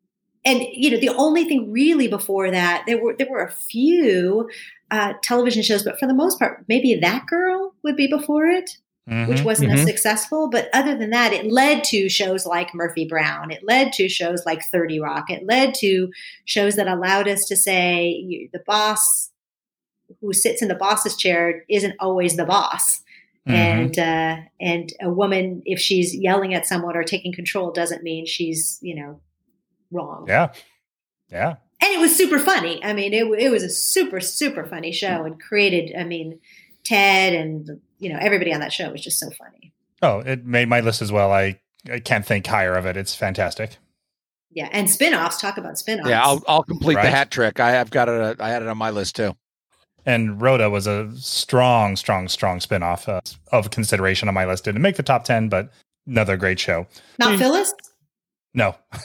and 0.44 0.62
you 0.72 0.90
know, 0.90 0.98
the 0.98 1.10
only 1.10 1.44
thing 1.44 1.70
really 1.70 2.08
before 2.08 2.50
that, 2.50 2.84
there 2.86 3.02
were 3.02 3.14
there 3.18 3.28
were 3.30 3.44
a 3.44 3.52
few 3.52 4.48
uh, 4.90 5.14
television 5.22 5.62
shows, 5.62 5.82
but 5.82 5.98
for 5.98 6.06
the 6.06 6.14
most 6.14 6.38
part, 6.38 6.64
maybe 6.68 6.94
that 6.94 7.26
girl 7.26 7.74
would 7.82 7.96
be 7.96 8.06
before 8.06 8.46
it, 8.46 8.78
which 9.06 9.38
Mhm. 9.38 9.44
wasn't 9.44 9.72
as 9.72 9.80
Mhm. 9.80 9.86
successful. 9.86 10.48
But 10.48 10.68
other 10.72 10.96
than 10.96 11.10
that, 11.10 11.32
it 11.32 11.46
led 11.46 11.84
to 11.84 12.08
shows 12.08 12.44
like 12.44 12.74
Murphy 12.74 13.04
Brown. 13.06 13.52
It 13.52 13.62
led 13.62 13.92
to 13.94 14.08
shows 14.08 14.44
like 14.44 14.62
30 14.64 14.98
Rock. 14.98 15.30
It 15.30 15.46
led 15.46 15.74
to 15.76 16.10
shows 16.44 16.74
that 16.76 16.88
allowed 16.88 17.28
us 17.28 17.44
to 17.46 17.56
say 17.56 18.48
the 18.52 18.58
boss 18.66 19.30
who 20.20 20.32
sits 20.32 20.60
in 20.62 20.68
the 20.68 20.74
boss's 20.74 21.16
chair 21.16 21.64
isn't 21.68 21.94
always 22.00 22.36
the 22.36 22.44
boss. 22.44 23.02
Mhm. 23.48 23.54
And 23.54 23.98
uh, 23.98 24.36
and 24.60 24.92
a 25.00 25.08
woman, 25.10 25.62
if 25.64 25.78
she's 25.78 26.12
yelling 26.14 26.52
at 26.52 26.66
someone 26.66 26.96
or 26.96 27.04
taking 27.04 27.32
control, 27.32 27.70
doesn't 27.70 28.02
mean 28.02 28.26
she's 28.26 28.78
you 28.82 28.96
know 28.96 29.20
wrong. 29.92 30.24
Yeah. 30.28 30.52
Yeah. 31.30 31.56
and 31.82 31.92
it 31.94 32.00
was 32.00 32.16
super 32.16 32.38
funny. 32.40 32.82
I 32.82 32.92
mean, 32.94 33.12
it, 33.12 33.24
it 33.38 33.50
was 33.50 33.62
a 33.62 33.68
super 33.68 34.18
super 34.18 34.64
funny 34.64 34.90
show 34.90 35.24
and 35.24 35.40
created. 35.40 35.94
I 35.96 36.02
mean, 36.02 36.40
Ted 36.84 37.34
and 37.34 37.80
you 37.98 38.12
know 38.12 38.18
everybody 38.20 38.52
on 38.52 38.60
that 38.60 38.72
show 38.72 38.90
was 38.90 39.02
just 39.02 39.18
so 39.18 39.30
funny. 39.30 39.72
Oh, 40.02 40.20
it 40.20 40.44
made 40.44 40.68
my 40.68 40.80
list 40.80 41.00
as 41.02 41.10
well. 41.10 41.32
I, 41.32 41.58
I 41.90 41.98
can't 42.00 42.24
think 42.26 42.46
higher 42.46 42.74
of 42.74 42.84
it. 42.86 42.96
It's 42.96 43.14
fantastic. 43.14 43.78
Yeah, 44.52 44.68
and 44.72 44.88
spin-offs. 44.90 45.40
Talk 45.40 45.56
about 45.58 45.78
spin-offs. 45.78 46.08
yeah 46.08 46.22
i'll, 46.24 46.42
I'll 46.48 46.62
complete 46.62 46.96
Right. 46.96 47.04
the 47.04 47.10
hat 47.10 47.30
trick 47.30 47.60
i 47.60 47.70
have 47.72 47.90
got 47.90 48.08
it 48.08 48.40
i 48.40 48.48
had 48.48 48.62
it 48.62 48.68
on 48.68 48.78
my 48.78 48.88
list 48.90 49.14
too 49.16 49.36
And 50.06 50.40
Rhoda 50.40 50.70
was 50.70 50.86
a 50.86 51.10
strong, 51.16 51.96
strong, 51.96 52.28
strong 52.28 52.58
spinoff 52.60 53.06
uh, 53.08 53.20
of 53.52 53.70
consideration 53.70 54.28
on 54.28 54.34
my 54.34 54.44
list. 54.46 54.64
Didn't 54.64 54.80
make 54.82 54.94
the 54.96 55.02
top 55.02 55.24
10, 55.24 55.48
but 55.48 55.70
another 56.06 56.36
great 56.36 56.60
show. 56.60 56.86
Not 57.18 57.32
Hmm. 57.32 57.38
Phyllis. 57.38 57.74
No. 58.54 58.76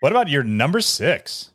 what 0.00 0.12
about 0.12 0.28
your 0.28 0.42
number 0.42 0.80
six? 0.80 1.50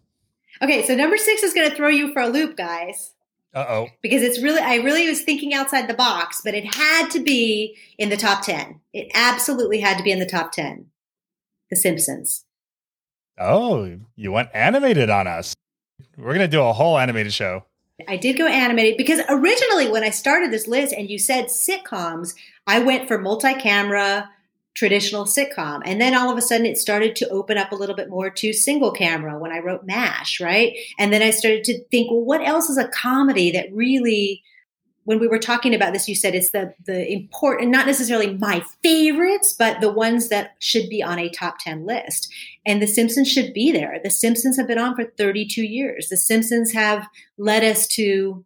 okay, 0.62 0.86
so 0.86 0.96
number 0.96 1.18
six 1.18 1.44
is 1.44 1.54
going 1.54 1.70
to 1.70 1.76
throw 1.76 1.90
you 1.90 2.14
for 2.14 2.22
a 2.22 2.28
loop, 2.30 2.56
guys, 2.56 3.12
Uh 3.54 3.66
oh. 3.68 3.88
because 4.02 4.22
it's 4.22 4.42
really 4.42 4.62
I 4.62 4.76
really 4.76 5.08
was 5.10 5.24
thinking 5.24 5.54
outside 5.54 5.90
the 5.90 5.94
box, 5.94 6.42
but 6.44 6.54
it 6.54 6.74
had 6.74 7.10
to 7.10 7.20
be 7.20 7.76
in 7.98 8.10
the 8.10 8.18
top 8.18 8.44
ten. 8.44 8.80
It 8.94 9.12
absolutely 9.14 9.82
had 9.82 9.98
to 9.98 10.04
be 10.04 10.12
in 10.12 10.20
the 10.20 10.26
top 10.26 10.52
ten. 10.52 10.88
The 11.70 11.76
Simpsons. 11.76 12.46
Oh, 13.38 14.00
you 14.16 14.32
went 14.32 14.50
animated 14.54 15.10
on 15.10 15.28
us. 15.28 15.56
We're 16.18 16.34
going 16.34 16.40
to 16.40 16.48
do 16.48 16.62
a 16.62 16.74
whole 16.74 16.98
animated 16.98 17.34
show. 17.34 17.66
I 18.08 18.18
did 18.18 18.38
go 18.38 18.48
animated 18.48 18.98
because 18.98 19.22
originally 19.30 19.90
when 19.90 20.04
I 20.04 20.10
started 20.10 20.52
this 20.52 20.68
list 20.68 20.94
and 20.94 21.10
you 21.10 21.18
said 21.18 21.46
sitcoms, 21.46 22.36
I 22.68 22.80
went 22.80 23.08
for 23.08 23.18
multi-camera, 23.18 24.30
traditional 24.74 25.26
sitcom. 25.26 25.82
And 25.86 26.00
then 26.00 26.16
all 26.16 26.32
of 26.32 26.38
a 26.38 26.42
sudden 26.42 26.66
it 26.66 26.78
started 26.78 27.16
to 27.18 27.30
open 27.30 27.58
up 27.58 27.72
a 27.72 27.76
little 27.76 27.96
bit 27.96 28.10
more 28.10 28.30
to 28.30 28.54
single 28.54 28.92
camera 28.92 29.38
when 29.38 29.52
I 29.52 29.60
wrote 29.60 29.86
MASH, 29.86 30.40
right? 30.40 30.78
And 30.98 31.12
then 31.12 31.22
I 31.22 31.32
started 31.32 31.64
to 31.66 31.84
think, 31.86 32.10
well, 32.10 32.22
what 32.24 32.42
else 32.42 32.70
is 32.70 32.78
a 32.78 32.88
comedy 32.88 33.52
that 33.52 33.74
really 33.74 34.44
when 35.04 35.20
we 35.20 35.28
were 35.28 35.40
talking 35.40 35.74
about 35.74 35.94
this, 35.94 36.08
you 36.08 36.16
said 36.16 36.36
it's 36.36 36.52
the 36.52 36.74
the 36.86 37.12
important, 37.12 37.72
not 37.72 37.88
necessarily 37.88 38.36
my 38.38 38.64
favorites, 38.84 39.56
but 39.58 39.82
the 39.82 39.92
ones 39.92 40.30
that 40.30 40.52
should 40.60 40.90
be 40.90 41.02
on 41.02 41.18
a 41.18 41.30
top 41.30 41.58
ten 41.60 41.86
list. 41.86 42.32
And 42.66 42.82
The 42.82 42.88
Simpsons 42.88 43.30
should 43.30 43.54
be 43.54 43.72
there. 43.72 44.00
The 44.04 44.12
Simpsons 44.12 44.58
have 44.58 44.68
been 44.68 44.78
on 44.78 44.96
for 44.96 45.06
32 45.18 45.64
years. 45.64 46.10
The 46.10 46.18
Simpsons 46.18 46.72
have 46.74 47.08
led 47.38 47.64
us 47.64 47.88
to 47.88 48.46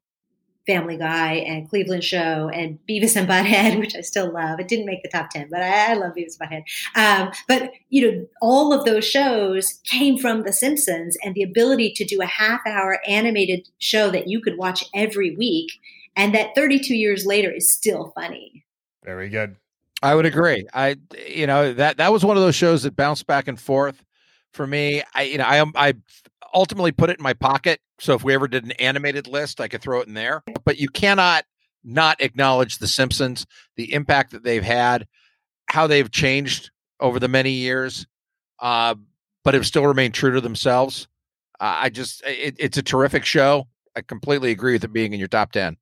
Family 0.67 0.97
Guy 0.97 1.33
and 1.33 1.69
Cleveland 1.69 2.03
Show 2.03 2.49
and 2.53 2.79
Beavis 2.89 3.15
and 3.15 3.27
Butthead, 3.27 3.79
which 3.79 3.95
I 3.95 4.01
still 4.01 4.31
love. 4.31 4.59
It 4.59 4.67
didn't 4.67 4.85
make 4.85 5.03
the 5.03 5.09
top 5.09 5.29
10, 5.29 5.49
but 5.49 5.61
I, 5.61 5.91
I 5.91 5.93
love 5.93 6.13
Beavis 6.13 6.39
and 6.39 6.49
Butthead. 6.49 6.63
Um, 6.95 7.31
but, 7.47 7.71
you 7.89 8.11
know, 8.11 8.27
all 8.41 8.73
of 8.73 8.85
those 8.85 9.05
shows 9.05 9.79
came 9.85 10.17
from 10.17 10.43
The 10.43 10.53
Simpsons 10.53 11.17
and 11.23 11.35
the 11.35 11.43
ability 11.43 11.93
to 11.93 12.05
do 12.05 12.21
a 12.21 12.25
half 12.25 12.61
hour 12.65 12.99
animated 13.07 13.67
show 13.79 14.09
that 14.11 14.27
you 14.27 14.41
could 14.41 14.57
watch 14.57 14.85
every 14.93 15.35
week 15.35 15.71
and 16.15 16.33
that 16.33 16.55
32 16.55 16.95
years 16.95 17.25
later 17.25 17.51
is 17.51 17.71
still 17.71 18.11
funny. 18.15 18.65
Very 19.03 19.29
good. 19.29 19.57
I 20.01 20.15
would 20.15 20.25
agree. 20.25 20.67
I, 20.73 20.97
you 21.27 21.47
know, 21.47 21.73
that, 21.73 21.97
that 21.97 22.11
was 22.11 22.23
one 22.23 22.37
of 22.37 22.43
those 22.43 22.55
shows 22.55 22.83
that 22.83 22.95
bounced 22.95 23.27
back 23.27 23.47
and 23.47 23.59
forth 23.59 24.03
for 24.53 24.65
me. 24.65 25.03
I, 25.13 25.23
you 25.23 25.37
know, 25.37 25.45
I, 25.45 25.63
I 25.75 25.93
ultimately 26.55 26.91
put 26.91 27.09
it 27.09 27.19
in 27.19 27.23
my 27.23 27.33
pocket. 27.33 27.81
So 27.99 28.15
if 28.15 28.23
we 28.23 28.33
ever 28.33 28.47
did 28.47 28.63
an 28.63 28.71
animated 28.73 29.27
list, 29.27 29.61
I 29.61 29.67
could 29.67 29.81
throw 29.81 29.99
it 29.99 30.07
in 30.07 30.13
there. 30.13 30.43
But 30.63 30.79
you 30.79 30.87
cannot 30.89 31.45
not 31.83 32.21
acknowledge 32.21 32.79
the 32.79 32.87
Simpsons, 32.87 33.45
the 33.75 33.93
impact 33.93 34.31
that 34.31 34.43
they've 34.43 34.63
had, 34.63 35.05
how 35.67 35.85
they've 35.85 36.09
changed 36.09 36.71
over 36.99 37.19
the 37.19 37.27
many 37.27 37.51
years, 37.51 38.07
uh, 38.59 38.95
but 39.43 39.53
have 39.53 39.67
still 39.67 39.85
remained 39.85 40.13
true 40.15 40.33
to 40.33 40.41
themselves. 40.41 41.07
Uh, 41.59 41.77
I 41.81 41.89
just, 41.89 42.23
it, 42.25 42.55
it's 42.57 42.77
a 42.77 42.83
terrific 42.83 43.23
show. 43.25 43.67
I 43.95 44.01
completely 44.01 44.51
agree 44.51 44.73
with 44.73 44.83
it 44.83 44.93
being 44.93 45.13
in 45.13 45.19
your 45.19 45.27
top 45.27 45.51
10. 45.51 45.77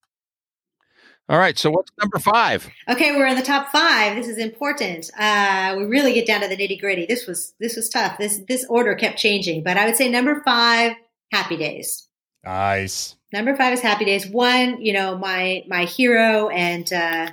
All 1.30 1.40
right. 1.40 1.58
So 1.58 1.72
what's 1.72 1.92
number 2.00 2.20
five? 2.20 2.70
Okay, 2.90 3.16
we're 3.16 3.28
in 3.28 3.38
the 3.38 3.42
top 3.42 3.70
five. 3.70 4.16
This 4.16 4.28
is 4.28 4.38
important. 4.38 5.10
Uh, 5.18 5.76
we 5.78 5.86
really 5.86 6.14
get 6.14 6.28
down 6.28 6.42
to 6.42 6.48
the 6.48 6.58
nitty 6.58 6.80
gritty. 6.80 7.06
This 7.06 7.26
was 7.26 7.54
this 7.60 7.76
was 7.76 7.90
tough. 7.90 8.18
This 8.18 8.42
this 8.48 8.66
order 8.70 8.94
kept 8.96 9.18
changing, 9.18 9.64
but 9.64 9.78
I 9.78 9.86
would 9.86 9.96
say 9.96 10.10
number 10.10 10.42
five, 10.44 10.94
Happy 11.32 11.56
Days. 11.56 12.08
Nice. 12.44 13.16
Number 13.32 13.56
five 13.56 13.74
is 13.74 13.80
Happy 13.80 14.06
Days. 14.06 14.28
One, 14.28 14.82
you 14.82 14.92
know, 14.92 15.18
my 15.18 15.64
my 15.68 15.86
hero 15.86 16.50
and 16.50 16.92
uh, 16.92 17.30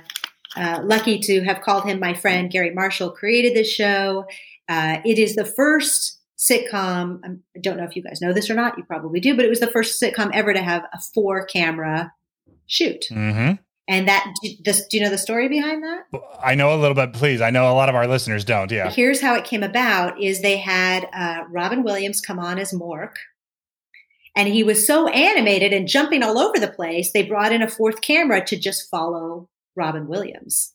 uh, 0.55 0.79
lucky 0.83 1.19
to 1.19 1.41
have 1.41 1.61
called 1.61 1.83
him 1.83 1.99
my 1.99 2.13
friend. 2.13 2.49
Garry 2.49 2.73
Marshall 2.73 3.11
created 3.11 3.55
this 3.55 3.71
show. 3.71 4.25
Uh, 4.69 4.99
it 5.03 5.19
is 5.19 5.35
the 5.35 5.45
first 5.45 6.19
sitcom. 6.37 7.23
Um, 7.25 7.43
I 7.55 7.59
don't 7.59 7.77
know 7.77 7.83
if 7.83 7.95
you 7.97 8.03
guys 8.03 8.21
know 8.21 8.31
this 8.31 8.49
or 8.49 8.55
not. 8.55 8.77
You 8.77 8.85
probably 8.85 9.19
do, 9.19 9.35
but 9.35 9.43
it 9.43 9.49
was 9.49 9.59
the 9.59 9.67
first 9.67 10.01
sitcom 10.01 10.31
ever 10.33 10.53
to 10.53 10.61
have 10.61 10.83
a 10.93 10.99
four 11.13 11.45
camera 11.45 12.13
shoot. 12.67 13.07
Mm-hmm. 13.11 13.61
And 13.87 14.07
that, 14.07 14.33
do, 14.41 14.49
do 14.63 14.97
you 14.97 15.03
know 15.03 15.09
the 15.09 15.17
story 15.17 15.49
behind 15.49 15.83
that? 15.83 16.03
I 16.41 16.55
know 16.55 16.73
a 16.73 16.79
little 16.79 16.95
bit, 16.95 17.13
please. 17.13 17.41
I 17.41 17.49
know 17.49 17.69
a 17.69 17.73
lot 17.73 17.89
of 17.89 17.95
our 17.95 18.07
listeners 18.07 18.45
don't. 18.45 18.71
Yeah. 18.71 18.89
Here's 18.89 19.21
how 19.21 19.35
it 19.35 19.43
came 19.43 19.63
about: 19.63 20.21
is 20.21 20.41
they 20.41 20.57
had 20.57 21.07
uh, 21.13 21.43
Robin 21.49 21.83
Williams 21.83 22.21
come 22.21 22.39
on 22.39 22.59
as 22.59 22.71
Mork, 22.71 23.15
and 24.35 24.47
he 24.47 24.63
was 24.63 24.85
so 24.85 25.07
animated 25.07 25.73
and 25.73 25.87
jumping 25.87 26.23
all 26.23 26.37
over 26.37 26.59
the 26.59 26.67
place. 26.67 27.11
They 27.11 27.23
brought 27.23 27.51
in 27.51 27.61
a 27.61 27.69
fourth 27.69 28.01
camera 28.01 28.45
to 28.45 28.57
just 28.57 28.89
follow 28.89 29.49
Robin 29.75 30.07
Williams. 30.07 30.73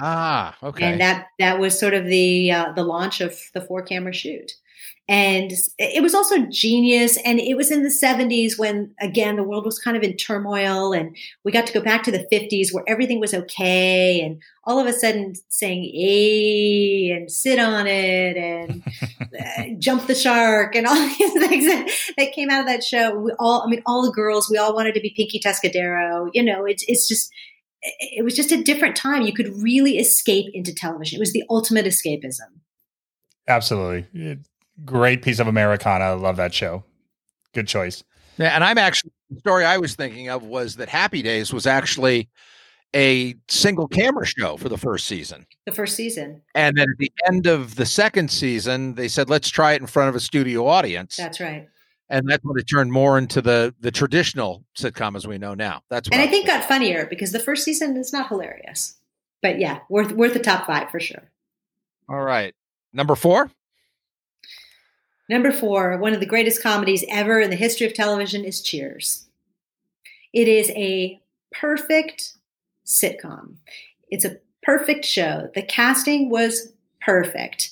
Ah, 0.00 0.56
okay. 0.62 0.84
And 0.84 1.00
that 1.00 1.28
that 1.38 1.58
was 1.58 1.78
sort 1.78 1.94
of 1.94 2.06
the 2.06 2.50
uh, 2.50 2.72
the 2.72 2.84
launch 2.84 3.20
of 3.20 3.38
the 3.54 3.60
four 3.60 3.82
camera 3.82 4.12
shoot 4.12 4.52
and 5.08 5.52
it 5.78 6.02
was 6.02 6.14
also 6.14 6.46
genius. 6.46 7.16
And 7.18 7.38
it 7.38 7.56
was 7.56 7.70
in 7.70 7.84
the 7.84 7.88
70s 7.88 8.58
when 8.58 8.92
again 9.00 9.36
the 9.36 9.44
world 9.44 9.64
was 9.64 9.78
kind 9.78 9.96
of 9.96 10.02
in 10.02 10.16
turmoil 10.16 10.92
and 10.92 11.16
we 11.44 11.52
got 11.52 11.66
to 11.68 11.72
go 11.72 11.80
back 11.80 12.02
to 12.04 12.10
the 12.10 12.26
50s 12.32 12.72
where 12.72 12.82
everything 12.88 13.20
was 13.20 13.32
okay 13.32 14.20
and 14.20 14.42
all 14.64 14.80
of 14.80 14.86
a 14.88 14.92
sudden 14.92 15.34
saying 15.48 15.84
"a" 15.94 17.10
and 17.14 17.30
sit 17.30 17.60
on 17.60 17.86
it 17.86 18.36
and 18.36 18.82
uh, 19.22 19.78
jump 19.78 20.08
the 20.08 20.14
shark 20.14 20.74
and 20.74 20.88
all 20.88 20.96
these 21.18 21.32
things 21.34 21.66
that, 21.66 21.90
that, 22.16 22.32
came 22.32 22.50
out 22.50 22.60
of 22.60 22.66
that 22.66 22.82
show. 22.82 23.16
We 23.16 23.32
all 23.38 23.62
i 23.62 23.70
mean 23.70 23.82
all 23.86 24.04
the 24.04 24.12
girls 24.12 24.50
we 24.50 24.58
all 24.58 24.74
wanted 24.74 24.94
to 24.94 25.00
be 25.00 25.14
pinky 25.16 25.38
tuscadero 25.38 26.28
you 26.34 26.42
know 26.42 26.64
it's, 26.64 26.84
it's 26.88 27.06
just 27.06 27.32
it 28.00 28.24
was 28.24 28.34
just 28.34 28.50
a 28.50 28.62
different 28.62 28.96
time. 28.96 29.22
You 29.22 29.32
could 29.32 29.62
really 29.62 29.98
escape 29.98 30.46
into 30.52 30.74
television. 30.74 31.18
It 31.18 31.20
was 31.20 31.32
the 31.32 31.44
ultimate 31.48 31.86
escapism. 31.86 32.60
Absolutely. 33.46 34.06
It- 34.12 34.40
great 34.84 35.22
piece 35.22 35.38
of 35.38 35.46
Americana. 35.46 36.04
I 36.04 36.12
love 36.12 36.36
that 36.36 36.54
show. 36.54 36.84
Good 37.54 37.68
choice. 37.68 38.04
Yeah, 38.38 38.54
and 38.54 38.62
I'm 38.62 38.78
actually 38.78 39.12
the 39.30 39.40
story 39.40 39.64
I 39.64 39.78
was 39.78 39.94
thinking 39.94 40.28
of 40.28 40.42
was 40.42 40.76
that 40.76 40.88
Happy 40.88 41.22
Days 41.22 41.52
was 41.52 41.66
actually 41.66 42.28
a 42.94 43.34
single 43.48 43.88
camera 43.88 44.26
show 44.26 44.56
for 44.56 44.68
the 44.68 44.78
first 44.78 45.06
season. 45.06 45.46
The 45.66 45.72
first 45.72 45.96
season. 45.96 46.42
And 46.54 46.76
then 46.76 46.88
at 46.90 46.98
the 46.98 47.12
end 47.26 47.46
of 47.46 47.74
the 47.74 47.86
second 47.86 48.30
season, 48.30 48.94
they 48.94 49.08
said, 49.08 49.28
let's 49.28 49.48
try 49.48 49.72
it 49.72 49.80
in 49.80 49.86
front 49.86 50.08
of 50.08 50.14
a 50.14 50.20
studio 50.20 50.66
audience. 50.66 51.16
That's 51.16 51.40
right. 51.40 51.68
And 52.08 52.28
that's 52.28 52.44
when 52.44 52.58
it 52.58 52.64
turned 52.64 52.92
more 52.92 53.18
into 53.18 53.42
the 53.42 53.74
the 53.80 53.90
traditional 53.90 54.64
sitcom 54.78 55.16
as 55.16 55.26
we 55.26 55.38
know 55.38 55.54
now. 55.54 55.82
That's 55.90 56.08
and 56.10 56.20
I, 56.20 56.24
I 56.24 56.26
think 56.28 56.46
got 56.46 56.64
funnier 56.64 57.04
because 57.04 57.32
the 57.32 57.40
first 57.40 57.64
season 57.64 57.96
is 57.96 58.12
not 58.12 58.28
hilarious, 58.28 58.94
but 59.42 59.58
yeah, 59.58 59.80
worth 59.88 60.12
worth 60.12 60.32
the 60.32 60.38
top 60.38 60.68
five 60.68 60.88
for 60.88 61.00
sure. 61.00 61.32
All 62.08 62.22
right, 62.22 62.54
number 62.92 63.16
four. 63.16 63.50
Number 65.28 65.50
four, 65.50 65.98
one 65.98 66.14
of 66.14 66.20
the 66.20 66.26
greatest 66.26 66.62
comedies 66.62 67.04
ever 67.10 67.40
in 67.40 67.50
the 67.50 67.56
history 67.56 67.86
of 67.86 67.94
television 67.94 68.44
is 68.44 68.62
Cheers. 68.62 69.26
It 70.32 70.48
is 70.48 70.70
a 70.70 71.20
perfect 71.52 72.34
sitcom. 72.84 73.56
It's 74.08 74.24
a 74.24 74.38
perfect 74.62 75.04
show. 75.04 75.50
The 75.54 75.62
casting 75.62 76.30
was 76.30 76.72
perfect. 77.00 77.70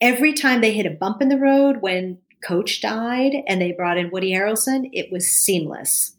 Every 0.00 0.32
time 0.32 0.60
they 0.60 0.72
hit 0.72 0.86
a 0.86 0.90
bump 0.90 1.22
in 1.22 1.28
the 1.28 1.38
road 1.38 1.78
when 1.80 2.18
Coach 2.42 2.80
died 2.80 3.34
and 3.46 3.60
they 3.60 3.72
brought 3.72 3.98
in 3.98 4.10
Woody 4.10 4.32
Harrelson, 4.32 4.90
it 4.92 5.10
was 5.12 5.28
seamless. 5.28 6.16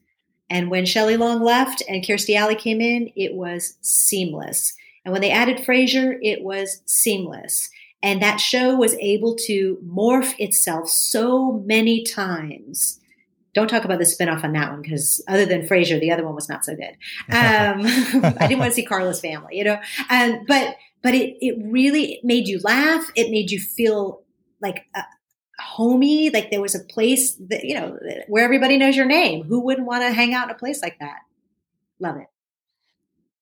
And 0.49 0.71
when 0.71 0.85
Shelley 0.85 1.17
Long 1.17 1.41
left 1.41 1.83
and 1.89 2.03
Kirstie 2.03 2.35
Alley 2.35 2.55
came 2.55 2.79
in, 2.79 3.11
it 3.15 3.33
was 3.33 3.77
seamless. 3.81 4.73
And 5.03 5.11
when 5.11 5.21
they 5.21 5.31
added 5.31 5.59
Frasier, 5.59 6.17
it 6.21 6.43
was 6.43 6.81
seamless. 6.85 7.69
And 8.03 8.21
that 8.21 8.39
show 8.39 8.75
was 8.75 8.93
able 8.95 9.35
to 9.47 9.77
morph 9.85 10.35
itself 10.37 10.89
so 10.89 11.63
many 11.65 12.03
times. 12.03 12.99
Don't 13.53 13.67
talk 13.67 13.85
about 13.85 13.97
the 13.97 14.05
spinoff 14.05 14.43
on 14.43 14.53
that 14.53 14.71
one 14.71 14.83
because 14.83 15.23
other 15.27 15.45
than 15.45 15.67
Frasier, 15.67 15.99
the 15.99 16.11
other 16.11 16.23
one 16.23 16.35
was 16.35 16.47
not 16.47 16.63
so 16.63 16.75
good. 16.75 16.95
Um, 17.29 17.81
I 18.39 18.47
didn't 18.47 18.59
want 18.59 18.71
to 18.71 18.75
see 18.75 18.85
Carla's 18.85 19.19
family, 19.19 19.57
you 19.57 19.63
know. 19.63 19.79
Um, 20.09 20.45
but 20.47 20.75
but 21.01 21.15
it 21.15 21.37
it 21.41 21.57
really 21.65 22.19
made 22.23 22.47
you 22.47 22.59
laugh. 22.63 23.09
It 23.15 23.31
made 23.31 23.49
you 23.49 23.59
feel 23.59 24.21
like 24.61 24.85
uh, 24.93 25.01
homey, 25.59 26.29
like 26.29 26.51
there 26.51 26.61
was 26.61 26.75
a 26.75 26.83
place 26.83 27.35
that 27.49 27.63
you 27.63 27.73
know 27.73 27.97
where 28.27 28.45
everybody 28.45 28.77
knows 28.77 28.95
your 28.95 29.07
name. 29.07 29.43
Who 29.43 29.59
wouldn't 29.61 29.87
want 29.87 30.03
to 30.03 30.11
hang 30.11 30.35
out 30.35 30.49
in 30.49 30.55
a 30.55 30.57
place 30.57 30.83
like 30.83 30.99
that? 30.99 31.17
Love 31.99 32.17
it. 32.17 32.27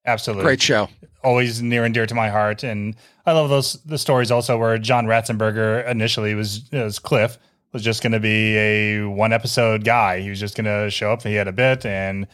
Absolutely. 0.06 0.44
Great 0.44 0.62
show. 0.62 0.90
Always 1.24 1.62
near 1.62 1.84
and 1.84 1.94
dear 1.94 2.06
to 2.06 2.16
my 2.16 2.30
heart. 2.30 2.64
And 2.64 2.96
I 3.26 3.32
love 3.32 3.50
those 3.50 3.74
the 3.84 3.98
stories 3.98 4.32
also 4.32 4.58
where 4.58 4.78
John 4.78 5.06
Ratzenberger 5.06 5.88
initially 5.88 6.36
was 6.36 6.72
as 6.72 7.00
Cliff 7.00 7.38
was 7.72 7.84
just 7.84 8.02
going 8.02 8.14
to 8.14 8.20
be 8.20 8.56
a 8.56 9.04
one 9.04 9.34
episode 9.34 9.84
guy. 9.84 10.22
He 10.22 10.30
was 10.30 10.40
just 10.40 10.56
going 10.56 10.66
to 10.66 10.90
show 10.90 11.12
up. 11.12 11.24
He 11.24 11.34
had 11.34 11.48
a 11.48 11.52
bit 11.52 11.86
and 11.86 12.28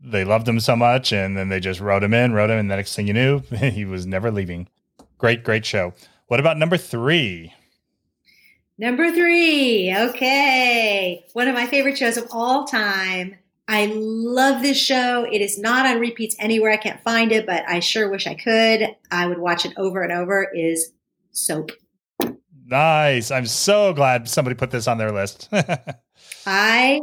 they 0.00 0.24
loved 0.24 0.48
him 0.48 0.60
so 0.60 0.76
much. 0.76 1.12
And 1.12 1.36
then 1.36 1.48
they 1.48 1.60
just 1.60 1.80
wrote 1.80 2.02
him 2.02 2.14
in, 2.14 2.32
wrote 2.32 2.50
him. 2.50 2.58
And 2.58 2.70
the 2.70 2.76
next 2.76 2.94
thing 2.94 3.06
you 3.08 3.12
knew, 3.12 3.40
he 3.56 3.84
was 3.84 4.06
never 4.06 4.30
leaving. 4.30 4.68
Great, 5.18 5.42
great 5.42 5.66
show. 5.66 5.92
What 6.28 6.40
about 6.40 6.58
number 6.58 6.76
three? 6.76 7.52
Number 8.78 9.10
three. 9.10 9.94
Okay. 9.96 11.24
One 11.32 11.48
of 11.48 11.54
my 11.54 11.66
favorite 11.66 11.98
shows 11.98 12.16
of 12.16 12.28
all 12.30 12.64
time 12.64 13.36
I 13.68 13.86
love 13.94 14.62
this 14.62 14.78
show. 14.78 15.26
It 15.30 15.40
is 15.40 15.58
not 15.58 15.86
on 15.86 15.98
repeats 15.98 16.36
anywhere. 16.38 16.70
I 16.70 16.76
can't 16.76 17.02
find 17.02 17.32
it, 17.32 17.46
but 17.46 17.68
I 17.68 17.80
sure 17.80 18.10
wish 18.10 18.26
I 18.26 18.34
could. 18.34 18.94
I 19.10 19.26
would 19.26 19.38
watch 19.38 19.64
it 19.64 19.72
over 19.76 20.02
and 20.02 20.12
over. 20.12 20.48
Is 20.54 20.92
Soap. 21.32 21.72
Nice. 22.66 23.30
I'm 23.30 23.46
so 23.46 23.92
glad 23.92 24.28
somebody 24.28 24.54
put 24.54 24.70
this 24.70 24.88
on 24.88 24.98
their 24.98 25.12
list. 25.12 25.48
I 26.46 27.00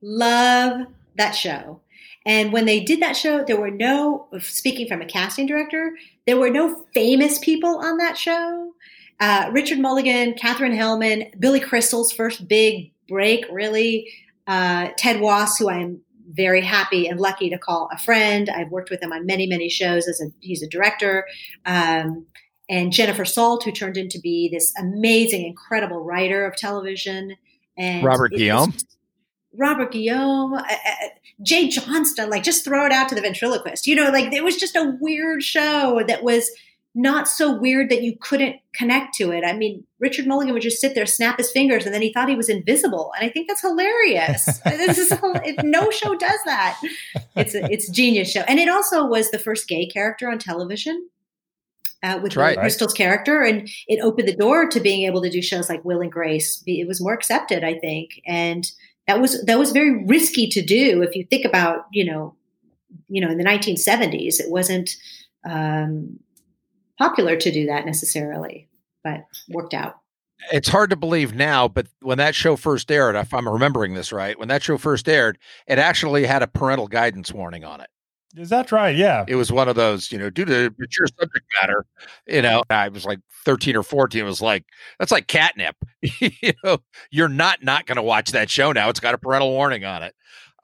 love 0.00 0.86
that 1.16 1.32
show. 1.32 1.80
And 2.24 2.52
when 2.52 2.66
they 2.66 2.80
did 2.80 3.00
that 3.00 3.16
show, 3.16 3.44
there 3.44 3.60
were 3.60 3.70
no, 3.70 4.28
speaking 4.40 4.86
from 4.86 5.02
a 5.02 5.06
casting 5.06 5.46
director, 5.46 5.96
there 6.26 6.36
were 6.36 6.50
no 6.50 6.86
famous 6.94 7.38
people 7.38 7.78
on 7.78 7.96
that 7.98 8.16
show. 8.16 8.74
Uh, 9.18 9.50
Richard 9.52 9.78
Mulligan, 9.78 10.34
Katherine 10.34 10.72
Helmond, 10.72 11.38
Billy 11.40 11.60
Crystal's 11.60 12.12
first 12.12 12.46
big 12.48 12.92
break, 13.08 13.44
really 13.50 14.12
uh, 14.46 14.88
Ted 14.96 15.20
Wass, 15.20 15.58
who 15.58 15.70
I'm 15.70 16.00
very 16.30 16.62
happy 16.62 17.06
and 17.06 17.20
lucky 17.20 17.50
to 17.50 17.58
call 17.58 17.88
a 17.92 17.98
friend. 17.98 18.48
I've 18.48 18.70
worked 18.70 18.90
with 18.90 19.02
him 19.02 19.12
on 19.12 19.26
many, 19.26 19.46
many 19.46 19.68
shows 19.68 20.08
as 20.08 20.20
a 20.20 20.26
he's 20.40 20.62
a 20.62 20.68
director. 20.68 21.26
Um, 21.66 22.26
and 22.68 22.92
Jennifer 22.92 23.24
Salt, 23.24 23.64
who 23.64 23.72
turned 23.72 23.96
into 23.96 24.18
be 24.18 24.48
this 24.50 24.72
amazing, 24.78 25.44
incredible 25.44 26.02
writer 26.02 26.46
of 26.46 26.56
television, 26.56 27.36
and 27.76 28.04
Robert 28.04 28.32
Guillaume? 28.32 28.74
Robert 29.54 29.92
Guillaume, 29.92 30.54
uh, 30.54 30.62
uh, 30.62 31.08
Jay 31.42 31.68
Johnson, 31.68 32.30
like 32.30 32.42
just 32.42 32.64
throw 32.64 32.86
it 32.86 32.92
out 32.92 33.08
to 33.10 33.14
the 33.14 33.20
ventriloquist. 33.20 33.86
You 33.86 33.96
know, 33.96 34.10
like 34.10 34.32
it 34.32 34.44
was 34.44 34.56
just 34.56 34.76
a 34.76 34.96
weird 35.00 35.42
show 35.42 36.02
that 36.06 36.22
was 36.22 36.50
not 36.94 37.26
so 37.26 37.54
weird 37.54 37.88
that 37.90 38.02
you 38.02 38.16
couldn't 38.20 38.56
connect 38.74 39.14
to 39.14 39.30
it. 39.30 39.44
I 39.44 39.54
mean, 39.54 39.84
Richard 39.98 40.26
Mulligan 40.26 40.52
would 40.52 40.62
just 40.62 40.80
sit 40.80 40.94
there, 40.94 41.06
snap 41.06 41.38
his 41.38 41.50
fingers, 41.50 41.86
and 41.86 41.94
then 41.94 42.02
he 42.02 42.12
thought 42.12 42.28
he 42.28 42.36
was 42.36 42.50
invisible. 42.50 43.12
And 43.16 43.24
I 43.24 43.32
think 43.32 43.48
that's 43.48 43.62
hilarious. 43.62 44.44
this 44.64 44.98
is 44.98 45.12
no 45.62 45.90
show 45.90 46.14
does 46.14 46.40
that. 46.44 46.80
It's 47.34 47.54
a, 47.54 47.64
it's 47.72 47.88
genius 47.88 48.30
show, 48.30 48.42
and 48.42 48.58
it 48.58 48.68
also 48.68 49.06
was 49.06 49.30
the 49.30 49.38
first 49.38 49.68
gay 49.68 49.86
character 49.86 50.28
on 50.30 50.38
television. 50.38 51.08
Uh, 52.04 52.18
with 52.20 52.34
right. 52.34 52.58
Crystal's 52.58 52.92
character, 52.92 53.42
and 53.42 53.70
it 53.86 54.00
opened 54.02 54.26
the 54.26 54.34
door 54.34 54.68
to 54.68 54.80
being 54.80 55.06
able 55.06 55.22
to 55.22 55.30
do 55.30 55.40
shows 55.40 55.68
like 55.68 55.84
Will 55.84 56.00
and 56.00 56.10
Grace. 56.10 56.60
It 56.66 56.88
was 56.88 57.00
more 57.00 57.12
accepted, 57.12 57.62
I 57.62 57.78
think, 57.78 58.20
and 58.26 58.68
that 59.06 59.20
was 59.20 59.40
that 59.44 59.56
was 59.56 59.70
very 59.70 60.04
risky 60.04 60.48
to 60.48 60.62
do. 60.62 61.02
If 61.02 61.14
you 61.14 61.24
think 61.24 61.44
about, 61.44 61.86
you 61.92 62.04
know, 62.04 62.34
you 63.08 63.20
know, 63.20 63.30
in 63.30 63.38
the 63.38 63.44
1970s, 63.44 64.40
it 64.40 64.50
wasn't 64.50 64.96
um, 65.48 66.18
popular 67.02 67.36
to 67.36 67.50
do 67.50 67.66
that 67.66 67.84
necessarily, 67.84 68.68
but 69.02 69.24
worked 69.48 69.74
out. 69.74 69.96
It's 70.52 70.68
hard 70.68 70.90
to 70.90 70.96
believe 70.96 71.34
now, 71.34 71.68
but 71.68 71.86
when 72.00 72.18
that 72.18 72.34
show 72.34 72.56
first 72.56 72.90
aired, 72.90 73.16
if 73.16 73.32
I'm 73.32 73.48
remembering 73.48 73.94
this 73.94 74.12
right, 74.12 74.38
when 74.38 74.48
that 74.48 74.62
show 74.62 74.78
first 74.78 75.08
aired, 75.08 75.38
it 75.66 75.78
actually 75.78 76.26
had 76.26 76.42
a 76.42 76.46
parental 76.46 76.88
guidance 76.88 77.32
warning 77.32 77.64
on 77.64 77.80
it. 77.80 77.88
Is 78.36 78.48
that 78.48 78.72
right? 78.72 78.96
Yeah. 78.96 79.24
It 79.28 79.36
was 79.36 79.52
one 79.52 79.68
of 79.68 79.76
those, 79.76 80.10
you 80.10 80.18
know, 80.18 80.30
due 80.30 80.44
to 80.44 80.74
mature 80.78 81.06
subject 81.06 81.44
matter, 81.60 81.84
you 82.26 82.40
know, 82.40 82.62
I 82.70 82.88
was 82.88 83.04
like 83.04 83.18
13 83.44 83.76
or 83.76 83.82
14. 83.82 84.22
It 84.22 84.24
was 84.24 84.40
like, 84.40 84.64
that's 84.98 85.12
like 85.12 85.26
catnip. 85.26 85.76
you 86.02 86.52
know, 86.64 86.78
you're 87.10 87.28
not 87.28 87.62
not 87.62 87.86
going 87.86 87.96
to 87.96 88.02
watch 88.02 88.30
that 88.30 88.48
show 88.48 88.72
now. 88.72 88.88
It's 88.88 89.00
got 89.00 89.14
a 89.14 89.18
parental 89.18 89.50
warning 89.50 89.84
on 89.84 90.02
it. 90.02 90.14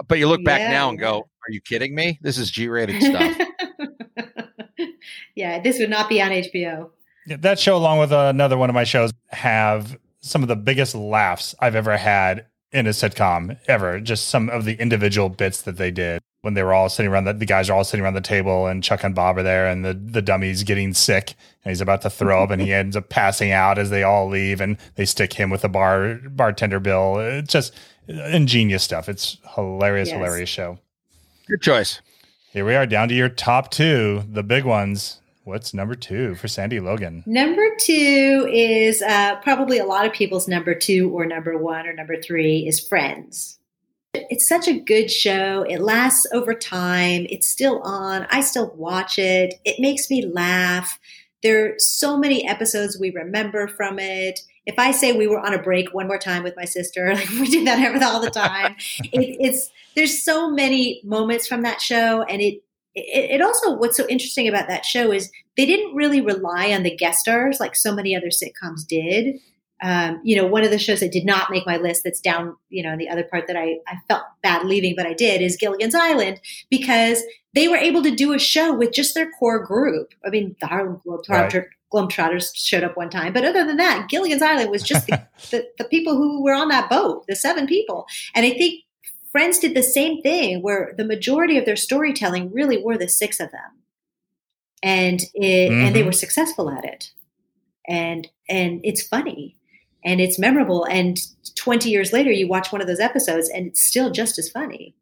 But 0.06 0.19
you 0.19 0.28
look 0.28 0.44
back 0.44 0.60
Yeah, 0.60 0.70
now 0.70 0.89
and 0.89 0.98
go, 0.98 1.19
are 1.19 1.51
you 1.51 1.60
kidding 1.60 1.94
me? 1.94 2.19
This 2.23 2.39
is 2.39 2.51
G 2.51 2.69
rated 2.69 3.02
stuff. 3.02 3.36
yeah, 5.35 5.60
this 5.60 5.78
would 5.78 5.90
not 5.90 6.09
be 6.09 6.20
on 6.22 6.30
HBO. 6.30 6.90
Yeah, 7.26 7.36
that 7.40 7.59
show, 7.59 7.76
along 7.76 7.98
with 7.98 8.12
another 8.12 8.56
one 8.56 8.70
of 8.70 8.74
my 8.74 8.85
shows, 8.85 9.12
have 9.28 9.98
some 10.20 10.43
of 10.43 10.48
the 10.48 10.56
biggest 10.56 10.94
laughs 10.94 11.55
I've 11.60 11.74
ever 11.74 11.97
had 11.97 12.47
in 12.72 12.86
a 12.86 12.90
sitcom 12.90 13.59
ever. 13.66 14.01
Just 14.01 14.28
some 14.28 14.48
of 14.51 14.64
the 14.64 14.74
individual 14.80 15.28
bits 15.28 15.62
that 15.62 15.76
they 15.76 15.90
did 15.90 16.20
when 16.43 16.55
they 16.55 16.62
were 16.62 16.72
all 16.74 16.89
sitting 16.89 17.10
around 17.10 17.24
the, 17.24 17.32
the 17.32 17.47
guys 17.47 17.68
are 17.68 17.72
all 17.76 17.85
sitting 17.85 18.05
around 18.05 18.14
the 18.14 18.20
table 18.20 18.66
and 18.66 18.82
Chuck 18.85 19.02
and 19.05 19.14
Bob 19.14 19.39
are 19.39 19.43
there 19.43 19.66
and 19.66 19.85
the, 19.85 19.93
the 19.94 20.22
dummy's 20.22 20.62
getting 20.62 20.94
sick 20.94 21.35
and 21.64 21.70
he's 21.70 21.80
about 21.80 22.02
to 22.02 22.10
throw 22.10 22.43
up 22.44 22.51
and 22.51 22.62
he 22.62 22.72
ends 22.74 22.94
up 22.97 23.09
passing 23.09 23.51
out 23.51 23.76
as 23.78 23.90
they 23.90 24.02
all 24.02 24.28
leave 24.28 24.60
and 24.60 24.76
they 24.94 25.05
stick 25.05 25.32
him 25.32 25.51
with 25.51 25.64
a 25.64 25.68
bar 25.68 26.20
bartender 26.30 26.78
bill. 26.78 27.18
It's 27.18 27.52
just 27.52 27.74
ingenious 28.06 28.82
stuff. 28.85 29.09
It's 29.09 29.39
hilarious, 29.55 30.09
Yes. 30.09 30.16
hilarious 30.16 30.48
show. 30.48 30.78
Good 31.48 31.62
choice. 31.62 32.01
Here 32.59 32.64
we 32.64 32.74
are 32.74 32.86
down 32.86 33.09
to 33.10 33.14
your 33.14 33.28
top 33.28 33.70
two, 33.70 34.24
the 34.28 34.43
big 34.43 34.64
ones. 34.64 35.20
What's 35.44 35.72
number 35.72 35.94
two 35.94 36.35
for 36.35 36.48
Sandy 36.48 36.80
Logan? 36.80 37.22
Number 37.24 37.62
two 37.78 38.51
is 38.52 39.01
uh, 39.01 39.36
probably 39.43 39.78
a 39.78 39.85
lot 39.85 40.05
of 40.05 40.12
people's 40.12 40.48
number 40.48 40.74
two 40.74 41.09
or 41.10 41.24
number 41.24 41.56
one 41.56 41.86
or 41.86 41.93
number 41.93 42.20
three 42.20 42.66
is 42.66 42.80
Friends. 42.80 43.60
It's 44.12 44.48
such 44.48 44.66
a 44.66 44.76
good 44.76 45.09
show. 45.09 45.62
It 45.68 45.80
lasts 45.80 46.26
over 46.32 46.52
time. 46.52 47.28
It's 47.30 47.47
still 47.47 47.78
on. 47.82 48.26
I 48.28 48.40
still 48.40 48.74
watch 48.74 49.20
it. 49.20 49.55
It 49.64 49.78
makes 49.78 50.10
me 50.10 50.26
laugh. 50.26 50.98
There 51.44 51.64
are 51.64 51.74
so 51.78 52.18
many 52.18 52.44
episodes 52.44 52.98
we 52.98 53.10
remember 53.10 53.68
from 53.68 54.01
it. 54.01 54.40
If 54.68 54.78
I 54.78 54.90
say 54.90 55.12
we 55.12 55.26
were 55.26 55.40
on 55.40 55.54
a 55.54 55.62
break 55.62 55.94
one 55.94 56.06
more 56.06 56.18
time 56.18 56.42
with 56.42 56.54
my 56.56 56.66
sister, 56.66 57.14
like 57.14 57.28
we 57.30 57.48
do 57.48 57.64
that 57.64 58.02
all 58.02 58.20
the 58.20 58.30
time. 58.30 58.76
it, 59.12 59.36
it's 59.40 59.70
there's 59.96 60.22
so 60.22 60.50
many 60.50 61.00
moments 61.04 61.48
from 61.48 61.62
that 61.62 61.80
show, 61.80 62.22
and 62.22 62.40
it, 62.40 62.62
it 62.94 63.30
it 63.30 63.42
also 63.42 63.72
what's 63.76 63.96
so 63.96 64.06
interesting 64.08 64.46
about 64.46 64.68
that 64.68 64.84
show 64.84 65.10
is 65.10 65.32
they 65.56 65.66
didn't 65.66 65.96
really 65.96 66.20
rely 66.20 66.72
on 66.72 66.82
the 66.84 66.94
guest 66.94 67.20
stars 67.20 67.58
like 67.58 67.74
so 67.74 67.92
many 67.92 68.14
other 68.14 68.28
sitcoms 68.28 68.86
did. 68.86 69.40
Um, 69.80 70.20
you 70.24 70.34
know, 70.34 70.44
one 70.44 70.64
of 70.64 70.70
the 70.70 70.78
shows 70.78 71.00
that 71.00 71.12
did 71.12 71.24
not 71.24 71.50
make 71.50 71.64
my 71.64 71.76
list 71.76 72.02
that's 72.02 72.20
down, 72.20 72.56
you 72.68 72.82
know, 72.82 72.92
in 72.92 72.98
the 72.98 73.08
other 73.08 73.22
part 73.22 73.46
that 73.46 73.56
I, 73.56 73.78
I 73.86 73.98
felt 74.08 74.24
bad 74.42 74.66
leaving, 74.66 74.94
but 74.96 75.06
I 75.06 75.14
did 75.14 75.40
is 75.40 75.56
Gilligan's 75.56 75.94
Island 75.94 76.40
because 76.68 77.22
they 77.59 77.66
were 77.68 77.76
able 77.76 78.02
to 78.05 78.14
do 78.14 78.32
a 78.32 78.39
show 78.39 78.72
with 78.72 78.93
just 78.93 79.14
their 79.14 79.30
core 79.32 79.59
group. 79.64 80.14
I 80.24 80.30
mean, 80.30 80.55
the 80.60 80.66
Harlem 80.68 81.01
Globetrotter, 81.05 81.66
Globetrotters 81.93 82.51
showed 82.55 82.85
up 82.85 82.97
one 82.97 83.10
time, 83.10 83.32
but 83.32 83.44
other 83.44 83.66
than 83.66 83.78
that, 83.78 84.09
Gilligan's 84.09 84.43
Island 84.43 84.70
was 84.70 84.82
just 84.82 85.06
the, 85.09 85.26
the, 85.51 85.66
the 85.78 85.85
people 85.85 86.16
who 86.16 86.43
were 86.43 86.55
on 86.55 86.68
that 86.68 86.89
boat, 86.89 87.24
the 87.26 87.35
seven 87.35 87.66
people. 87.66 88.06
And 88.35 88.47
I 88.47 88.51
think 88.51 88.85
Friends 89.32 89.59
did 89.59 89.74
the 89.74 89.82
same 89.82 90.22
thing 90.22 90.62
where 90.62 90.94
the 90.97 91.05
majority 91.05 91.59
of 91.59 91.64
their 91.66 91.76
storytelling 91.76 92.51
really 92.52 92.82
were 92.82 92.97
the 92.97 93.09
six 93.09 93.40
of 93.40 93.51
them. 93.51 93.82
And 94.82 95.20
it, 95.35 95.70
and 95.70 95.94
they 95.94 96.02
Mhm. 96.02 96.06
were 96.06 96.12
successful 96.12 96.70
at 96.70 96.85
it. 96.85 97.10
And 97.86 98.28
and 98.48 98.80
it's 98.85 99.02
funny 99.02 99.56
and 100.05 100.20
it's 100.20 100.39
memorable 100.39 100.85
and 100.85 101.18
20 101.56 101.90
years 101.90 102.12
later 102.12 102.30
you 102.30 102.47
watch 102.48 102.70
one 102.72 102.80
of 102.80 102.86
those 102.86 103.01
episodes 103.01 103.48
and 103.51 103.66
it's 103.66 103.82
still 103.86 104.10
just 104.10 104.39
as 104.39 104.48
funny. 104.51 104.94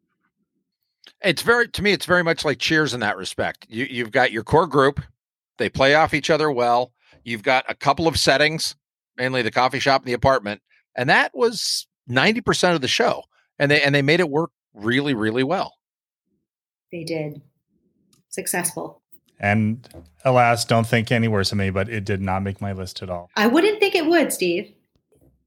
It's 1.23 1.41
very 1.41 1.67
to 1.69 1.81
me, 1.81 1.93
it's 1.93 2.05
very 2.05 2.23
much 2.23 2.45
like 2.45 2.59
Cheers 2.59 2.93
in 2.93 2.99
that 2.99 3.17
respect. 3.17 3.65
You 3.69 3.85
you've 3.89 4.11
got 4.11 4.31
your 4.31 4.43
core 4.43 4.67
group, 4.67 5.01
they 5.57 5.69
play 5.69 5.95
off 5.95 6.13
each 6.13 6.29
other 6.29 6.51
well. 6.51 6.93
You've 7.23 7.43
got 7.43 7.65
a 7.67 7.75
couple 7.75 8.07
of 8.07 8.17
settings, 8.17 8.75
mainly 9.17 9.41
the 9.41 9.51
coffee 9.51 9.79
shop 9.79 10.01
and 10.01 10.07
the 10.07 10.13
apartment, 10.13 10.61
and 10.95 11.09
that 11.09 11.31
was 11.33 11.87
ninety 12.07 12.41
percent 12.41 12.75
of 12.75 12.81
the 12.81 12.87
show. 12.87 13.23
And 13.59 13.71
they 13.71 13.81
and 13.81 13.93
they 13.95 14.03
made 14.03 14.19
it 14.19 14.29
work 14.29 14.51
really, 14.73 15.13
really 15.13 15.43
well. 15.43 15.73
They 16.91 17.03
did. 17.03 17.41
Successful. 18.29 19.01
And 19.39 19.87
alas, 20.23 20.65
don't 20.65 20.87
think 20.87 21.11
any 21.11 21.27
worse 21.27 21.51
of 21.51 21.57
me, 21.57 21.69
but 21.69 21.89
it 21.89 22.05
did 22.05 22.21
not 22.21 22.43
make 22.43 22.61
my 22.61 22.71
list 22.71 23.01
at 23.01 23.09
all. 23.09 23.29
I 23.35 23.47
wouldn't 23.47 23.79
think 23.79 23.95
it 23.95 24.05
would, 24.05 24.33
Steve. 24.33 24.73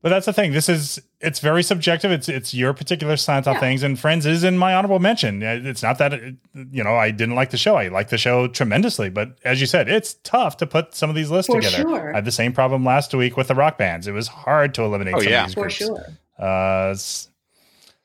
But 0.03 0.09
that's 0.09 0.25
the 0.25 0.33
thing. 0.33 0.53
This 0.53 0.71
is 0.71 0.99
it's 1.21 1.41
very 1.41 1.63
subjective. 1.63 2.11
It's 2.11 2.27
it's 2.29 2.55
your 2.55 2.73
particular 2.73 3.19
slant 3.19 3.47
on 3.47 3.55
Yeah. 3.55 3.61
things, 3.61 3.83
and 3.83 3.99
Friends 3.99 4.25
is 4.25 4.45
in 4.45 4.57
my 4.57 4.75
honorable 4.75 4.99
mention. 4.99 5.43
It's 5.43 5.83
not 5.83 5.99
that 5.99 6.15
it, 6.15 6.37
you 6.73 6.83
know 6.83 6.97
I 6.97 7.11
didn't 7.11 7.35
like 7.35 7.51
the 7.51 7.59
show. 7.59 7.77
I 7.77 7.89
like 7.89 8.09
the 8.09 8.17
show 8.17 8.49
tremendously, 8.49 9.11
but 9.11 9.37
as 9.45 9.61
you 9.61 9.67
said, 9.67 9.91
it's 9.91 10.15
tough 10.25 10.57
to 10.59 10.67
put 10.67 10.95
some 10.95 11.11
of 11.11 11.17
these 11.17 11.31
lists 11.31 11.53
For 11.53 11.61
together. 11.61 11.83
sure. 11.83 12.13
I 12.15 12.17
had 12.17 12.25
the 12.25 12.33
same 12.33 12.53
problem 12.55 12.83
last 12.83 13.13
week 13.15 13.37
with 13.37 13.49
the 13.49 13.55
rock 13.55 13.77
bands. 13.77 14.07
It 14.07 14.13
was 14.13 14.29
hard 14.29 14.73
to 14.77 14.83
eliminate. 14.85 15.15
Oh, 15.17 15.21
some 15.21 15.31
yeah. 15.33 15.41
of 15.43 15.47
these 15.49 15.55
For 15.55 15.61
groups. 15.63 15.75
sure. 15.77 16.07
Uh, 16.39 16.91
s- 16.93 17.29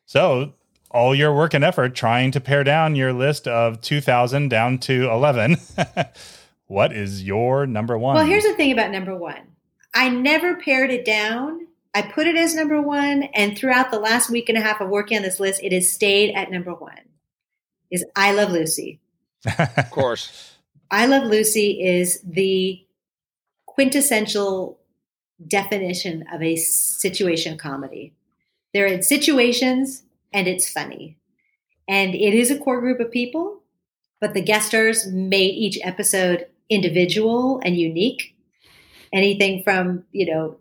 so 0.05 0.51
all 0.91 1.15
your 1.15 1.33
work 1.33 1.53
and 1.53 1.63
effort 1.63 1.95
trying 1.95 2.31
to 2.31 2.41
pare 2.41 2.65
down 2.65 2.97
your 2.97 3.13
list 3.13 3.47
of 3.47 3.79
2000 3.79 4.49
down 4.49 4.79
to 4.79 5.09
11. 5.09 5.55
what 6.67 6.91
is 6.91 7.23
your 7.23 7.65
number 7.65 7.97
one? 7.97 8.15
Well, 8.15 8.25
here's 8.25 8.43
the 8.43 8.53
thing 8.55 8.71
about 8.73 8.91
number 8.91 9.15
one. 9.15 9.39
I 9.93 10.09
never 10.09 10.55
pared 10.55 10.91
it 10.91 11.05
down. 11.05 11.67
I 11.95 12.01
put 12.01 12.27
it 12.27 12.35
as 12.35 12.53
number 12.53 12.81
one, 12.81 13.23
and 13.33 13.57
throughout 13.57 13.89
the 13.89 13.99
last 13.99 14.29
week 14.29 14.49
and 14.49 14.57
a 14.57 14.61
half 14.61 14.81
of 14.81 14.89
working 14.89 15.15
on 15.15 15.23
this 15.23 15.39
list, 15.39 15.63
it 15.63 15.71
has 15.71 15.89
stayed 15.89 16.35
at 16.35 16.51
number 16.51 16.73
one. 16.73 16.99
Is 17.89 18.03
I 18.17 18.33
Love 18.33 18.51
Lucy. 18.51 18.99
Of 19.57 19.89
course. 19.91 20.57
I 20.91 21.05
Love 21.05 21.23
Lucy 21.23 21.81
is 21.81 22.19
the 22.21 22.85
quintessential 23.65 24.77
definition 25.47 26.25
of 26.33 26.41
a 26.41 26.57
situation 26.57 27.57
comedy. 27.57 28.13
There 28.73 28.85
are 28.85 29.01
situations 29.01 30.03
and 30.33 30.49
it's 30.49 30.69
funny. 30.69 31.17
And 31.87 32.13
it 32.13 32.33
is 32.33 32.51
a 32.51 32.59
core 32.59 32.81
group 32.81 32.99
of 32.99 33.09
people, 33.09 33.61
but 34.19 34.33
the 34.33 34.41
guest 34.41 34.67
stars 34.67 35.07
made 35.07 35.55
each 35.55 35.79
episode 35.81 36.47
individual 36.69 37.61
and 37.63 37.77
unique. 37.77 38.35
Anything 39.13 39.63
from, 39.63 40.03
you 40.11 40.25
know, 40.25 40.57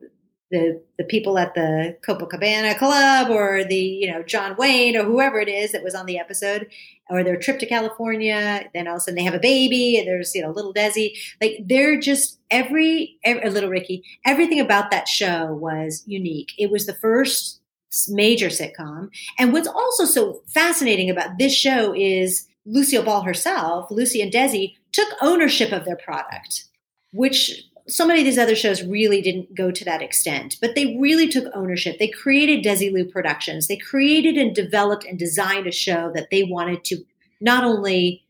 the 0.54 0.80
the 0.98 1.04
people 1.04 1.36
at 1.36 1.54
the 1.54 1.96
Copacabana 2.06 2.78
Club 2.78 3.28
or 3.28 3.64
the, 3.64 3.74
you 3.74 4.10
know, 4.10 4.22
John 4.22 4.54
Wayne 4.56 4.96
or 4.96 5.02
whoever 5.02 5.40
it 5.40 5.48
is 5.48 5.72
that 5.72 5.82
was 5.82 5.94
on 5.94 6.06
the 6.06 6.18
episode 6.18 6.68
or 7.10 7.24
their 7.24 7.36
trip 7.36 7.58
to 7.58 7.66
California. 7.66 8.70
Then 8.72 8.86
all 8.86 8.94
of 8.94 8.98
a 8.98 9.00
sudden 9.00 9.16
they 9.16 9.24
have 9.24 9.34
a 9.34 9.40
baby 9.40 9.98
and 9.98 10.06
there's, 10.06 10.32
you 10.34 10.42
know, 10.42 10.50
little 10.50 10.72
Desi. 10.72 11.12
Like 11.42 11.58
they're 11.64 11.98
just 11.98 12.38
every, 12.48 13.18
every 13.24 13.42
uh, 13.42 13.50
little 13.50 13.70
Ricky, 13.70 14.04
everything 14.24 14.60
about 14.60 14.92
that 14.92 15.08
show 15.08 15.52
was 15.52 16.04
unique. 16.06 16.52
It 16.58 16.70
was 16.70 16.86
the 16.86 16.94
first 16.94 17.60
major 18.08 18.46
sitcom. 18.46 19.08
And 19.38 19.52
what's 19.52 19.68
also 19.68 20.04
so 20.04 20.42
fascinating 20.46 21.10
about 21.10 21.38
this 21.38 21.54
show 21.54 21.92
is 21.96 22.46
Lucille 22.64 23.02
Ball 23.02 23.22
herself, 23.22 23.90
Lucy 23.90 24.22
and 24.22 24.32
Desi, 24.32 24.74
took 24.92 25.08
ownership 25.20 25.72
of 25.72 25.84
their 25.84 25.96
product, 25.96 26.66
which 27.12 27.64
so 27.86 28.06
many 28.06 28.20
of 28.20 28.24
these 28.24 28.38
other 28.38 28.56
shows 28.56 28.82
really 28.82 29.20
didn't 29.20 29.54
go 29.54 29.70
to 29.70 29.84
that 29.84 30.02
extent, 30.02 30.56
but 30.60 30.74
they 30.74 30.96
really 30.96 31.28
took 31.28 31.52
ownership. 31.54 31.98
They 31.98 32.08
created 32.08 32.64
Desilu 32.64 33.10
Productions. 33.10 33.66
They 33.66 33.76
created 33.76 34.36
and 34.36 34.54
developed 34.54 35.04
and 35.04 35.18
designed 35.18 35.66
a 35.66 35.72
show 35.72 36.10
that 36.14 36.30
they 36.30 36.44
wanted 36.44 36.84
to 36.84 37.04
not 37.40 37.64
only 37.64 38.24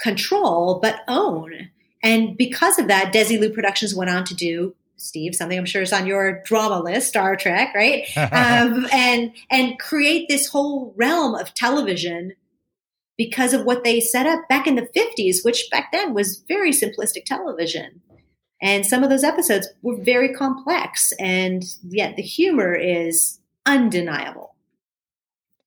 control 0.00 0.80
but 0.80 1.02
own. 1.06 1.70
And 2.02 2.36
because 2.36 2.78
of 2.78 2.88
that, 2.88 3.12
Desilu 3.12 3.54
Productions 3.54 3.94
went 3.94 4.10
on 4.10 4.24
to 4.24 4.34
do 4.34 4.74
Steve, 4.96 5.34
something 5.34 5.58
I'm 5.58 5.66
sure 5.66 5.82
is 5.82 5.92
on 5.92 6.06
your 6.06 6.42
drama 6.44 6.80
list, 6.80 7.08
Star 7.08 7.36
Trek, 7.36 7.74
right? 7.74 8.04
um, 8.16 8.86
and 8.92 9.32
and 9.50 9.78
create 9.78 10.28
this 10.28 10.48
whole 10.48 10.94
realm 10.96 11.34
of 11.34 11.54
television 11.54 12.32
because 13.16 13.52
of 13.52 13.64
what 13.64 13.84
they 13.84 14.00
set 14.00 14.26
up 14.26 14.48
back 14.48 14.66
in 14.66 14.74
the 14.74 14.88
50s, 14.96 15.44
which 15.44 15.68
back 15.70 15.92
then 15.92 16.14
was 16.14 16.42
very 16.48 16.70
simplistic 16.70 17.24
television. 17.24 18.00
And 18.64 18.86
some 18.86 19.04
of 19.04 19.10
those 19.10 19.24
episodes 19.24 19.68
were 19.82 19.94
very 19.94 20.32
complex, 20.32 21.12
and 21.20 21.62
yet 21.86 22.16
the 22.16 22.22
humor 22.22 22.74
is 22.74 23.38
undeniable. 23.66 24.54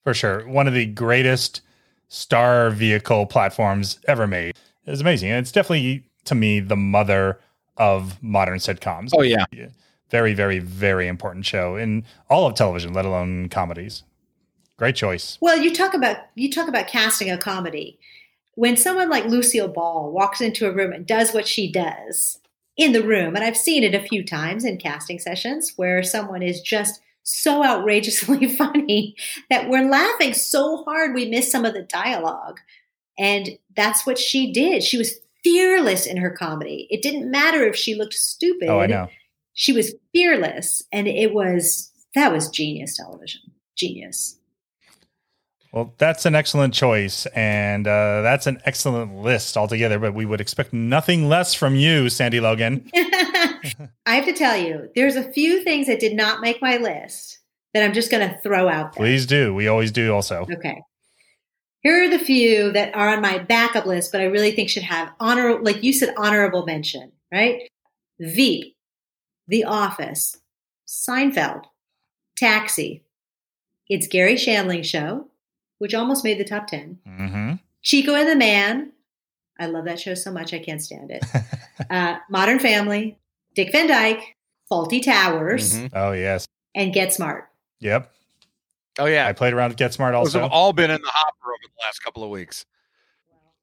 For 0.03 0.15
sure. 0.15 0.48
One 0.48 0.68
of 0.68 0.74
the 0.74 0.88
greatest 0.88 1.61
star 2.07 2.72
vehicle 2.72 3.28
platforms 3.28 3.99
ever 4.07 4.26
made. 4.26 4.56
It's 4.88 4.99
amazing. 4.99 5.30
And 5.30 5.38
it's 5.38 5.52
definitely, 5.52 6.06
to 6.26 6.34
me, 6.34 6.60
the 6.60 6.76
mother 6.76 7.40
of 7.78 8.22
modern 8.24 8.57
sitcoms. 8.57 9.11
Oh 9.14 9.22
yeah. 9.22 9.45
Very, 10.10 10.34
very, 10.34 10.57
very 10.57 11.07
important 11.07 11.45
show 11.45 11.76
in 11.76 12.03
all 12.32 12.48
of 12.48 12.56
television, 12.56 12.94
let 12.94 13.06
alone 13.06 13.48
comedies. 13.49 14.02
Great 14.78 14.95
choice. 14.95 15.38
Well, 15.40 15.60
you 15.60 15.72
talk 15.72 15.94
about 15.94 16.18
you 16.34 16.49
talk 16.49 16.68
about 16.68 16.88
casting 16.88 17.30
a 17.30 17.38
comedy. 17.38 17.99
When 18.56 18.76
someone 18.76 19.11
like 19.11 19.26
Lucille 19.26 19.68
Ball 19.68 20.11
walks 20.11 20.41
into 20.41 20.68
a 20.68 20.72
room 20.72 20.94
and 20.94 21.06
does 21.06 21.32
what 21.32 21.48
she 21.48 21.72
does 21.72 22.40
in 22.77 22.91
the 22.91 23.03
room, 23.03 23.35
and 23.35 23.43
I've 23.43 23.57
seen 23.57 23.83
it 23.83 23.95
a 23.95 24.07
few 24.07 24.23
times 24.23 24.63
in 24.63 24.77
casting 24.77 25.19
sessions 25.19 25.73
where 25.75 26.03
someone 26.03 26.43
is 26.43 26.61
just 26.61 27.01
so 27.23 27.63
outrageously 27.63 28.47
funny 28.55 29.15
that 29.49 29.69
we're 29.69 29.89
laughing 29.89 30.33
so 30.33 30.83
hard 30.83 31.13
we 31.13 31.25
miss 31.25 31.51
some 31.51 31.65
of 31.65 31.73
the 31.73 31.83
dialogue. 31.83 32.59
And 33.19 33.57
that's 33.75 34.05
what 34.05 34.19
she 34.19 34.53
did. 34.53 34.83
She 34.83 34.97
was 34.97 35.15
fearless 35.43 36.05
in 36.05 36.17
her 36.17 36.29
comedy. 36.29 36.87
It 36.89 37.01
didn't 37.01 37.29
matter 37.29 37.65
if 37.65 37.75
she 37.75 37.95
looked 37.95 38.13
stupid. 38.13 38.69
Oh, 38.69 38.79
I 38.79 38.85
know. 38.85 39.09
She 39.53 39.73
was 39.73 39.95
fearless. 40.13 40.83
And 40.91 41.07
it 41.07 41.33
was, 41.33 41.91
that 42.15 42.31
was 42.31 42.49
genius 42.49 42.95
television. 42.95 43.41
Genius. 43.75 44.37
Well, 45.73 45.94
that's 45.98 46.26
an 46.26 46.34
excellent 46.34 46.73
choice, 46.73 47.26
and 47.27 47.88
uh, 47.88 48.22
that's 48.22 48.48
an 48.48 48.60
excellent 48.65 49.15
list 49.15 49.57
altogether. 49.57 49.99
But 49.99 50.14
we 50.14 50.26
would 50.26 50.41
expect 50.41 50.73
nothing 50.73 51.27
less 51.27 51.53
from 51.53 51.76
you, 51.76 52.10
Sandy 52.10 52.39
Logan. 52.39 52.89
I 52.95 54.15
have 54.15 54.26
to 54.26 54.34
tell 54.34 54.57
you, 54.57 54.89
there's 54.95 55.15
a 55.15 55.31
few 55.31 55.64
things 55.64 55.88
that 55.88 55.99
did 55.99 56.15
not 56.15 56.41
make 56.41 56.61
my 56.61 56.77
list 56.77 57.39
that 57.73 57.84
I'm 57.84 57.94
just 57.94 58.10
going 58.10 58.27
to 58.27 58.38
throw 58.39 58.69
out 58.69 58.94
there. 58.94 59.03
Please 59.06 59.26
do. 59.26 59.53
We 59.53 59.68
always 59.68 59.91
do. 59.91 60.14
Also, 60.14 60.48
Okay. 60.52 60.81
Here 61.84 62.03
are 62.03 62.10
the 62.10 62.19
few 62.19 62.72
that 62.72 62.95
are 62.95 63.10
on 63.10 63.22
my 63.22 63.38
backup 63.38 63.85
list, 63.85 64.11
but 64.11 64.19
I 64.19 64.26
really 64.26 64.52
think 64.52 64.68
should 64.69 64.84
have 64.84 65.11
honor, 65.19 65.61
like 65.61 65.84
you 65.84 65.94
said, 65.94 66.14
honorable 66.18 66.65
mention, 66.65 67.11
right? 67.31 67.69
Veep, 68.19 68.76
The 69.48 69.64
Office, 69.64 70.38
Seinfeld, 70.88 71.64
Taxi, 72.35 73.03
It's 73.88 74.07
Garry 74.07 74.35
Shandling 74.35 74.84
Show, 74.84 75.30
which 75.79 75.93
almost 75.93 76.23
made 76.23 76.37
the 76.39 76.43
top 76.45 76.67
10, 76.67 76.99
hmm 77.05 77.53
Chico 77.83 78.15
and 78.15 78.27
the 78.27 78.35
Man. 78.35 78.91
I 79.59 79.67
love 79.67 79.85
that 79.85 79.99
show 79.99 80.13
so 80.13 80.31
much, 80.31 80.53
I 80.53 80.59
can't 80.59 80.81
stand 80.81 81.09
it. 81.11 81.23
uh, 81.89 82.17
Modern 82.29 82.59
Family, 82.59 83.17
Dick 83.55 83.71
Van 83.71 83.87
Dyke, 83.87 84.35
Fawlty 84.71 85.03
Towers, 85.03 85.73
Mhm. 85.75 85.89
oh 85.93 86.11
yes, 86.11 86.47
and 86.75 86.93
Get 86.93 87.13
Smart. 87.13 87.49
yep. 87.79 88.11
Oh 88.99 89.05
yeah. 89.05 89.27
I 89.27 89.33
played 89.33 89.53
around 89.53 89.69
with 89.69 89.77
Get 89.77 89.93
Smart 89.93 90.13
Those 90.13 90.27
also. 90.35 90.41
have 90.41 90.51
all 90.51 90.73
been 90.73 90.89
in 90.89 90.99
the 91.01 91.07
hopper 91.11 91.47
over 91.49 91.61
the 91.63 91.85
last 91.85 91.99
couple 91.99 92.23
of 92.23 92.31
weeks. 92.31 92.65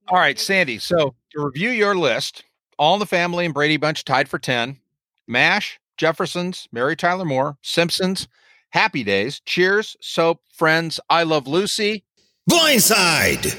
All 0.09 0.19
right, 0.19 0.39
Sandy. 0.39 0.79
So 0.79 1.15
to 1.33 1.45
review 1.45 1.71
your 1.71 1.97
list, 1.97 2.45
All 2.79 2.95
in 2.95 3.01
the 3.01 3.07
Family 3.07 3.45
and 3.45 3.53
Brady 3.53 3.77
Bunch 3.77 4.05
tied 4.05 4.29
for 4.29 4.39
10. 4.39 4.79
MASH, 5.27 5.81
Jeffersons, 5.97 6.69
Mary 6.71 6.95
Tyler 6.95 7.25
Moore, 7.25 7.57
Simpsons, 7.63 8.29
Happy 8.75 9.05
Days, 9.05 9.39
Cheers, 9.47 9.97
Soap, 10.01 10.41
Friends, 10.53 10.99
I 11.09 11.23
Love 11.23 11.47
Lucy. 11.47 12.03
Blindside. 12.51 13.57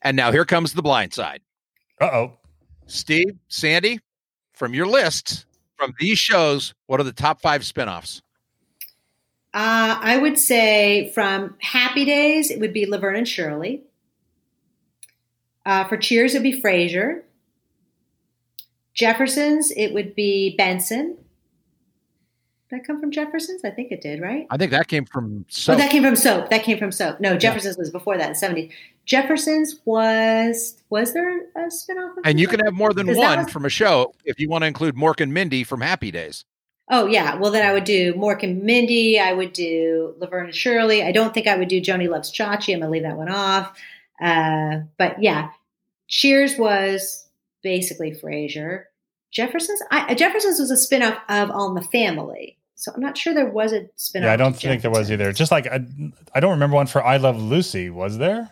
And 0.00 0.16
now 0.16 0.32
here 0.32 0.46
comes 0.46 0.72
the 0.72 0.80
blind 0.80 1.12
side. 1.12 1.42
Uh 2.00 2.06
oh. 2.06 2.32
Steve, 2.86 3.36
Sandy, 3.48 4.00
from 4.54 4.72
your 4.72 4.86
list, 4.86 5.44
from 5.76 5.92
these 6.00 6.18
shows, 6.18 6.72
what 6.86 7.00
are 7.00 7.04
the 7.04 7.12
top 7.12 7.42
five 7.42 7.60
spinoffs? 7.60 8.22
Uh, 9.52 10.00
I 10.00 10.16
would 10.16 10.38
say 10.38 11.10
from 11.14 11.56
Happy 11.60 12.06
Days, 12.06 12.50
it 12.50 12.58
would 12.58 12.72
be 12.72 12.86
Laverne 12.86 13.16
and 13.16 13.28
Shirley. 13.28 13.82
Uh, 15.66 15.84
for 15.84 15.98
Cheers, 15.98 16.34
it 16.34 16.38
would 16.38 16.50
be 16.50 16.62
Frasier. 16.62 17.24
Jeffersons, 18.94 19.70
it 19.76 19.92
would 19.92 20.14
be 20.14 20.56
Benson. 20.56 21.18
Did 22.68 22.80
that 22.80 22.86
come 22.86 23.00
from 23.00 23.12
Jeffersons? 23.12 23.64
I 23.64 23.70
think 23.70 23.92
it 23.92 24.00
did, 24.00 24.20
right? 24.20 24.46
I 24.50 24.56
think 24.56 24.72
that 24.72 24.88
came 24.88 25.04
from 25.04 25.44
so 25.48 25.74
oh, 25.74 25.76
that 25.76 25.90
came 25.90 26.02
from 26.02 26.16
Soap. 26.16 26.50
That 26.50 26.64
came 26.64 26.78
from 26.78 26.90
Soap. 26.90 27.20
No, 27.20 27.36
Jeffersons 27.36 27.76
was 27.76 27.90
before 27.90 28.18
that, 28.18 28.42
in 28.42 28.54
the 28.54 28.62
70s. 28.62 28.72
Jeffersons 29.04 29.76
was, 29.84 30.82
was 30.90 31.12
there 31.12 31.42
a 31.54 31.68
spinoff? 31.68 32.18
Of 32.18 32.24
and 32.24 32.40
you 32.40 32.48
can 32.48 32.58
have 32.60 32.74
more 32.74 32.92
than 32.92 33.06
one 33.14 33.44
was- 33.44 33.50
from 33.50 33.64
a 33.64 33.68
show 33.68 34.14
if 34.24 34.40
you 34.40 34.48
want 34.48 34.62
to 34.62 34.66
include 34.66 34.96
Mork 34.96 35.20
and 35.20 35.32
Mindy 35.32 35.62
from 35.62 35.80
Happy 35.80 36.10
Days. 36.10 36.44
Oh 36.90 37.06
yeah, 37.06 37.36
well 37.36 37.50
then 37.50 37.66
I 37.66 37.72
would 37.72 37.84
do 37.84 38.14
Mork 38.14 38.42
and 38.42 38.62
Mindy. 38.62 39.18
I 39.18 39.32
would 39.32 39.52
do 39.52 40.14
Laverne 40.18 40.46
and 40.46 40.54
Shirley. 40.54 41.02
I 41.02 41.10
don't 41.10 41.34
think 41.34 41.48
I 41.48 41.56
would 41.56 41.68
do 41.68 41.80
Joanie 41.80 42.06
Loves 42.06 42.32
Chachi. 42.32 42.74
I'm 42.74 42.80
gonna 42.80 42.92
leave 42.92 43.02
that 43.02 43.16
one 43.16 43.28
off. 43.28 43.76
Uh, 44.20 44.80
but 44.96 45.20
yeah, 45.20 45.50
Cheers 46.08 46.56
was 46.56 47.28
basically 47.62 48.12
Frasier. 48.12 48.84
Jefferson's 49.36 49.82
I, 49.90 50.14
Jefferson's 50.14 50.58
was 50.58 50.70
a 50.70 50.74
spinoff 50.74 51.20
of 51.28 51.50
All 51.50 51.68
in 51.68 51.74
the 51.74 51.82
Family, 51.82 52.56
so 52.74 52.90
I'm 52.94 53.00
not 53.02 53.18
sure 53.18 53.34
there 53.34 53.44
was 53.50 53.74
a 53.74 53.82
spinoff. 53.98 54.22
Yeah, 54.22 54.32
I 54.32 54.36
don't 54.36 54.54
to 54.54 54.66
think 54.66 54.80
there 54.80 54.90
was 54.90 55.10
either. 55.12 55.30
Just 55.32 55.50
like 55.52 55.66
I, 55.66 55.84
I 56.34 56.40
don't 56.40 56.52
remember 56.52 56.74
one 56.76 56.86
for 56.86 57.04
I 57.04 57.18
Love 57.18 57.40
Lucy. 57.40 57.90
Was 57.90 58.16
there? 58.16 58.50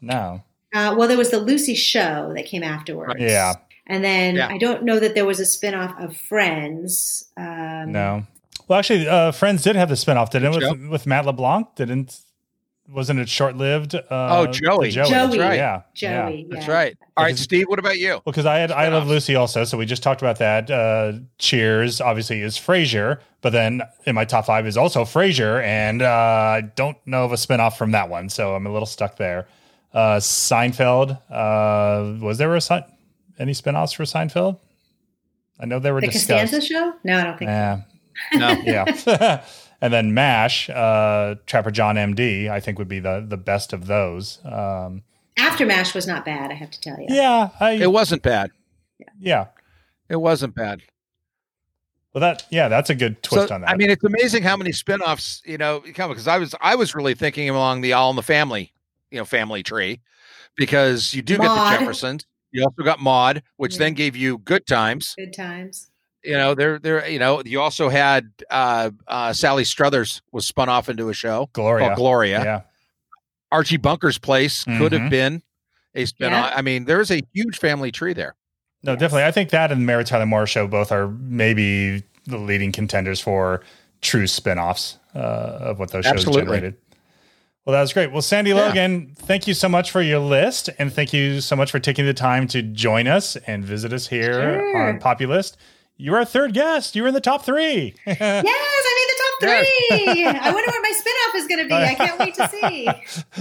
No. 0.00 0.42
Uh, 0.74 0.94
well, 0.96 1.06
there 1.06 1.18
was 1.18 1.30
the 1.30 1.38
Lucy 1.38 1.74
show 1.74 2.32
that 2.34 2.46
came 2.46 2.62
afterwards. 2.62 3.20
Yeah. 3.20 3.54
and 3.86 4.02
then 4.02 4.36
Yeah. 4.36 4.48
I 4.48 4.56
don't 4.56 4.84
know 4.84 4.98
that 4.98 5.14
there 5.14 5.26
was 5.26 5.38
a 5.38 5.42
spinoff 5.42 6.02
of 6.02 6.16
Friends. 6.16 7.28
Um, 7.36 7.92
No. 7.92 8.26
Well, 8.68 8.78
actually, 8.78 9.06
uh, 9.06 9.32
Friends 9.32 9.62
did 9.62 9.76
have 9.76 9.90
the 9.90 9.96
spinoff, 9.96 10.30
didn't 10.30 10.54
it? 10.54 10.70
With, 10.72 10.88
with 10.88 11.06
Matt 11.06 11.26
LeBlanc, 11.26 11.74
didn't? 11.74 12.20
Wasn't 12.92 13.18
it 13.18 13.28
short 13.28 13.56
lived? 13.56 13.94
Uh, 13.94 14.02
Oh, 14.10 14.46
Joey. 14.46 14.90
Joey. 14.90 15.08
Joey. 15.08 15.36
Yeah. 15.38 15.82
Joey. 15.94 16.46
Yeah. 16.48 16.54
That's 16.54 16.68
right. 16.68 16.96
All 17.16 17.24
right, 17.24 17.36
Steve, 17.38 17.66
what 17.68 17.78
about 17.78 17.98
you? 17.98 18.10
Well, 18.10 18.22
because 18.26 18.46
I 18.46 18.58
had 18.58 18.70
I 18.72 18.88
Love 18.88 19.06
Lucy 19.06 19.34
also, 19.34 19.64
so 19.64 19.76
we 19.78 19.86
just 19.86 20.02
talked 20.02 20.20
about 20.22 20.38
that. 20.38 20.70
Uh, 20.70 21.12
Cheers, 21.38 22.00
obviously, 22.00 22.40
is 22.42 22.56
Frasier, 22.58 23.20
but 23.40 23.50
then 23.52 23.82
in 24.06 24.14
my 24.14 24.24
top 24.24 24.46
five 24.46 24.66
is 24.66 24.76
also 24.76 25.04
Frasier, 25.04 25.62
and 25.62 26.02
uh, 26.02 26.06
I 26.06 26.60
don't 26.74 26.96
know 27.06 27.24
of 27.24 27.32
a 27.32 27.36
spinoff 27.36 27.76
from 27.76 27.92
that 27.92 28.08
one, 28.08 28.28
so 28.28 28.54
I'm 28.54 28.66
a 28.66 28.72
little 28.72 28.86
stuck 28.86 29.16
there. 29.16 29.46
Uh, 29.94 30.16
Seinfeld, 30.18 31.18
uh, 31.30 32.18
was 32.24 32.38
there 32.38 32.54
a 32.54 32.60
Sein- 32.60 32.84
any 33.38 33.52
spinoffs 33.52 33.94
for 33.94 34.04
Seinfeld? 34.04 34.58
I 35.60 35.66
know 35.66 35.78
they 35.78 35.92
were 35.92 36.00
The 36.00 36.06
discussed. 36.08 36.50
Costanza 36.52 36.66
show? 36.66 36.92
No, 37.04 37.18
I 37.18 37.24
don't 37.24 37.38
think. 37.38 37.48
Yeah, 37.48 37.80
No. 38.34 38.48
yeah. 38.64 39.44
and 39.82 39.92
then 39.92 40.14
MASH, 40.14 40.70
uh, 40.70 41.34
Trapper 41.46 41.70
John 41.70 41.96
MD, 41.96 42.48
I 42.48 42.60
think 42.60 42.78
would 42.78 42.88
be 42.88 43.00
the 43.00 43.22
the 43.26 43.36
best 43.36 43.72
of 43.74 43.86
those. 43.86 44.38
Um, 44.44 45.02
After 45.38 45.66
Mash 45.66 45.94
was 45.94 46.06
not 46.06 46.24
bad, 46.24 46.50
I 46.50 46.54
have 46.54 46.70
to 46.70 46.80
tell 46.80 46.98
you. 46.98 47.06
yeah, 47.10 47.50
I, 47.60 47.72
It 47.72 47.92
wasn't 47.92 48.22
bad. 48.22 48.50
yeah. 49.20 49.46
It 50.08 50.16
wasn't 50.16 50.54
bad. 50.54 50.82
Well, 52.12 52.20
that 52.20 52.44
yeah, 52.50 52.68
that's 52.68 52.90
a 52.90 52.94
good 52.94 53.22
twist 53.22 53.48
So, 53.48 53.54
on 53.54 53.62
that. 53.62 53.70
I 53.70 53.76
mean, 53.76 53.88
it's 53.90 54.04
amazing 54.04 54.42
how 54.42 54.56
many 54.56 54.72
spin-offs, 54.72 55.40
you 55.46 55.56
know, 55.56 55.82
come 55.94 56.10
because 56.10 56.28
I 56.28 56.36
was 56.38 56.54
I 56.60 56.74
was 56.74 56.94
really 56.94 57.14
thinking 57.14 57.48
along 57.48 57.80
the 57.80 57.94
All 57.94 58.10
in 58.10 58.16
the 58.16 58.22
Family, 58.22 58.72
you 59.10 59.18
know, 59.18 59.24
family 59.24 59.62
tree, 59.62 60.00
because 60.56 61.14
you 61.14 61.22
do 61.22 61.38
get 61.38 61.48
the 61.48 61.70
Jeffersons. 61.78 62.26
You 62.50 62.64
also 62.64 62.82
got 62.82 63.00
Maude, 63.00 63.42
which 63.56 63.72
Yeah. 63.74 63.78
then 63.78 63.94
gave 63.94 64.14
you 64.14 64.36
Good 64.38 64.66
Times. 64.66 65.14
Good 65.16 65.32
times. 65.32 65.88
You 66.24 66.34
know, 66.34 66.54
there, 66.54 66.78
there, 66.78 67.08
you 67.08 67.18
know, 67.18 67.42
you 67.44 67.60
also 67.60 67.88
had 67.88 68.30
uh, 68.50 68.90
uh, 69.08 69.32
Sally 69.32 69.64
Struthers 69.64 70.22
was 70.30 70.46
spun 70.46 70.68
off 70.68 70.88
into 70.88 71.08
a 71.08 71.14
show 71.14 71.48
Gloria. 71.52 71.86
called 71.88 71.96
Gloria. 71.98 72.44
Yeah. 72.44 72.60
Archie 73.50 73.76
Bunker's 73.76 74.18
Place 74.18 74.64
could 74.64 74.92
Mhm. 74.92 75.00
have 75.00 75.10
been 75.10 75.42
a 75.94 76.04
spin-off. 76.06 76.50
Yeah. 76.52 76.56
I 76.56 76.62
mean, 76.62 76.84
there's 76.84 77.10
a 77.10 77.20
huge 77.34 77.58
family 77.58 77.90
tree 77.92 78.12
there. 78.14 78.34
No, 78.82 78.92
Yes. 78.92 79.00
definitely. 79.00 79.24
I 79.24 79.30
think 79.32 79.50
that 79.50 79.70
and 79.72 79.84
Mary 79.84 80.04
Tyler 80.04 80.24
Moore 80.26 80.46
show 80.46 80.66
both 80.66 80.90
are 80.92 81.08
maybe 81.08 82.02
the 82.26 82.38
leading 82.38 82.72
contenders 82.72 83.20
for 83.20 83.62
true 84.00 84.26
spin-offs 84.26 84.98
uh, 85.14 85.18
of 85.18 85.78
what 85.78 85.90
those 85.90 86.04
shows 86.04 86.12
Absolutely. 86.14 86.42
generated. 86.42 86.76
Well, 87.64 87.74
that 87.74 87.80
was 87.82 87.92
great. 87.92 88.10
Well, 88.10 88.22
Sandy 88.22 88.50
Yeah. 88.50 88.66
Logan, 88.68 89.14
thank 89.16 89.46
you 89.46 89.54
so 89.54 89.68
much 89.68 89.90
for 89.90 90.02
your 90.02 90.18
list, 90.18 90.70
and 90.78 90.92
thank 90.92 91.12
you 91.12 91.40
so 91.40 91.54
much 91.54 91.70
for 91.70 91.78
taking 91.78 92.06
the 92.06 92.14
time 92.14 92.46
to 92.48 92.62
join 92.62 93.06
us 93.06 93.36
and 93.46 93.64
visit 93.64 93.92
us 93.92 94.06
here 94.08 94.32
Sure. 94.34 94.88
on 94.88 94.98
Populist. 94.98 95.56
You're 96.02 96.16
our 96.16 96.24
third 96.24 96.52
guest. 96.52 96.96
You're 96.96 97.06
in 97.06 97.14
the 97.14 97.20
top 97.20 97.44
three. 97.44 97.94
yes, 98.06 98.18
I 98.20 98.42
made 98.42 99.08
the 99.08 99.22
top 99.22 99.40
three. 99.40 100.24
I 100.26 100.50
wonder 100.52 100.68
what 100.72 100.82
my 100.82 100.92
spinoff 100.96 101.38
is 101.40 101.46
going 101.46 101.60
to 101.60 101.68
be. 101.68 101.74
I 101.74 101.94
can't 101.94 102.18
wait 102.18 102.34
to 102.34 102.48
see. 102.48 102.88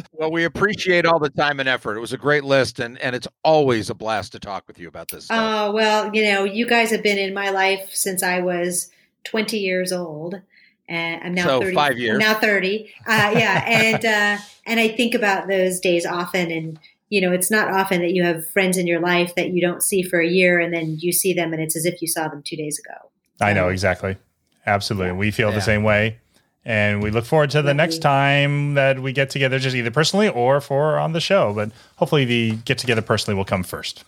Well, 0.14 0.32
we 0.32 0.44
appreciate 0.44 1.08
all 1.08 1.18
the 1.18 1.32
time 1.32 1.60
and 1.60 1.68
effort. 1.68 1.98
It 1.98 2.00
was 2.00 2.14
a 2.14 2.18
great 2.18 2.44
list, 2.44 2.80
and 2.80 3.00
and 3.00 3.16
it's 3.16 3.28
always 3.44 3.90
a 3.90 3.96
blast 3.96 4.34
to 4.34 4.40
talk 4.40 4.66
with 4.68 4.78
you 4.78 4.88
about 4.88 5.10
this. 5.10 5.26
Stuff. 5.26 5.38
Oh 5.40 5.72
well, 5.72 6.14
you 6.14 6.24
know, 6.26 6.44
you 6.44 6.68
guys 6.68 6.92
have 6.92 7.02
been 7.02 7.18
in 7.18 7.34
my 7.34 7.50
life 7.50 7.90
since 7.92 8.22
I 8.22 8.40
was 8.42 8.92
20 9.24 9.58
years 9.58 9.92
old. 9.92 10.40
And 10.88 11.24
I'm 11.24 11.34
now 11.34 11.46
So, 11.48 11.62
30. 11.62 11.74
five 11.74 11.98
years. 11.98 12.16
I'm 12.16 12.20
now 12.20 12.34
30. 12.40 12.94
Uh, 13.08 13.32
yeah. 13.36 13.64
and, 13.66 14.06
uh, 14.06 14.44
and 14.68 14.80
I 14.80 14.90
think 14.90 15.16
about 15.16 15.48
those 15.48 15.80
days 15.80 16.06
often. 16.06 16.52
And, 16.52 16.80
you 17.12 17.22
know, 17.22 17.32
it's 17.32 17.52
not 17.52 17.70
often 17.72 18.02
that 18.02 18.14
you 18.14 18.24
have 18.24 18.48
friends 18.48 18.78
in 18.78 18.88
your 18.88 19.00
life 19.02 19.36
that 19.36 19.50
you 19.52 19.62
don't 19.62 19.84
see 19.84 20.02
for 20.02 20.20
a 20.20 20.28
year 20.28 20.60
and 20.60 20.74
then 20.74 20.98
you 21.00 21.12
see 21.12 21.34
them 21.34 21.54
and 21.54 21.62
it's 21.62 21.76
as 21.76 21.86
if 21.86 22.02
you 22.02 22.08
saw 22.08 22.28
them 22.30 22.42
two 22.42 22.56
days 22.56 22.80
ago. 22.80 22.96
I 23.40 23.54
know 23.54 23.68
exactly. 23.70 24.18
Absolutely. 24.66 25.12
We 25.12 25.30
feel 25.32 25.50
Yeah. 25.50 25.56
the 25.56 25.62
same 25.62 25.84
way. 25.84 26.18
And 26.64 27.02
we 27.04 27.10
look 27.12 27.26
forward 27.26 27.50
to 27.52 27.62
the 27.64 27.74
next 27.74 27.98
time 28.00 28.76
that 28.76 29.00
we 29.00 29.12
get 29.14 29.30
together, 29.32 29.58
just 29.60 29.76
either 29.76 29.90
personally 29.92 30.30
or 30.30 30.62
for 30.62 30.98
on 31.00 31.12
the 31.14 31.20
show. 31.20 31.54
But 31.54 31.72
hopefully, 31.98 32.24
the 32.24 32.52
get 32.66 32.78
together 32.78 33.02
personally 33.02 33.36
will 33.36 33.46
come 33.46 33.64
first. 33.64 34.04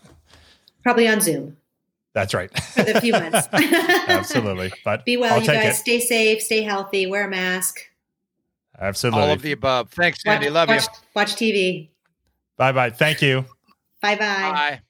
Probably 0.83 1.07
on 1.07 1.19
Zoom 1.19 1.57
That's 2.13 2.33
right. 2.33 2.51
for 2.59 2.83
the 2.83 3.01
few 3.01 3.11
months. 3.13 3.47
Absolutely. 4.07 4.71
But 4.85 5.03
Be 5.03 5.17
well, 5.17 5.33
I'll 5.33 5.39
you 5.41 5.47
take 5.47 5.61
guys. 5.63 5.77
it. 5.77 5.79
Stay 5.79 5.99
safe, 5.99 6.41
stay 6.43 6.61
healthy, 6.61 7.07
wear 7.07 7.25
a 7.25 7.29
mask. 7.29 7.79
Absolutely. 8.79 9.21
all 9.21 9.29
of 9.31 9.41
the 9.41 9.51
above. 9.51 9.89
Thanks, 9.91 10.21
Sandy. 10.21 10.45
Watch, 10.47 10.53
Love 10.53 10.69
you. 10.69 10.75
watch, 10.75 10.85
watch 11.15 11.35
TV. 11.35 11.89
Bye 12.57 12.71
bye. 12.71 12.89
Thank 12.89 13.21
you. 13.21 13.45
Bye 14.01 14.15
bye. 14.15 14.51
Bye. 14.51 14.81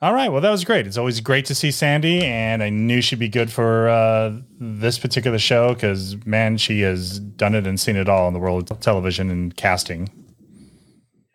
All 0.00 0.14
right. 0.14 0.30
Well, 0.30 0.40
that 0.40 0.50
was 0.50 0.64
great. 0.64 0.86
It's 0.86 0.96
always 0.96 1.20
great 1.20 1.44
to 1.46 1.56
see 1.56 1.72
Sandy, 1.72 2.24
and 2.24 2.62
I 2.62 2.70
knew 2.70 3.00
she'd 3.00 3.18
be 3.18 3.28
good 3.28 3.50
for 3.50 3.88
uh, 3.88 4.32
this 4.60 4.96
particular 4.96 5.40
show 5.40 5.74
because, 5.74 6.16
man, 6.24 6.56
she 6.56 6.82
has 6.82 7.18
done 7.18 7.56
it 7.56 7.66
and 7.66 7.80
seen 7.80 7.96
it 7.96 8.08
all 8.08 8.28
in 8.28 8.34
the 8.34 8.38
world 8.38 8.70
of 8.70 8.78
television 8.78 9.28
and 9.28 9.56
casting. 9.56 10.08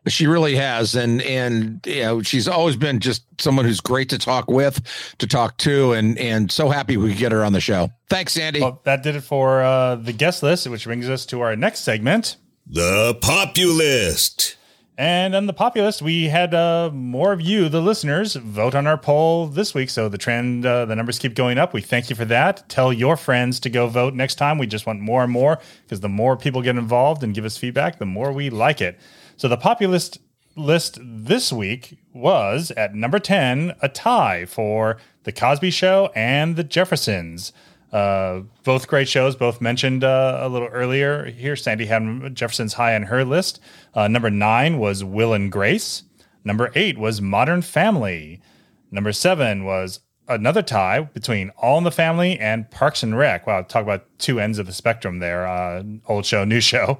She 0.07 0.27
really 0.27 0.55
has, 0.55 0.95
and 0.95 1.21
and 1.21 1.79
you 1.85 2.01
know 2.01 2.21
she's 2.21 2.47
always 2.47 2.75
been 2.75 2.99
just 2.99 3.23
someone 3.39 3.65
who's 3.65 3.79
great 3.79 4.09
to 4.09 4.17
talk 4.17 4.49
with, 4.49 4.81
to 5.17 5.27
talk 5.27 5.57
to, 5.59 5.93
and 5.93 6.17
and 6.17 6.51
so 6.51 6.69
happy 6.69 6.97
we 6.97 7.09
could 7.09 7.19
get 7.19 7.31
her 7.31 7.43
on 7.43 7.53
the 7.53 7.61
show. 7.61 7.89
Thanks, 8.09 8.33
Sandy. 8.33 8.59
Well, 8.61 8.81
that 8.83 9.01
did 9.01 9.15
it 9.15 9.21
for 9.21 9.61
uh, 9.61 9.95
the 9.95 10.11
guest 10.11 10.43
list, 10.43 10.67
which 10.67 10.83
brings 10.85 11.09
us 11.09 11.25
to 11.27 11.39
our 11.41 11.55
next 11.55 11.81
segment. 11.81 12.35
The 12.65 13.17
Populist. 13.21 14.55
And 14.97 15.35
on 15.35 15.47
the 15.47 15.53
populist, 15.53 16.03
we 16.03 16.25
had 16.25 16.53
uh, 16.53 16.91
more 16.93 17.33
of 17.33 17.41
you, 17.41 17.67
the 17.67 17.81
listeners, 17.81 18.35
vote 18.35 18.75
on 18.75 18.85
our 18.85 18.97
poll 18.97 19.47
this 19.47 19.73
week. 19.73 19.89
So 19.89 20.07
the 20.07 20.19
trend, 20.19 20.65
uh, 20.65 20.85
the 20.85 20.95
numbers 20.95 21.17
keep 21.17 21.33
going 21.33 21.57
up. 21.57 21.73
We 21.73 21.81
thank 21.81 22.11
you 22.11 22.15
for 22.15 22.25
that. 22.25 22.69
Tell 22.69 22.93
your 22.93 23.17
friends 23.17 23.59
to 23.61 23.71
go 23.71 23.87
vote 23.87 24.13
next 24.13 24.35
time. 24.35 24.59
We 24.59 24.67
just 24.67 24.85
want 24.85 24.99
more 24.99 25.23
and 25.23 25.31
more 25.31 25.59
because 25.83 26.01
the 26.01 26.09
more 26.09 26.37
people 26.37 26.61
get 26.61 26.77
involved 26.77 27.23
and 27.23 27.33
give 27.33 27.43
us 27.43 27.57
feedback, 27.57 27.97
the 27.97 28.05
more 28.05 28.31
we 28.31 28.51
like 28.51 28.81
it. 28.81 28.99
So 29.35 29.47
the 29.47 29.57
populist 29.57 30.19
list 30.55 30.99
this 31.01 31.51
week 31.51 31.97
was 32.13 32.71
at 32.71 32.93
number 32.93 33.17
10, 33.17 33.73
a 33.81 33.89
tie 33.89 34.45
for 34.45 34.97
The 35.23 35.31
Cosby 35.31 35.71
Show 35.71 36.11
and 36.15 36.55
The 36.55 36.63
Jeffersons. 36.63 37.51
Uh, 37.93 38.41
both 38.63 38.87
great 38.87 39.07
shows, 39.07 39.35
both 39.35 39.61
mentioned 39.61 40.03
uh, 40.03 40.39
a 40.41 40.49
little 40.49 40.67
earlier 40.69 41.25
here. 41.25 41.55
Sandy 41.55 41.85
had 41.85 42.35
Jefferson's 42.35 42.73
high 42.73 42.95
on 42.95 43.03
her 43.03 43.23
list. 43.23 43.59
Uh, 43.93 44.07
number 44.07 44.31
nine 44.31 44.79
was 44.79 45.03
Will 45.03 45.31
and 45.33 45.51
Grace. 45.51 46.01
Number 46.43 46.71
eight 46.73 46.97
was 46.97 47.21
Modern 47.21 47.61
Family. 47.61 48.41
Number 48.89 49.13
seven 49.13 49.63
was 49.63 49.99
another 50.27 50.63
tie 50.63 51.01
between 51.01 51.51
All 51.51 51.77
in 51.77 51.83
the 51.83 51.91
Family 51.91 52.39
and 52.39 52.69
Parks 52.71 53.03
and 53.03 53.15
Rec. 53.15 53.45
Wow, 53.45 53.61
talk 53.61 53.83
about 53.83 54.07
two 54.17 54.39
ends 54.39 54.57
of 54.57 54.65
the 54.65 54.73
spectrum 54.73 55.19
there. 55.19 55.47
Uh, 55.47 55.83
old 56.07 56.25
show, 56.25 56.43
new 56.43 56.61
show. 56.61 56.99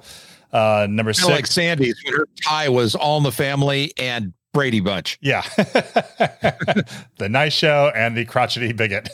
Uh, 0.52 0.86
number 0.88 1.12
Kinda 1.12 1.28
like 1.28 1.46
six. 1.46 1.54
Sandy's, 1.54 2.00
her 2.06 2.28
tie 2.40 2.68
was 2.68 2.94
All 2.94 3.18
in 3.18 3.24
the 3.24 3.32
Family 3.32 3.92
and 3.98 4.32
Brady 4.52 4.78
Bunch. 4.78 5.18
Yeah. 5.20 5.42
the 7.18 7.28
nice 7.28 7.52
show 7.52 7.90
and 7.96 8.16
the 8.16 8.24
crotchety 8.24 8.72
bigot. 8.72 9.08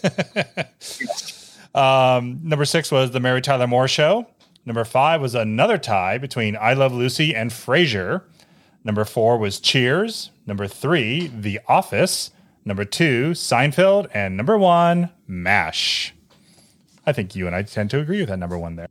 um, 1.74 2.40
number 2.42 2.64
six 2.64 2.90
was 2.90 3.10
the 3.10 3.20
Mary 3.20 3.40
Tyler 3.40 3.66
Moore 3.66 3.88
show. 3.88 4.26
Number 4.66 4.84
five 4.84 5.20
was 5.20 5.34
another 5.34 5.78
tie 5.78 6.18
between 6.18 6.56
I 6.56 6.74
Love 6.74 6.92
Lucy 6.92 7.34
and 7.34 7.50
Frasier. 7.50 8.22
Number 8.84 9.04
four 9.04 9.38
was 9.38 9.60
Cheers. 9.60 10.30
Number 10.46 10.66
three, 10.66 11.28
The 11.28 11.60
Office. 11.68 12.30
Number 12.64 12.84
two, 12.84 13.30
Seinfeld. 13.30 14.08
And 14.12 14.36
number 14.36 14.58
one, 14.58 15.10
MASH. 15.26 16.14
I 17.06 17.12
think 17.12 17.34
you 17.34 17.46
and 17.46 17.56
I 17.56 17.62
tend 17.62 17.90
to 17.90 17.98
agree 18.00 18.20
with 18.20 18.28
that 18.28 18.38
number 18.38 18.58
one 18.58 18.76
there. 18.76 18.88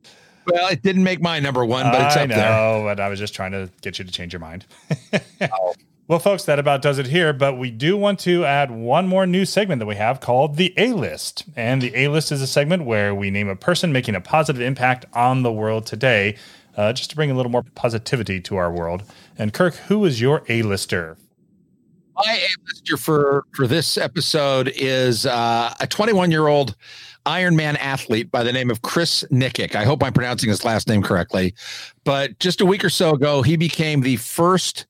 Well, 0.48 0.70
it 0.70 0.82
didn't 0.82 1.04
make 1.04 1.22
my 1.22 1.40
number 1.40 1.64
one, 1.64 1.86
but 1.92 2.02
it's 2.02 2.18
I 2.18 2.24
up 2.24 2.30
know, 2.30 2.36
there. 2.36 2.84
but 2.84 3.00
I 3.00 3.08
was 3.10 3.20
just 3.20 3.36
trying 3.36 3.52
to 3.52 3.70
get 3.82 4.00
you 4.00 4.06
to 4.06 4.12
change 4.12 4.34
your 4.34 4.40
mind. 4.40 4.66
Well, 6.10 6.18
folks, 6.18 6.44
that 6.46 6.58
about 6.58 6.82
does 6.82 6.98
it 6.98 7.06
here. 7.06 7.34
But 7.34 7.60
we 7.60 7.70
do 7.70 7.96
want 7.96 8.18
to 8.22 8.44
add 8.44 8.72
one 8.72 9.08
more 9.08 9.28
new 9.28 9.46
segment 9.46 9.78
that 9.78 9.86
we 9.86 9.96
have 9.98 10.20
called 10.20 10.56
the 10.56 10.74
A 10.76 10.92
List. 10.94 11.46
And 11.56 11.84
the 11.84 11.96
A 11.96 12.08
List 12.08 12.32
is 12.32 12.42
a 12.42 12.48
segment 12.48 12.86
where 12.86 13.14
we 13.14 13.30
name 13.30 13.48
a 13.48 13.56
person 13.56 13.94
making 13.94 14.16
a 14.16 14.22
positive 14.22 14.60
impact 14.60 15.06
on 15.14 15.44
the 15.44 15.52
world 15.52 15.86
today, 15.86 16.36
uh, 16.76 16.94
just 16.94 17.12
to 17.12 17.16
bring 17.16 17.30
a 17.30 17.36
little 17.36 17.52
more 17.52 17.62
positivity 17.76 18.42
to 18.42 18.56
our 18.56 18.72
world. 18.72 19.04
And 19.38 19.54
Kirk, 19.54 19.76
who 19.76 20.04
is 20.04 20.20
your 20.20 20.44
A 20.50 20.64
Lister? 20.64 21.16
My 22.16 22.42
A-lister 22.42 22.98
for 22.98 23.46
for 23.54 23.68
this 23.68 23.96
episode 23.96 24.74
is 24.76 25.28
uh, 25.28 25.76
a 25.80 25.86
21 25.86 26.32
year 26.32 26.48
old 26.48 26.76
Ironman 27.28 27.78
athlete 27.78 28.32
by 28.32 28.42
the 28.42 28.52
name 28.52 28.72
of 28.72 28.82
Chris 28.82 29.24
Nikic. 29.32 29.76
I 29.76 29.84
hope 29.86 30.04
I'm 30.04 30.14
pronouncing 30.14 30.50
his 30.50 30.66
last 30.66 30.88
name 30.88 31.04
correctly. 31.04 31.54
But 32.04 32.40
just 32.40 32.62
a 32.62 32.66
week 32.66 32.84
or 32.84 32.90
so 32.90 33.12
ago, 33.12 33.44
he 33.44 33.58
became 33.58 34.02
the 34.02 34.16
first 34.16 34.88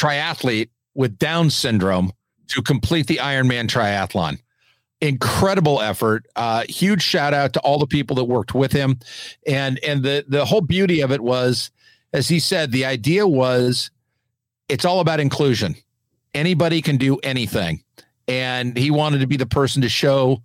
triathlete 0.00 0.70
with 0.94 1.18
Down 1.18 1.50
syndrome 1.50 2.12
to 2.48 2.62
complete 2.62 3.06
the 3.06 3.16
Ironman 3.16 3.68
triathlon. 3.68 4.38
Incredible 5.00 5.80
effort. 5.80 6.26
Uh, 6.36 6.64
huge 6.68 7.02
shout 7.02 7.32
out 7.32 7.52
to 7.54 7.60
all 7.60 7.78
the 7.78 7.86
people 7.86 8.16
that 8.16 8.24
worked 8.24 8.54
with 8.54 8.72
him. 8.72 8.98
And 9.46 9.78
and 9.84 10.02
the 10.02 10.24
the 10.28 10.44
whole 10.44 10.60
beauty 10.60 11.00
of 11.00 11.10
it 11.10 11.20
was, 11.20 11.70
as 12.12 12.28
he 12.28 12.38
said, 12.38 12.70
the 12.70 12.84
idea 12.84 13.26
was 13.26 13.90
it's 14.68 14.84
all 14.84 15.00
about 15.00 15.20
inclusion 15.20 15.74
anybody 16.34 16.82
can 16.82 16.96
do 16.96 17.18
anything. 17.18 17.82
And 18.28 18.76
he 18.76 18.90
wanted 18.90 19.20
to 19.20 19.26
be 19.26 19.36
the 19.36 19.46
person 19.46 19.82
to 19.82 19.88
show 19.88 20.42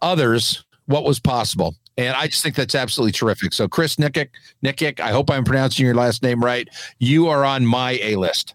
others 0.00 0.64
what 0.86 1.04
was 1.04 1.18
possible. 1.18 1.74
And 1.98 2.14
I 2.14 2.26
just 2.26 2.42
think 2.42 2.54
that's 2.54 2.74
absolutely 2.74 3.12
terrific. 3.12 3.54
So, 3.54 3.66
Chris 3.68 3.96
Nikic, 3.96 4.28
Nikic, 4.62 5.00
I 5.00 5.10
hope 5.10 5.30
I'm 5.30 5.44
pronouncing 5.44 5.86
your 5.86 5.94
last 5.94 6.22
name 6.22 6.44
right. 6.44 6.68
You 6.98 7.28
are 7.28 7.44
on 7.44 7.64
my 7.64 7.92
A 8.02 8.16
list. 8.16 8.54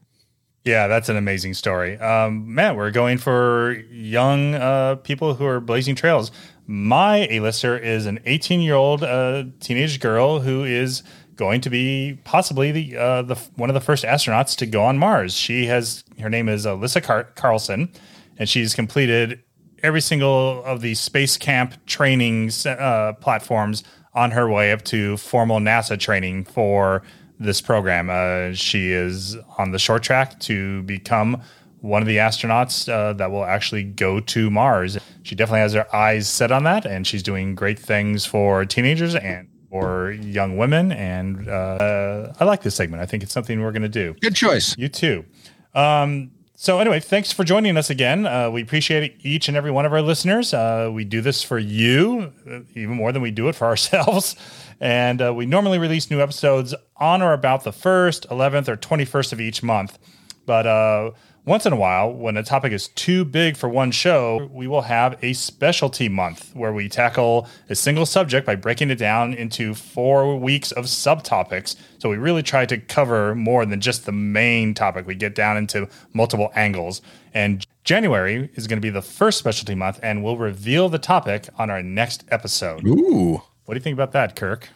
Yeah, 0.63 0.87
that's 0.87 1.09
an 1.09 1.17
amazing 1.17 1.55
story. 1.55 1.97
Um, 1.97 2.53
man, 2.53 2.75
we're 2.75 2.91
going 2.91 3.17
for 3.17 3.73
young 3.89 4.53
uh, 4.53 4.95
people 4.97 5.33
who 5.33 5.45
are 5.45 5.59
blazing 5.59 5.95
trails. 5.95 6.31
My 6.67 7.27
A-lister 7.31 7.77
is 7.77 8.05
an 8.05 8.19
18-year-old 8.27 9.03
uh, 9.03 9.45
teenage 9.59 9.99
girl 9.99 10.39
who 10.39 10.63
is 10.63 11.01
going 11.35 11.61
to 11.61 11.71
be 11.71 12.19
possibly 12.23 12.71
the 12.71 12.95
uh, 12.95 13.21
the 13.23 13.35
one 13.55 13.69
of 13.69 13.73
the 13.73 13.81
first 13.81 14.03
astronauts 14.03 14.55
to 14.57 14.67
go 14.67 14.83
on 14.83 14.99
Mars. 14.99 15.33
She 15.33 15.65
has 15.65 16.03
her 16.19 16.29
name 16.29 16.47
is 16.47 16.67
Alyssa 16.67 17.01
Car- 17.01 17.29
Carlson, 17.35 17.91
and 18.37 18.47
she's 18.47 18.75
completed 18.75 19.41
every 19.81 20.01
single 20.01 20.63
of 20.63 20.81
the 20.81 20.93
space 20.93 21.37
camp 21.37 21.83
training 21.87 22.51
uh, 22.67 23.13
platforms 23.13 23.83
on 24.13 24.29
her 24.31 24.47
way 24.47 24.71
up 24.71 24.83
to 24.83 25.17
formal 25.17 25.57
NASA 25.57 25.99
training 25.99 26.45
for 26.45 27.01
this 27.41 27.61
program. 27.61 28.09
Uh, 28.09 28.53
she 28.53 28.91
is 28.91 29.35
on 29.57 29.71
the 29.71 29.79
short 29.79 30.03
track 30.03 30.39
to 30.41 30.83
become 30.83 31.41
one 31.79 32.01
of 32.01 32.07
the 32.07 32.17
astronauts 32.17 32.91
uh, 32.91 33.13
that 33.13 33.31
will 33.31 33.43
actually 33.43 33.83
go 33.83 34.19
to 34.19 34.49
Mars. 34.49 34.97
She 35.23 35.35
definitely 35.35 35.61
has 35.61 35.73
her 35.73 35.93
eyes 35.95 36.27
set 36.27 36.51
on 36.51 36.63
that, 36.63 36.85
and 36.85 37.05
she's 37.05 37.23
doing 37.23 37.55
great 37.55 37.79
things 37.79 38.25
for 38.25 38.65
teenagers 38.65 39.15
and 39.15 39.47
for 39.69 40.11
young 40.11 40.57
women. 40.57 40.91
And 40.91 41.49
uh, 41.49 42.33
I 42.39 42.45
like 42.45 42.61
this 42.61 42.75
segment. 42.75 43.01
I 43.01 43.05
think 43.05 43.23
it's 43.23 43.33
something 43.33 43.61
we're 43.61 43.71
going 43.71 43.81
to 43.81 43.89
do. 43.89 44.15
Good 44.21 44.35
choice. 44.35 44.77
You 44.77 44.89
too. 44.89 45.25
Um, 45.73 46.31
so 46.55 46.77
anyway, 46.77 46.99
thanks 46.99 47.31
for 47.31 47.43
joining 47.43 47.75
us 47.75 47.89
again. 47.89 48.27
Uh, 48.27 48.51
we 48.51 48.61
appreciate 48.61 49.17
each 49.21 49.47
and 49.47 49.57
every 49.57 49.71
one 49.71 49.83
of 49.87 49.93
our 49.93 50.01
listeners. 50.03 50.53
Uh, 50.53 50.91
we 50.93 51.03
do 51.03 51.19
this 51.19 51.41
for 51.41 51.57
you, 51.57 52.31
uh, 52.47 52.59
even 52.75 52.91
more 52.91 53.11
than 53.11 53.23
we 53.23 53.31
do 53.31 53.47
it 53.47 53.55
for 53.55 53.65
ourselves. 53.71 54.35
And 54.81 55.21
uh, 55.21 55.33
we 55.33 55.45
normally 55.45 55.77
release 55.77 56.09
new 56.09 56.19
episodes 56.19 56.73
on 56.97 57.21
or 57.21 57.31
about 57.33 57.63
the 57.63 57.71
first, 57.71 58.25
eleventh, 58.29 58.67
or 58.67 58.75
twenty-first 58.75 59.31
of 59.31 59.39
each 59.39 59.61
month. 59.61 59.99
But 60.47 60.65
uh, 60.65 61.11
once 61.45 61.67
in 61.67 61.73
a 61.73 61.75
while, 61.75 62.11
when 62.11 62.35
a 62.35 62.43
topic 62.43 62.73
is 62.73 62.87
too 62.87 63.23
big 63.23 63.57
for 63.57 63.69
one 63.69 63.91
show, 63.91 64.49
we 64.51 64.67
will 64.67 64.81
have 64.81 65.23
a 65.23 65.33
specialty 65.33 66.09
month 66.09 66.51
where 66.55 66.73
we 66.73 66.89
tackle 66.89 67.47
a 67.69 67.75
single 67.75 68.07
subject 68.07 68.45
by 68.45 68.55
breaking 68.55 68.89
it 68.89 68.97
down 68.97 69.35
into 69.35 69.75
four 69.75 70.35
weeks 70.35 70.71
of 70.71 70.85
subtopics. 70.85 71.75
So 71.99 72.09
we 72.09 72.17
really 72.17 72.43
try 72.43 72.65
to 72.65 72.77
cover 72.77 73.35
more 73.35 73.65
than 73.67 73.81
just 73.81 74.05
the 74.07 74.11
main 74.11 74.73
topic. 74.73 75.05
We 75.05 75.15
get 75.15 75.35
down 75.35 75.57
into 75.57 75.87
multiple 76.13 76.51
angles. 76.55 77.03
And 77.33 77.65
January 77.83 78.49
is 78.55 78.67
going 78.67 78.77
to 78.77 78.81
be 78.81 78.89
the 78.89 79.01
first 79.01 79.37
specialty 79.37 79.75
month, 79.75 79.99
and 80.03 80.23
we'll 80.23 80.37
reveal 80.37 80.89
the 80.89 80.99
topic 80.99 81.49
on 81.57 81.69
our 81.69 81.83
next 81.83 82.23
episode. 82.29 82.85
Ooh. 82.85 83.43
What 83.65 83.75
do 83.75 83.77
you 83.79 83.83
think 83.83 83.93
about 83.93 84.11
that, 84.13 84.35
Kirk? 84.35 84.69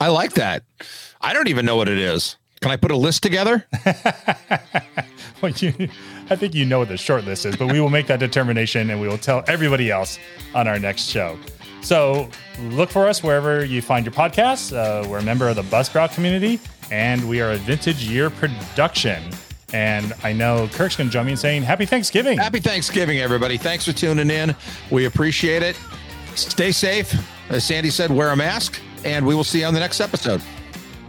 I 0.00 0.08
like 0.08 0.34
that. 0.34 0.64
I 1.20 1.32
don't 1.32 1.48
even 1.48 1.64
know 1.64 1.76
what 1.76 1.88
it 1.88 1.98
is. 1.98 2.36
Can 2.60 2.70
I 2.70 2.76
put 2.76 2.90
a 2.90 2.96
list 2.96 3.22
together? 3.22 3.66
well, 5.42 5.52
you, 5.56 5.88
I 6.30 6.36
think 6.36 6.54
you 6.54 6.64
know 6.64 6.78
what 6.78 6.88
the 6.88 6.96
short 6.96 7.24
list 7.24 7.44
is, 7.44 7.56
but 7.56 7.72
we 7.72 7.80
will 7.80 7.90
make 7.90 8.06
that 8.06 8.20
determination 8.20 8.90
and 8.90 9.00
we 9.00 9.08
will 9.08 9.18
tell 9.18 9.42
everybody 9.48 9.90
else 9.90 10.18
on 10.54 10.68
our 10.68 10.78
next 10.78 11.08
show. 11.08 11.38
So 11.82 12.28
look 12.60 12.90
for 12.90 13.08
us 13.08 13.22
wherever 13.22 13.64
you 13.64 13.82
find 13.82 14.06
your 14.06 14.14
podcasts. 14.14 14.72
Uh, 14.72 15.06
we're 15.08 15.18
a 15.18 15.24
member 15.24 15.48
of 15.48 15.56
the 15.56 15.62
Buzzsprout 15.62 16.14
community, 16.14 16.60
and 16.92 17.28
we 17.28 17.40
are 17.40 17.50
a 17.50 17.56
vintage 17.56 18.04
year 18.08 18.30
production. 18.30 19.22
And 19.72 20.12
I 20.22 20.32
know 20.32 20.68
Kirk's 20.72 20.96
going 20.96 21.08
to 21.08 21.12
join 21.12 21.26
me 21.26 21.32
in 21.32 21.38
saying 21.38 21.62
Happy 21.62 21.86
Thanksgiving. 21.86 22.38
Happy 22.38 22.60
Thanksgiving, 22.60 23.18
everybody. 23.18 23.56
Thanks 23.56 23.84
for 23.84 23.92
tuning 23.92 24.30
in. 24.30 24.54
We 24.90 25.06
appreciate 25.06 25.62
it. 25.62 25.76
Stay 26.36 26.70
safe. 26.70 27.12
As 27.52 27.64
Sandy 27.64 27.90
said, 27.90 28.10
wear 28.10 28.30
a 28.30 28.36
mask, 28.36 28.80
and 29.04 29.26
we 29.26 29.34
will 29.34 29.44
see 29.44 29.60
you 29.60 29.66
on 29.66 29.74
the 29.74 29.80
next 29.80 30.00
episode. 30.00 30.40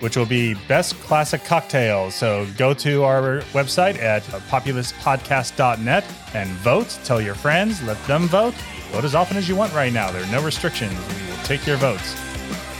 Which 0.01 0.17
will 0.17 0.25
be 0.25 0.55
best 0.67 0.99
classic 0.99 1.45
cocktails. 1.45 2.15
So 2.15 2.45
go 2.57 2.73
to 2.73 3.03
our 3.03 3.39
website 3.53 3.97
at 4.01 4.23
populistpodcast.net 4.23 6.03
and 6.33 6.49
vote. 6.49 6.99
Tell 7.05 7.21
your 7.21 7.35
friends, 7.35 7.81
let 7.83 8.03
them 8.05 8.27
vote. 8.27 8.55
Vote 8.91 9.05
as 9.05 9.15
often 9.15 9.37
as 9.37 9.47
you 9.47 9.55
want 9.55 9.73
right 9.73 9.93
now. 9.93 10.11
There 10.11 10.21
are 10.21 10.31
no 10.31 10.43
restrictions. 10.43 10.91
We 10.91 11.31
will 11.31 11.43
take 11.43 11.65
your 11.65 11.77
votes. 11.77 12.13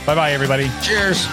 Bye 0.04 0.14
bye, 0.14 0.32
everybody. 0.32 0.70
Cheers. 0.82 1.26